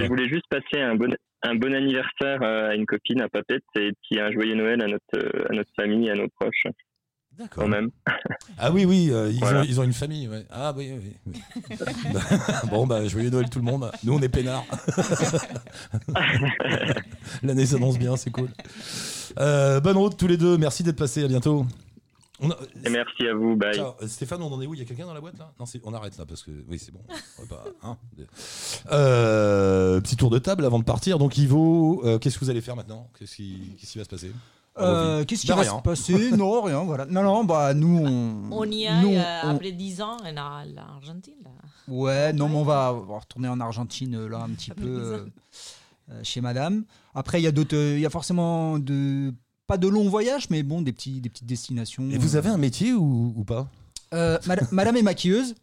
je 0.02 0.08
voulais 0.08 0.30
juste 0.30 0.46
passer 0.50 0.82
un 0.82 0.96
bon, 0.96 1.14
un 1.44 1.56
bon 1.56 1.74
anniversaire 1.74 2.42
euh, 2.44 2.70
à 2.70 2.76
une 2.76 2.86
copine, 2.86 3.22
à 3.22 3.30
Papette, 3.30 3.64
et 3.78 3.92
puis 4.04 4.20
un 4.20 4.32
joyeux 4.32 4.56
Noël 4.56 4.82
à 4.82 4.88
notre, 4.88 5.04
euh, 5.16 5.48
à 5.50 5.54
notre 5.54 5.72
famille, 5.80 6.10
à 6.10 6.16
nos 6.16 6.28
proches, 6.40 6.68
D'accord. 7.38 7.64
quand 7.64 7.70
même. 7.70 7.90
Ah 8.58 8.72
oui, 8.72 8.86
oui, 8.86 9.10
euh, 9.12 9.30
ils, 9.32 9.40
Voilà. 9.40 9.62
ont, 9.62 9.64
ils 9.64 9.80
ont 9.80 9.84
une 9.84 9.94
famille. 9.94 10.28
Ouais. 10.28 10.46
Ah 10.52 10.74
oui, 10.76 10.92
oui. 10.94 11.14
oui. 11.28 11.34
Bon, 12.70 12.86
bah, 12.86 13.08
joyeux 13.08 13.30
Noël 13.30 13.50
tout 13.50 13.60
le 13.60 13.66
monde. 13.66 13.92
Nous, 14.04 14.14
on 14.14 14.22
est 14.22 14.30
peinards. 14.30 14.66
L'année 17.44 17.66
s'annonce 17.66 17.98
bien, 17.98 18.16
c'est 18.18 18.32
cool. 18.32 18.50
Euh, 19.40 19.80
bonne 19.80 19.98
route 19.98 20.18
tous 20.18 20.28
les 20.28 20.38
deux. 20.38 20.58
Merci 20.58 20.84
d'être 20.84 20.98
passés. 20.98 21.24
À 21.24 21.28
bientôt. 21.28 21.66
On 22.42 22.50
a- 22.52 22.58
Et 22.86 22.90
merci 22.90 23.28
à 23.28 23.34
vous, 23.36 23.56
bye. 23.56 23.80
Stéphane, 24.08 24.42
on 24.42 24.52
en 24.52 24.62
est 24.62 24.66
où? 24.68 24.74
Il 24.74 24.80
y 24.80 24.84
a 24.84 24.86
quelqu'un 24.86 25.06
dans 25.06 25.14
la 25.14 25.22
boîte 25.22 25.38
là? 25.38 25.54
Non, 25.60 25.66
on 25.84 25.94
arrête 25.94 26.18
là 26.18 26.26
parce 26.26 26.42
que 26.44 26.52
oui, 26.68 26.80
c'est 26.80 26.92
bon. 26.92 27.02
On 27.40 27.44
va 27.44 27.48
pas- 27.58 27.64
hein. 27.84 27.98
Euh, 28.92 30.02
petit 30.02 30.16
tour 30.16 30.30
de 30.30 30.40
table 30.40 30.66
avant 30.66 30.80
de 30.80 30.84
partir. 30.84 31.20
Donc, 31.20 31.38
Ivo, 31.38 32.02
euh, 32.06 32.18
qu'est-ce 32.20 32.40
que 32.40 32.46
vous 32.46 32.50
allez 32.50 32.62
faire 32.62 32.76
maintenant? 32.76 33.10
Qu'est-ce 33.18 33.36
qui, 33.36 33.76
va 33.96 34.04
se 34.04 34.10
passer? 34.10 34.32
Euh, 34.80 35.26
Qu'est-ce 35.26 35.42
qui 35.42 35.48
Bah, 35.50 35.56
va 35.56 35.62
rien. 35.64 35.78
se 35.78 35.84
passer? 35.84 36.32
Non, 36.38 36.62
rien. 36.62 36.84
Voilà. 36.84 37.06
Non, 37.06 37.24
non, 37.24 37.44
bah 37.44 37.74
nous 37.74 38.00
on. 38.06 38.52
On 38.52 38.64
y 38.72 38.88
a 38.88 39.02
nous, 39.02 39.14
euh, 39.16 39.40
on- 39.44 39.50
après 39.56 39.72
10 39.74 40.02
ans 40.02 40.18
en 40.24 40.38
Ar- 40.38 40.66
l'Argentine. 40.66 41.36
là. 41.44 41.52
Ouais, 41.90 42.32
non, 42.34 42.48
mais 42.48 42.56
on 42.56 42.64
va, 42.64 42.94
on 42.94 43.02
va 43.02 43.20
retourner 43.20 43.50
en 43.50 43.60
Argentine 43.60 44.28
là 44.28 44.40
un 44.44 44.50
petit 44.50 44.72
peu 44.72 45.26
chez 46.24 46.40
Madame. 46.42 46.86
Après, 47.14 47.40
il 47.42 47.44
y 47.44 47.48
a 47.48 47.52
d'autres, 47.52 47.76
il 47.76 48.00
y 48.00 48.06
a 48.06 48.10
forcément 48.10 48.80
de 48.80 49.34
pas 49.72 49.78
de 49.78 49.88
longs 49.88 50.10
voyages, 50.10 50.50
mais 50.50 50.64
bon, 50.64 50.82
des, 50.82 50.92
petits, 50.92 51.22
des 51.22 51.30
petites 51.30 51.46
destinations. 51.46 52.10
Et 52.10 52.18
vous 52.18 52.36
avez 52.36 52.50
un 52.50 52.58
métier 52.58 52.92
ou, 52.92 53.34
ou 53.38 53.44
pas? 53.46 53.70
Euh, 54.14 54.38
madame, 54.46 54.68
madame 54.74 54.98
est 54.98 55.02
maquilleuse. 55.02 55.56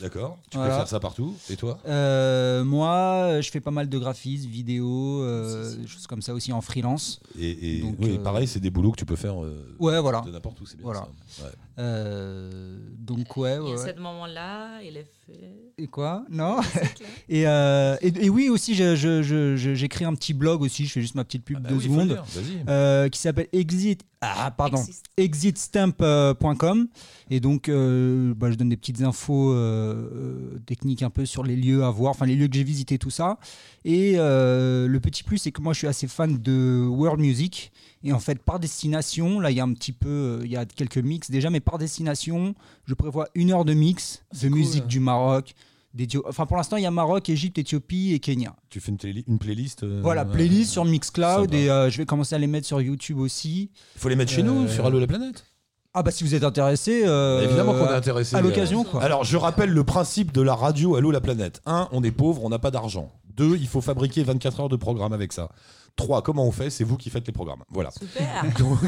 D'accord. 0.00 0.38
Tu 0.48 0.56
Voilà. 0.58 0.70
peux 0.74 0.78
faire 0.78 0.86
ça 0.88 1.00
partout. 1.00 1.34
Et 1.50 1.56
toi? 1.56 1.80
Euh, 1.88 2.62
moi, 2.62 3.40
je 3.40 3.50
fais 3.50 3.58
pas 3.60 3.72
mal 3.72 3.88
de 3.88 3.98
graphisme, 3.98 4.48
vidéo, 4.48 5.22
euh, 5.24 5.74
des 5.74 5.88
choses 5.88 6.06
comme 6.06 6.22
ça 6.22 6.34
aussi 6.34 6.52
en 6.52 6.60
freelance. 6.60 7.18
Et, 7.36 7.78
et- 7.78 7.80
Donc, 7.80 7.96
oui, 7.98 8.14
euh, 8.16 8.22
pareil, 8.22 8.46
c'est 8.46 8.60
des 8.60 8.70
boulots 8.70 8.92
que 8.92 8.98
tu 8.98 9.04
peux 9.06 9.16
faire 9.16 9.42
euh, 9.42 9.74
Ouais, 9.80 10.00
voilà. 10.00 10.20
de 10.20 10.30
n'importe 10.30 10.60
où. 10.60 10.66
C'est 10.66 10.76
bien 10.76 10.84
Voilà. 10.84 11.08
ça. 11.28 11.46
Ouais. 11.46 11.50
Euh, 11.80 12.78
donc 12.96 13.36
ouais, 13.36 13.56
Et 13.56 13.58
ouais, 13.58 13.72
à 13.72 13.74
ouais. 13.82 13.94
ce 13.96 14.00
moment-là, 14.00 14.80
il 14.82 14.96
est 14.98 15.02
fait. 15.02 15.17
Et 15.80 15.86
quoi? 15.86 16.24
Non 16.30 16.56
et, 17.28 17.46
euh, 17.46 17.96
et, 18.02 18.24
et 18.24 18.28
oui, 18.30 18.48
aussi, 18.48 18.74
je- 18.74 18.96
je- 18.96 19.22
je- 19.22 19.54
je- 19.56 19.74
j'écris 19.74 20.04
un 20.04 20.14
petit 20.14 20.34
blog 20.34 20.62
aussi, 20.62 20.86
je 20.86 20.92
fais 20.92 21.00
juste 21.00 21.14
ma 21.14 21.24
petite 21.24 21.44
pub 21.44 21.58
Ah 21.58 21.60
bah 21.60 21.68
de 21.70 21.74
oui, 21.76 21.86
faut 21.86 21.94
le 21.94 22.00
secondes, 22.08 22.18
euh, 22.68 23.08
qui 23.08 23.20
s'appelle 23.20 23.46
Exit. 23.52 24.02
Ah, 24.20 24.50
pardon. 24.56 24.82
Exitstamp.com 25.16 26.88
et 27.30 27.40
donc 27.40 27.68
euh, 27.68 28.34
bah, 28.34 28.50
je 28.50 28.56
donne 28.56 28.68
des 28.70 28.76
petites 28.76 29.02
infos 29.02 29.52
euh, 29.52 30.10
euh, 30.54 30.58
techniques 30.66 31.02
un 31.02 31.10
peu 31.10 31.26
sur 31.26 31.44
les 31.44 31.56
lieux 31.56 31.84
à 31.84 31.90
voir, 31.90 32.10
enfin 32.10 32.26
les 32.26 32.34
lieux 32.34 32.48
que 32.48 32.54
j'ai 32.56 32.64
visités, 32.64 32.98
tout 32.98 33.10
ça. 33.10 33.38
Et 33.84 34.14
euh, 34.16 34.88
le 34.88 35.00
petit 35.00 35.22
plus, 35.22 35.38
c'est 35.38 35.52
que 35.52 35.60
moi 35.62 35.72
je 35.72 35.78
suis 35.78 35.86
assez 35.86 36.08
fan 36.08 36.36
de 36.38 36.84
world 36.88 37.20
music 37.20 37.70
et 38.04 38.12
en 38.12 38.18
fait 38.20 38.38
par 38.42 38.58
destination, 38.60 39.40
là 39.40 39.50
il 39.50 39.56
y 39.56 39.60
a 39.60 39.64
un 39.64 39.72
petit 39.72 39.92
peu, 39.92 40.08
euh, 40.08 40.40
il 40.44 40.50
y 40.50 40.56
a 40.56 40.64
quelques 40.64 40.98
mix 40.98 41.30
déjà, 41.30 41.50
mais 41.50 41.60
par 41.60 41.78
destination, 41.78 42.54
je 42.86 42.94
prévois 42.94 43.28
une 43.34 43.50
heure 43.52 43.64
de 43.64 43.74
mix 43.74 44.22
de 44.40 44.48
cool. 44.48 44.58
musique 44.58 44.86
du 44.86 45.00
Maroc. 45.00 45.54
Enfin, 46.26 46.46
pour 46.46 46.56
l'instant, 46.56 46.76
il 46.76 46.82
y 46.84 46.86
a 46.86 46.90
Maroc, 46.92 47.28
Égypte, 47.28 47.58
Éthiopie 47.58 48.12
et 48.12 48.20
Kenya. 48.20 48.54
Tu 48.68 48.78
fais 48.78 48.92
une, 48.92 48.98
télé- 48.98 49.24
une 49.26 49.38
playlist 49.38 49.82
euh, 49.82 50.00
Voilà, 50.02 50.24
playlist 50.24 50.70
sur 50.70 50.84
Mixcloud 50.84 51.52
et 51.54 51.68
euh, 51.70 51.90
je 51.90 51.96
vais 51.98 52.04
commencer 52.06 52.34
à 52.36 52.38
les 52.38 52.46
mettre 52.46 52.66
sur 52.68 52.80
YouTube 52.80 53.18
aussi. 53.18 53.70
Il 53.96 54.00
faut 54.00 54.08
les 54.08 54.14
mettre 54.14 54.30
chez 54.30 54.42
nous, 54.44 54.64
Euh, 54.64 54.68
sur 54.68 54.86
Allo 54.86 55.00
la 55.00 55.06
planète. 55.08 55.44
Ah 55.94 56.02
bah 56.04 56.10
si 56.12 56.22
vous 56.22 56.34
êtes 56.36 56.44
intéressé, 56.44 57.02
euh, 57.04 57.42
Évidemment 57.42 57.72
qu'on 57.72 57.86
est 57.86 57.94
intéressé. 57.96 58.36
à 58.36 58.38
euh, 58.38 58.42
l'occasion 58.42 58.84
quoi. 58.84 59.02
Alors, 59.02 59.24
je 59.24 59.36
rappelle 59.36 59.70
le 59.70 59.82
principe 59.82 60.30
de 60.30 60.42
la 60.42 60.54
radio 60.54 60.94
Allo 60.94 61.10
la 61.10 61.22
planète. 61.22 61.62
1. 61.66 61.88
On 61.90 62.04
est 62.04 62.12
pauvre, 62.12 62.44
on 62.44 62.50
n'a 62.50 62.58
pas 62.60 62.70
d'argent. 62.70 63.10
2. 63.34 63.56
Il 63.56 63.66
faut 63.66 63.80
fabriquer 63.80 64.22
24 64.22 64.60
heures 64.60 64.68
de 64.68 64.76
programme 64.76 65.12
avec 65.14 65.32
ça. 65.32 65.48
3. 65.96 66.22
Comment 66.22 66.46
on 66.46 66.52
fait 66.52 66.70
C'est 66.70 66.84
vous 66.84 66.96
qui 66.96 67.10
faites 67.10 67.26
les 67.26 67.32
programmes. 67.32 67.62
Voilà. 67.70 67.90
Super. 67.90 68.44
Donc, 68.58 68.78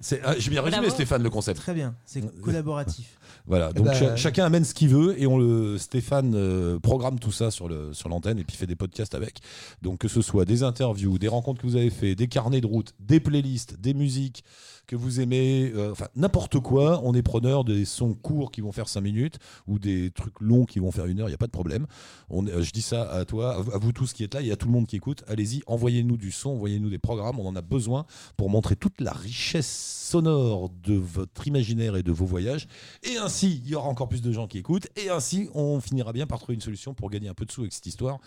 c'est- 0.00 0.20
ah, 0.24 0.34
J'ai 0.38 0.50
bien 0.50 0.62
résumé, 0.62 0.82
Bravo. 0.82 0.94
Stéphane, 0.94 1.22
le 1.22 1.30
concept. 1.30 1.60
Très 1.60 1.74
bien, 1.74 1.94
c'est 2.04 2.22
collaboratif. 2.40 3.18
Voilà, 3.48 3.68
Eh 3.70 3.74
donc 3.78 3.86
ben, 3.86 3.94
cha- 3.94 4.16
chacun 4.16 4.44
amène 4.44 4.64
ce 4.64 4.74
qu'il 4.74 4.88
veut 4.88 5.20
et 5.20 5.26
on 5.28 5.38
le 5.38 5.78
Stéphane 5.78 6.32
euh, 6.34 6.80
programme 6.80 7.20
tout 7.20 7.30
ça 7.30 7.52
sur 7.52 7.68
le 7.68 7.92
sur 7.94 8.08
l'antenne 8.08 8.38
et 8.40 8.44
puis 8.44 8.56
fait 8.56 8.66
des 8.66 8.74
podcasts 8.74 9.14
avec. 9.14 9.38
Donc 9.82 9.98
que 9.98 10.08
ce 10.08 10.20
soit 10.20 10.44
des 10.44 10.64
interviews, 10.64 11.16
des 11.18 11.28
rencontres 11.28 11.62
que 11.62 11.66
vous 11.66 11.76
avez 11.76 11.90
fait, 11.90 12.16
des 12.16 12.26
carnets 12.26 12.60
de 12.60 12.66
route, 12.66 12.92
des 12.98 13.20
playlists, 13.20 13.78
des 13.80 13.94
musiques 13.94 14.42
que 14.86 14.96
vous 14.96 15.20
aimez, 15.20 15.72
euh, 15.74 15.92
enfin 15.92 16.08
n'importe 16.14 16.60
quoi, 16.60 17.00
on 17.04 17.14
est 17.14 17.22
preneur 17.22 17.64
des 17.64 17.84
sons 17.84 18.14
courts 18.14 18.50
qui 18.52 18.60
vont 18.60 18.72
faire 18.72 18.88
5 18.88 19.00
minutes 19.00 19.38
ou 19.66 19.78
des 19.78 20.10
trucs 20.12 20.40
longs 20.40 20.64
qui 20.64 20.78
vont 20.78 20.90
faire 20.90 21.06
une 21.06 21.20
heure, 21.20 21.28
il 21.28 21.32
y 21.32 21.34
a 21.34 21.38
pas 21.38 21.46
de 21.46 21.52
problème. 21.52 21.86
On, 22.30 22.46
euh, 22.46 22.62
je 22.62 22.70
dis 22.70 22.82
ça 22.82 23.10
à 23.10 23.24
toi, 23.24 23.56
à 23.56 23.78
vous- 23.78 23.92
tous 23.92 24.12
qui 24.12 24.24
êtes 24.24 24.34
là 24.34 24.42
et 24.42 24.50
à 24.52 24.56
tout 24.56 24.66
le 24.66 24.72
monde 24.72 24.86
qui 24.86 24.96
écoute. 24.96 25.24
Allez-y, 25.26 25.62
envoyez-nous 25.66 26.16
du 26.16 26.30
son, 26.30 26.50
envoyez-nous 26.50 26.90
des 26.90 26.98
programmes, 26.98 27.38
on 27.40 27.46
en 27.46 27.56
a 27.56 27.62
besoin 27.62 28.06
pour 28.36 28.50
montrer 28.50 28.76
toute 28.76 29.00
la 29.00 29.12
richesse 29.12 29.66
sonore 30.10 30.70
de 30.82 30.94
votre 30.94 31.46
imaginaire 31.46 31.96
et 31.96 32.02
de 32.02 32.12
vos 32.12 32.26
voyages. 32.26 32.68
Et 33.02 33.16
ainsi, 33.16 33.60
il 33.64 33.70
y 33.70 33.74
aura 33.74 33.88
encore 33.88 34.08
plus 34.08 34.22
de 34.22 34.30
gens 34.32 34.46
qui 34.46 34.58
écoutent. 34.58 34.86
Et 34.96 35.08
ainsi, 35.10 35.48
on 35.54 35.80
finira 35.80 36.12
bien 36.12 36.26
par 36.26 36.38
trouver 36.38 36.54
une 36.54 36.60
solution 36.60 36.94
pour 36.94 37.10
gagner 37.10 37.28
un 37.28 37.34
peu 37.34 37.44
de 37.44 37.50
sous 37.52 37.62
avec 37.62 37.72
cette 37.72 37.86
histoire 37.86 38.18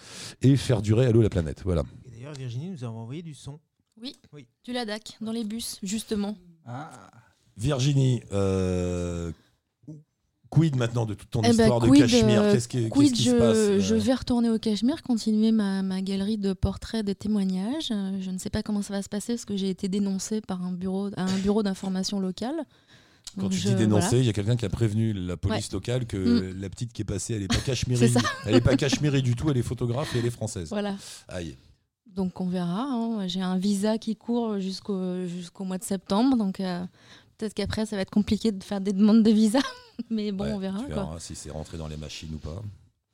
et 0.41 0.55
faire 0.57 0.81
durer 0.81 1.05
Allo 1.05 1.21
la 1.21 1.29
planète. 1.29 1.61
Voilà. 1.63 1.83
Et 2.05 2.11
d'ailleurs, 2.11 2.33
Virginie 2.33 2.69
nous 2.69 2.83
a 2.83 2.87
envoyé 2.87 3.21
du 3.21 3.33
son. 3.33 3.59
Oui, 4.01 4.15
Oui. 4.33 4.47
du 4.63 4.71
Ladac, 4.73 5.17
dans 5.21 5.31
les 5.33 5.43
bus, 5.43 5.77
justement. 5.83 6.37
Ah. 6.69 6.91
Virginie, 7.57 8.21
euh, 8.31 9.31
quid 10.49 10.75
maintenant 10.75 11.05
de 11.05 11.13
toute 11.13 11.29
ton 11.29 11.41
Eh 11.43 11.47
ben, 11.49 11.51
histoire 11.51 11.79
quid, 11.81 11.93
de 11.93 11.97
Cachemire 11.99 12.41
euh, 12.41 12.53
Qu'est-ce 12.53 12.67
qui, 12.67 12.89
Quid, 12.89 13.11
qui 13.13 13.23
je, 13.23 13.31
se 13.31 13.35
passe 13.35 13.57
euh 13.57 13.79
je 13.79 13.95
vais 13.95 14.13
retourner 14.13 14.49
au 14.49 14.57
Cachemire, 14.59 15.01
continuer 15.03 15.51
ma, 15.51 15.81
ma 15.83 16.01
galerie 16.01 16.37
de 16.37 16.53
portraits, 16.53 17.05
de 17.05 17.13
témoignages. 17.13 17.89
Je 17.89 18.31
ne 18.31 18.37
sais 18.37 18.49
pas 18.49 18.63
comment 18.63 18.81
ça 18.81 18.93
va 18.93 19.01
se 19.01 19.09
passer 19.09 19.33
parce 19.33 19.45
que 19.45 19.57
j'ai 19.57 19.69
été 19.69 19.87
dénoncée 19.89 20.41
par 20.41 20.63
un 20.63 20.71
bureau, 20.71 21.09
un 21.17 21.37
bureau 21.39 21.61
d'information 21.63 22.19
locale. 22.19 22.55
Quand 23.35 23.43
Donc 23.43 23.51
tu 23.51 23.57
je- 23.59 23.69
dis 23.69 23.75
dénoncer, 23.75 24.05
il 24.05 24.09
voilà. 24.09 24.23
y 24.25 24.29
a 24.29 24.33
quelqu'un 24.33 24.55
qui 24.55 24.65
a 24.65 24.69
prévenu 24.69 25.13
la 25.13 25.37
police 25.37 25.71
locale 25.71 26.05
que 26.07 26.17
Mm. 26.17 26.61
la 26.61 26.69
petite 26.69 26.93
qui 26.93 27.03
est 27.03 27.05
passée, 27.05 27.35
elle 27.35 27.43
est 27.43 27.47
pas 27.47 27.55
C'est 27.59 27.65
cachemiri. 27.65 28.09
ça. 28.09 28.21
elle 28.45 28.55
est 28.55 28.61
pas 28.61 28.75
cachemiri 28.75 29.21
du 29.21 29.35
tout, 29.35 29.51
elle 29.51 29.57
est 29.57 29.61
photographe 29.61 30.15
et 30.15 30.19
elle 30.19 30.25
est 30.25 30.31
française. 30.31 30.69
Voilà. 30.69 30.95
Aïe. 31.27 31.55
Donc 32.15 32.41
on 32.41 32.47
verra. 32.47 32.83
hein. 32.83 33.27
J'ai 33.27 33.41
un 33.41 33.57
visa 33.57 33.97
qui 33.97 34.15
court 34.15 34.59
jusqu'au 34.59 35.25
jusqu'au 35.27 35.63
mois 35.63 35.77
de 35.77 35.83
septembre. 35.83 36.35
Donc 36.37 36.59
euh, 36.59 36.83
peut-être 37.37 37.53
qu'après, 37.53 37.85
ça 37.85 37.95
va 37.95 38.01
être 38.01 38.11
compliqué 38.11 38.51
de 38.51 38.63
faire 38.63 38.81
des 38.81 38.93
demandes 38.93 39.23
de 39.23 39.31
visa. 39.31 39.59
Mais 40.09 40.31
bon, 40.31 40.45
Ouais, 40.45 40.53
on 40.53 40.59
verra. 40.59 40.79
Tu 40.79 40.85
quoi. 40.85 40.95
verras 40.95 41.19
si 41.19 41.35
c'est 41.35 41.51
rentré 41.51 41.77
dans 41.77 41.87
les 41.87 41.97
machines 41.97 42.33
ou 42.33 42.37
pas. 42.37 42.61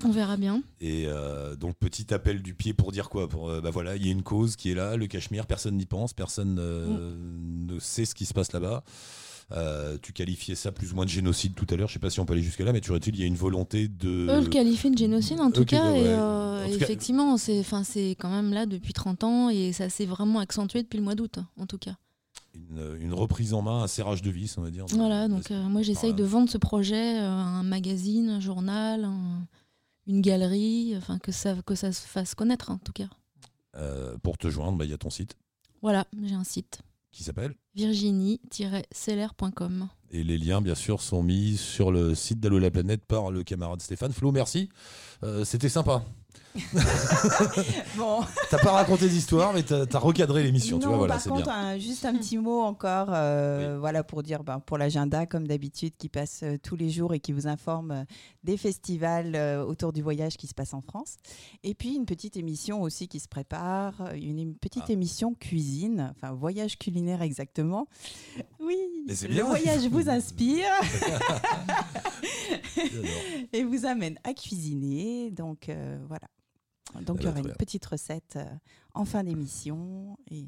On 0.04 0.12
verra 0.12 0.36
bien. 0.38 0.62
Et 0.82 1.06
euh, 1.08 1.56
donc 1.56 1.76
petit 1.78 2.14
appel 2.14 2.42
du 2.42 2.54
pied 2.54 2.74
pour 2.74 2.92
dire 2.92 3.10
quoi? 3.10 3.30
Pour 3.30 3.50
euh, 3.50 3.62
bah 3.62 3.70
voilà, 3.72 3.96
il 3.96 4.06
y 4.06 4.10
a 4.10 4.12
une 4.12 4.24
cause 4.24 4.56
qui 4.58 4.72
est 4.72 4.76
là, 4.76 4.98
le 4.98 5.08
Cachemire, 5.08 5.46
personne 5.48 5.78
n'y 5.78 5.86
pense, 5.86 6.14
personne 6.14 6.56
Mm. 6.56 7.66
ne 7.74 7.80
sait 7.80 8.06
ce 8.06 8.14
qui 8.14 8.26
se 8.26 8.34
passe 8.34 8.52
là-bas. 8.52 8.84
Euh, 9.52 9.98
tu 10.02 10.12
qualifiais 10.12 10.56
ça 10.56 10.72
plus 10.72 10.92
ou 10.92 10.96
moins 10.96 11.06
de 11.06 11.10
génocide 11.12 11.54
tout 11.54 11.68
à 11.70 11.76
l'heure. 11.76 11.88
Je 11.88 11.94
sais 11.94 12.00
pas 12.00 12.10
si 12.10 12.20
on 12.20 12.26
peut 12.26 12.34
aller 12.34 12.42
jusque 12.42 12.60
là, 12.62 12.74
mais 12.74 12.82
tu 12.82 12.90
aurais 12.90 13.00
dit 13.00 13.10
il 13.10 13.20
y 13.20 13.24
a 13.24 13.28
une 13.28 13.36
volonté 13.36 13.88
de. 13.88 14.28
Eux 14.28 14.42
le 14.42 14.48
qualifient 14.48 14.90
de 14.92 14.98
génocide 14.98 15.40
en 15.40 15.52
tout 15.52 15.62
ok, 15.62 15.68
cas. 15.68 15.92
ouais, 15.92 16.00
et 16.00 16.04
ouais. 16.04 16.08
euh, 16.10 16.66
En 16.66 16.72
tout 16.72 16.78
cas- 16.80 16.86
effectivement, 16.86 17.38
c'est 17.38 17.60
enfin, 17.60 17.84
c'est 17.84 18.16
quand 18.20 18.30
même 18.32 18.52
là 18.54 18.66
depuis 18.66 18.94
30 18.94 19.24
ans 19.24 19.50
et 19.52 19.72
ça 19.72 19.90
s'est 19.90 20.08
vraiment 20.08 20.40
accentué 20.40 20.82
depuis 20.82 20.98
le 20.98 21.04
mois 21.04 21.14
d'août 21.16 21.38
en 21.58 21.68
tout 21.68 21.78
cas. 21.78 21.96
Une, 22.56 22.98
une 23.02 23.14
reprise 23.14 23.54
en 23.54 23.62
main, 23.62 23.84
un 23.84 23.88
serrage 23.88 24.22
de 24.24 24.32
vis, 24.32 24.58
on 24.58 24.62
va 24.62 24.72
dire. 24.72 24.86
Voilà, 24.90 25.28
donc 25.28 25.52
euh, 25.52 25.62
moi 25.64 25.82
j'essaye 25.84 26.14
de 26.16 26.24
vendre 26.24 26.50
ce 26.50 26.58
projet 26.58 27.18
à 27.20 27.30
un 27.32 27.64
magazine, 27.64 28.30
un 28.30 28.40
journal, 28.40 29.04
un- 29.06 29.46
une 30.08 30.22
galerie, 30.22 30.94
enfin 30.98 31.20
que 31.20 31.32
ça, 31.32 31.56
que 31.66 31.76
ça 31.76 31.92
se 31.92 32.08
fasse 32.08 32.34
connaître 32.34 32.72
en 32.72 32.78
tout 32.78 32.94
cas. 32.94 33.10
Euh, 33.76 34.18
pour 34.24 34.38
te 34.38 34.50
joindre, 34.50 34.78
bah, 34.78 34.86
il 34.86 34.92
y 34.92 34.94
a 34.94 34.98
ton 34.98 35.10
site 35.10 35.36
Voilà, 35.82 36.08
j'ai 36.24 36.34
un 36.34 36.44
site 36.46 36.80
qui 37.16 37.24
s'appelle. 37.24 37.56
virginie-seller.com. 37.76 39.88
Et 40.12 40.24
les 40.24 40.38
liens, 40.38 40.62
bien 40.62 40.76
sûr, 40.76 41.02
sont 41.02 41.24
mis 41.24 41.58
sur 41.58 41.92
le 41.92 42.14
site 42.14 42.40
d'Allo 42.40 42.60
la 42.60 42.70
planète 42.72 43.06
par 43.06 43.32
le 43.32 43.44
camarade 43.44 43.82
Stéphane. 43.82 44.12
Flo, 44.12 44.32
merci. 44.32 44.70
Euh, 45.24 45.46
C'était 45.46 45.70
sympa. 45.70 46.04
Bon. 47.98 48.22
T'as 48.50 48.60
pas 48.60 48.72
raconté 48.72 49.08
d'histoire, 49.10 49.54
mais 49.54 49.64
t'as 49.64 49.86
as 49.92 50.00
recadré 50.00 50.44
l'émission. 50.44 50.80
Tu 50.80 50.84
Non, 50.86 50.90
vois, 50.92 50.98
voilà, 51.00 51.16
par 51.16 51.24
contre, 51.24 51.44
bien. 51.44 51.54
un- 51.54 51.78
juste 51.78 52.06
un 52.06 52.14
petit 52.16 52.38
mot 52.38 52.62
encore, 52.62 53.08
euh, 53.12 53.78
voilà 53.80 54.04
pour 54.04 54.24
dire 54.24 54.44
ben, 54.44 54.60
pour 54.60 54.78
l'agenda 54.78 55.26
comme 55.26 55.48
d'habitude 55.48 55.94
qui 55.98 56.10
passe 56.10 56.42
euh, 56.44 56.58
tous 56.62 56.76
les 56.76 56.90
jours 56.90 57.14
et 57.14 57.20
qui 57.20 57.32
vous 57.34 57.48
informe 57.48 57.92
euh, 57.92 58.04
des 58.44 58.58
festivals 58.58 59.36
autour 59.68 59.92
du 59.94 60.02
voyage 60.02 60.38
qui 60.38 60.48
se 60.48 60.54
passe 60.54 60.74
en 60.74 60.82
France. 60.82 61.16
Et 61.64 61.74
puis 61.74 61.96
une 61.96 62.06
petite 62.06 62.38
émission 62.38 62.82
aussi 62.82 63.08
qui 63.08 63.20
se 63.20 63.28
prépare, 63.28 63.94
une, 64.16 64.40
une 64.40 64.56
petite 64.56 64.84
Ah. 64.88 64.94
émission 64.94 65.34
cuisine, 65.34 66.14
enfin 66.16 66.34
voyage 66.34 66.78
culinaire 66.78 67.22
exactement. 67.22 67.88
Oui, 68.60 68.78
Mais 69.08 69.14
le 69.24 69.28
bien. 69.34 69.46
voyage 69.46 69.88
vous 69.88 70.10
inspire 70.10 70.66
et 73.54 73.64
vous 73.64 73.86
amène 73.86 74.18
à 74.24 74.34
cuisiner. 74.34 75.32
Donc 75.32 75.70
voilà. 76.08 76.28
Donc 77.02 77.18
il 77.22 77.26
y 77.26 77.28
aura 77.28 77.40
une 77.40 77.54
petite 77.54 77.86
recette 77.86 78.36
euh, 78.38 78.46
en 78.94 79.06
fin 79.06 79.24
d'émission. 79.24 80.18
Et 80.32 80.46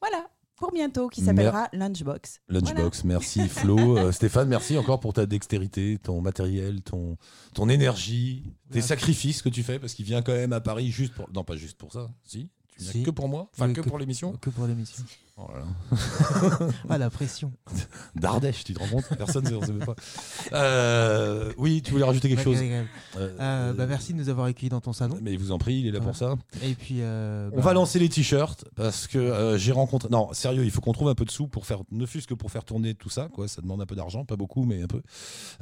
voilà, 0.00 0.28
pour 0.56 0.72
bientôt, 0.72 1.08
qui 1.08 1.22
s'appellera 1.22 1.68
Lunchbox. 1.72 2.40
Lunchbox, 2.48 3.04
merci 3.04 3.40
Flo. 3.48 3.98
Euh, 3.98 4.12
Stéphane, 4.12 4.48
merci 4.48 4.76
encore 4.78 5.00
pour 5.00 5.12
ta 5.12 5.26
dextérité, 5.26 5.98
ton 6.02 6.20
matériel, 6.20 6.82
ton, 6.82 7.16
ton 7.54 7.68
énergie, 7.68 8.52
tes 8.70 8.76
Ouais. 8.76 8.80
sacrifices 8.82 9.42
que 9.42 9.48
tu 9.48 9.62
fais, 9.62 9.78
parce 9.78 9.94
qu'il 9.94 10.04
vient 10.04 10.22
quand 10.22 10.32
même 10.32 10.52
à 10.52 10.60
Paris 10.60 10.90
juste 10.90 11.14
pour... 11.14 11.30
Non, 11.32 11.44
pas 11.44 11.56
juste 11.56 11.76
pour 11.78 11.92
ça, 11.92 12.10
si 12.24 12.48
Tu 12.76 12.82
viens 12.84 12.92
Si. 12.92 13.02
que 13.02 13.10
pour 13.10 13.28
moi 13.28 13.48
Enfin, 13.54 13.68
Oui, 13.68 13.74
que, 13.74 13.80
que- 13.80 13.88
pour 13.88 13.98
l'émission 13.98 14.32
Que 14.40 14.50
pour 14.50 14.66
l'émission. 14.66 15.04
Oh 15.38 15.46
là 15.50 15.60
là. 15.60 16.68
Ah, 16.90 16.98
la 16.98 17.08
pression. 17.08 17.52
D'Ardèche, 18.14 18.64
tu 18.64 18.74
te 18.74 18.78
rends 18.78 18.88
compte 18.88 19.04
Personne 19.16 19.44
ne 19.44 19.64
sait 19.64 19.72
même 19.72 19.84
pas. 19.86 19.94
Euh, 20.52 21.52
oui, 21.56 21.80
tu 21.82 21.92
voulais 21.92 22.04
rajouter 22.04 22.28
quelque 22.28 22.42
chose. 22.42 22.58
Euh, 22.60 22.84
Euh, 23.16 23.72
bah, 23.72 23.86
merci 23.86 24.12
de 24.12 24.18
nous 24.18 24.28
avoir 24.28 24.46
accueillis 24.46 24.68
dans 24.68 24.80
ton 24.82 24.92
salon. 24.92 25.16
Mais 25.22 25.32
il 25.32 25.38
vous 25.38 25.50
en 25.52 25.58
prie, 25.58 25.80
il 25.80 25.86
est 25.86 25.90
là 25.90 26.00
pour 26.00 26.14
ça. 26.16 26.34
Et 26.62 26.74
puis. 26.74 26.96
euh, 27.00 27.48
On 27.52 27.56
bah, 27.56 27.62
va 27.62 27.72
lancer 27.72 27.98
les 27.98 28.08
t-shirts 28.10 28.66
parce 28.74 29.06
que 29.06 29.56
j'ai 29.56 29.72
rencontré. 29.72 30.08
Non, 30.10 30.32
sérieux, 30.34 30.64
il 30.64 30.70
faut 30.70 30.80
qu'on 30.82 30.92
trouve 30.92 31.08
un 31.08 31.14
peu 31.14 31.24
de 31.24 31.30
sous 31.30 31.48
pour 31.48 31.64
faire, 31.64 31.78
ne 31.90 32.04
fût-ce 32.04 32.26
que 32.26 32.34
pour 32.34 32.50
faire 32.50 32.64
tourner 32.64 32.94
tout 32.94 33.08
ça. 33.08 33.28
Quoi, 33.32 33.48
ça 33.48 33.62
demande 33.62 33.80
un 33.80 33.86
peu 33.86 33.94
d'argent, 33.96 34.24
pas 34.26 34.36
beaucoup, 34.36 34.64
mais 34.64 34.82
un 34.82 34.86
peu. 34.88 35.00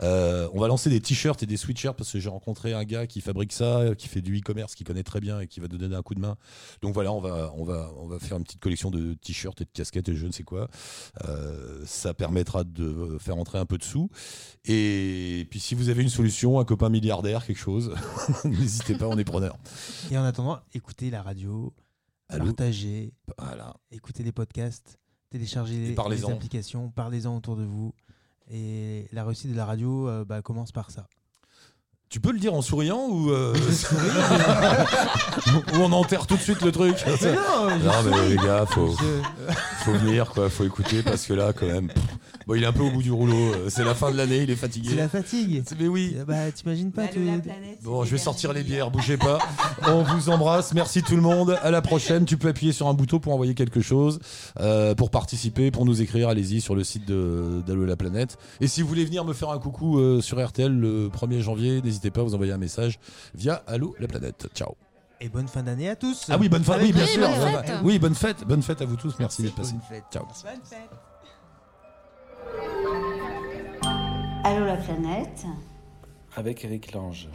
On 0.01 0.59
va 0.61 0.67
lancer 0.67 0.91
des 0.91 1.01
t-shirts 1.01 1.43
et 1.43 1.47
des 1.47 1.57
sweatshirts 1.57 1.97
parce 1.97 2.11
que 2.11 2.19
j'ai 2.19 2.29
rencontré 2.31 2.73
un 2.73 2.85
gars 2.85 3.07
qui 3.07 3.21
fabrique 3.21 3.53
ça, 3.53 3.95
qui 3.97 4.09
fait 4.09 4.23
du 4.23 4.37
e-commerce, 4.39 4.75
qui 4.75 4.83
connaît 4.85 5.05
très 5.05 5.21
bien 5.21 5.39
et 5.41 5.47
qui 5.47 5.61
va 5.61 5.69
nous 5.69 5.79
donner 5.79 5.95
un 5.95 6.03
coup 6.03 6.15
de 6.17 6.21
main. 6.21 6.37
Donc 6.83 6.95
voilà, 6.95 7.13
on 7.13 7.21
va, 7.21 7.53
on 7.57 7.65
va, 7.65 7.91
on 7.99 8.09
va 8.09 8.19
faire 8.19 8.37
une 8.39 8.45
petite 8.45 8.61
collection 8.61 8.91
de 8.91 9.15
t-shirts 9.15 9.61
et 9.61 9.67
de 9.73 9.79
casquettes 9.79 10.09
et 10.09 10.17
je 10.17 10.27
ne 10.27 10.33
sais 10.33 10.43
quoi. 10.43 10.69
Euh, 11.25 11.83
ça 11.87 12.15
permettra 12.15 12.65
de 12.65 13.17
faire 13.19 13.37
entrer 13.37 13.59
un 13.59 13.67
peu 13.67 13.79
de 13.79 13.85
sous. 13.85 14.11
Et 14.65 15.47
puis 15.51 15.61
si 15.61 15.75
vous 15.75 15.89
avez 15.89 16.03
une 16.03 16.09
solution, 16.09 16.59
un 16.59 16.65
copain 16.65 16.89
milliardaire, 16.89 17.45
quelque 17.45 17.59
chose, 17.59 17.95
n'hésitez 18.45 18.95
pas, 18.95 19.07
on 19.07 19.19
est 19.19 19.25
preneur. 19.25 19.57
Et 20.11 20.19
en 20.19 20.25
attendant, 20.25 20.61
écoutez 20.75 21.11
la 21.11 21.23
radio, 21.23 21.73
Allô 22.29 22.47
partagez, 22.47 23.13
Voilà. 23.39 23.75
écoutez 23.91 24.23
les 24.23 24.33
podcasts, 24.33 24.99
téléchargez 25.31 25.95
les 25.95 26.25
applications, 26.25 26.91
parlez-en 26.91 27.37
autour 27.37 27.57
de 27.57 27.65
vous. 27.65 27.93
Et 28.53 29.07
la 29.13 29.25
réussite 29.25 29.51
de 29.53 29.57
la 29.57 29.65
radio 29.65 30.09
euh, 30.09 30.25
bah, 30.25 30.43
commence 30.43 30.73
par 30.73 30.91
ça. 30.91 31.09
Tu 32.11 32.19
peux 32.19 32.33
le 32.33 32.41
dire 32.41 32.55
en 32.55 32.61
souriant 32.61 33.07
ou, 33.09 33.31
euh, 33.31 33.55
ou 35.75 35.77
on 35.77 35.93
enterre 35.93 36.27
tout 36.27 36.35
de 36.37 36.41
suite 36.43 36.61
le 36.63 36.73
truc? 36.73 36.97
Mais 37.07 37.13
non, 37.37 37.93
mais 38.05 38.29
les 38.31 38.37
gars, 38.37 38.65
faut, 38.69 38.89
faut 39.85 39.93
venir, 39.93 40.29
quoi, 40.33 40.51
faut 40.51 40.65
écouter 40.65 41.05
parce 41.05 41.25
que 41.25 41.35
là, 41.35 41.53
quand 41.53 41.67
même, 41.67 41.87
pff, 41.87 42.03
bon, 42.49 42.57
il 42.57 42.65
est 42.65 42.67
un 42.67 42.73
peu 42.73 42.83
au 42.83 42.91
bout 42.91 43.05
du 43.05 43.13
rouleau. 43.13 43.37
euh, 43.55 43.67
C'est 43.69 43.85
la 43.85 43.95
fin 43.95 44.11
de 44.11 44.17
l'année, 44.17 44.39
il 44.43 44.51
est 44.51 44.57
fatigué. 44.57 44.89
C'est 44.91 44.97
la 44.97 45.09
fatigue. 45.09 45.63
Mais 45.79 45.87
oui. 45.87 46.17
Bah, 46.27 46.51
t'imagines 46.53 46.91
pas. 46.91 47.07
Tu- 47.07 47.25
la 47.25 47.39
planète, 47.39 47.79
Bon, 47.85 48.03
je 48.05 48.11
vais 48.11 48.19
sortir 48.19 48.53
les 48.53 48.65
bières, 48.65 48.91
bougez 48.91 49.17
pas. 49.17 49.39
On 49.87 50.03
vous 50.03 50.31
embrasse, 50.31 50.75
merci 50.75 51.05
tout 51.05 51.15
le 51.15 51.23
monde. 51.23 51.61
À 51.63 51.71
la 51.71 51.81
prochaine. 51.81 52.25
Tu 52.25 52.37
peux 52.37 52.49
appuyer 52.49 52.73
sur 52.73 52.89
un 52.89 52.95
bouton 52.95 53.21
pour 53.21 53.33
envoyer 53.35 53.55
quelque 53.55 53.83
chose, 53.83 54.19
euh, 54.59 54.97
pour 54.97 55.11
participer, 55.13 55.71
pour 55.71 55.85
nous 55.85 56.03
écrire. 56.03 56.29
Allez-y 56.29 56.61
sur 56.61 56.75
le 56.75 56.83
site 56.83 57.07
de- 57.07 57.63
d'Allo 57.65 57.85
la 57.87 57.95
planète. 57.95 58.37
Et 58.61 58.67
si 58.67 58.83
vous 58.83 58.89
voulez 58.89 59.05
venir 59.05 59.25
me 59.25 59.33
faire 59.33 59.51
un 59.51 59.61
coucou 59.61 60.01
euh, 60.01 60.21
sur 60.21 60.45
RTL 60.45 60.73
le 60.73 61.09
1er 61.09 61.41
janvier, 61.41 61.81
n'hésitez 61.83 62.00
pas 62.09 62.23
à 62.23 62.25
vous 62.25 62.35
envoyer 62.35 62.53
un 62.53 62.59
message 62.59 62.99
via 63.35 63.63
Allo 63.67 63.95
la 64.01 64.09
planète. 64.09 64.49
Ciao. 64.55 64.75
Et 65.21 65.29
bonne 65.29 65.49
fin 65.49 65.63
d'année 65.63 65.91
à 65.91 65.97
tous. 65.97 66.29
Ah 66.31 66.39
oui, 66.41 66.49
bonne 66.49 66.65
fin, 66.65 66.79
oui, 66.81 66.93
bien 66.93 67.03
Oui, 67.03 67.09
sûr. 67.11 67.29
bonne 67.29 67.35
fête. 67.53 67.73
Oui, 67.83 67.99
bonne 67.99 68.15
fête, 68.15 68.45
bonne 68.47 68.63
fête 68.63 68.81
à 68.81 68.87
vous 68.87 68.97
tous. 68.97 69.15
Merci 69.19 69.43
d'être 69.43 69.55
passés. 69.55 69.73
Bonne 69.73 69.83
fête. 69.83 70.05
Ciao. 70.11 70.25
Bonne 70.25 70.65
fête. 70.65 70.91
Allô 74.45 74.65
la 74.65 74.77
planète 74.77 75.45
avec 76.37 76.65
Eric 76.65 76.93
Lange. 76.93 77.29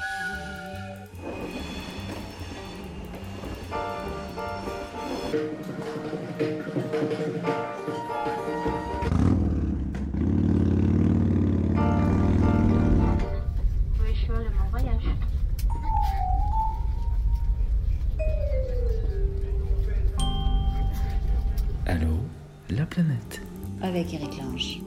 La 22.85 22.89
planète. 22.89 23.41
Avec 23.81 24.13
Eric 24.13 24.37
Lange. 24.37 24.84